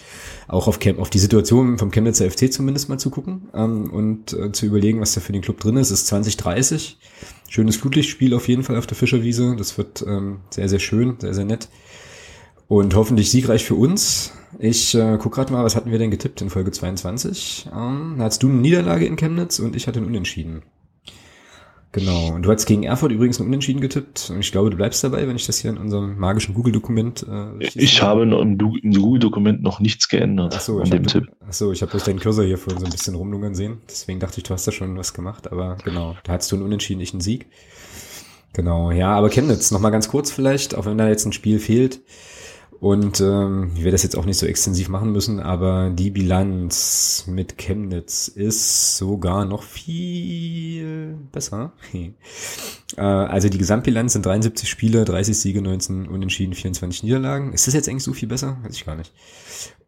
auch 0.48 0.70
auf, 0.70 0.80
Cam 0.80 0.98
auf 0.98 1.10
die 1.10 1.20
Situation 1.20 1.78
vom 1.78 1.92
Chemnitzer 1.92 2.32
FC 2.32 2.52
zumindest 2.54 2.88
mal 2.88 3.00
zu 3.00 3.10
gucken 3.10 3.50
ähm, 3.54 3.92
und 3.92 4.32
äh, 4.32 4.54
zu 4.54 4.66
überlegen, 4.66 5.02
was 5.02 5.14
da 5.14 5.20
für 5.20 5.34
den 5.34 5.42
Club 5.42 5.60
drin 5.60 5.76
ist. 5.76 5.92
Es 5.92 6.02
ist 6.02 6.08
2030. 6.08 6.98
Schönes 7.50 7.76
Flutlichtspiel 7.76 8.34
auf 8.34 8.48
jeden 8.48 8.64
Fall 8.64 8.78
auf 8.78 8.88
der 8.88 8.96
Fischerwiese. 8.96 9.58
Das 9.58 9.78
wird 9.78 10.06
ähm, 10.08 10.40
sehr, 10.50 10.70
sehr 10.70 10.80
schön, 10.80 11.18
sehr, 11.20 11.34
sehr 11.34 11.44
nett. 11.44 11.68
Und 12.70 12.96
hoffentlich 12.96 13.30
siegreich 13.30 13.66
für 13.66 13.76
uns. 13.76 14.32
Ich 14.60 14.96
äh, 14.96 15.18
guck 15.20 15.34
gerade 15.34 15.54
mal, 15.54 15.64
was 15.64 15.76
hatten 15.76 15.92
wir 15.92 16.00
denn 16.00 16.12
getippt 16.12 16.42
in 16.42 16.50
Folge 16.50 16.72
22? 16.72 17.70
Ähm, 17.74 18.16
da 18.18 18.26
hattest 18.26 18.44
du 18.44 18.50
eine 18.50 18.58
Niederlage 18.58 19.06
in 19.06 19.16
Chemnitz 19.16 19.60
und 19.60 19.76
ich 19.76 19.88
hatte 19.88 20.00
einen 20.00 20.08
Unentschieden. 20.08 20.64
Genau. 21.94 22.34
Und 22.34 22.44
du 22.44 22.52
hast 22.52 22.66
gegen 22.66 22.84
Erfurt 22.84 23.12
übrigens 23.12 23.40
einen 23.40 23.50
Unentschieden 23.50 23.82
getippt. 23.82 24.30
Und 24.30 24.40
ich 24.40 24.52
glaube, 24.52 24.70
du 24.70 24.78
bleibst 24.78 25.04
dabei, 25.04 25.28
wenn 25.28 25.36
ich 25.36 25.46
das 25.46 25.60
hier 25.60 25.72
in 25.72 25.78
unserem 25.78 26.18
magischen 26.18 26.54
Google-Dokument. 26.54 27.26
Äh, 27.30 27.66
ich 27.76 28.02
habe 28.02 28.24
im, 28.24 28.32
im 28.32 28.94
Google-Dokument 28.94 29.62
noch 29.62 29.82
nichts 29.82 30.08
geändert. 30.08 30.54
Ach 30.56 30.62
so, 30.62 30.78
an 30.78 30.84
ich 30.84 30.90
dem 30.90 31.04
hab, 31.04 31.12
Tipp. 31.12 31.32
Ach 31.46 31.54
so, 31.54 31.72
ich 31.74 31.82
habe 31.82 31.92
durch 31.92 32.04
deinen 32.04 32.20
Cursor 32.20 32.46
hier 32.46 32.58
vorhin 32.58 32.80
so 32.80 32.86
ein 32.86 32.92
bisschen 32.92 33.16
rumlungern 33.16 33.56
sehen. 33.56 33.82
Deswegen 33.90 34.22
dachte 34.22 34.38
ich, 34.38 34.44
du 34.44 34.54
hast 34.54 34.66
da 34.66 34.72
schon 34.72 34.98
was 34.98 35.14
gemacht. 35.14 35.52
Aber 35.52 35.78
genau, 35.84 36.16
da 36.24 36.34
hattest 36.34 36.52
du 36.52 36.56
einen 36.56 36.64
Unentschieden, 36.64 37.02
ich 37.02 37.14
einen 37.14 37.22
Sieg. 37.22 37.48
Genau, 38.54 38.92
ja, 38.92 39.12
aber 39.14 39.30
Chemnitz, 39.30 39.72
nochmal 39.72 39.92
ganz 39.92 40.10
kurz 40.10 40.32
vielleicht, 40.32 40.76
auch 40.76 40.86
wenn 40.86 40.98
da 40.98 41.08
jetzt 41.08 41.26
ein 41.26 41.34
Spiel 41.34 41.60
fehlt. 41.60 42.02
Und 42.82 43.22
ähm, 43.22 43.74
ich 43.76 43.82
werde 43.82 43.92
das 43.92 44.02
jetzt 44.02 44.18
auch 44.18 44.26
nicht 44.26 44.40
so 44.40 44.48
extensiv 44.48 44.90
machen 44.90 45.12
müssen, 45.12 45.40
aber 45.40 45.92
die 45.92 46.10
Bilanz 46.10 47.26
mit 47.28 47.60
Chemnitz 47.60 48.28
ist 48.28 48.98
sogar 48.98 49.46
noch 49.46 49.62
viel 49.62 51.16
besser. 51.32 51.74
äh, 51.94 52.12
also 53.00 53.50
die 53.50 53.60
Gesamtbilanz 53.60 54.14
sind 54.14 54.26
73 54.26 54.68
Spiele, 54.68 55.06
30 55.06 55.38
Siege, 55.38 55.62
19 55.62 56.08
Unentschieden, 56.08 56.56
24 56.56 57.04
Niederlagen. 57.04 57.54
Ist 57.54 57.68
das 57.68 57.76
jetzt 57.76 57.88
eigentlich 57.88 58.04
so 58.04 58.14
viel 58.14 58.28
besser? 58.28 58.58
Weiß 58.64 58.74
ich 58.74 58.84
gar 58.84 58.96
nicht. 58.96 59.14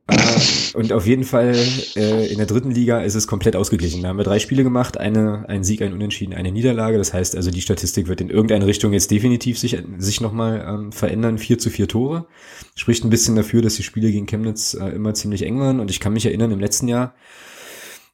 Äh, 0.08 0.78
und 0.78 0.92
auf 0.92 1.06
jeden 1.06 1.24
Fall 1.24 1.56
äh, 1.96 2.28
in 2.28 2.38
der 2.38 2.46
dritten 2.46 2.72
Liga 2.72 3.02
ist 3.02 3.16
es 3.16 3.28
komplett 3.28 3.56
ausgeglichen. 3.56 4.02
Da 4.02 4.10
haben 4.10 4.18
wir 4.18 4.24
drei 4.24 4.40
Spiele 4.40 4.64
gemacht, 4.64 4.98
eine, 4.98 5.46
ein 5.48 5.64
Sieg, 5.64 5.82
ein 5.82 5.94
Unentschieden, 5.94 6.34
eine 6.34 6.52
Niederlage. 6.52 6.98
Das 6.98 7.14
heißt 7.14 7.36
also, 7.36 7.52
die 7.52 7.62
Statistik 7.62 8.08
wird 8.08 8.22
in 8.22 8.30
irgendeine 8.30 8.66
Richtung 8.66 8.94
jetzt 8.94 9.12
definitiv 9.12 9.58
sich, 9.60 9.82
sich 9.98 10.22
nochmal 10.22 10.66
ähm, 10.68 10.92
verändern. 10.92 11.38
Vier 11.38 11.58
zu 11.58 11.70
vier 11.70 11.88
Tore. 11.88 12.28
Spricht 12.76 13.04
ein 13.04 13.10
bisschen 13.10 13.36
dafür, 13.36 13.62
dass 13.62 13.76
die 13.76 13.84
Spiele 13.84 14.12
gegen 14.12 14.26
Chemnitz 14.26 14.74
äh, 14.74 14.90
immer 14.90 15.14
ziemlich 15.14 15.44
eng 15.44 15.60
waren. 15.60 15.80
Und 15.80 15.90
ich 15.90 16.00
kann 16.00 16.14
mich 16.14 16.26
erinnern, 16.26 16.52
im 16.52 16.60
letzten 16.60 16.88
Jahr, 16.88 17.16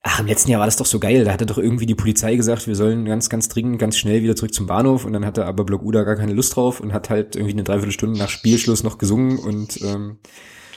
ach, 0.04 0.20
im 0.20 0.28
letzten 0.28 0.52
Jahr 0.52 0.60
war 0.60 0.68
das 0.68 0.78
doch 0.78 0.86
so 0.86 1.00
geil. 1.00 1.24
Da 1.26 1.34
hatte 1.34 1.48
doch 1.48 1.58
irgendwie 1.58 1.88
die 1.88 1.96
Polizei 1.96 2.36
gesagt, 2.36 2.68
wir 2.68 2.76
sollen 2.76 3.06
ganz, 3.06 3.30
ganz 3.30 3.50
dringend, 3.50 3.80
ganz 3.80 3.98
schnell 3.98 4.22
wieder 4.22 4.36
zurück 4.36 4.54
zum 4.54 4.68
Bahnhof. 4.68 5.06
Und 5.06 5.14
dann 5.14 5.26
hatte 5.26 5.46
aber 5.46 5.64
Block 5.64 5.82
Uda 5.82 6.04
gar 6.04 6.18
keine 6.18 6.34
Lust 6.34 6.56
drauf 6.56 6.82
und 6.82 6.94
hat 6.94 7.10
halt 7.10 7.36
irgendwie 7.36 7.54
eine 7.54 7.64
Dreiviertelstunde 7.64 8.20
nach 8.20 8.30
Spielschluss 8.30 8.84
noch 8.84 9.00
gesungen 9.00 9.40
und 9.40 9.82
ähm, 9.82 10.18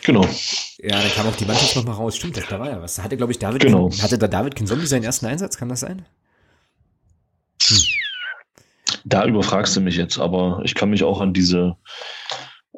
Genau. 0.05 0.23
Ja, 0.79 1.01
dann 1.01 1.11
kam 1.13 1.29
auch 1.29 1.37
die 1.37 1.45
Mannschaft 1.45 1.77
nochmal 1.77 1.95
raus. 1.95 2.17
Stimmt, 2.17 2.37
da 2.37 2.59
war 2.59 2.69
ja 2.69 2.83
was. 2.83 3.01
Hatte, 3.01 3.17
glaube 3.17 3.33
ich, 3.33 3.39
David, 3.39 3.63
genau. 3.63 3.91
hatte 4.01 4.19
da 4.19 4.27
David 4.27 4.57
Kinzombie 4.57 4.87
seinen 4.87 5.05
ersten 5.05 5.27
Einsatz? 5.27 5.57
Kann 5.57 5.69
das 5.69 5.81
sein? 5.81 6.05
Hm. 7.63 7.79
Da 9.05 9.25
überfragst 9.27 9.77
du 9.77 9.81
mich 9.81 9.97
jetzt, 9.97 10.19
aber 10.19 10.61
ich 10.65 10.75
kann 10.75 10.91
mich 10.91 11.05
auch 11.05 11.21
an 11.21 11.33
diese, 11.33 11.77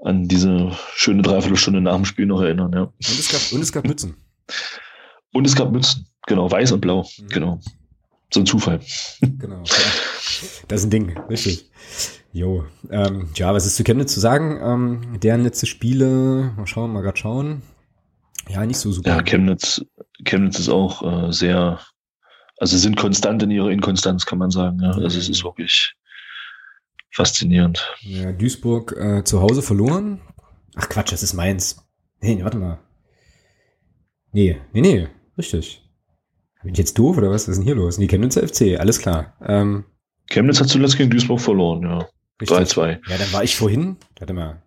an 0.02 0.28
diese 0.28 0.72
schöne 0.94 1.22
Dreiviertelstunde 1.22 1.80
nach 1.80 1.96
dem 1.96 2.04
Spiel 2.04 2.26
noch 2.26 2.40
erinnern, 2.40 2.72
ja. 2.72 2.82
Und 2.82 2.94
es 3.00 3.28
gab, 3.30 3.52
und 3.52 3.62
es 3.62 3.72
gab 3.72 3.86
Mützen. 3.86 4.16
Und 5.32 5.46
es 5.46 5.54
gab 5.54 5.72
Mützen, 5.72 6.06
genau, 6.26 6.50
weiß 6.50 6.72
und 6.72 6.80
blau, 6.80 7.06
mhm. 7.18 7.28
genau. 7.28 7.60
So 8.32 8.40
ein 8.40 8.46
Zufall. 8.46 8.80
Genau. 9.20 9.62
Das 10.66 10.80
ist 10.80 10.86
ein 10.86 10.90
Ding, 10.90 11.18
richtig. 11.28 11.70
Jo, 12.34 12.64
ähm, 12.90 13.28
ja, 13.36 13.54
was 13.54 13.64
ist 13.64 13.76
zu 13.76 13.84
Chemnitz 13.84 14.12
zu 14.12 14.18
sagen? 14.18 14.58
Ähm, 14.60 15.20
deren 15.20 15.44
letzte 15.44 15.66
Spiele, 15.66 16.52
mal 16.56 16.66
schauen, 16.66 16.92
mal 16.92 17.00
grad 17.00 17.16
schauen. 17.16 17.62
Ja, 18.48 18.66
nicht 18.66 18.78
so 18.78 18.90
super. 18.90 19.10
Ja, 19.10 19.22
Chemnitz, 19.22 19.86
Chemnitz 20.24 20.58
ist 20.58 20.68
auch 20.68 21.28
äh, 21.28 21.32
sehr, 21.32 21.78
also 22.58 22.76
sind 22.76 22.96
konstant 22.96 23.44
in 23.44 23.52
ihrer 23.52 23.70
Inkonstanz, 23.70 24.26
kann 24.26 24.40
man 24.40 24.50
sagen. 24.50 24.80
Ja. 24.82 24.90
Also 24.90 25.16
es 25.16 25.28
ist 25.28 25.44
wirklich 25.44 25.94
faszinierend. 27.12 27.88
Ja, 28.00 28.32
Duisburg 28.32 28.96
äh, 28.96 29.22
zu 29.22 29.40
Hause 29.40 29.62
verloren. 29.62 30.20
Ach 30.74 30.88
Quatsch, 30.88 31.12
das 31.12 31.22
ist 31.22 31.34
meins. 31.34 31.86
Nee, 32.20 32.42
warte 32.42 32.58
mal. 32.58 32.80
Nee, 34.32 34.60
nee, 34.72 34.80
nee, 34.80 35.08
richtig. 35.38 35.88
Bin 36.64 36.72
ich 36.72 36.78
jetzt 36.78 36.98
doof 36.98 37.16
oder 37.16 37.30
was? 37.30 37.42
Was 37.42 37.50
ist 37.50 37.56
denn 37.58 37.64
hier 37.64 37.76
los? 37.76 37.96
Nee, 37.96 38.08
Chemnitzer 38.08 38.42
FC, 38.48 38.80
alles 38.80 38.98
klar. 38.98 39.36
Ähm, 39.40 39.84
Chemnitz 40.28 40.58
hat 40.58 40.66
zuletzt 40.66 40.96
gegen 40.96 41.10
Duisburg 41.10 41.40
verloren, 41.40 41.82
ja. 41.84 42.08
3-2. 42.44 43.00
Ja, 43.08 43.18
dann 43.18 43.32
war 43.32 43.44
ich 43.44 43.56
vorhin, 43.56 43.96
warte 44.18 44.32
mal. 44.32 44.62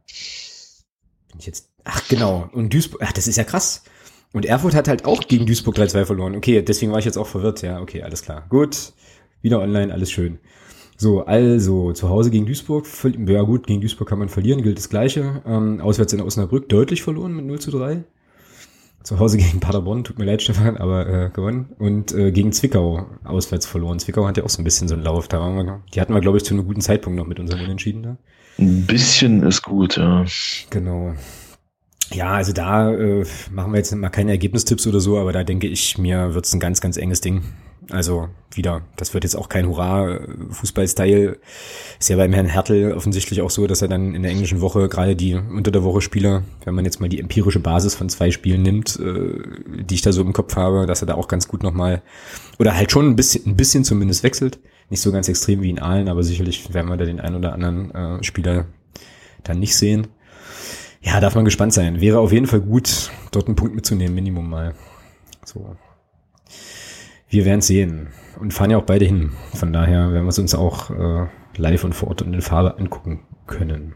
Bin 1.30 1.40
ich 1.40 1.46
jetzt, 1.46 1.70
ach 1.84 2.08
genau, 2.08 2.50
und 2.54 2.74
Duisburg, 2.74 3.02
ach, 3.04 3.14
das 3.14 3.28
ist 3.28 3.38
ja 3.38 3.44
krass. 3.44 3.84
Und 4.34 4.46
Erfurt 4.46 4.76
hat 4.76 4.88
halt 4.88 5.06
auch 5.06 5.22
gegen 5.28 5.46
Duisburg 5.46 5.78
3-2 5.78 6.06
verloren. 6.06 6.36
Okay, 6.36 6.62
deswegen 6.62 6.92
war 6.92 7.00
ich 7.00 7.06
jetzt 7.06 7.18
auch 7.18 7.28
verwirrt. 7.28 7.62
Ja, 7.62 7.80
okay, 7.80 8.04
alles 8.04 8.22
klar. 8.22 8.46
Gut, 8.50 8.94
wieder 9.42 9.60
online, 9.60 9.94
alles 9.94 10.12
schön. 10.12 10.40
So, 10.98 11.26
also 11.26 11.94
zu 11.94 12.10
Hause 12.10 12.32
gegen 12.32 12.46
Duisburg, 12.46 12.86
ja 13.28 13.42
gut, 13.44 13.68
gegen 13.68 13.82
Duisburg 13.82 14.10
kann 14.10 14.20
man 14.20 14.30
verlieren, 14.30 14.64
gilt 14.64 14.78
das 14.78 14.90
Gleiche. 14.90 15.42
Ähm, 15.46 15.80
auswärts 15.80 16.14
in 16.14 16.22
Osnabrück 16.22 16.70
deutlich 16.70 17.04
verloren 17.04 17.36
mit 17.36 17.46
0 17.46 17.60
zu 17.60 17.72
3 17.72 18.04
zu 19.08 19.20
Hause 19.20 19.38
gegen 19.38 19.62
Paderborn, 19.62 20.04
tut 20.04 20.20
mir 20.20 20.26
leid, 20.26 20.42
Stefan, 20.42 20.76
aber 20.76 21.08
äh, 21.08 21.30
gewonnen. 21.30 21.74
Und 21.80 22.14
äh, 22.14 22.34
gegen 22.34 22.52
Zwickau 22.52 23.08
auswärts 23.24 23.66
verloren. 23.66 24.00
Zwickau 24.00 24.28
hat 24.28 24.36
ja 24.36 24.44
auch 24.44 24.50
so 24.50 24.62
ein 24.62 24.66
bisschen 24.66 24.90
so 24.90 24.96
einen 24.96 25.04
Lauf. 25.04 25.30
Da 25.30 25.40
waren 25.40 25.56
wir, 25.56 25.82
die 25.94 26.02
hatten 26.02 26.14
wir, 26.14 26.20
glaube 26.20 26.38
ich, 26.38 26.44
zu 26.44 26.54
einem 26.54 26.68
guten 26.68 26.82
Zeitpunkt 26.82 27.18
noch 27.18 27.26
mit 27.26 27.40
unserem 27.40 27.64
Unentschieden 27.64 28.04
da. 28.04 28.18
Ein 28.60 28.86
bisschen 28.86 29.44
ist 29.44 29.62
gut, 29.62 29.96
ja. 29.96 30.26
Genau. 30.72 31.14
Ja, 32.12 32.34
also 32.34 32.52
da 32.52 32.92
äh, 32.92 33.26
machen 33.50 33.72
wir 33.72 33.78
jetzt 33.78 33.96
mal 33.96 34.10
keine 34.10 34.32
Ergebnistipps 34.32 34.86
oder 34.88 35.00
so, 35.00 35.18
aber 35.18 35.32
da 35.32 35.46
denke 35.46 35.68
ich, 35.68 35.98
mir 35.98 36.34
wird's 36.34 36.54
ein 36.54 36.60
ganz, 36.60 36.82
ganz 36.82 36.98
enges 36.98 37.22
Ding. 37.22 37.44
Also 37.90 38.28
wieder, 38.52 38.82
das 38.98 39.14
wird 39.14 39.24
jetzt 39.24 39.36
auch 39.36 39.50
kein 39.50 39.68
Hurra-Fußball-Style. 39.68 41.38
Ist 42.00 42.10
ja 42.10 42.18
beim 42.18 42.34
Herrn 42.34 42.48
Hertel 42.48 42.94
offensichtlich 42.94 43.42
auch 43.42 43.50
so, 43.50 43.66
dass 43.68 43.82
er 43.82 43.88
dann 43.88 44.14
in 44.14 44.24
der 44.24 44.32
englischen 44.32 44.62
Woche 44.62 44.90
gerade 44.90 45.16
die 45.16 45.36
unter 45.36 45.72
der 45.72 45.84
Woche 45.84 46.02
Spieler, 46.02 46.44
wenn 46.66 46.76
man 46.76 46.84
jetzt 46.84 47.00
mal 47.00 47.08
die 47.08 47.20
empirische 47.20 47.60
Basis 47.60 47.96
von 47.96 48.10
zwei 48.10 48.32
Spielen 48.32 48.62
nimmt, 48.62 49.00
äh, 49.00 49.84
die 49.84 49.96
ich 49.96 50.02
da 50.02 50.12
so 50.12 50.22
im 50.22 50.34
Kopf 50.34 50.56
habe, 50.56 50.86
dass 50.86 51.02
er 51.02 51.08
da 51.08 51.16
auch 51.16 51.28
ganz 51.28 51.48
gut 51.48 51.64
nochmal, 51.64 52.02
oder 52.60 52.76
halt 52.76 52.92
schon 52.92 53.08
ein 53.08 53.16
bisschen, 53.16 53.46
ein 53.46 53.56
bisschen 53.56 53.84
zumindest 53.84 54.24
wechselt. 54.24 54.60
Nicht 54.90 55.02
so 55.02 55.12
ganz 55.12 55.30
extrem 55.30 55.62
wie 55.62 55.70
in 55.70 55.80
Aalen, 55.80 56.10
aber 56.10 56.24
sicherlich 56.24 56.74
werden 56.74 56.90
wir 56.90 56.98
da 56.98 57.06
den 57.06 57.20
einen 57.20 57.36
oder 57.36 57.54
anderen 57.54 57.92
äh, 57.92 58.24
Spieler 58.24 58.66
dann 59.44 59.60
nicht 59.60 59.78
sehen. 59.78 60.08
Ja, 61.02 61.20
darf 61.20 61.36
man 61.36 61.46
gespannt 61.46 61.74
sein. 61.74 62.02
Wäre 62.02 62.20
auf 62.20 62.34
jeden 62.34 62.48
Fall 62.48 62.62
gut, 62.62 63.12
dort 63.32 63.48
einen 63.48 63.56
Punkt 63.56 63.76
mitzunehmen, 63.76 64.16
Minimum 64.16 64.50
mal. 64.50 64.74
So, 65.46 65.76
wir 67.30 67.46
werden 67.46 67.62
sehen 67.62 68.08
und 68.40 68.54
fahren 68.54 68.72
ja 68.72 68.78
auch 68.78 68.86
beide 68.86 69.06
hin. 69.06 69.32
Von 69.54 69.74
daher 69.74 70.12
werden 70.12 70.26
wir 70.26 70.30
es 70.30 70.40
uns 70.40 70.56
auch 70.56 70.90
äh, 70.92 71.28
live 71.58 71.84
und 71.84 71.94
vor 71.94 72.10
Ort 72.10 72.22
und 72.22 72.34
in 72.34 72.42
Farbe 72.42 72.78
angucken 72.78 73.22
können. 73.46 73.96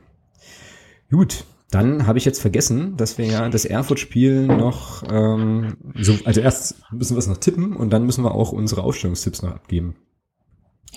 Gut, 1.09 1.45
dann 1.69 2.05
habe 2.05 2.17
ich 2.17 2.25
jetzt 2.25 2.41
vergessen, 2.41 2.97
dass 2.97 3.17
wir 3.17 3.25
ja 3.25 3.47
das 3.49 3.65
Erfurt-Spiel 3.65 4.45
noch, 4.45 5.03
ähm, 5.09 5.77
so, 5.95 6.17
also 6.25 6.41
erst 6.41 6.82
müssen 6.91 7.15
wir 7.15 7.19
es 7.19 7.27
noch 7.27 7.38
tippen 7.38 7.75
und 7.75 7.91
dann 7.91 8.05
müssen 8.05 8.23
wir 8.23 8.36
auch 8.36 8.51
unsere 8.51 8.84
Aufstellungstipps 8.84 9.41
noch 9.41 9.51
abgeben. 9.51 9.95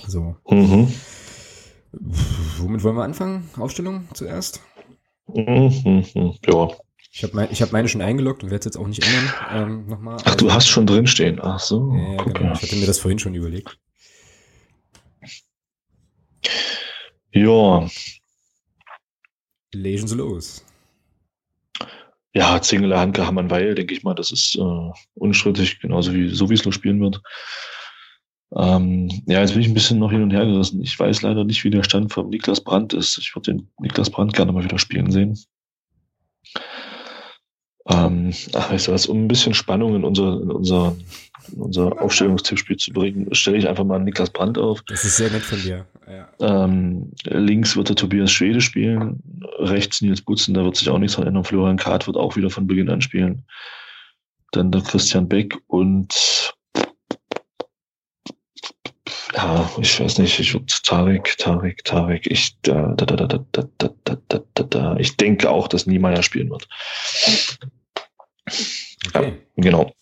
So. 0.08 0.36
Mhm. 0.50 0.92
Womit 2.58 2.82
wollen 2.82 2.96
wir 2.96 3.04
anfangen? 3.04 3.48
Aufstellung 3.56 4.08
zuerst? 4.14 4.60
Mhm. 5.32 6.34
Ja. 6.46 6.68
Ich 7.16 7.22
habe 7.22 7.36
mein, 7.36 7.48
hab 7.48 7.70
meine 7.70 7.86
schon 7.86 8.02
eingeloggt 8.02 8.42
und 8.42 8.50
werde 8.50 8.58
es 8.58 8.64
jetzt 8.64 8.76
auch 8.76 8.88
nicht 8.88 9.06
ändern. 9.06 9.32
Ähm, 9.52 9.86
nochmal. 9.86 10.16
Ach, 10.24 10.34
du 10.34 10.52
hast 10.52 10.66
schon 10.66 10.84
drinstehen. 10.84 11.38
Ach 11.40 11.60
so. 11.60 11.94
Ja, 11.94 12.14
ja 12.14 12.22
genau. 12.24 12.52
Ich 12.54 12.62
hatte 12.62 12.74
mir 12.74 12.86
das 12.86 12.98
vorhin 12.98 13.20
schon 13.20 13.36
überlegt. 13.36 13.78
Ja. 17.30 17.88
Legen 19.72 20.08
Sie 20.08 20.16
los. 20.16 20.64
Ja, 22.32 22.60
Zingele, 22.60 22.98
Hanke, 22.98 23.24
Hammann, 23.24 23.48
Weil, 23.48 23.76
denke 23.76 23.94
ich 23.94 24.02
mal, 24.02 24.14
das 24.14 24.32
ist 24.32 24.56
äh, 24.56 24.90
unstrittig, 25.14 25.78
genauso 25.78 26.12
wie 26.12 26.34
Sowieso 26.34 26.72
spielen 26.72 27.00
wird. 27.00 27.22
Ähm, 28.56 29.08
ja, 29.26 29.38
jetzt 29.40 29.52
bin 29.52 29.62
ich 29.62 29.68
ein 29.68 29.74
bisschen 29.74 30.00
noch 30.00 30.10
hin 30.10 30.22
und 30.22 30.32
her 30.32 30.46
gerissen. 30.46 30.82
Ich 30.82 30.98
weiß 30.98 31.22
leider 31.22 31.44
nicht, 31.44 31.62
wie 31.62 31.70
der 31.70 31.84
Stand 31.84 32.12
von 32.12 32.28
Niklas 32.28 32.60
Brandt 32.60 32.92
ist. 32.92 33.18
Ich 33.18 33.36
würde 33.36 33.52
den 33.52 33.70
Niklas 33.78 34.10
Brandt 34.10 34.34
gerne 34.34 34.50
mal 34.50 34.64
wieder 34.64 34.80
spielen 34.80 35.12
sehen. 35.12 35.38
Ähm, 37.88 38.32
ach, 38.54 38.70
weißt 38.70 38.88
du 38.88 38.92
was, 38.92 39.06
um 39.06 39.24
ein 39.24 39.28
bisschen 39.28 39.54
Spannung 39.54 39.94
in 39.94 40.04
unser, 40.04 40.40
in 40.40 40.50
unser, 40.50 40.96
in 41.52 41.60
unser 41.60 42.00
Aufstellungstippspiel 42.00 42.78
zu 42.78 42.92
bringen, 42.92 43.34
stelle 43.34 43.58
ich 43.58 43.68
einfach 43.68 43.84
mal 43.84 43.98
Niklas 43.98 44.30
Brandt 44.30 44.56
auf. 44.56 44.82
Das 44.82 45.04
ist 45.04 45.18
sehr 45.18 45.30
nett 45.30 45.42
von 45.42 45.60
dir. 45.60 45.86
Ja. 46.08 46.64
Ähm, 46.64 47.12
links 47.24 47.76
wird 47.76 47.90
der 47.90 47.96
Tobias 47.96 48.32
Schwede 48.32 48.60
spielen, 48.60 49.22
rechts 49.58 50.00
Nils 50.00 50.22
Butzen, 50.22 50.54
da 50.54 50.64
wird 50.64 50.76
sich 50.76 50.88
auch 50.88 50.98
nichts 50.98 51.16
dran 51.16 51.26
ändern. 51.26 51.44
Florian 51.44 51.76
Kahrt 51.76 52.06
wird 52.06 52.16
auch 52.16 52.36
wieder 52.36 52.50
von 52.50 52.66
Beginn 52.66 52.90
an 52.90 53.02
spielen. 53.02 53.44
Dann 54.52 54.70
der 54.70 54.82
Christian 54.82 55.28
Beck 55.28 55.56
und 55.66 56.54
ja, 59.36 59.70
ich 59.80 60.00
weiß 60.00 60.18
nicht, 60.18 60.38
ich 60.38 60.54
würde 60.54 60.66
Tarek, 60.82 61.36
Tarek, 61.38 61.84
Tarek, 61.84 62.26
ich, 62.26 62.60
da, 62.62 62.94
da, 62.96 63.04
da, 63.06 63.16
da, 63.16 63.26
da, 63.26 63.68
da, 63.78 63.90
da, 64.04 64.16
da, 64.28 64.40
da, 64.54 64.62
da, 64.62 64.96
ich 64.98 65.16
denke 65.16 65.50
auch, 65.50 65.68
dass 65.68 65.86
Niemeyer 65.86 66.22
spielen 66.22 66.50
wird. 66.50 66.68
Okay. 69.08 69.28
Ja, 69.28 69.32
genau. 69.56 69.92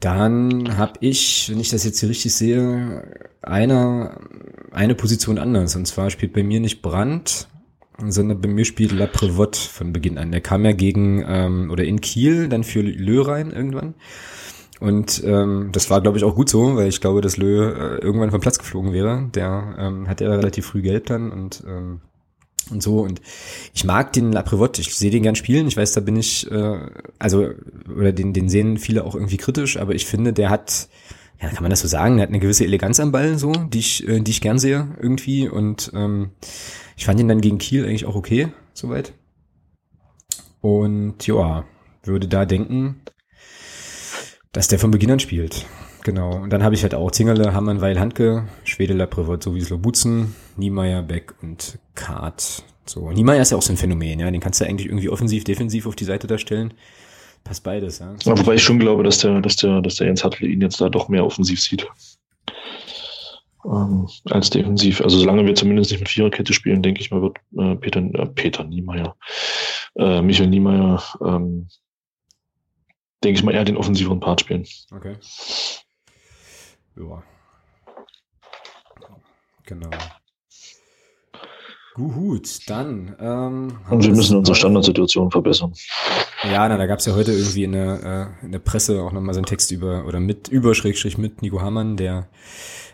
Dann 0.00 0.76
habe 0.76 0.98
ich, 1.00 1.48
wenn 1.50 1.60
ich 1.60 1.70
das 1.70 1.84
jetzt 1.84 2.00
hier 2.00 2.08
richtig 2.08 2.34
sehe, 2.34 3.28
eine, 3.42 4.20
eine 4.70 4.94
Position 4.94 5.38
anders. 5.38 5.76
Und 5.76 5.86
zwar 5.86 6.10
spielt 6.10 6.34
bei 6.34 6.42
mir 6.42 6.60
nicht 6.60 6.82
Brandt, 6.82 7.48
sondern 7.98 8.40
bei 8.40 8.48
mir 8.48 8.64
spielt 8.64 8.92
La 8.92 9.06
Prévotte 9.06 9.58
von 9.58 9.92
Beginn 9.92 10.18
an. 10.18 10.32
Der 10.32 10.40
kam 10.40 10.64
ja 10.64 10.72
gegen, 10.72 11.24
ähm, 11.26 11.70
oder 11.70 11.84
in 11.84 12.00
Kiel, 12.00 12.48
dann 12.48 12.64
für 12.64 12.82
Lö 12.82 13.22
rein 13.22 13.50
irgendwann. 13.50 13.94
Und 14.80 15.22
ähm, 15.24 15.70
das 15.72 15.88
war, 15.88 16.00
glaube 16.00 16.18
ich, 16.18 16.24
auch 16.24 16.34
gut 16.34 16.48
so, 16.48 16.76
weil 16.76 16.88
ich 16.88 17.00
glaube, 17.00 17.20
dass 17.20 17.36
Lö 17.36 17.70
äh, 17.70 17.98
irgendwann 17.98 18.30
vom 18.30 18.40
Platz 18.40 18.58
geflogen 18.58 18.92
wäre. 18.92 19.30
Der 19.34 19.76
ähm, 19.78 20.08
hat 20.08 20.20
ja 20.20 20.30
relativ 20.30 20.66
früh 20.66 20.82
gelb 20.82 21.06
dann 21.06 21.30
und 21.30 21.62
ähm, 21.66 22.00
und 22.70 22.82
so. 22.82 23.00
Und 23.00 23.20
ich 23.72 23.84
mag 23.84 24.12
den 24.12 24.32
Laprevot, 24.32 24.78
ich 24.78 24.94
sehe 24.94 25.10
den 25.10 25.22
gern 25.22 25.36
spielen. 25.36 25.66
Ich 25.66 25.76
weiß, 25.76 25.92
da 25.92 26.00
bin 26.00 26.16
ich, 26.16 26.50
äh, 26.50 26.78
also, 27.18 27.50
oder 27.94 28.12
den, 28.12 28.32
den 28.32 28.48
sehen 28.48 28.78
viele 28.78 29.04
auch 29.04 29.14
irgendwie 29.14 29.36
kritisch, 29.36 29.76
aber 29.76 29.94
ich 29.94 30.06
finde, 30.06 30.32
der 30.32 30.50
hat, 30.50 30.88
ja, 31.40 31.48
kann 31.48 31.62
man 31.62 31.70
das 31.70 31.80
so 31.80 31.88
sagen, 31.88 32.16
der 32.16 32.22
hat 32.24 32.30
eine 32.30 32.40
gewisse 32.40 32.64
Eleganz 32.64 33.00
am 33.00 33.12
Ball, 33.12 33.38
so, 33.38 33.52
die 33.52 33.78
ich, 33.78 34.08
äh, 34.08 34.20
die 34.20 34.30
ich 34.30 34.40
gern 34.40 34.58
sehe, 34.58 34.88
irgendwie. 35.00 35.48
Und 35.48 35.90
ähm, 35.94 36.30
ich 36.96 37.04
fand 37.04 37.20
ihn 37.20 37.28
dann 37.28 37.40
gegen 37.40 37.58
Kiel 37.58 37.84
eigentlich 37.84 38.06
auch 38.06 38.16
okay, 38.16 38.48
soweit. 38.72 39.12
Und 40.60 41.26
ja, 41.26 41.64
würde 42.02 42.28
da 42.28 42.46
denken, 42.46 43.02
dass 44.54 44.68
der 44.68 44.78
von 44.78 44.90
Beginn 44.90 45.10
an 45.10 45.20
spielt. 45.20 45.66
Genau. 46.04 46.36
Und 46.36 46.50
dann 46.50 46.62
habe 46.62 46.74
ich 46.74 46.82
halt 46.82 46.94
auch 46.94 47.10
Zingerle, 47.10 47.52
Hammann, 47.52 47.80
Weil, 47.80 47.98
Handke, 47.98 48.46
Schwede, 48.64 48.94
Laprevot, 48.94 49.42
Sowieso, 49.42 49.78
Butzen, 49.78 50.34
Niemeyer, 50.56 51.02
Beck 51.02 51.34
und 51.42 51.78
Kart. 51.94 52.62
So. 52.86 53.10
Niemeyer 53.10 53.42
ist 53.42 53.52
ja 53.52 53.58
auch 53.58 53.62
so 53.62 53.72
ein 53.72 53.76
Phänomen, 53.78 54.20
ja. 54.20 54.30
Den 54.30 54.40
kannst 54.40 54.60
du 54.60 54.66
eigentlich 54.66 54.86
irgendwie 54.86 55.08
offensiv, 55.08 55.44
defensiv 55.44 55.86
auf 55.86 55.96
die 55.96 56.04
Seite 56.04 56.26
da 56.26 56.38
stellen. 56.38 56.74
Passt 57.42 57.64
beides, 57.64 57.98
ja. 57.98 58.14
ja 58.24 58.38
wobei 58.38 58.54
ich 58.54 58.62
schon 58.62 58.78
glaube, 58.78 59.02
dass 59.02 59.18
der, 59.18 59.40
dass 59.40 59.56
der, 59.56 59.82
dass 59.82 59.96
der 59.96 60.06
Jens 60.06 60.24
Hartl 60.24 60.46
ihn 60.46 60.60
jetzt 60.60 60.80
da 60.80 60.88
doch 60.88 61.08
mehr 61.08 61.24
offensiv 61.24 61.60
sieht. 61.60 61.86
Ähm, 63.64 64.06
als 64.30 64.50
defensiv. 64.50 65.00
Also 65.00 65.18
solange 65.18 65.46
wir 65.46 65.54
zumindest 65.54 65.90
nicht 65.90 66.00
mit 66.00 66.08
Viererkette 66.10 66.52
spielen, 66.52 66.82
denke 66.82 67.00
ich 67.00 67.10
mal, 67.10 67.22
wird 67.22 67.38
äh, 67.56 67.74
Peter, 67.76 68.00
äh, 68.00 68.26
Peter 68.26 68.62
Niemeyer, 68.62 69.16
äh, 69.96 70.20
Michael 70.20 70.48
Niemeyer, 70.48 71.02
ähm, 71.24 71.68
denke 73.24 73.38
ich 73.38 73.44
mal, 73.44 73.54
eher 73.54 73.64
den 73.64 73.76
offensiveren 73.76 74.20
Part 74.20 74.40
spielen. 74.40 74.66
Okay. 74.92 75.16
Ja. 76.96 77.22
Genau. 79.66 79.90
Gut, 81.94 82.68
dann. 82.68 83.14
Ähm, 83.20 83.78
Und 83.88 84.04
wir 84.04 84.14
müssen 84.14 84.36
unsere 84.36 84.56
Standardsituation 84.56 85.30
verbessern. 85.30 85.72
Ja, 86.42 86.68
na, 86.68 86.76
da 86.76 86.86
gab 86.86 86.98
es 86.98 87.06
ja 87.06 87.14
heute 87.14 87.32
irgendwie 87.32 87.64
in 87.64 87.72
der, 87.72 88.32
äh, 88.42 88.44
in 88.44 88.52
der 88.52 88.58
Presse 88.58 89.00
auch 89.02 89.12
nochmal 89.12 89.32
so 89.32 89.38
einen 89.38 89.46
Text 89.46 89.70
über, 89.70 90.04
oder 90.04 90.18
mit, 90.18 90.48
über 90.48 90.74
Schrägstrich 90.74 91.18
mit 91.18 91.40
Nico 91.40 91.62
Hamann, 91.62 91.96
der 91.96 92.28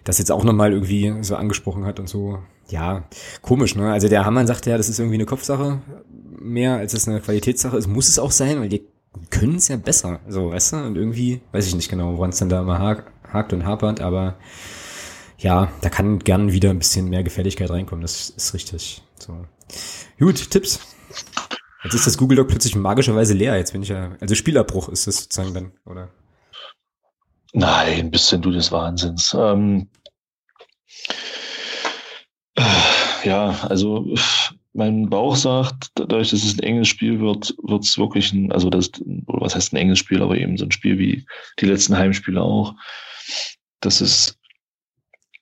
das 0.05 0.18
jetzt 0.18 0.31
auch 0.31 0.45
nochmal 0.45 0.72
irgendwie 0.72 1.14
so 1.22 1.37
angesprochen 1.37 1.87
hat 1.87 1.99
und 1.99 2.09
so. 2.09 2.41
Ja, 2.68 3.05
komisch, 3.41 3.74
ne? 3.74 3.91
Also 3.91 4.09
der 4.09 4.26
Hamann 4.26 4.47
sagt 4.47 4.66
ja, 4.66 4.76
das 4.76 4.89
ist 4.89 4.99
irgendwie 4.99 5.16
eine 5.16 5.26
Kopfsache 5.26 5.81
mehr, 6.39 6.76
als 6.76 6.93
es 6.93 7.09
eine 7.09 7.20
Qualitätssache 7.20 7.78
ist. 7.78 7.87
Muss 7.87 8.09
es 8.09 8.18
auch 8.18 8.31
sein, 8.31 8.61
weil 8.61 8.68
die 8.68 8.87
können 9.30 9.56
es 9.56 9.68
ja 9.68 9.76
besser, 9.76 10.20
so, 10.28 10.50
weißt 10.50 10.72
du? 10.72 10.76
Und 10.78 10.96
irgendwie, 10.96 11.40
weiß 11.52 11.66
ich 11.66 11.74
nicht 11.74 11.88
genau, 11.88 12.16
woran 12.16 12.30
es 12.30 12.38
dann 12.38 12.48
da 12.48 12.61
immer 12.61 12.78
hakt 12.78 13.52
und 13.52 13.64
hapert, 13.64 14.00
aber 14.00 14.36
ja, 15.38 15.72
da 15.80 15.88
kann 15.88 16.18
gern 16.18 16.52
wieder 16.52 16.70
ein 16.70 16.78
bisschen 16.78 17.08
mehr 17.08 17.22
Gefälligkeit 17.22 17.70
reinkommen, 17.70 18.02
das 18.02 18.30
ist 18.30 18.54
richtig. 18.54 19.02
So. 19.18 19.46
Gut, 20.18 20.50
Tipps. 20.50 20.80
Jetzt 21.82 21.94
ist 21.94 22.06
das 22.06 22.18
Google 22.18 22.36
Doc 22.36 22.48
plötzlich 22.48 22.76
magischerweise 22.76 23.32
leer. 23.32 23.56
Jetzt 23.56 23.72
bin 23.72 23.82
ich 23.82 23.88
ja, 23.88 24.16
also 24.20 24.34
Spielabbruch 24.34 24.90
ist 24.90 25.06
das 25.06 25.16
sozusagen 25.16 25.54
dann, 25.54 25.72
oder? 25.86 26.11
Nein, 27.52 28.11
bist 28.11 28.30
denn 28.30 28.42
du 28.42 28.50
des 28.50 28.70
Wahnsinns. 28.70 29.34
Ähm, 29.34 29.88
ja, 33.24 33.58
also 33.62 34.06
mein 34.73 35.11
Bauch 35.11 35.37
sagt, 35.37 35.91
dadurch, 35.95 36.31
dass 36.31 36.45
es 36.45 36.55
ein 36.55 36.62
enges 36.62 36.89
Spiel 36.89 37.21
wird, 37.21 37.55
wird 37.62 37.85
es 37.85 37.99
wirklich 37.99 38.33
ein, 38.33 38.53
also 38.53 38.71
das, 38.71 38.91
oder 39.27 39.41
was 39.41 39.55
heißt 39.55 39.73
ein 39.73 39.77
enges 39.77 39.99
Spiel, 39.99 40.23
aber 40.23 40.37
eben 40.37 40.57
so 40.57 40.64
ein 40.64 40.71
Spiel 40.71 40.99
wie 40.99 41.27
die 41.59 41.66
letzten 41.66 41.97
Heimspiele 41.97 42.41
auch, 42.41 42.75
dass 43.81 44.01
es 44.01 44.39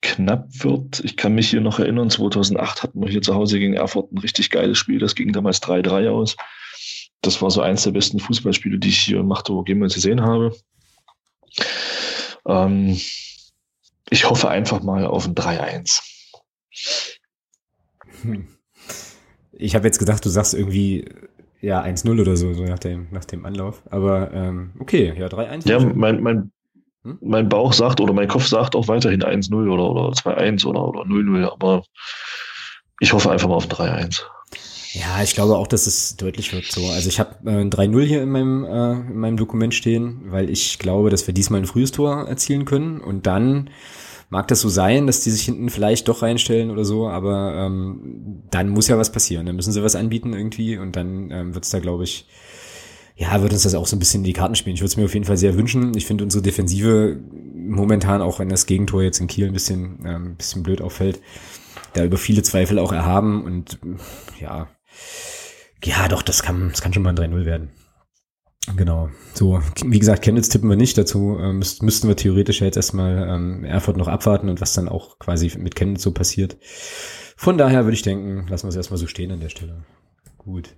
knapp 0.00 0.46
wird. 0.60 1.00
Ich 1.00 1.16
kann 1.16 1.34
mich 1.34 1.50
hier 1.50 1.60
noch 1.60 1.78
erinnern, 1.78 2.08
2008 2.08 2.82
hatten 2.82 3.02
wir 3.02 3.10
hier 3.10 3.22
zu 3.22 3.34
Hause 3.34 3.58
gegen 3.58 3.74
Erfurt 3.74 4.12
ein 4.12 4.18
richtig 4.18 4.50
geiles 4.50 4.78
Spiel, 4.78 4.98
das 4.98 5.14
ging 5.14 5.32
damals 5.32 5.62
3-3 5.62 6.08
aus. 6.08 6.36
Das 7.20 7.42
war 7.42 7.50
so 7.50 7.60
eins 7.60 7.82
der 7.82 7.90
besten 7.90 8.20
Fußballspiele, 8.20 8.78
die 8.78 8.88
ich 8.88 9.00
hier 9.00 9.20
in 9.20 9.26
Magdeburg 9.26 9.68
jemals 9.68 9.94
gesehen 9.94 10.22
habe. 10.22 10.56
Ähm, 12.46 12.98
ich 14.08 14.30
hoffe 14.30 14.48
einfach 14.48 14.82
mal 14.82 15.04
auf 15.04 15.26
ein 15.26 15.34
3-1. 15.34 16.00
Hm. 18.22 18.57
Ich 19.58 19.74
habe 19.74 19.86
jetzt 19.86 19.98
gedacht, 19.98 20.24
du 20.24 20.28
sagst 20.28 20.54
irgendwie 20.54 21.04
ja 21.60 21.82
1-0 21.82 22.20
oder 22.20 22.36
so, 22.36 22.54
so 22.54 22.64
nach 22.64 22.78
dem, 22.78 23.08
nach 23.10 23.24
dem 23.24 23.44
Anlauf. 23.44 23.82
Aber 23.90 24.32
ähm, 24.32 24.70
okay, 24.78 25.12
ja, 25.18 25.26
3-1. 25.26 25.68
Ja, 25.68 25.80
mein, 25.80 26.22
mein, 26.22 26.52
hm? 27.02 27.18
mein 27.20 27.48
Bauch 27.48 27.72
sagt 27.72 28.00
oder 28.00 28.12
mein 28.12 28.28
Kopf 28.28 28.46
sagt 28.46 28.76
auch 28.76 28.88
weiterhin 28.88 29.22
1-0 29.22 29.52
oder, 29.52 29.90
oder 29.90 30.10
2-1 30.10 30.64
oder, 30.64 30.86
oder 30.86 31.02
0-0, 31.02 31.52
aber 31.52 31.82
ich 33.00 33.12
hoffe 33.12 33.30
einfach 33.30 33.48
mal 33.48 33.56
auf 33.56 33.64
ein 33.64 33.70
3-1. 33.70 34.22
Ja, 34.92 35.22
ich 35.22 35.34
glaube 35.34 35.56
auch, 35.56 35.66
dass 35.66 35.86
es 35.86 36.16
deutlich 36.16 36.52
wird 36.52 36.64
so. 36.64 36.86
Also 36.88 37.08
ich 37.08 37.20
habe 37.20 37.36
äh, 37.44 37.60
ein 37.60 37.70
3-0 37.70 38.02
hier 38.02 38.22
in 38.22 38.30
meinem, 38.30 38.64
äh, 38.64 38.92
in 38.92 39.18
meinem 39.18 39.36
Dokument 39.36 39.74
stehen, 39.74 40.30
weil 40.30 40.48
ich 40.50 40.78
glaube, 40.78 41.10
dass 41.10 41.26
wir 41.26 41.34
diesmal 41.34 41.60
ein 41.60 41.66
frühes 41.66 41.92
Tor 41.92 42.26
erzielen 42.26 42.64
können 42.64 43.00
und 43.00 43.26
dann 43.26 43.70
mag 44.28 44.48
das 44.48 44.60
so 44.60 44.68
sein, 44.68 45.06
dass 45.06 45.22
die 45.22 45.30
sich 45.30 45.42
hinten 45.42 45.70
vielleicht 45.70 46.08
doch 46.08 46.22
reinstellen 46.22 46.70
oder 46.70 46.84
so, 46.84 47.08
aber 47.08 47.54
ähm, 47.54 48.42
dann 48.50 48.68
muss 48.68 48.88
ja 48.88 48.98
was 48.98 49.12
passieren. 49.12 49.46
Dann 49.46 49.56
müssen 49.56 49.72
sie 49.72 49.82
was 49.82 49.96
anbieten 49.96 50.32
irgendwie 50.32 50.76
und 50.76 50.96
dann 50.96 51.30
ähm, 51.30 51.54
wird 51.54 51.64
es 51.64 51.70
da, 51.70 51.78
glaube 51.78 52.04
ich, 52.04 52.26
ja, 53.16 53.42
wird 53.42 53.52
uns 53.52 53.62
das 53.64 53.74
auch 53.74 53.86
so 53.86 53.96
ein 53.96 53.98
bisschen 53.98 54.20
in 54.20 54.24
die 54.24 54.32
Karten 54.32 54.54
spielen. 54.54 54.74
Ich 54.74 54.80
würde 54.80 54.90
es 54.90 54.96
mir 54.96 55.06
auf 55.06 55.14
jeden 55.14 55.26
Fall 55.26 55.36
sehr 55.36 55.56
wünschen. 55.56 55.96
Ich 55.96 56.06
finde 56.06 56.24
unsere 56.24 56.42
Defensive 56.42 57.18
momentan, 57.54 58.22
auch 58.22 58.38
wenn 58.38 58.48
das 58.48 58.66
Gegentor 58.66 59.02
jetzt 59.02 59.20
in 59.20 59.26
Kiel 59.26 59.46
ein 59.46 59.52
bisschen, 59.52 60.04
ähm, 60.06 60.36
bisschen 60.36 60.62
blöd 60.62 60.80
auffällt, 60.80 61.20
da 61.94 62.04
über 62.04 62.16
viele 62.18 62.42
Zweifel 62.42 62.78
auch 62.78 62.92
erhaben 62.92 63.44
und 63.44 63.78
ja, 64.40 64.68
ja, 65.84 66.08
doch, 66.08 66.22
das 66.22 66.42
kann, 66.42 66.70
das 66.70 66.80
kann 66.80 66.92
schon 66.92 67.02
mal 67.02 67.10
ein 67.10 67.32
3-0 67.32 67.44
werden. 67.44 67.70
Genau. 68.76 69.10
So, 69.34 69.60
wie 69.84 69.98
gesagt, 69.98 70.24
Chemnitz 70.24 70.48
tippen 70.48 70.68
wir 70.68 70.76
nicht. 70.76 70.98
Dazu 70.98 71.38
ähm, 71.40 71.58
müssten 71.58 72.08
wir 72.08 72.16
theoretisch 72.16 72.60
jetzt 72.60 72.76
erstmal 72.76 73.28
ähm, 73.28 73.64
Erfurt 73.64 73.96
noch 73.96 74.08
abwarten 74.08 74.48
und 74.48 74.60
was 74.60 74.72
dann 74.72 74.88
auch 74.88 75.18
quasi 75.18 75.52
mit 75.58 75.74
Chemnitz 75.76 76.02
so 76.02 76.12
passiert. 76.12 76.56
Von 77.36 77.56
daher 77.56 77.84
würde 77.84 77.94
ich 77.94 78.02
denken, 78.02 78.46
lassen 78.48 78.64
wir 78.64 78.70
es 78.70 78.76
erstmal 78.76 78.98
so 78.98 79.06
stehen 79.06 79.30
an 79.30 79.40
der 79.40 79.48
Stelle. 79.48 79.84
Gut. 80.38 80.70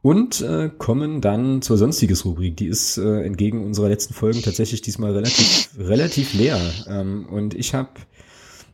Und 0.00 0.40
äh, 0.40 0.68
kommen 0.76 1.20
dann 1.20 1.62
zur 1.62 1.76
sonstiges 1.76 2.24
Rubrik. 2.24 2.56
Die 2.56 2.66
ist 2.66 2.98
äh, 2.98 3.22
entgegen 3.22 3.64
unserer 3.64 3.88
letzten 3.88 4.14
Folgen 4.14 4.42
tatsächlich 4.42 4.82
diesmal 4.82 5.12
relativ, 5.12 5.70
relativ 5.78 6.34
leer. 6.34 6.60
Ähm, 6.88 7.26
und 7.26 7.54
ich 7.54 7.72
habe 7.74 7.90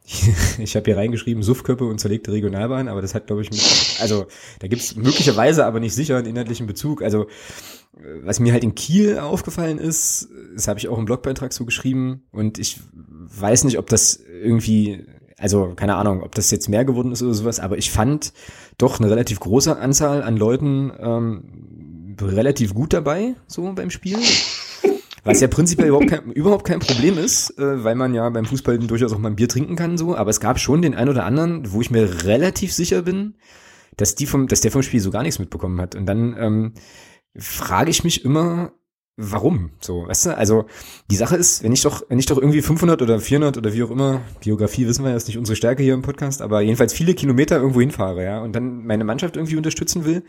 ich 0.59 0.75
habe 0.75 0.85
hier 0.87 0.97
reingeschrieben, 0.97 1.43
Suffköppe 1.43 1.85
und 1.85 1.99
zerlegte 2.01 2.33
Regionalbahn, 2.33 2.89
aber 2.89 3.03
das 3.03 3.15
hat, 3.15 3.27
glaube 3.27 3.43
ich, 3.43 3.51
mit, 3.51 3.63
also 4.01 4.27
da 4.59 4.69
gibt's 4.69 4.97
möglicherweise 4.97 5.67
aber 5.67 5.81
nicht 5.81 5.95
sicher 5.95 6.17
einen 6.17 6.27
inhaltlichen 6.27 6.67
Bezug. 6.67 7.03
Also 7.03 7.27
was 8.23 8.41
mir 8.41 8.53
halt 8.53 8.65
in 8.65 8.75
Kiel 8.75 9.19
aufgefallen 9.19 9.79
ist, 9.79 10.29
das 10.55 10.69
habe 10.69 10.79
ich 10.79 10.89
auch 10.89 10.99
im 10.99 11.05
Blogbeitrag 11.05 11.53
so 11.53 11.65
geschrieben 11.65 12.23
und 12.31 12.59
ich 12.59 12.81
weiß 12.93 13.65
nicht, 13.65 13.79
ob 13.79 13.89
das 13.89 14.21
irgendwie 14.43 15.05
also 15.39 15.73
keine 15.77 15.95
Ahnung, 15.95 16.23
ob 16.23 16.35
das 16.35 16.51
jetzt 16.51 16.69
mehr 16.69 16.85
geworden 16.85 17.13
ist 17.13 17.23
oder 17.23 17.35
sowas, 17.35 17.61
aber 17.61 17.79
ich 17.79 17.91
fand 17.91 18.33
doch 18.77 18.99
eine 18.99 19.11
relativ 19.11 19.41
große 19.41 19.79
Anzahl 19.79 20.23
an 20.23 20.37
Leuten 20.37 20.93
ähm, 20.99 22.17
relativ 22.21 22.75
gut 22.75 22.93
dabei, 22.93 23.35
so 23.47 23.73
beim 23.73 23.91
Spiel. 23.91 24.19
Was 25.29 25.41
ja 25.41 25.49
prinzipiell 25.49 25.89
überhaupt 25.89 26.09
kein, 26.09 26.33
überhaupt 26.33 26.65
kein 26.65 26.79
Problem 26.79 27.19
ist, 27.19 27.59
äh, 27.59 27.85
weil 27.85 27.95
man 27.95 28.15
ja 28.15 28.29
beim 28.31 28.47
Fußball 28.47 28.79
durchaus 28.79 29.13
auch 29.13 29.19
mal 29.19 29.29
ein 29.29 29.37
Bier 29.37 29.49
trinken 29.49 29.77
kann, 29.77 29.99
so. 29.99 30.17
Aber 30.17 30.31
es 30.31 30.41
gab 30.41 30.59
schon 30.59 30.81
den 30.81 30.95
einen 30.95 31.11
oder 31.11 31.25
anderen, 31.25 31.71
wo 31.73 31.81
ich 31.81 31.91
mir 31.91 32.25
relativ 32.25 32.73
sicher 32.73 33.03
bin, 33.03 33.35
dass 33.97 34.15
die 34.15 34.27
vom, 34.27 34.49
dass 34.49 34.63
der 34.63 34.71
vom 34.71 34.83
Spiel 34.83 35.01
so 35.01 35.11
gar 35.11 35.23
nichts 35.23 35.39
mitbekommen 35.39 35.81
hat. 35.81 35.95
Und 35.95 36.07
dann 36.07 36.35
ähm, 36.39 36.73
frage 37.37 37.91
ich 37.91 38.05
mich 38.05 38.25
immer, 38.25 38.73
warum? 39.19 39.71
So, 39.81 40.07
weißt 40.07 40.27
du? 40.27 40.37
Also 40.37 40.67
die 41.11 41.17
Sache 41.17 41.37
ist, 41.37 41.63
wenn 41.65 41.73
ich 41.73 41.83
doch, 41.83 42.03
wenn 42.09 42.19
ich 42.21 42.27
doch 42.27 42.39
irgendwie 42.39 42.63
500 42.63 43.03
oder 43.03 43.21
400 43.21 43.59
oder 43.59 43.75
wie 43.75 43.83
auch 43.83 43.91
immer, 43.91 44.21
Geografie 44.41 44.87
wissen 44.87 45.05
wir 45.05 45.11
ja, 45.11 45.17
ist 45.17 45.27
nicht 45.27 45.37
unsere 45.37 45.57
Stärke 45.57 45.83
hier 45.83 45.95
im 45.95 46.03
Podcast, 46.03 46.41
aber 46.41 46.61
jedenfalls 46.61 46.95
viele 46.95 47.15
Kilometer 47.15 47.57
irgendwo 47.57 47.81
hinfahre, 47.81 48.25
ja, 48.25 48.41
und 48.41 48.53
dann 48.55 48.87
meine 48.87 49.05
Mannschaft 49.05 49.37
irgendwie 49.37 49.57
unterstützen 49.57 50.05
will 50.05 50.23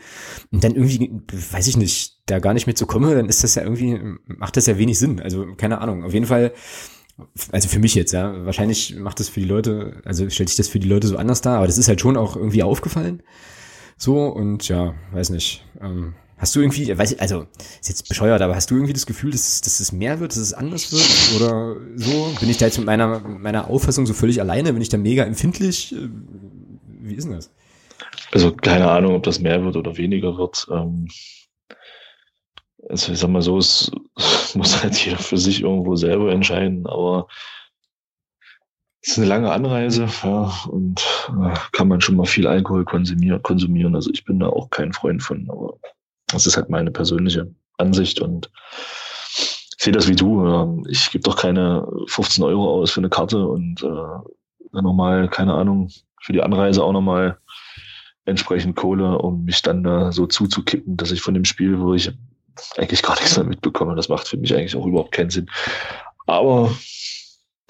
und 0.50 0.64
dann 0.64 0.74
irgendwie, 0.74 1.12
weiß 1.52 1.68
ich 1.68 1.76
nicht, 1.76 2.18
da 2.26 2.40
gar 2.40 2.52
nicht 2.52 2.66
mit 2.66 2.76
zu 2.76 2.86
komme, 2.86 3.14
dann 3.14 3.28
ist 3.28 3.44
das 3.44 3.54
ja 3.54 3.62
irgendwie, 3.62 3.98
macht 4.26 4.56
das 4.56 4.66
ja 4.66 4.76
wenig 4.76 4.98
Sinn. 4.98 5.20
Also 5.20 5.46
keine 5.56 5.80
Ahnung. 5.80 6.04
Auf 6.04 6.12
jeden 6.12 6.26
Fall 6.26 6.52
also 7.52 7.68
für 7.68 7.80
mich 7.80 7.94
jetzt, 7.94 8.12
ja, 8.12 8.46
wahrscheinlich 8.46 8.96
macht 8.96 9.20
das 9.20 9.28
für 9.28 9.40
die 9.40 9.46
Leute, 9.46 10.00
also 10.04 10.28
stellt 10.30 10.48
sich 10.48 10.56
das 10.56 10.68
für 10.68 10.80
die 10.80 10.88
Leute 10.88 11.06
so 11.06 11.18
anders 11.18 11.42
dar, 11.42 11.58
aber 11.58 11.66
das 11.66 11.76
ist 11.76 11.86
halt 11.86 12.00
schon 12.00 12.16
auch 12.16 12.34
irgendwie 12.34 12.62
aufgefallen. 12.62 13.22
So 13.98 14.28
und 14.28 14.66
ja, 14.68 14.94
weiß 15.12 15.28
nicht. 15.28 15.62
Ähm, 15.80 16.14
Hast 16.40 16.56
du 16.56 16.60
irgendwie, 16.60 16.96
weiß 16.96 17.12
ich, 17.12 17.20
also 17.20 17.46
ist 17.80 17.90
jetzt 17.90 18.08
bescheuert, 18.08 18.40
aber 18.40 18.54
hast 18.54 18.70
du 18.70 18.74
irgendwie 18.74 18.94
das 18.94 19.04
Gefühl, 19.04 19.30
dass, 19.30 19.60
dass 19.60 19.78
es 19.78 19.92
mehr 19.92 20.20
wird, 20.20 20.32
dass 20.32 20.38
es 20.38 20.54
anders 20.54 20.90
wird 20.90 21.42
oder 21.42 21.76
so? 21.96 22.32
Bin 22.40 22.48
ich 22.48 22.56
da 22.56 22.64
jetzt 22.64 22.78
mit 22.78 22.86
meiner 22.86 23.20
meiner 23.20 23.68
Auffassung 23.68 24.06
so 24.06 24.14
völlig 24.14 24.40
alleine? 24.40 24.72
Bin 24.72 24.80
ich 24.80 24.88
da 24.88 24.96
mega 24.96 25.24
empfindlich? 25.24 25.94
Äh, 25.94 26.08
wie 27.02 27.14
ist 27.14 27.24
denn 27.24 27.34
das? 27.34 27.50
Also 28.32 28.52
keine 28.52 28.90
Ahnung, 28.90 29.16
ob 29.16 29.22
das 29.22 29.38
mehr 29.38 29.62
wird 29.62 29.76
oder 29.76 29.98
weniger 29.98 30.38
wird. 30.38 30.66
Ähm, 30.70 31.08
also 32.88 33.12
ich 33.12 33.18
sag 33.18 33.28
mal 33.28 33.42
so, 33.42 33.58
es 33.58 33.92
muss 34.54 34.82
halt 34.82 34.96
jeder 34.96 35.18
für 35.18 35.36
sich 35.36 35.60
irgendwo 35.60 35.94
selber 35.96 36.32
entscheiden, 36.32 36.86
aber 36.86 37.28
es 39.02 39.12
ist 39.12 39.18
eine 39.18 39.26
lange 39.26 39.52
Anreise, 39.52 40.08
ja, 40.22 40.52
und 40.68 41.02
äh, 41.28 41.54
kann 41.72 41.88
man 41.88 42.00
schon 42.00 42.16
mal 42.16 42.24
viel 42.24 42.46
Alkohol 42.46 42.86
konsumieren. 42.86 43.94
Also 43.94 44.10
ich 44.10 44.24
bin 44.24 44.40
da 44.40 44.48
auch 44.48 44.70
kein 44.70 44.94
Freund 44.94 45.22
von, 45.22 45.46
aber 45.50 45.78
das 46.32 46.46
ist 46.46 46.56
halt 46.56 46.70
meine 46.70 46.90
persönliche 46.90 47.52
Ansicht 47.78 48.20
und 48.20 48.50
ich 49.78 49.84
sehe 49.84 49.92
das 49.92 50.08
wie 50.08 50.16
du. 50.16 50.46
Ähm, 50.46 50.86
ich 50.88 51.10
gebe 51.10 51.24
doch 51.24 51.36
keine 51.36 51.86
15 52.06 52.44
Euro 52.44 52.80
aus 52.80 52.90
für 52.90 53.00
eine 53.00 53.08
Karte 53.08 53.46
und 53.46 53.82
äh, 53.82 54.80
nochmal, 54.80 55.28
keine 55.28 55.54
Ahnung, 55.54 55.90
für 56.20 56.32
die 56.32 56.42
Anreise 56.42 56.84
auch 56.84 56.92
nochmal 56.92 57.38
entsprechend 58.26 58.76
Kohle, 58.76 59.18
um 59.18 59.44
mich 59.44 59.62
dann 59.62 59.82
da 59.82 60.12
so 60.12 60.26
zuzukippen, 60.26 60.96
dass 60.96 61.10
ich 61.10 61.22
von 61.22 61.34
dem 61.34 61.44
Spiel, 61.44 61.80
wo 61.80 61.94
ich 61.94 62.12
eigentlich 62.76 63.02
gar 63.02 63.16
nichts 63.16 63.36
mehr 63.36 63.46
mitbekomme, 63.46 63.94
das 63.96 64.08
macht 64.08 64.28
für 64.28 64.36
mich 64.36 64.54
eigentlich 64.54 64.76
auch 64.76 64.86
überhaupt 64.86 65.12
keinen 65.12 65.30
Sinn. 65.30 65.50
Aber 66.26 66.70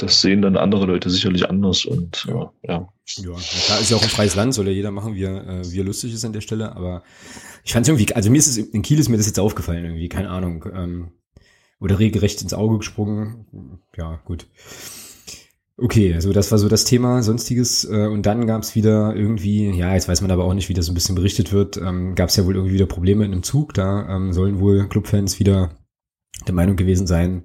das 0.03 0.21
sehen 0.21 0.43
dann 0.43 0.57
andere 0.57 0.87
Leute 0.87 1.11
sicherlich 1.11 1.49
anders 1.49 1.85
und 1.85 2.27
ja. 2.29 2.53
ja. 2.63 2.89
Ja, 3.17 3.33
klar 3.33 3.81
ist 3.81 3.91
ja 3.91 3.97
auch 3.97 4.03
ein 4.03 4.09
freies 4.09 4.37
Land, 4.37 4.55
soll 4.55 4.69
ja 4.69 4.73
jeder 4.73 4.93
machen, 4.93 5.15
wie 5.15 5.25
er, 5.25 5.47
äh, 5.47 5.73
wie 5.73 5.81
er 5.81 5.85
lustig 5.85 6.15
ist 6.15 6.25
an 6.25 6.33
der 6.33 6.41
Stelle, 6.41 6.77
aber 6.77 7.03
ich 7.65 7.73
fand 7.73 7.85
es 7.85 7.89
irgendwie, 7.89 8.15
also 8.15 8.31
mir 8.31 8.39
ist 8.39 8.47
es, 8.47 8.57
in 8.57 8.83
Kiel 8.83 9.01
ist 9.01 9.09
mir 9.09 9.17
das 9.17 9.27
jetzt 9.27 9.41
aufgefallen 9.41 9.85
irgendwie, 9.85 10.09
keine 10.09 10.31
Ahnung, 10.31 10.65
ähm, 10.73 11.13
oder 11.81 11.99
regelrecht 11.99 12.41
ins 12.43 12.55
Auge 12.55 12.79
gesprungen, 12.79 13.81
ja, 13.97 14.21
gut. 14.25 14.47
Okay, 15.83 16.13
also 16.13 16.33
das 16.35 16.51
war 16.51 16.59
so 16.59 16.69
das 16.69 16.85
Thema, 16.85 17.23
sonstiges. 17.23 17.85
Äh, 17.85 18.07
und 18.07 18.27
dann 18.27 18.47
gab 18.47 18.63
es 18.63 18.75
wieder 18.75 19.17
irgendwie, 19.17 19.71
ja, 19.71 19.95
jetzt 19.95 20.09
weiß 20.09 20.21
man 20.21 20.31
aber 20.31 20.45
auch 20.45 20.53
nicht, 20.53 20.69
wie 20.69 20.75
das 20.75 20.85
so 20.85 20.93
ein 20.93 20.95
bisschen 20.95 21.15
berichtet 21.15 21.53
wird, 21.53 21.79
ähm, 21.79 22.15
gab 22.15 22.29
es 22.29 22.37
ja 22.37 22.45
wohl 22.45 22.55
irgendwie 22.55 22.75
wieder 22.75 22.85
Probleme 22.85 23.25
in 23.25 23.33
einem 23.33 23.43
Zug. 23.43 23.73
Da 23.73 24.07
ähm, 24.15 24.35
sollen 24.35 24.61
wohl 24.61 24.89
Clubfans 24.89 25.39
wieder 25.39 25.71
der 26.47 26.55
Meinung 26.55 26.77
gewesen 26.77 27.07
sein, 27.07 27.45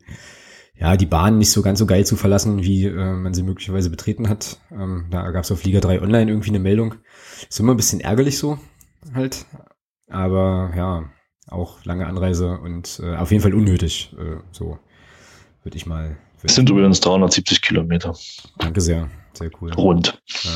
ja, 0.77 0.97
die 0.97 1.05
Bahn 1.05 1.37
nicht 1.37 1.51
so 1.51 1.61
ganz 1.61 1.79
so 1.79 1.85
geil 1.85 2.05
zu 2.05 2.15
verlassen, 2.15 2.63
wie 2.63 2.85
äh, 2.85 3.13
man 3.13 3.33
sie 3.33 3.43
möglicherweise 3.43 3.89
betreten 3.89 4.29
hat. 4.29 4.59
Ähm, 4.71 5.07
da 5.09 5.31
gab 5.31 5.43
es 5.43 5.51
auf 5.51 5.63
Liga 5.63 5.79
3 5.79 6.01
Online 6.01 6.29
irgendwie 6.31 6.49
eine 6.49 6.59
Meldung. 6.59 6.95
Ist 7.47 7.59
immer 7.59 7.73
ein 7.73 7.77
bisschen 7.77 8.01
ärgerlich 8.01 8.37
so 8.37 8.59
halt. 9.13 9.45
Aber 10.09 10.73
ja, 10.75 11.09
auch 11.47 11.83
lange 11.85 12.07
Anreise 12.07 12.59
und 12.59 12.99
äh, 13.03 13.15
auf 13.15 13.31
jeden 13.31 13.43
Fall 13.43 13.53
unnötig. 13.53 14.15
Äh, 14.17 14.37
so 14.51 14.79
würde 15.63 15.77
ich 15.77 15.85
mal. 15.85 16.17
Es 16.43 16.55
sind 16.55 16.69
übrigens 16.69 16.99
370 16.99 17.61
Kilometer. 17.61 18.15
Danke 18.59 18.81
sehr. 18.81 19.09
Sehr 19.33 19.49
cool. 19.61 19.73
Rund. 19.73 20.21
Ja. 20.43 20.51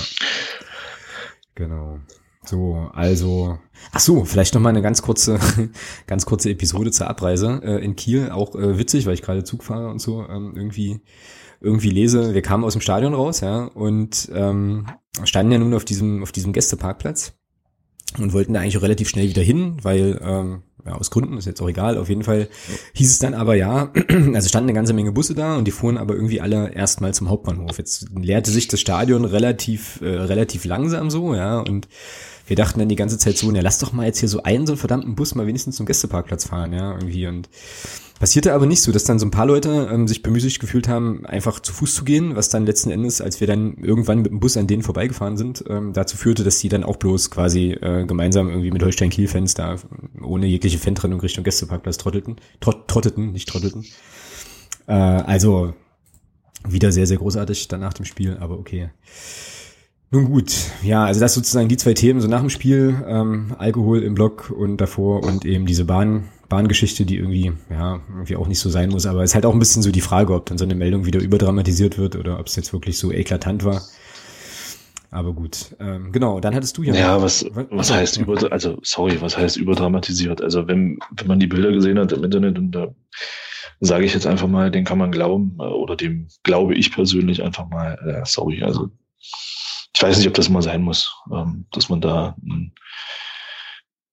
Genau. 1.56 2.00
So, 2.46 2.90
also, 2.94 3.60
ach 3.92 4.00
so, 4.00 4.24
vielleicht 4.24 4.54
noch 4.54 4.62
mal 4.62 4.70
eine 4.70 4.82
ganz 4.82 5.02
kurze, 5.02 5.40
ganz 6.08 6.26
kurze 6.26 6.50
Episode 6.50 6.92
zur 6.92 7.08
Abreise 7.08 7.62
äh, 7.64 7.84
in 7.84 7.96
Kiel. 7.96 8.30
Auch 8.32 8.56
äh, 8.56 8.78
witzig, 8.78 9.06
weil 9.06 9.14
ich 9.14 9.22
gerade 9.22 9.44
Zug 9.44 9.64
fahre 9.64 9.90
und 9.90 10.00
so 10.00 10.26
ähm, 10.28 10.54
irgendwie, 10.56 11.02
irgendwie 11.60 11.90
lese. 11.90 12.34
Wir 12.34 12.42
kamen 12.42 12.64
aus 12.64 12.74
dem 12.74 12.82
Stadion 12.82 13.14
raus, 13.14 13.42
ja, 13.42 13.66
und 13.66 14.30
ähm, 14.34 14.88
standen 15.24 15.52
ja 15.52 15.58
nun 15.58 15.74
auf 15.74 15.86
diesem, 15.86 16.24
auf 16.24 16.32
diesem 16.32 16.54
Gästeparkplatz 16.54 17.39
und 18.18 18.34
wollten 18.34 18.54
da 18.54 18.62
eigentlich 18.62 18.78
auch 18.78 18.84
relativ 18.84 19.10
schnell 19.10 19.30
wieder 19.30 19.42
hin, 19.42 19.78
weil 19.82 20.20
ähm, 20.24 20.64
ja, 20.86 20.94
aus 20.94 21.12
Gründen 21.12 21.38
ist 21.38 21.46
jetzt 21.46 21.62
auch 21.62 21.70
egal. 21.70 21.98
Auf 21.98 22.10
jeden 22.10 22.24
Fall 22.24 22.48
hieß 22.94 23.12
es 23.12 23.20
dann 23.20 23.34
aber 23.34 23.56
ja, 23.56 23.92
also 24.34 24.50
standen 24.50 24.70
eine 24.70 24.76
ganze 24.76 24.94
Menge 24.94 25.12
Busse 25.12 25.36
da 25.36 25.58
und 25.58 25.66
die 25.66 25.72
fuhren 25.72 25.98
aber 25.98 26.16
irgendwie 26.16 26.42
alle 26.42 26.74
erstmal 26.74 27.14
zum 27.14 27.30
Hauptbahnhof. 27.30 27.78
Jetzt 27.78 28.08
leerte 28.16 28.52
sich 28.52 28.68
das 28.68 28.80
Stadion 28.80 29.26
relativ 29.26 30.02
äh, 30.02 30.08
relativ 30.08 30.66
langsam 30.66 31.10
so, 31.10 31.36
ja, 31.36 31.60
und 31.60 31.88
wir 32.48 32.56
dachten 32.56 32.80
dann 32.80 32.90
die 32.90 32.96
ganze 32.96 33.20
Zeit 33.20 33.38
so, 33.38 33.52
na 33.52 33.62
lass 33.62 33.78
doch 33.78 33.94
mal 33.94 34.08
jetzt 34.08 34.20
hier 34.20 34.30
so 34.30 34.42
einen 34.42 34.66
so 34.66 34.74
einen 34.74 34.80
verdammten 34.80 35.16
Bus 35.16 35.36
mal 35.36 35.46
wenigstens 35.46 35.76
zum 35.76 35.86
Gästeparkplatz 35.86 36.46
fahren, 36.46 36.74
ja, 36.74 36.94
irgendwie 36.94 37.28
und 37.28 37.48
Passierte 38.20 38.54
aber 38.54 38.66
nicht 38.66 38.82
so, 38.82 38.92
dass 38.92 39.06
dann 39.06 39.18
so 39.18 39.26
ein 39.26 39.32
paar 39.32 39.46
Leute 39.46 39.90
ähm, 39.92 40.06
sich 40.06 40.22
bemüßigt 40.22 40.60
gefühlt 40.60 40.90
haben, 40.90 41.26
einfach 41.26 41.62
zu 41.62 41.72
Fuß 41.72 41.96
zu 41.96 42.04
gehen, 42.04 42.36
was 42.36 42.50
dann 42.50 42.66
letzten 42.66 42.92
Endes, 42.92 43.22
als 43.22 43.40
wir 43.40 43.48
dann 43.48 43.78
irgendwann 43.78 44.18
mit 44.18 44.28
dem 44.32 44.42
Bus 44.42 44.58
an 44.58 44.68
denen 44.68 44.84
vorbeigefahren 44.84 45.38
sind, 45.38 45.64
ähm, 45.70 45.94
dazu 45.94 46.18
führte, 46.18 46.44
dass 46.44 46.60
die 46.60 46.68
dann 46.68 46.84
auch 46.84 46.98
bloß 46.98 47.32
quasi 47.32 47.72
äh, 47.72 48.06
gemeinsam 48.06 48.50
irgendwie 48.50 48.72
mit 48.72 48.84
Holstein-Kiel-Fans 48.84 49.54
da 49.54 49.78
ohne 50.22 50.48
jegliche 50.48 50.80
Fantrennung 50.80 51.22
Richtung 51.22 51.46
Gästeparkplatz 51.46 51.98
trottelten, 51.98 52.36
trot 52.60 52.90
trotteten, 52.90 53.32
nicht 53.32 53.48
trottelten. 53.48 53.86
Äh, 54.88 54.94
also 54.94 55.74
wieder 56.68 56.92
sehr, 56.92 57.08
sehr 57.08 57.18
großartig 57.18 57.70
dann 57.70 57.80
nach 57.80 57.94
dem 57.94 58.04
Spiel, 58.04 58.36
aber 58.38 58.60
okay. 58.60 58.90
Nun 60.12 60.26
gut, 60.26 60.54
ja, 60.84 61.06
also 61.06 61.22
das 61.22 61.36
sozusagen 61.36 61.70
die 61.70 61.78
zwei 61.78 61.94
Themen, 61.94 62.20
so 62.20 62.28
nach 62.28 62.42
dem 62.42 62.50
Spiel, 62.50 63.02
ähm, 63.08 63.56
Alkohol 63.58 64.04
im 64.04 64.16
Block 64.16 64.50
und 64.50 64.78
davor 64.78 65.24
und 65.24 65.46
eben 65.46 65.66
diese 65.66 65.86
Bahn, 65.86 66.26
Bahngeschichte, 66.50 67.06
die 67.06 67.18
irgendwie, 67.18 67.54
ja, 67.70 68.02
irgendwie 68.10 68.36
auch 68.36 68.48
nicht 68.48 68.60
so 68.60 68.70
sein 68.70 68.90
muss. 68.90 69.06
Aber 69.06 69.24
es 69.24 69.32
ist 69.32 69.36
halt 69.36 69.46
auch 69.46 69.54
ein 69.54 69.60
bisschen 69.60 69.84
so 69.84 69.92
die 69.92 70.02
Frage, 70.02 70.34
ob 70.34 70.48
dann 70.48 70.58
so 70.58 70.66
eine 70.66 70.76
Meldung 70.76 71.06
wieder 71.06 71.22
überdramatisiert 71.22 71.98
wird 71.98 72.16
oder 72.16 72.40
ob 72.40 72.48
es 72.48 72.56
jetzt 72.56 72.74
wirklich 72.74 72.98
so 72.98 73.12
eklatant 73.12 73.64
war. 73.64 73.82
Aber 75.12 75.34
gut, 75.34 75.76
ähm, 75.80 76.12
genau, 76.12 76.40
dann 76.40 76.54
hattest 76.54 76.78
du 76.78 76.84
ja. 76.84 76.94
Ja, 76.94 77.22
was, 77.22 77.46
was, 77.52 77.66
was 77.72 77.92
heißt 77.92 78.18
ja. 78.18 78.24
über, 78.24 78.52
also 78.52 78.78
sorry, 78.84 79.20
was 79.22 79.38
heißt 79.38 79.58
überdramatisiert? 79.58 80.42
Also 80.42 80.68
wenn, 80.68 81.00
wenn 81.12 81.28
man 81.28 81.40
die 81.40 81.48
Bilder 81.48 81.72
gesehen 81.72 81.98
hat 81.98 82.12
im 82.12 82.24
Internet 82.24 82.60
und 82.60 82.72
da 82.72 82.94
sage 83.80 84.06
ich 84.06 84.14
jetzt 84.14 84.28
einfach 84.28 84.48
mal, 84.48 84.70
den 84.70 84.86
kann 84.86 84.98
man 84.98 85.12
glauben, 85.12 85.58
äh, 85.60 85.64
oder 85.64 85.96
dem 85.96 86.28
glaube 86.44 86.76
ich 86.76 86.92
persönlich 86.92 87.42
einfach 87.42 87.68
mal, 87.70 87.98
äh, 88.06 88.26
sorry, 88.26 88.62
also 88.62 88.90
ich 89.96 90.02
weiß 90.02 90.18
nicht, 90.18 90.28
ob 90.28 90.34
das 90.36 90.50
mal 90.50 90.62
sein 90.62 90.82
muss, 90.82 91.16
ähm, 91.34 91.66
dass 91.72 91.90
man 91.90 92.02
da 92.02 92.36
ein, 92.44 92.74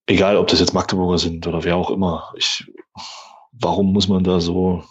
egal 0.06 0.36
ob 0.36 0.48
das 0.48 0.60
jetzt 0.60 0.74
Magdeburger 0.74 1.18
sind 1.18 1.46
oder 1.46 1.64
wer 1.64 1.76
auch 1.76 1.90
immer, 1.90 2.32
ich, 2.36 2.64
warum 3.52 3.92
muss 3.92 4.08
man 4.08 4.24
da 4.24 4.40
so 4.40 4.84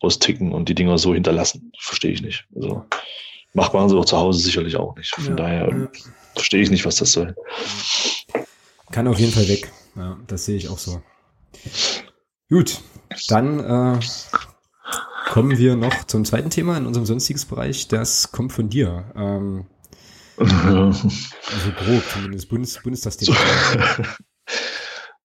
austicken 0.00 0.52
und 0.52 0.68
die 0.68 0.74
Dinger 0.74 0.98
so 0.98 1.14
hinterlassen? 1.14 1.72
Verstehe 1.78 2.12
ich 2.12 2.22
nicht. 2.22 2.46
Also 2.54 2.84
macht 3.52 3.74
man 3.74 3.88
sie 3.88 3.94
doch 3.94 4.04
zu 4.04 4.16
Hause 4.16 4.40
sicherlich 4.40 4.76
auch 4.76 4.96
nicht. 4.96 5.14
Von 5.14 5.24
ja, 5.24 5.34
daher 5.34 5.68
ja. 5.68 5.88
verstehe 6.34 6.62
ich 6.62 6.70
nicht, 6.70 6.84
was 6.84 6.96
das 6.96 7.12
soll. 7.12 7.34
Kann 8.90 9.06
auf 9.08 9.18
jeden 9.18 9.32
Fall 9.32 9.48
weg. 9.48 9.70
Ja, 9.96 10.18
das 10.26 10.46
sehe 10.46 10.56
ich 10.56 10.68
auch 10.68 10.78
so. 10.78 11.02
Gut, 12.48 12.80
dann 13.28 13.60
äh, 13.60 14.00
kommen 15.28 15.58
wir 15.58 15.76
noch 15.76 16.04
zum 16.04 16.24
zweiten 16.24 16.50
Thema 16.50 16.76
in 16.76 16.86
unserem 16.86 17.06
sonstiges 17.06 17.44
Bereich. 17.44 17.88
Das 17.88 18.32
kommt 18.32 18.52
von 18.52 18.68
dir. 18.68 19.12
Ähm, 19.14 19.66
also 20.38 21.72
grob 21.76 22.02
zumindest 22.12 22.48
Bundes 22.48 22.80
Bundestagsdebatte. 22.82 24.08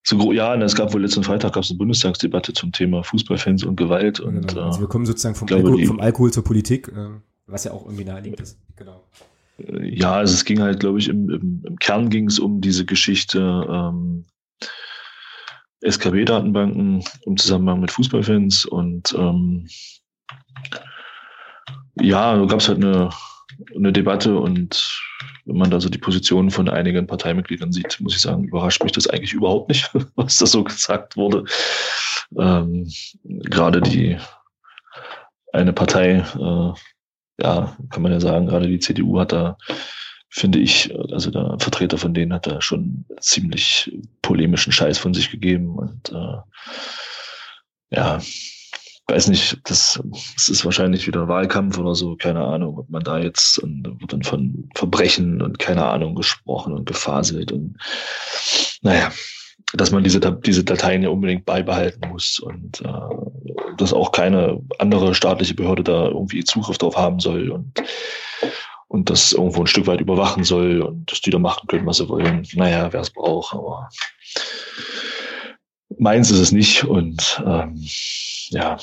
So, 0.08 0.32
ja, 0.32 0.56
es 0.56 0.76
gab 0.76 0.94
wohl 0.94 1.02
letzten 1.02 1.24
Freitag 1.24 1.54
gab 1.54 1.64
es 1.64 1.72
eine 1.72 1.80
Bundestagsdebatte 1.80 2.54
zum 2.54 2.72
Thema 2.72 3.04
Fußballfans 3.04 3.64
und 3.64 3.76
Gewalt. 3.76 4.20
Und, 4.20 4.48
genau. 4.48 4.68
Also 4.68 4.82
wir 4.82 4.88
kommen 4.88 5.08
sozusagen 5.08 5.34
vom, 5.34 5.48
glaube, 5.48 5.64
Alkohol, 5.64 5.86
vom 5.86 6.00
Alkohol 6.00 6.32
zur 6.32 6.44
Politik, 6.44 6.90
äh, 6.90 7.10
was 7.48 7.64
ja 7.64 7.72
auch 7.72 7.86
irgendwie 7.86 8.06
naheliegend 8.06 8.40
ist. 8.40 8.60
Genau. 8.76 9.04
Äh, 9.58 9.96
ja, 9.96 10.14
also 10.14 10.36
es 10.36 10.46
ging 10.46 10.62
halt, 10.62 10.80
glaube 10.80 11.00
ich, 11.00 11.10
im, 11.10 11.30
im, 11.32 11.64
im 11.66 11.76
Kern 11.78 12.10
ging 12.10 12.28
es 12.28 12.38
um 12.38 12.62
diese 12.62 12.86
Geschichte 12.86 13.40
ähm, 13.68 14.26
SKB-Datenbanken 15.82 17.04
im 17.26 17.38
Zusammenhang 17.38 17.80
mit 17.80 17.92
Fußballfans 17.92 18.66
und 18.66 19.16
ähm, 19.18 19.68
ja, 22.00 22.38
da 22.38 22.46
gab 22.46 22.60
es 22.60 22.68
halt 22.68 22.84
eine 22.84 23.10
eine 23.76 23.94
Debatte 23.94 24.38
und 24.38 25.02
wenn 25.46 25.58
man 25.58 25.70
da 25.70 25.80
so 25.80 25.90
die 25.90 25.98
Positionen 25.98 26.52
von 26.52 26.70
einigen 26.70 27.08
Parteimitgliedern 27.08 27.72
sieht, 27.72 28.00
muss 28.00 28.16
ich 28.16 28.22
sagen, 28.22 28.44
überrascht 28.44 28.84
mich 28.84 28.92
das 28.92 29.08
eigentlich 29.08 29.34
überhaupt 29.34 29.70
nicht, 29.70 29.90
was 30.16 30.38
da 30.38 30.46
so 30.46 30.64
gesagt 30.64 31.18
wurde. 31.18 31.46
Ähm, 32.38 32.92
gerade 33.24 33.82
die 33.82 34.18
eine 35.54 35.74
Partei, 35.74 36.26
äh, 36.38 36.74
ja, 37.42 37.78
kann 37.90 38.02
man 38.02 38.12
ja 38.12 38.20
sagen, 38.20 38.48
gerade 38.48 38.68
die 38.68 38.80
CDU 38.80 39.20
hat 39.20 39.32
da, 39.32 39.58
finde 40.30 40.60
ich, 40.60 40.94
also 41.12 41.32
der 41.32 41.58
Vertreter 41.60 41.98
von 41.98 42.14
denen 42.14 42.34
hat 42.34 42.48
da 42.48 42.62
schon 42.62 43.06
ziemlich 43.20 43.92
polemischen 44.22 44.74
Scheiß 44.74 44.98
von 44.98 45.14
sich 45.14 45.32
gegeben 45.32 45.76
und 45.76 46.12
äh, 46.12 46.38
ja, 47.92 48.20
weiß 49.08 49.28
nicht, 49.28 49.60
das, 49.66 50.02
das 50.36 50.50
ist 50.50 50.66
wahrscheinlich 50.66 51.08
wieder 51.08 51.28
Wahlkampf 51.28 51.78
oder 51.78 51.96
so, 51.96 52.16
keine 52.16 52.44
Ahnung, 52.44 52.78
ob 52.78 52.90
man 52.90 53.04
da 53.04 53.20
jetzt, 53.20 53.60
und 53.60 53.84
wird 54.00 54.14
dann 54.14 54.24
von 54.24 54.70
Verbrechen 54.76 55.42
und 55.42 55.60
keine 55.60 55.86
Ahnung 55.86 56.16
gesprochen 56.16 56.74
und 56.74 56.86
gefaselt 56.86 57.52
und 57.52 57.78
naja, 58.82 59.12
dass 59.74 59.92
man 59.92 60.04
diese, 60.04 60.20
diese 60.20 60.64
Dateien 60.64 61.04
ja 61.04 61.10
unbedingt 61.10 61.46
beibehalten 61.46 62.10
muss 62.10 62.40
und 62.40 62.82
äh, 62.82 63.76
dass 63.78 63.94
auch 63.94 64.12
keine 64.12 64.62
andere 64.80 65.14
staatliche 65.16 65.54
Behörde 65.54 65.84
da 65.84 66.08
irgendwie 66.08 66.44
Zugriff 66.44 66.78
drauf 66.78 66.96
haben 66.96 67.20
soll 67.20 67.50
und 67.52 67.74
und 68.88 69.10
das 69.10 69.34
irgendwo 69.34 69.62
ein 69.62 69.68
Stück 69.68 69.88
weit 69.88 70.00
überwachen 70.00 70.44
soll 70.44 70.82
und 70.82 71.12
dass 71.12 71.20
die 71.20 71.32
da 71.32 71.40
machen 71.40 71.68
können, 71.68 71.86
was 71.86 71.98
sie 71.98 72.08
wollen. 72.08 72.48
Naja, 72.54 72.94
wer 72.94 73.02
es 73.02 73.10
braucht, 73.10 73.54
aber 73.54 73.90
meins 75.98 76.32
ist 76.32 76.40
es 76.40 76.52
nicht 76.52 76.84
und 76.84 77.44
ähm, 77.46 77.76
ja. 78.50 78.78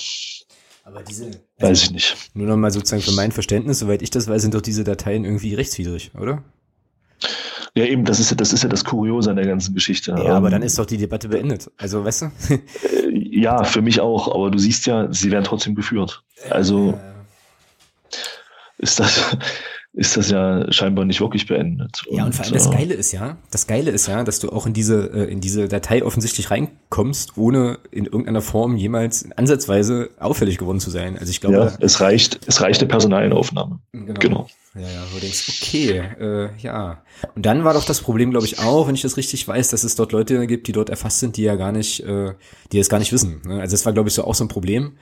Aber 0.85 1.03
diese, 1.03 1.27
also 1.27 1.41
weiß 1.61 1.83
ich 1.85 1.91
nicht. 1.93 2.17
Nur 2.35 2.49
nochmal 2.49 2.71
sozusagen 2.71 3.03
für 3.03 3.13
mein 3.13 3.33
Verständnis, 3.33 3.79
soweit 3.79 4.03
ich 4.03 4.11
das 4.11 4.29
weiß, 4.29 4.43
sind 4.43 4.55
doch 4.55 4.61
diese 4.61 4.85
Dateien 4.85 5.25
irgendwie 5.25 5.55
rechtswidrig, 5.55 6.11
oder? 6.19 6.43
Ja, 7.75 7.85
eben, 7.85 8.05
das 8.05 8.21
ist 8.21 8.31
ja, 8.31 8.37
das 8.37 8.53
ist 8.53 8.63
ja 8.63 8.69
das 8.69 8.85
Kuriose 8.85 9.31
an 9.31 9.37
der 9.37 9.47
ganzen 9.47 9.75
Geschichte. 9.75 10.11
Ja, 10.11 10.25
ähm, 10.25 10.31
aber 10.33 10.51
dann 10.51 10.63
ist 10.63 10.79
doch 10.79 10.85
die 10.85 10.99
Debatte 10.99 11.29
beendet. 11.29 11.71
Also, 11.79 12.05
weißt 12.05 12.23
du? 12.23 12.27
Äh, 12.51 12.59
ja, 13.13 13.65
für 13.65 13.81
mich 13.81 14.01
auch, 14.01 14.35
aber 14.35 14.51
du 14.51 14.59
siehst 14.59 14.87
ja, 14.87 15.11
sie 15.13 15.31
werden 15.31 15.45
trotzdem 15.45 15.75
geführt. 15.75 16.23
Also 16.51 16.91
äh, 16.91 18.13
ist 18.79 19.01
das, 19.01 19.37
ist 19.95 20.17
das 20.17 20.31
ja 20.31 20.71
scheinbar 20.73 21.05
nicht 21.05 21.21
wirklich 21.21 21.47
beendet. 21.47 22.03
Ja, 22.11 22.23
und, 22.23 22.29
und 22.29 22.35
vor 22.35 22.45
allem 22.47 22.55
das 22.55 22.67
äh, 22.67 22.71
Geile 22.71 22.95
ist 22.95 23.13
ja, 23.13 23.37
das 23.51 23.67
Geile 23.67 23.91
ist 23.91 24.07
ja, 24.07 24.25
dass 24.25 24.39
du 24.39 24.51
auch 24.51 24.67
in 24.67 24.73
diese, 24.73 25.11
äh, 25.13 25.31
in 25.31 25.41
diese 25.41 25.69
Datei 25.69 26.03
offensichtlich 26.03 26.51
reinkommst, 26.51 27.37
ohne 27.37 27.79
in 27.91 28.07
irgendeiner 28.07 28.41
Form 28.41 28.77
jemals 28.77 29.29
ansatzweise 29.37 30.11
auffällig 30.19 30.57
geworden 30.57 30.81
zu 30.81 30.91
sein. 30.91 31.19
Also 31.19 31.31
ich 31.31 31.43
glaube. 31.43 31.57
Ja, 31.57 31.77
es 31.81 32.01
reicht, 32.01 32.41
es 32.47 32.63
reicht 32.63 32.81
eine 32.81 32.89
Personalaufnahme. 32.89 33.81
Genau. 33.93 34.19
genau. 34.19 34.47
Ja, 34.75 34.81
ja, 34.81 35.03
wo 35.11 35.17
du 35.17 35.21
denkst, 35.21 35.61
okay, 35.63 36.03
äh, 36.19 36.49
ja. 36.59 37.03
Und 37.35 37.45
dann 37.45 37.63
war 37.65 37.75
doch 37.75 37.85
das 37.85 38.01
Problem, 38.01 38.31
glaube 38.31 38.47
ich, 38.47 38.61
auch, 38.61 38.89
wenn 38.89 38.95
ich 38.95 39.03
das 39.03 39.19
richtig 39.19 39.47
weiß, 39.47 39.69
dass 39.69 39.85
es 39.85 39.95
dort 39.97 40.13
Leute 40.13 40.47
gibt, 40.47 40.67
die 40.67 40.73
dort 40.73 40.89
erfasst 40.89 41.19
sind, 41.19 41.37
die 41.37 41.43
ja 41.43 41.57
gar 41.57 41.73
nicht, 41.73 42.01
äh, 42.01 42.33
die 42.73 42.79
es 42.79 42.89
gar 42.89 42.99
nicht 42.99 43.13
wissen. 43.13 43.43
Ne? 43.45 43.61
Also 43.61 43.75
das 43.75 43.85
war, 43.85 43.93
glaube 43.93 44.09
ich, 44.09 44.15
so 44.15 44.25
auch 44.25 44.35
so 44.35 44.45
ein 44.45 44.49
Problem 44.49 44.93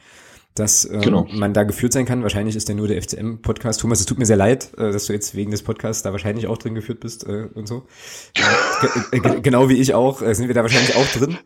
dass 0.55 0.85
ähm, 0.85 1.01
genau. 1.01 1.27
man 1.33 1.55
da 1.55 1.63
geführt 1.63 1.93
sein 1.93 2.07
kann. 2.07 2.23
Wahrscheinlich 2.23 2.57
ist 2.57 2.69
der 2.69 2.75
nur 2.75 2.89
der 2.89 3.01
FCM-Podcast. 3.01 3.81
Thomas, 3.81 4.01
es 4.01 4.07
tut 4.07 4.19
mir 4.19 4.27
sehr 4.27 4.37
leid, 4.37 4.73
äh, 4.77 4.91
dass 4.93 5.07
du 5.07 5.13
jetzt 5.13 5.35
wegen 5.35 5.51
des 5.51 5.63
Podcasts 5.63 6.03
da 6.03 6.13
wahrscheinlich 6.13 6.47
auch 6.47 6.59
drin 6.59 6.75
geführt 6.75 7.01
bist 7.01 7.27
äh, 7.27 7.49
und 7.55 7.69
so. 7.69 7.87
Äh, 9.13 9.41
genau 9.41 9.69
wie 9.69 9.77
ich 9.77 9.95
auch, 9.95 10.23
äh, 10.23 10.35
sind 10.35 10.49
wir 10.49 10.55
da 10.55 10.63
wahrscheinlich 10.63 10.97
auch 10.97 11.07
drin. 11.07 11.39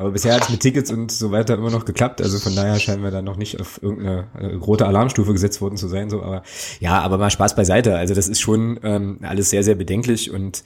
Aber 0.00 0.12
bisher 0.12 0.34
hat 0.34 0.42
es 0.42 0.48
mit 0.48 0.60
Tickets 0.60 0.92
und 0.92 1.10
so 1.10 1.32
weiter 1.32 1.54
immer 1.54 1.70
noch 1.70 1.84
geklappt. 1.84 2.22
Also 2.22 2.38
von 2.38 2.54
daher 2.54 2.78
scheinen 2.78 3.02
wir 3.02 3.10
da 3.10 3.20
noch 3.20 3.36
nicht 3.36 3.60
auf 3.60 3.82
irgendeine 3.82 4.28
äh, 4.38 4.54
rote 4.54 4.86
Alarmstufe 4.86 5.32
gesetzt 5.32 5.60
worden 5.60 5.76
zu 5.76 5.88
sein. 5.88 6.08
So, 6.08 6.22
aber 6.22 6.44
ja, 6.78 7.00
aber 7.00 7.18
mal 7.18 7.30
Spaß 7.30 7.56
beiseite. 7.56 7.96
Also 7.96 8.14
das 8.14 8.28
ist 8.28 8.40
schon 8.40 8.78
ähm, 8.84 9.18
alles 9.22 9.50
sehr, 9.50 9.64
sehr 9.64 9.74
bedenklich 9.74 10.30
und 10.30 10.62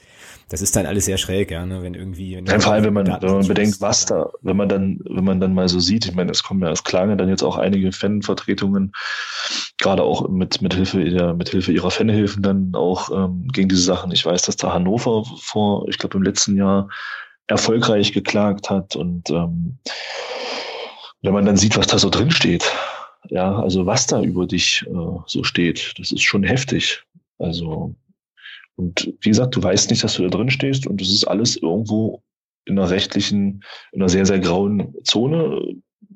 das 0.48 0.62
ist 0.62 0.76
dann 0.76 0.86
alles 0.86 1.06
sehr 1.06 1.18
schräg, 1.18 1.50
ja, 1.50 1.64
ne? 1.64 1.82
wenn 1.82 1.94
irgendwie. 1.94 2.36
Wenn 2.36 2.46
ja, 2.46 2.60
vor 2.60 2.72
allem, 2.72 2.84
wenn 2.84 2.94
man, 2.94 3.06
wenn 3.06 3.32
man 3.32 3.46
bedenkt, 3.46 3.80
was 3.80 4.06
da, 4.06 4.30
wenn 4.42 4.56
man 4.56 4.68
dann, 4.68 5.00
wenn 5.04 5.24
man 5.24 5.40
dann 5.40 5.54
mal 5.54 5.68
so 5.68 5.80
sieht, 5.80 6.06
ich 6.06 6.14
meine, 6.14 6.30
es 6.30 6.42
kommen 6.42 6.62
ja, 6.62 6.70
es 6.70 6.84
klagen 6.84 7.16
dann 7.18 7.28
jetzt 7.28 7.42
auch 7.42 7.56
einige 7.56 7.92
Fanvertretungen, 7.92 8.92
gerade 9.78 10.02
auch 10.02 10.28
mit, 10.28 10.62
mit 10.62 10.74
Hilfe 10.74 11.02
ihrer, 11.02 11.34
mit 11.34 11.48
Hilfe 11.48 11.72
ihrer 11.72 11.90
Fanhilfen 11.90 12.42
dann 12.42 12.74
auch 12.74 13.10
ähm, 13.10 13.48
gegen 13.52 13.68
diese 13.68 13.82
Sachen. 13.82 14.12
Ich 14.12 14.24
weiß, 14.24 14.42
dass 14.42 14.56
da 14.56 14.72
Hannover 14.72 15.24
vor, 15.40 15.88
ich 15.88 15.98
glaube, 15.98 16.16
im 16.16 16.22
letzten 16.22 16.56
Jahr 16.56 16.88
erfolgreich 17.46 18.12
geklagt 18.12 18.70
hat 18.70 18.96
und 18.96 19.30
ähm, 19.30 19.78
wenn 21.22 21.32
man 21.32 21.46
dann 21.46 21.56
sieht, 21.56 21.76
was 21.76 21.86
da 21.86 21.98
so 21.98 22.10
drin 22.10 22.30
steht, 22.30 22.70
ja, 23.28 23.54
also 23.56 23.86
was 23.86 24.06
da 24.06 24.20
über 24.20 24.46
dich 24.46 24.84
äh, 24.88 25.18
so 25.26 25.44
steht, 25.44 25.94
das 25.98 26.12
ist 26.12 26.22
schon 26.22 26.42
heftig. 26.42 27.04
Also 27.38 27.94
und 28.76 29.12
wie 29.20 29.28
gesagt, 29.28 29.54
du 29.56 29.62
weißt 29.62 29.90
nicht, 29.90 30.02
dass 30.02 30.14
du 30.14 30.22
da 30.22 30.28
drin 30.28 30.50
stehst 30.50 30.86
und 30.86 31.00
das 31.00 31.08
ist 31.08 31.24
alles 31.24 31.56
irgendwo 31.56 32.22
in 32.64 32.78
einer 32.78 32.90
rechtlichen, 32.90 33.62
in 33.92 34.00
einer 34.00 34.08
sehr, 34.08 34.26
sehr 34.26 34.38
grauen 34.38 34.94
Zone 35.04 35.60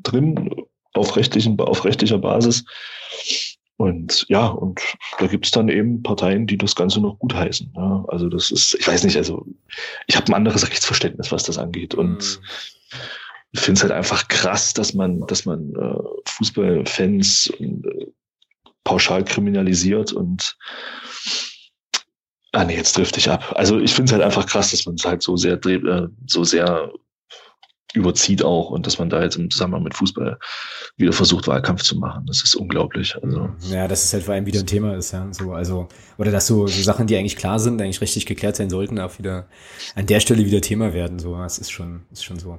drin, 0.02 0.50
auf, 0.94 1.16
rechtlichen, 1.16 1.58
auf 1.60 1.84
rechtlicher 1.84 2.18
Basis. 2.18 2.64
Und 3.78 4.24
ja, 4.28 4.46
und 4.46 4.80
da 5.18 5.26
gibt 5.26 5.44
es 5.44 5.50
dann 5.50 5.68
eben 5.68 6.02
Parteien, 6.02 6.46
die 6.46 6.56
das 6.56 6.74
Ganze 6.74 7.00
noch 7.00 7.18
gutheißen. 7.18 7.72
Ja, 7.76 8.04
also 8.08 8.28
das 8.28 8.50
ist, 8.50 8.74
ich 8.74 8.88
weiß 8.88 9.04
nicht, 9.04 9.16
also 9.16 9.46
ich 10.06 10.16
habe 10.16 10.26
ein 10.28 10.34
anderes 10.34 10.66
Rechtsverständnis, 10.66 11.30
was 11.30 11.42
das 11.42 11.58
angeht. 11.58 11.94
Und 11.94 12.38
mhm. 12.38 12.98
ich 13.52 13.60
finde 13.60 13.78
es 13.78 13.82
halt 13.82 13.92
einfach 13.92 14.28
krass, 14.28 14.72
dass 14.72 14.94
man, 14.94 15.20
dass 15.26 15.44
man 15.44 15.74
äh, 15.74 16.02
Fußballfans 16.26 17.52
äh, 17.60 18.06
pauschal 18.84 19.24
kriminalisiert 19.24 20.12
und 20.12 20.56
Ah 22.56 22.64
nee, 22.64 22.74
jetzt 22.74 22.94
trifft 22.94 23.18
ich 23.18 23.28
ab. 23.28 23.52
Also 23.54 23.78
ich 23.78 23.92
finde 23.92 24.06
es 24.06 24.12
halt 24.14 24.22
einfach 24.22 24.46
krass, 24.46 24.70
dass 24.70 24.86
man 24.86 24.94
es 24.94 25.04
halt 25.04 25.22
so 25.22 25.36
sehr 25.36 25.62
äh, 25.66 26.08
so 26.26 26.42
sehr 26.42 26.90
überzieht 27.92 28.42
auch 28.42 28.70
und 28.70 28.86
dass 28.86 28.98
man 28.98 29.10
da 29.10 29.22
jetzt 29.22 29.36
im 29.36 29.50
Zusammenhang 29.50 29.82
mit 29.82 29.94
Fußball 29.94 30.38
wieder 30.96 31.12
versucht, 31.12 31.48
Wahlkampf 31.48 31.82
zu 31.82 31.98
machen. 31.98 32.24
Das 32.26 32.42
ist 32.42 32.54
unglaublich. 32.54 33.14
Also. 33.22 33.50
Ja, 33.70 33.86
dass 33.86 34.04
es 34.04 34.12
halt 34.14 34.24
vor 34.24 34.32
allem 34.32 34.46
wieder 34.46 34.60
ein 34.60 34.66
Thema 34.66 34.96
ist, 34.96 35.12
ja. 35.12 35.28
So, 35.32 35.52
also, 35.52 35.88
oder 36.16 36.30
dass 36.30 36.46
so, 36.46 36.66
so 36.66 36.82
Sachen, 36.82 37.06
die 37.06 37.16
eigentlich 37.16 37.36
klar 37.36 37.58
sind, 37.58 37.80
eigentlich 37.82 38.00
richtig 38.00 38.24
geklärt 38.24 38.56
sein 38.56 38.70
sollten, 38.70 38.98
auch 39.00 39.18
wieder 39.18 39.48
an 39.94 40.06
der 40.06 40.20
Stelle 40.20 40.46
wieder 40.46 40.62
Thema 40.62 40.94
werden. 40.94 41.18
So, 41.18 41.36
das 41.36 41.58
ist 41.58 41.70
schon, 41.70 42.06
ist 42.10 42.24
schon 42.24 42.38
so. 42.38 42.58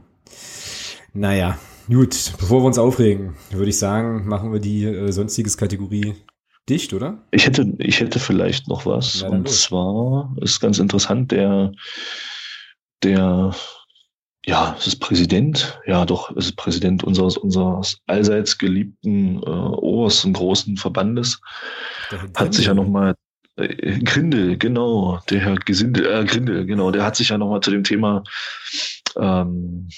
Naja, 1.12 1.58
gut, 1.88 2.34
bevor 2.40 2.62
wir 2.62 2.68
uns 2.68 2.78
aufregen, 2.78 3.36
würde 3.50 3.70
ich 3.70 3.80
sagen, 3.80 4.28
machen 4.28 4.54
wir 4.54 4.60
die 4.60 4.86
äh, 4.86 5.12
sonstiges 5.12 5.58
Kategorie 5.58 6.14
dicht, 6.70 6.94
oder? 6.94 7.18
Ich 7.32 7.46
hätte, 7.46 7.74
ich 7.80 8.00
hätte 8.00 8.20
vielleicht 8.20 8.68
noch 8.68 8.86
was. 8.86 9.22
Ja, 9.22 9.30
und 9.30 9.46
los. 9.46 9.64
zwar 9.64 10.36
ist 10.42 10.60
ganz 10.60 10.80
interessant, 10.80 11.32
der, 11.32 11.72
der, 13.04 13.56
ja, 14.46 14.76
es 14.80 14.88
ist 14.88 15.00
Präsident, 15.00 15.80
ja 15.86 16.06
doch, 16.06 16.36
es 16.36 16.48
ist 16.48 16.56
Präsident 16.56 17.04
unseres, 17.04 17.38
unseres 17.38 18.00
allseits 18.08 18.58
geliebten 18.58 19.42
äh, 19.44 19.50
obersten 19.50 20.34
großen 20.34 20.78
Verbandes. 20.78 21.40
Hat 22.36 22.54
sich 22.54 22.66
ja 22.66 22.74
nochmal 22.74 23.16
äh, 23.58 24.00
Grindel, 24.00 24.58
genau, 24.58 25.20
der 25.30 25.40
Herr 25.42 25.56
Gesindel, 25.56 26.06
äh, 26.06 26.26
Grindel, 26.26 26.66
genau, 26.66 26.92
der 26.92 27.04
hat 27.04 27.16
sich 27.16 27.30
ja 27.30 27.38
nochmal 27.38 27.62
zu 27.62 27.72
dem 27.72 27.84
Thema 27.84 28.24
ähm, 29.18 29.90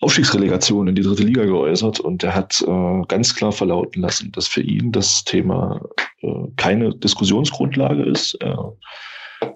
Aufstiegsrelegation 0.00 0.86
in 0.86 0.94
die 0.94 1.02
dritte 1.02 1.24
Liga 1.24 1.44
geäußert 1.44 1.98
und 1.98 2.22
er 2.22 2.34
hat 2.34 2.62
äh, 2.66 3.02
ganz 3.08 3.34
klar 3.34 3.50
verlauten 3.50 4.00
lassen, 4.00 4.30
dass 4.32 4.46
für 4.46 4.62
ihn 4.62 4.92
das 4.92 5.24
Thema 5.24 5.80
äh, 6.20 6.28
keine 6.56 6.94
Diskussionsgrundlage 6.94 8.04
ist. 8.04 8.34
Er 8.34 8.76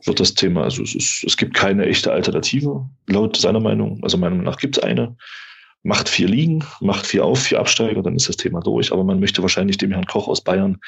wird 0.05 0.19
das 0.19 0.35
Thema, 0.35 0.64
also 0.64 0.82
es, 0.82 0.94
ist, 0.94 1.24
es 1.24 1.36
gibt 1.36 1.55
keine 1.55 1.86
echte 1.86 2.12
Alternative, 2.12 2.89
laut 3.09 3.36
seiner 3.36 3.60
Meinung, 3.60 4.01
also 4.02 4.19
meiner 4.19 4.31
Meinung 4.31 4.47
nach 4.47 4.59
gibt 4.59 4.78
es 4.78 4.82
eine. 4.82 5.16
Macht 5.85 6.09
vier 6.09 6.28
Ligen, 6.28 6.64
macht 6.81 7.06
vier 7.06 7.24
auf, 7.24 7.40
vier 7.40 7.59
Absteiger, 7.59 8.02
dann 8.02 8.14
ist 8.14 8.28
das 8.28 8.36
Thema 8.36 8.60
durch. 8.60 8.93
Aber 8.93 9.02
man 9.02 9.19
möchte 9.19 9.43
wahrscheinlich 9.43 9.78
dem 9.78 9.90
Herrn 9.90 10.06
Koch 10.06 10.28
aus 10.28 10.40
Bayern 10.40 10.78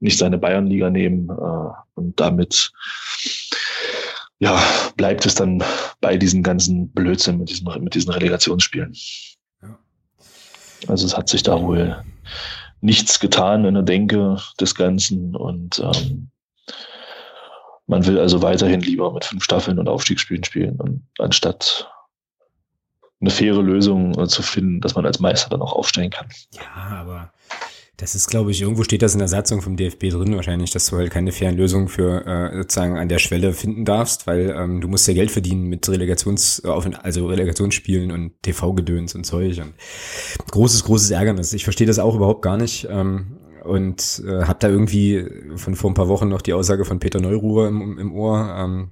nicht 0.00 0.18
seine 0.18 0.38
Bayernliga 0.38 0.90
nehmen 0.90 1.28
äh, 1.28 1.72
und 1.94 2.18
damit 2.18 2.72
ja, 4.42 4.60
bleibt 4.96 5.24
es 5.24 5.36
dann 5.36 5.62
bei 6.00 6.16
diesen 6.16 6.42
ganzen 6.42 6.88
Blödsinn 6.88 7.38
mit 7.38 7.48
diesen, 7.48 7.64
mit 7.80 7.94
diesen 7.94 8.10
Relegationsspielen. 8.10 8.92
Ja. 9.62 9.78
Also 10.88 11.06
es 11.06 11.16
hat 11.16 11.28
sich 11.28 11.44
da 11.44 11.62
wohl 11.62 12.02
nichts 12.80 13.20
getan 13.20 13.64
in 13.64 13.74
der 13.74 13.84
Denke 13.84 14.36
des 14.60 14.74
Ganzen 14.74 15.36
und 15.36 15.78
ähm, 15.78 16.30
man 17.86 18.04
will 18.04 18.18
also 18.18 18.42
weiterhin 18.42 18.80
lieber 18.80 19.12
mit 19.12 19.24
fünf 19.24 19.44
Staffeln 19.44 19.78
und 19.78 19.88
Aufstiegsspielen 19.88 20.42
spielen, 20.42 20.80
und, 20.80 21.06
anstatt 21.20 21.88
eine 23.20 23.30
faire 23.30 23.62
Lösung 23.62 24.18
äh, 24.18 24.26
zu 24.26 24.42
finden, 24.42 24.80
dass 24.80 24.96
man 24.96 25.06
als 25.06 25.20
Meister 25.20 25.50
dann 25.50 25.62
auch 25.62 25.72
aufstellen 25.72 26.10
kann. 26.10 26.26
Ja, 26.50 26.74
aber 26.74 27.32
das 27.96 28.14
ist, 28.14 28.28
glaube 28.28 28.50
ich, 28.50 28.62
irgendwo 28.62 28.82
steht 28.82 29.02
das 29.02 29.12
in 29.12 29.18
der 29.18 29.28
Satzung 29.28 29.62
vom 29.62 29.76
DFB 29.76 30.08
drin 30.10 30.34
wahrscheinlich, 30.34 30.70
dass 30.70 30.86
du 30.86 30.96
halt 30.96 31.10
keine 31.10 31.30
fairen 31.30 31.56
Lösungen 31.56 31.88
für 31.88 32.26
äh, 32.26 32.56
sozusagen 32.56 32.96
an 32.96 33.08
der 33.08 33.18
Schwelle 33.18 33.52
finden 33.52 33.84
darfst, 33.84 34.26
weil 34.26 34.54
ähm, 34.56 34.80
du 34.80 34.88
musst 34.88 35.06
ja 35.06 35.14
Geld 35.14 35.30
verdienen 35.30 35.68
mit 35.68 35.88
Relegations, 35.88 36.62
also 36.64 37.26
Relegationsspielen 37.26 38.10
und 38.10 38.42
TV-Gedöns 38.42 39.14
und 39.14 39.24
Zeug 39.24 39.60
und 39.60 39.74
großes, 40.50 40.84
großes 40.84 41.10
Ärgernis. 41.10 41.52
Ich 41.52 41.64
verstehe 41.64 41.86
das 41.86 41.98
auch 41.98 42.16
überhaupt 42.16 42.42
gar 42.42 42.56
nicht. 42.56 42.88
Ähm, 42.90 43.38
und 43.62 44.22
äh, 44.26 44.42
habe 44.42 44.58
da 44.58 44.68
irgendwie 44.68 45.24
von 45.54 45.76
vor 45.76 45.90
ein 45.90 45.94
paar 45.94 46.08
Wochen 46.08 46.28
noch 46.28 46.42
die 46.42 46.52
Aussage 46.52 46.84
von 46.84 46.98
Peter 46.98 47.20
Neuruhr 47.20 47.68
im, 47.68 47.98
im 47.98 48.12
Ohr. 48.12 48.52
Ähm, 48.58 48.90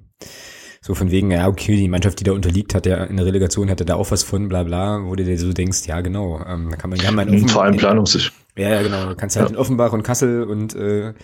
so 0.82 0.94
von 0.94 1.10
wegen, 1.10 1.30
ja, 1.30 1.46
okay, 1.46 1.76
die 1.76 1.88
Mannschaft, 1.88 2.20
die 2.20 2.24
da 2.24 2.32
unterliegt, 2.32 2.74
hat 2.74 2.86
ja 2.86 3.04
in 3.04 3.16
der 3.16 3.26
Relegation, 3.26 3.68
hatte 3.68 3.84
da 3.84 3.96
auch 3.96 4.10
was 4.10 4.22
von, 4.22 4.48
bla 4.48 4.62
bla, 4.62 5.04
wo 5.04 5.14
du 5.14 5.24
dir 5.24 5.38
so 5.38 5.52
denkst, 5.52 5.86
ja 5.86 6.00
genau, 6.00 6.40
ähm, 6.46 6.68
da 6.70 6.76
kann 6.76 6.90
man 6.90 6.98
ja 6.98 7.10
mal 7.12 7.28
in 7.28 7.48
Vor 7.48 7.64
allem 7.64 7.76
planungssicher. 7.76 8.32
Ja, 8.60 8.68
ja, 8.68 8.82
genau. 8.82 9.08
Du 9.08 9.16
kannst 9.16 9.36
halt 9.36 9.48
ja. 9.48 9.54
in 9.54 9.58
Offenbach 9.58 9.92
und 9.92 10.02
Kassel 10.02 10.44
und 10.44 10.74
äh, 10.74 11.14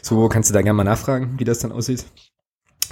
so 0.00 0.28
kannst 0.28 0.48
du 0.48 0.54
da 0.54 0.62
gerne 0.62 0.76
mal 0.76 0.84
nachfragen, 0.84 1.34
wie 1.38 1.44
das 1.44 1.58
dann 1.58 1.72
aussieht. 1.72 2.06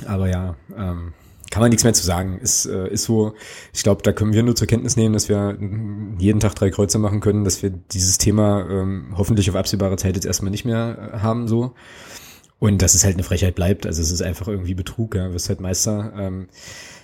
Aber 0.07 0.29
ja, 0.29 0.57
ähm, 0.77 1.13
kann 1.51 1.61
man 1.61 1.71
nichts 1.71 1.85
mehr 1.85 1.95
zu 1.95 2.05
sagen. 2.05 2.39
Ist, 2.39 2.67
äh, 2.67 2.89
ist 2.89 3.05
so, 3.05 3.35
ich 3.73 3.85
glaube, 3.85 4.03
da 4.03 4.13
können 4.13 4.33
wir 4.33 4.43
nur 4.43 4.57
zur 4.57 4.67
Kenntnis 4.67 4.97
nehmen, 4.97 5.13
dass 5.13 5.29
wir 5.29 5.57
jeden 6.19 6.41
Tag 6.41 6.55
drei 6.57 6.71
Kreuze 6.71 6.99
machen 6.99 7.21
können, 7.21 7.45
dass 7.45 7.63
wir 7.63 7.71
dieses 7.71 8.19
Thema 8.19 8.69
ähm, 8.69 9.15
hoffentlich 9.17 9.49
auf 9.49 9.57
absehbare 9.57 9.97
Zeit 9.97 10.17
jetzt 10.17 10.27
erstmal 10.27 10.51
nicht 10.51 10.65
mehr 10.65 11.13
äh, 11.15 11.19
haben 11.19 11.47
so. 11.47 11.75
Und 12.59 12.83
dass 12.83 12.95
es 12.95 13.05
halt 13.05 13.15
eine 13.15 13.23
Frechheit 13.23 13.55
bleibt. 13.55 13.87
Also 13.87 14.03
es 14.03 14.11
ist 14.11 14.23
einfach 14.23 14.49
irgendwie 14.49 14.75
Betrug, 14.75 15.15
ja, 15.15 15.33
wirst 15.33 15.49
halt 15.49 15.61
Meister. 15.61 16.13
Ähm, 16.17 16.49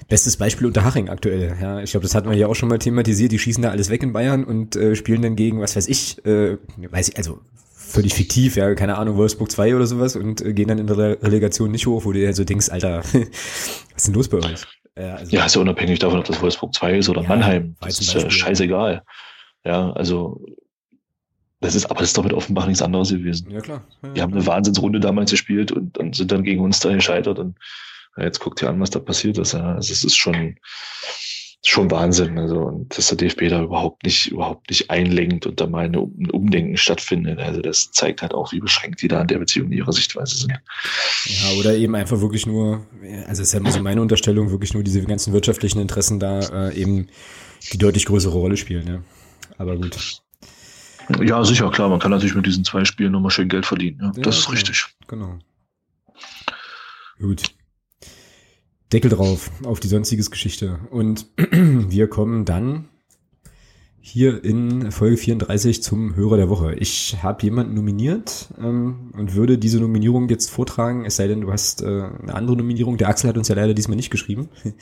bestes 0.09 0.37
Beispiel 0.37 0.67
unter 0.67 0.85
Haching 0.85 1.09
aktuell. 1.09 1.57
Ja, 1.61 1.81
ich 1.81 1.91
glaube, 1.93 2.05
das 2.05 2.15
hatten 2.15 2.31
wir 2.31 2.37
ja 2.37 2.47
auch 2.47 2.55
schon 2.55 2.69
mal 2.69 2.79
thematisiert. 2.79 3.33
Die 3.33 3.39
schießen 3.39 3.63
da 3.63 3.71
alles 3.71 3.91
weg 3.91 4.03
in 4.03 4.13
Bayern 4.13 4.45
und 4.45 4.77
äh, 4.77 4.97
spielen 4.97 5.23
dann 5.23 5.37
gegen, 5.37 5.61
was 5.61 5.77
weiß 5.77 5.89
ich, 5.89 6.25
äh, 6.25 6.59
weiß 6.77 7.09
ich, 7.09 7.17
also 7.17 7.41
völlig 7.75 8.15
fiktiv, 8.15 8.57
ja, 8.57 8.75
keine 8.75 8.97
Ahnung, 8.97 9.17
Wolfsburg 9.17 9.51
2 9.51 9.77
oder 9.77 9.87
sowas 9.87 10.17
und 10.17 10.41
äh, 10.41 10.53
gehen 10.55 10.69
dann 10.69 10.79
in 10.79 10.87
der 10.87 11.23
Relegation 11.23 11.71
nicht 11.71 11.87
hoch, 11.87 12.05
wo 12.05 12.13
du 12.13 12.25
halt 12.25 12.37
so 12.37 12.45
denkst, 12.45 12.71
Alter, 12.71 12.99
was 13.05 13.15
ist 13.97 14.07
denn 14.07 14.15
los 14.15 14.29
bei 14.29 14.39
euch? 14.39 14.65
Ja, 14.97 15.15
also, 15.17 15.37
ja, 15.37 15.47
ist 15.47 15.55
ja 15.55 15.61
unabhängig 15.61 15.99
davon, 15.99 16.19
ob 16.19 16.25
das 16.25 16.41
Wolfsburg 16.41 16.75
2 16.75 16.99
ist 16.99 17.09
oder 17.09 17.23
ja, 17.23 17.29
Mannheim. 17.29 17.77
Das 17.81 18.01
ist 18.01 18.13
ja 18.13 18.29
scheißegal. 18.29 19.03
Ja, 19.65 19.93
also 19.93 20.45
das 21.63 21.77
ist, 21.77 21.87
aber 21.87 22.01
das 22.01 22.09
ist 22.09 22.19
doch 22.19 22.25
mit 22.25 22.33
Offenbach 22.33 22.67
nichts 22.67 22.83
anderes 22.83 23.11
gewesen. 23.11 23.51
Ja, 23.51 23.61
klar. 23.61 23.85
Ja, 24.03 24.09
die 24.11 24.23
haben 24.23 24.33
eine 24.33 24.45
Wahnsinnsrunde 24.45 24.99
damals 24.99 25.31
gespielt 25.31 25.71
und, 25.71 25.97
und 25.97 26.17
sind 26.17 26.33
dann 26.33 26.43
gegen 26.43 26.61
uns 26.61 26.81
da 26.81 26.93
gescheitert. 26.93 27.39
Und 27.39 27.57
ja, 28.17 28.25
jetzt 28.25 28.41
guckt 28.41 28.63
ihr 28.63 28.69
an, 28.69 28.81
was 28.81 28.91
da 28.91 28.99
passiert 28.99 29.39
ist. 29.39 29.53
Ja. 29.53 29.75
Also 29.75 29.93
es 29.93 30.05
ist 30.05 30.17
schon, 30.17 30.57
schon 31.65 31.91
Wahnsinn. 31.91 32.39
Also, 32.39 32.59
und 32.61 32.97
dass 32.97 33.09
der 33.09 33.17
DFB 33.19 33.49
da 33.49 33.63
überhaupt 33.63 34.05
nicht, 34.05 34.29
überhaupt 34.29 34.69
nicht 34.71 34.91
einlenkt 34.91 35.47
und 35.47 35.61
da 35.61 35.67
mal 35.67 35.85
ein 35.85 35.97
Umdenken 35.97 36.77
stattfindet. 36.77 37.39
Also, 37.39 37.61
das 37.61 37.91
zeigt 37.93 38.23
halt 38.23 38.35
auch, 38.35 38.53
wie 38.53 38.61
beschränkt 38.61 39.03
die 39.03 39.09
da 39.09 39.21
in 39.21 39.29
der 39.29 39.39
Beziehung 39.39 39.69
in 39.69 39.79
ihrer 39.79 39.93
Sichtweise 39.93 40.37
sind. 40.37 40.53
Ja, 40.53 41.51
oder 41.59 41.75
eben 41.75 41.95
einfach 41.95 42.21
wirklich 42.21 42.47
nur, 42.47 42.87
also, 43.27 43.43
es 43.43 43.49
ist 43.49 43.53
ja 43.53 43.61
immer 43.61 43.71
so 43.71 43.83
meine 43.83 44.03
Unterstellung, 44.03 44.51
wirklich 44.51 44.75
nur 44.75 44.83
diese 44.83 45.03
ganzen 45.03 45.33
wirtschaftlichen 45.33 45.81
Interessen 45.81 46.19
da 46.19 46.69
äh, 46.69 46.75
eben 46.75 47.09
die 47.73 47.79
deutlich 47.79 48.07
größere 48.07 48.37
Rolle 48.37 48.57
spielen, 48.57 48.87
ja. 48.87 49.03
Aber 49.59 49.77
gut. 49.77 50.21
Ja, 51.21 51.45
sicher, 51.45 51.71
klar. 51.71 51.89
Man 51.89 51.99
kann 51.99 52.11
natürlich 52.11 52.35
mit 52.35 52.47
diesen 52.47 52.65
zwei 52.65 52.85
Spielen 52.85 53.13
nochmal 53.13 53.31
schön 53.31 53.49
Geld 53.49 53.67
verdienen. 53.67 53.99
Ja, 54.01 54.13
ja 54.17 54.23
das 54.23 54.39
ist 54.39 54.47
genau, 54.47 54.55
richtig. 54.55 54.87
Genau. 55.07 55.39
Gut. 57.19 57.43
Deckel 58.93 59.11
drauf 59.11 59.51
auf 59.65 59.81
die 59.81 59.89
sonstiges 59.89 60.31
Geschichte. 60.31 60.81
Und 60.91 61.27
wir 61.37 62.09
kommen 62.09 62.45
dann 62.45 62.89
hier 64.05 64.45
in 64.45 64.91
Folge 64.91 65.17
34 65.17 65.81
zum 65.81 66.17
Hörer 66.17 66.37
der 66.37 66.49
Woche. 66.51 66.75
Ich 66.75 67.23
habe 67.23 67.43
jemanden 67.45 67.75
nominiert 67.75 68.49
ähm, 68.61 69.13
und 69.17 69.35
würde 69.35 69.59
diese 69.59 69.79
Nominierung 69.79 70.29
jetzt 70.29 70.51
vortragen, 70.51 71.05
es 71.05 71.17
sei 71.17 71.29
denn, 71.29 71.41
du 71.41 71.53
hast 71.53 71.83
äh, 71.83 71.87
eine 71.87 72.35
andere 72.35 72.57
Nominierung. 72.57 72.97
Der 72.97 73.09
Axel 73.09 73.29
hat 73.31 73.39
uns 73.39 73.47
ja 73.47 73.55
leider 73.55 73.75
diesmal 73.75 73.97
nicht 73.97 74.11
geschrieben. 74.11 74.49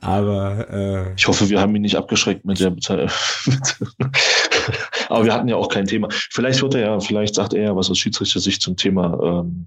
Aber 0.00 0.70
äh, 0.70 1.14
ich 1.16 1.26
hoffe, 1.26 1.50
wir 1.50 1.60
haben 1.60 1.74
ihn 1.74 1.82
nicht 1.82 1.96
abgeschreckt 1.96 2.44
mit 2.44 2.60
der 2.60 2.70
Bezeichnung. 2.70 3.10
Aber 5.08 5.24
wir 5.24 5.34
hatten 5.34 5.48
ja 5.48 5.56
auch 5.56 5.68
kein 5.68 5.86
Thema. 5.86 6.08
Vielleicht 6.10 6.62
wird 6.62 6.76
er 6.76 6.80
ja, 6.82 7.00
vielleicht 7.00 7.34
sagt 7.34 7.52
er 7.54 7.64
ja 7.64 7.76
was 7.76 7.90
aus 7.90 7.98
Schiedsrichter-Sicht 7.98 8.62
zum 8.62 8.76
Thema, 8.76 9.18
ähm, 9.40 9.66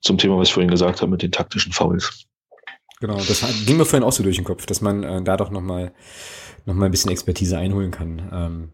zum 0.00 0.18
Thema, 0.18 0.36
was 0.36 0.48
ich 0.48 0.54
vorhin 0.54 0.70
gesagt 0.70 1.00
habe, 1.00 1.12
mit 1.12 1.22
den 1.22 1.30
taktischen 1.30 1.72
Fouls. 1.72 2.26
Genau, 3.00 3.16
das 3.16 3.44
ging 3.64 3.78
mir 3.78 3.86
vorhin 3.86 4.06
auch 4.06 4.12
so 4.12 4.22
durch 4.22 4.36
den 4.36 4.44
Kopf, 4.44 4.66
dass 4.66 4.82
man 4.82 5.02
äh, 5.02 5.22
da 5.22 5.36
doch 5.36 5.50
nochmal 5.50 5.92
noch 6.66 6.74
mal 6.74 6.84
ein 6.84 6.90
bisschen 6.90 7.10
Expertise 7.10 7.56
einholen 7.56 7.90
kann. 7.90 8.22
Ähm, 8.32 8.68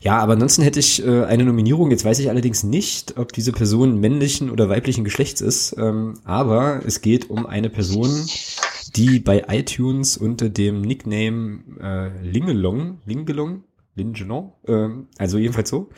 ja, 0.00 0.18
aber 0.18 0.32
ansonsten 0.32 0.62
hätte 0.62 0.80
ich 0.80 1.04
äh, 1.04 1.24
eine 1.24 1.44
Nominierung. 1.44 1.90
Jetzt 1.90 2.04
weiß 2.04 2.18
ich 2.18 2.28
allerdings 2.28 2.64
nicht, 2.64 3.16
ob 3.18 3.32
diese 3.32 3.52
Person 3.52 4.00
männlichen 4.00 4.50
oder 4.50 4.68
weiblichen 4.68 5.04
Geschlechts 5.04 5.40
ist. 5.40 5.76
Ähm, 5.78 6.14
aber 6.24 6.80
es 6.84 7.00
geht 7.00 7.30
um 7.30 7.46
eine 7.46 7.70
Person, 7.70 8.10
die 8.96 9.20
bei 9.20 9.44
iTunes 9.48 10.16
unter 10.16 10.48
dem 10.48 10.80
Nickname 10.82 11.60
äh, 11.80 12.26
Lingelong, 12.26 12.98
Lingelong, 13.06 13.62
Lingelong, 13.94 14.52
äh, 14.66 14.88
also 15.18 15.38
jedenfalls 15.38 15.70
so, 15.70 15.88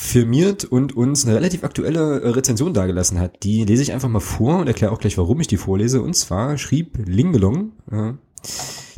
firmiert 0.00 0.64
und 0.64 0.96
uns 0.96 1.24
eine 1.24 1.34
relativ 1.34 1.64
aktuelle 1.64 2.20
äh, 2.20 2.28
Rezension 2.28 2.72
dargelassen 2.72 3.18
hat. 3.18 3.42
Die 3.42 3.64
lese 3.64 3.82
ich 3.82 3.92
einfach 3.92 4.08
mal 4.08 4.20
vor 4.20 4.58
und 4.58 4.68
erkläre 4.68 4.92
auch 4.92 5.00
gleich, 5.00 5.18
warum 5.18 5.40
ich 5.40 5.48
die 5.48 5.56
vorlese. 5.56 6.00
Und 6.00 6.14
zwar 6.14 6.56
schrieb 6.56 6.98
Lingelong, 7.04 7.72
äh, 7.90 8.12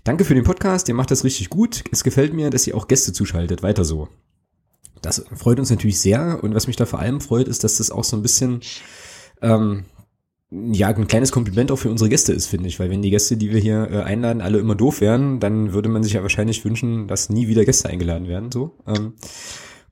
Danke 0.04 0.26
für 0.26 0.34
den 0.34 0.44
Podcast, 0.44 0.88
ihr 0.88 0.94
macht 0.94 1.10
das 1.10 1.24
richtig 1.24 1.48
gut. 1.48 1.84
Es 1.90 2.04
gefällt 2.04 2.34
mir, 2.34 2.50
dass 2.50 2.66
ihr 2.66 2.76
auch 2.76 2.86
Gäste 2.86 3.14
zuschaltet. 3.14 3.62
Weiter 3.62 3.84
so. 3.84 4.08
Das 5.00 5.24
freut 5.34 5.58
uns 5.58 5.70
natürlich 5.70 5.98
sehr 5.98 6.44
und 6.44 6.54
was 6.54 6.66
mich 6.66 6.76
da 6.76 6.84
vor 6.84 6.98
allem 6.98 7.22
freut, 7.22 7.48
ist, 7.48 7.64
dass 7.64 7.78
das 7.78 7.90
auch 7.90 8.04
so 8.04 8.16
ein 8.18 8.22
bisschen 8.22 8.60
ähm, 9.40 9.84
ja, 10.50 10.88
ein 10.88 11.08
kleines 11.08 11.32
Kompliment 11.32 11.72
auch 11.72 11.78
für 11.78 11.90
unsere 11.90 12.10
Gäste 12.10 12.34
ist, 12.34 12.46
finde 12.46 12.68
ich, 12.68 12.78
weil 12.78 12.90
wenn 12.90 13.00
die 13.00 13.10
Gäste, 13.10 13.38
die 13.38 13.50
wir 13.50 13.60
hier 13.60 13.88
äh, 13.90 14.02
einladen, 14.02 14.42
alle 14.42 14.58
immer 14.58 14.74
doof 14.74 15.00
wären, 15.00 15.40
dann 15.40 15.72
würde 15.72 15.88
man 15.88 16.02
sich 16.02 16.12
ja 16.12 16.20
wahrscheinlich 16.22 16.62
wünschen, 16.62 17.08
dass 17.08 17.30
nie 17.30 17.48
wieder 17.48 17.64
Gäste 17.64 17.88
eingeladen 17.88 18.28
werden, 18.28 18.52
so. 18.52 18.76
Ähm, 18.86 19.14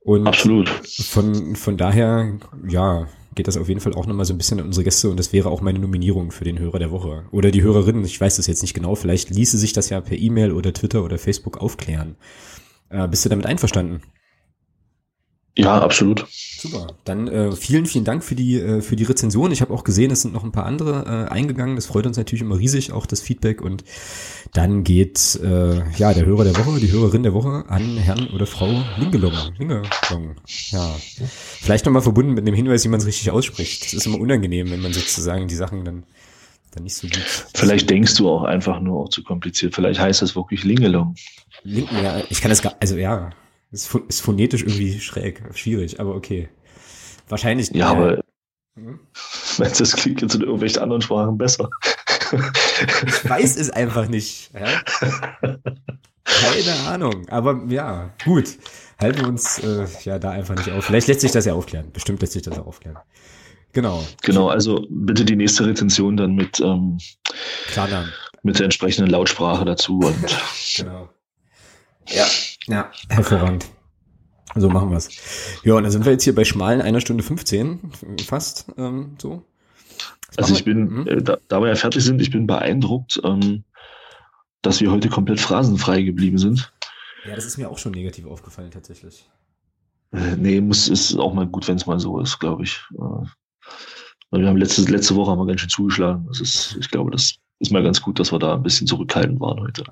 und 0.01 0.27
Absolut. 0.27 0.69
Von, 0.69 1.55
von 1.55 1.77
daher, 1.77 2.37
ja, 2.67 3.07
geht 3.35 3.47
das 3.47 3.57
auf 3.57 3.69
jeden 3.69 3.79
Fall 3.79 3.93
auch 3.93 4.05
nochmal 4.05 4.25
so 4.25 4.33
ein 4.33 4.37
bisschen 4.37 4.59
an 4.59 4.65
unsere 4.65 4.83
Gäste 4.83 5.09
und 5.09 5.17
das 5.17 5.33
wäre 5.33 5.49
auch 5.49 5.61
meine 5.61 5.79
Nominierung 5.79 6.31
für 6.31 6.43
den 6.43 6.59
Hörer 6.59 6.79
der 6.79 6.91
Woche. 6.91 7.23
Oder 7.31 7.51
die 7.51 7.61
Hörerin, 7.61 8.03
ich 8.03 8.19
weiß 8.19 8.37
das 8.37 8.47
jetzt 8.47 8.61
nicht 8.61 8.73
genau, 8.73 8.95
vielleicht 8.95 9.29
ließe 9.29 9.57
sich 9.57 9.73
das 9.73 9.89
ja 9.89 10.01
per 10.01 10.17
E-Mail 10.17 10.51
oder 10.51 10.73
Twitter 10.73 11.03
oder 11.03 11.17
Facebook 11.17 11.57
aufklären. 11.57 12.15
Äh, 12.89 13.07
bist 13.07 13.25
du 13.25 13.29
damit 13.29 13.45
einverstanden? 13.45 14.01
Ja, 15.59 15.81
absolut. 15.81 16.25
Super. 16.29 16.87
Dann 17.03 17.27
äh, 17.27 17.51
vielen, 17.51 17.85
vielen 17.85 18.05
Dank 18.05 18.23
für 18.23 18.35
die 18.35 18.59
äh, 18.59 18.81
für 18.81 18.95
die 18.95 19.03
Rezension. 19.03 19.51
Ich 19.51 19.61
habe 19.61 19.73
auch 19.73 19.83
gesehen, 19.83 20.09
es 20.09 20.21
sind 20.21 20.33
noch 20.33 20.45
ein 20.45 20.53
paar 20.53 20.65
andere 20.65 21.27
äh, 21.29 21.31
eingegangen. 21.31 21.75
Das 21.75 21.85
freut 21.85 22.05
uns 22.05 22.15
natürlich 22.15 22.41
immer 22.41 22.57
riesig, 22.57 22.93
auch 22.93 23.05
das 23.05 23.19
Feedback. 23.19 23.61
Und 23.61 23.83
dann 24.53 24.85
geht 24.85 25.37
äh, 25.43 25.81
ja 25.97 26.13
der 26.13 26.25
Hörer 26.25 26.45
der 26.45 26.55
Woche, 26.55 26.79
die 26.79 26.91
Hörerin 26.91 27.23
der 27.23 27.33
Woche 27.33 27.65
an 27.67 27.97
Herrn 27.97 28.27
oder 28.29 28.45
Frau 28.45 28.83
Lingelong. 28.97 29.33
Lingelong. 29.57 30.35
Ja. 30.71 30.95
Vielleicht 31.61 31.85
nochmal 31.85 32.03
verbunden 32.03 32.33
mit 32.33 32.47
dem 32.47 32.55
Hinweis, 32.55 32.85
wie 32.85 32.89
man 32.89 33.01
es 33.01 33.05
richtig 33.05 33.31
ausspricht. 33.31 33.85
Das 33.85 33.93
ist 33.93 34.05
immer 34.05 34.19
unangenehm, 34.19 34.71
wenn 34.71 34.81
man 34.81 34.93
sozusagen 34.93 35.49
die 35.49 35.55
Sachen 35.55 35.83
dann 35.83 36.03
dann 36.71 36.83
nicht 36.83 36.95
so 36.95 37.07
gut. 37.07 37.47
Vielleicht 37.53 37.89
denkst 37.89 38.15
du 38.15 38.29
auch 38.29 38.43
einfach 38.43 38.79
nur 38.79 39.01
auch 39.01 39.09
zu 39.09 39.23
kompliziert. 39.23 39.75
Vielleicht 39.75 39.99
heißt 39.99 40.21
das 40.21 40.35
wirklich 40.35 40.63
Lingelong. 40.63 41.15
Link, 41.63 41.89
ja, 41.91 42.21
ich 42.29 42.41
kann 42.41 42.49
das 42.49 42.61
gar, 42.61 42.75
also 42.79 42.95
ja, 42.95 43.31
ist, 43.71 43.93
ist 44.07 44.21
phonetisch 44.21 44.61
irgendwie 44.61 44.99
schräg, 44.99 45.41
schwierig, 45.53 45.99
aber 45.99 46.15
okay. 46.15 46.49
Wahrscheinlich. 47.27 47.69
Ja, 47.71 47.89
aber 47.89 48.23
hm? 48.75 48.99
das 49.57 49.95
klingt 49.95 50.21
jetzt 50.21 50.35
in 50.35 50.41
irgendwelchen 50.41 50.81
anderen 50.81 51.01
Sprachen 51.01 51.37
besser. 51.37 51.69
ich 53.05 53.29
weiß 53.29 53.57
es 53.57 53.69
einfach 53.69 54.07
nicht. 54.07 54.51
Ja? 54.53 54.81
Keine 56.23 56.75
Ahnung, 56.87 57.27
aber 57.29 57.63
ja, 57.69 58.13
gut. 58.23 58.57
Halten 58.99 59.21
wir 59.21 59.27
uns 59.27 59.59
äh, 59.59 59.87
ja 60.03 60.19
da 60.19 60.31
einfach 60.31 60.55
nicht 60.55 60.71
auf. 60.71 60.85
Vielleicht 60.85 61.07
lässt 61.07 61.21
sich 61.21 61.31
das 61.31 61.45
ja 61.45 61.53
aufklären. 61.53 61.91
Bestimmt 61.91 62.21
lässt 62.21 62.33
sich 62.33 62.41
das 62.41 62.59
auch 62.59 62.67
aufklären. 62.67 62.97
Genau. 63.71 64.03
Genau, 64.23 64.49
also 64.49 64.85
bitte 64.89 65.25
die 65.25 65.35
nächste 65.35 65.65
Rezension 65.65 66.17
dann 66.17 66.35
mit, 66.35 66.59
ähm, 66.59 66.97
Klar 67.67 67.87
dann. 67.87 68.11
mit 68.43 68.57
der 68.57 68.65
entsprechenden 68.65 69.09
Lautsprache 69.09 69.63
dazu. 69.63 69.99
Und 69.99 70.37
genau. 70.75 71.09
Ja, 72.09 72.25
ja, 72.69 72.91
hervorragend. 73.09 73.65
So 74.55 74.69
machen 74.69 74.91
wir's. 74.91 75.09
Ja, 75.63 75.75
und 75.75 75.83
dann 75.83 75.91
sind 75.91 76.05
wir 76.05 76.11
jetzt 76.11 76.23
hier 76.23 76.33
bei 76.33 76.43
schmalen 76.43 76.81
einer 76.81 77.01
Stunde 77.01 77.23
15, 77.23 77.91
fast 78.25 78.65
ähm, 78.77 79.15
so. 79.19 79.45
also 80.37 80.53
ich 80.53 80.65
bin, 80.65 80.89
hm? 80.89 81.07
äh, 81.07 81.21
da, 81.21 81.37
da 81.47 81.61
wir 81.61 81.67
ja 81.67 81.75
fertig 81.75 82.03
sind, 82.03 82.21
ich 82.21 82.31
bin 82.31 82.47
beeindruckt, 82.47 83.21
ähm, 83.23 83.63
dass 84.61 84.81
wir 84.81 84.91
heute 84.91 85.09
komplett 85.09 85.39
phrasenfrei 85.39 86.01
geblieben 86.01 86.37
sind. 86.37 86.73
Ja, 87.27 87.35
das 87.35 87.45
ist 87.45 87.57
mir 87.57 87.69
auch 87.69 87.77
schon 87.77 87.91
negativ 87.91 88.25
aufgefallen 88.25 88.71
tatsächlich. 88.71 89.29
Äh, 90.11 90.35
nee, 90.37 90.61
muss 90.61 90.87
ist 90.87 91.15
auch 91.15 91.33
mal 91.33 91.47
gut, 91.47 91.67
wenn 91.67 91.77
es 91.77 91.85
mal 91.85 91.99
so 91.99 92.19
ist, 92.19 92.39
glaube 92.39 92.63
ich. 92.63 92.81
Äh, 92.93 93.25
wir 94.31 94.47
haben 94.47 94.57
letzte, 94.57 94.81
letzte 94.83 95.15
Woche 95.15 95.31
haben 95.31 95.39
wir 95.39 95.47
ganz 95.47 95.61
schön 95.61 95.69
zugeschlagen. 95.69 96.25
Das 96.27 96.39
ist, 96.39 96.75
ich 96.79 96.89
glaube, 96.89 97.11
das 97.11 97.35
ist 97.59 97.71
mal 97.71 97.83
ganz 97.83 98.01
gut, 98.01 98.19
dass 98.19 98.31
wir 98.31 98.39
da 98.39 98.55
ein 98.55 98.63
bisschen 98.63 98.87
zurückhaltend 98.87 99.39
waren 99.39 99.59
heute. 99.59 99.83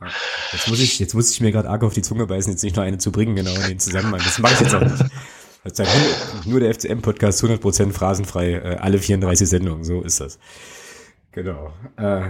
Jetzt 0.53 0.69
muss 0.69 0.80
ich, 0.80 0.99
jetzt 0.99 1.14
muss 1.14 1.31
ich 1.31 1.41
mir 1.41 1.52
gerade 1.52 1.69
arg 1.69 1.84
auf 1.84 1.94
die 1.94 2.02
Zunge 2.02 2.26
beißen, 2.26 2.52
jetzt 2.52 2.64
nicht 2.64 2.76
noch 2.76 2.84
eine 2.84 2.98
zu 2.98 3.11
bringen, 3.11 3.35
genau 3.35 3.53
in 3.53 3.68
den 3.68 3.80
Zusammenhang. 3.80 4.22
Das 4.23 4.39
mache 4.39 4.53
ich 4.53 4.60
jetzt 4.61 4.76
auch 4.76 4.81
nicht. 4.81 5.03
Ist 5.64 5.84
nur 6.45 6.61
der 6.61 6.73
FCM-Podcast 6.73 7.44
100% 7.44 7.91
phrasenfrei, 7.91 8.53
äh, 8.53 8.77
alle 8.77 8.99
34 8.99 9.49
Sendungen, 9.49 9.84
so 9.84 10.02
ist 10.02 10.22
das. 10.22 10.39
Genau. 11.34 11.73
Äh, 11.98 12.30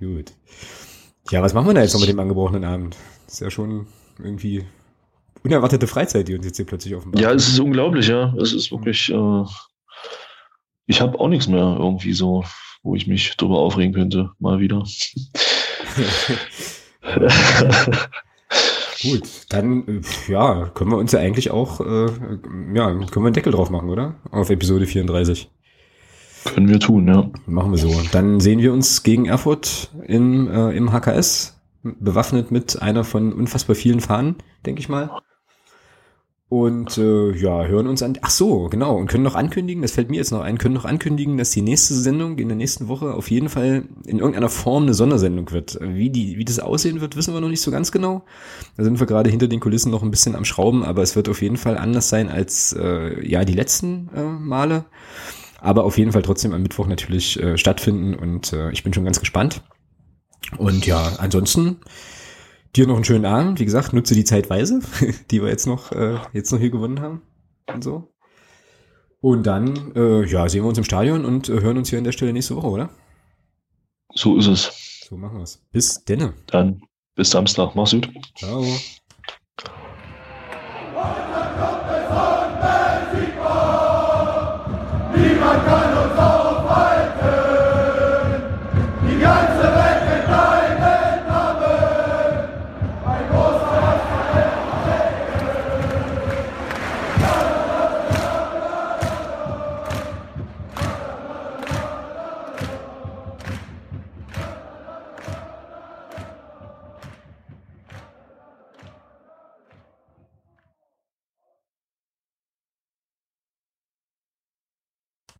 gut. 0.00 0.32
Ja, 1.30 1.40
was 1.40 1.54
machen 1.54 1.68
wir 1.68 1.74
da 1.74 1.82
jetzt 1.82 1.94
noch 1.94 2.00
mit 2.00 2.08
dem 2.08 2.18
angebrochenen 2.18 2.64
Abend? 2.64 2.96
Das 3.26 3.34
ist 3.34 3.40
ja 3.40 3.50
schon 3.50 3.86
irgendwie 4.18 4.64
unerwartete 5.44 5.86
Freizeit, 5.86 6.26
die 6.26 6.34
uns 6.34 6.44
jetzt 6.46 6.56
hier 6.56 6.66
plötzlich 6.66 6.94
offenbart. 6.96 7.22
Ja, 7.22 7.32
es 7.32 7.46
ist 7.48 7.60
unglaublich, 7.60 8.08
ja. 8.08 8.34
Es 8.40 8.52
ist 8.52 8.72
wirklich, 8.72 9.10
äh, 9.12 9.44
ich 10.86 11.00
habe 11.00 11.20
auch 11.20 11.28
nichts 11.28 11.46
mehr 11.46 11.76
irgendwie 11.78 12.12
so, 12.12 12.44
wo 12.84 12.94
ich 12.94 13.08
mich 13.08 13.36
drüber 13.36 13.58
aufregen 13.58 13.92
könnte, 13.92 14.30
mal 14.38 14.60
wieder. 14.60 14.84
Gut, 19.02 19.28
dann 19.48 20.02
ja, 20.28 20.70
können 20.74 20.90
wir 20.90 20.98
uns 20.98 21.12
ja 21.12 21.18
eigentlich 21.18 21.50
auch, 21.50 21.80
äh, 21.80 22.06
ja, 22.74 22.90
können 22.94 23.10
wir 23.14 23.26
einen 23.26 23.32
Deckel 23.34 23.52
drauf 23.52 23.70
machen, 23.70 23.90
oder? 23.90 24.14
Auf 24.30 24.50
Episode 24.50 24.86
34. 24.86 25.50
Können 26.44 26.68
wir 26.68 26.78
tun, 26.78 27.08
ja. 27.08 27.30
Machen 27.46 27.72
wir 27.72 27.78
so. 27.78 27.90
Dann 28.12 28.38
sehen 28.40 28.60
wir 28.60 28.72
uns 28.72 29.02
gegen 29.02 29.26
Erfurt 29.26 29.90
im, 30.06 30.48
äh, 30.48 30.70
im 30.76 30.92
HKS, 30.92 31.58
bewaffnet 31.82 32.50
mit 32.50 32.80
einer 32.80 33.04
von 33.04 33.32
unfassbar 33.32 33.76
vielen 33.76 34.00
Fahnen, 34.00 34.36
denke 34.64 34.80
ich 34.80 34.88
mal. 34.88 35.10
Und 36.54 36.98
äh, 36.98 37.32
ja, 37.32 37.64
hören 37.64 37.88
uns 37.88 38.00
an. 38.00 38.16
Ach 38.22 38.30
so, 38.30 38.68
genau. 38.68 38.96
Und 38.96 39.08
können 39.08 39.24
noch 39.24 39.34
ankündigen, 39.34 39.82
das 39.82 39.90
fällt 39.90 40.08
mir 40.08 40.18
jetzt 40.18 40.30
noch 40.30 40.40
ein, 40.40 40.56
können 40.56 40.76
noch 40.76 40.84
ankündigen, 40.84 41.36
dass 41.36 41.50
die 41.50 41.62
nächste 41.62 41.94
Sendung 41.94 42.38
in 42.38 42.46
der 42.46 42.56
nächsten 42.56 42.86
Woche 42.86 43.12
auf 43.12 43.28
jeden 43.28 43.48
Fall 43.48 43.86
in 44.06 44.20
irgendeiner 44.20 44.48
Form 44.48 44.84
eine 44.84 44.94
Sondersendung 44.94 45.50
wird. 45.50 45.80
Wie, 45.80 46.10
die, 46.10 46.38
wie 46.38 46.44
das 46.44 46.60
aussehen 46.60 47.00
wird, 47.00 47.16
wissen 47.16 47.34
wir 47.34 47.40
noch 47.40 47.48
nicht 47.48 47.60
so 47.60 47.72
ganz 47.72 47.90
genau. 47.90 48.22
Da 48.76 48.84
sind 48.84 49.00
wir 49.00 49.06
gerade 49.08 49.30
hinter 49.30 49.48
den 49.48 49.58
Kulissen 49.58 49.90
noch 49.90 50.04
ein 50.04 50.12
bisschen 50.12 50.36
am 50.36 50.44
Schrauben, 50.44 50.84
aber 50.84 51.02
es 51.02 51.16
wird 51.16 51.28
auf 51.28 51.42
jeden 51.42 51.56
Fall 51.56 51.76
anders 51.76 52.08
sein 52.08 52.28
als 52.28 52.72
äh, 52.78 53.28
ja 53.28 53.44
die 53.44 53.54
letzten 53.54 54.08
äh, 54.14 54.22
Male. 54.22 54.84
Aber 55.58 55.82
auf 55.82 55.98
jeden 55.98 56.12
Fall 56.12 56.22
trotzdem 56.22 56.52
am 56.52 56.62
Mittwoch 56.62 56.86
natürlich 56.86 57.36
äh, 57.42 57.58
stattfinden 57.58 58.14
und 58.14 58.52
äh, 58.52 58.70
ich 58.70 58.84
bin 58.84 58.94
schon 58.94 59.04
ganz 59.04 59.18
gespannt. 59.18 59.62
Und 60.56 60.86
ja, 60.86 61.14
ansonsten 61.18 61.78
Dir 62.76 62.88
noch 62.88 62.96
einen 62.96 63.04
schönen 63.04 63.24
Abend. 63.24 63.60
Wie 63.60 63.64
gesagt, 63.64 63.92
nutze 63.92 64.14
die 64.14 64.24
Zeitweise, 64.24 64.80
die 65.30 65.40
wir 65.40 65.48
jetzt 65.48 65.66
noch, 65.66 65.92
äh, 65.92 66.18
jetzt 66.32 66.50
noch 66.50 66.58
hier 66.58 66.70
gewonnen 66.70 67.00
haben. 67.00 67.22
Und 67.72 67.84
so. 67.84 68.12
Und 69.20 69.44
dann, 69.46 69.92
äh, 69.94 70.26
ja, 70.26 70.48
sehen 70.48 70.64
wir 70.64 70.68
uns 70.68 70.78
im 70.78 70.84
Stadion 70.84 71.24
und 71.24 71.48
äh, 71.48 71.60
hören 71.60 71.78
uns 71.78 71.88
hier 71.88 71.98
an 71.98 72.04
der 72.04 72.12
Stelle 72.12 72.32
nächste 72.32 72.56
Woche, 72.56 72.66
oder? 72.66 72.90
So 74.12 74.36
ist 74.36 74.48
es. 74.48 75.00
So 75.08 75.16
machen 75.16 75.38
wir 75.38 75.44
es. 75.44 75.62
Bis 75.70 76.04
denne. 76.04 76.34
Dann 76.48 76.82
bis 77.14 77.30
Samstag. 77.30 77.74
Mach's 77.74 77.92
gut. 77.92 78.10
Ciao. 78.36 78.64
Niemand 85.16 85.64
kann 85.64 85.93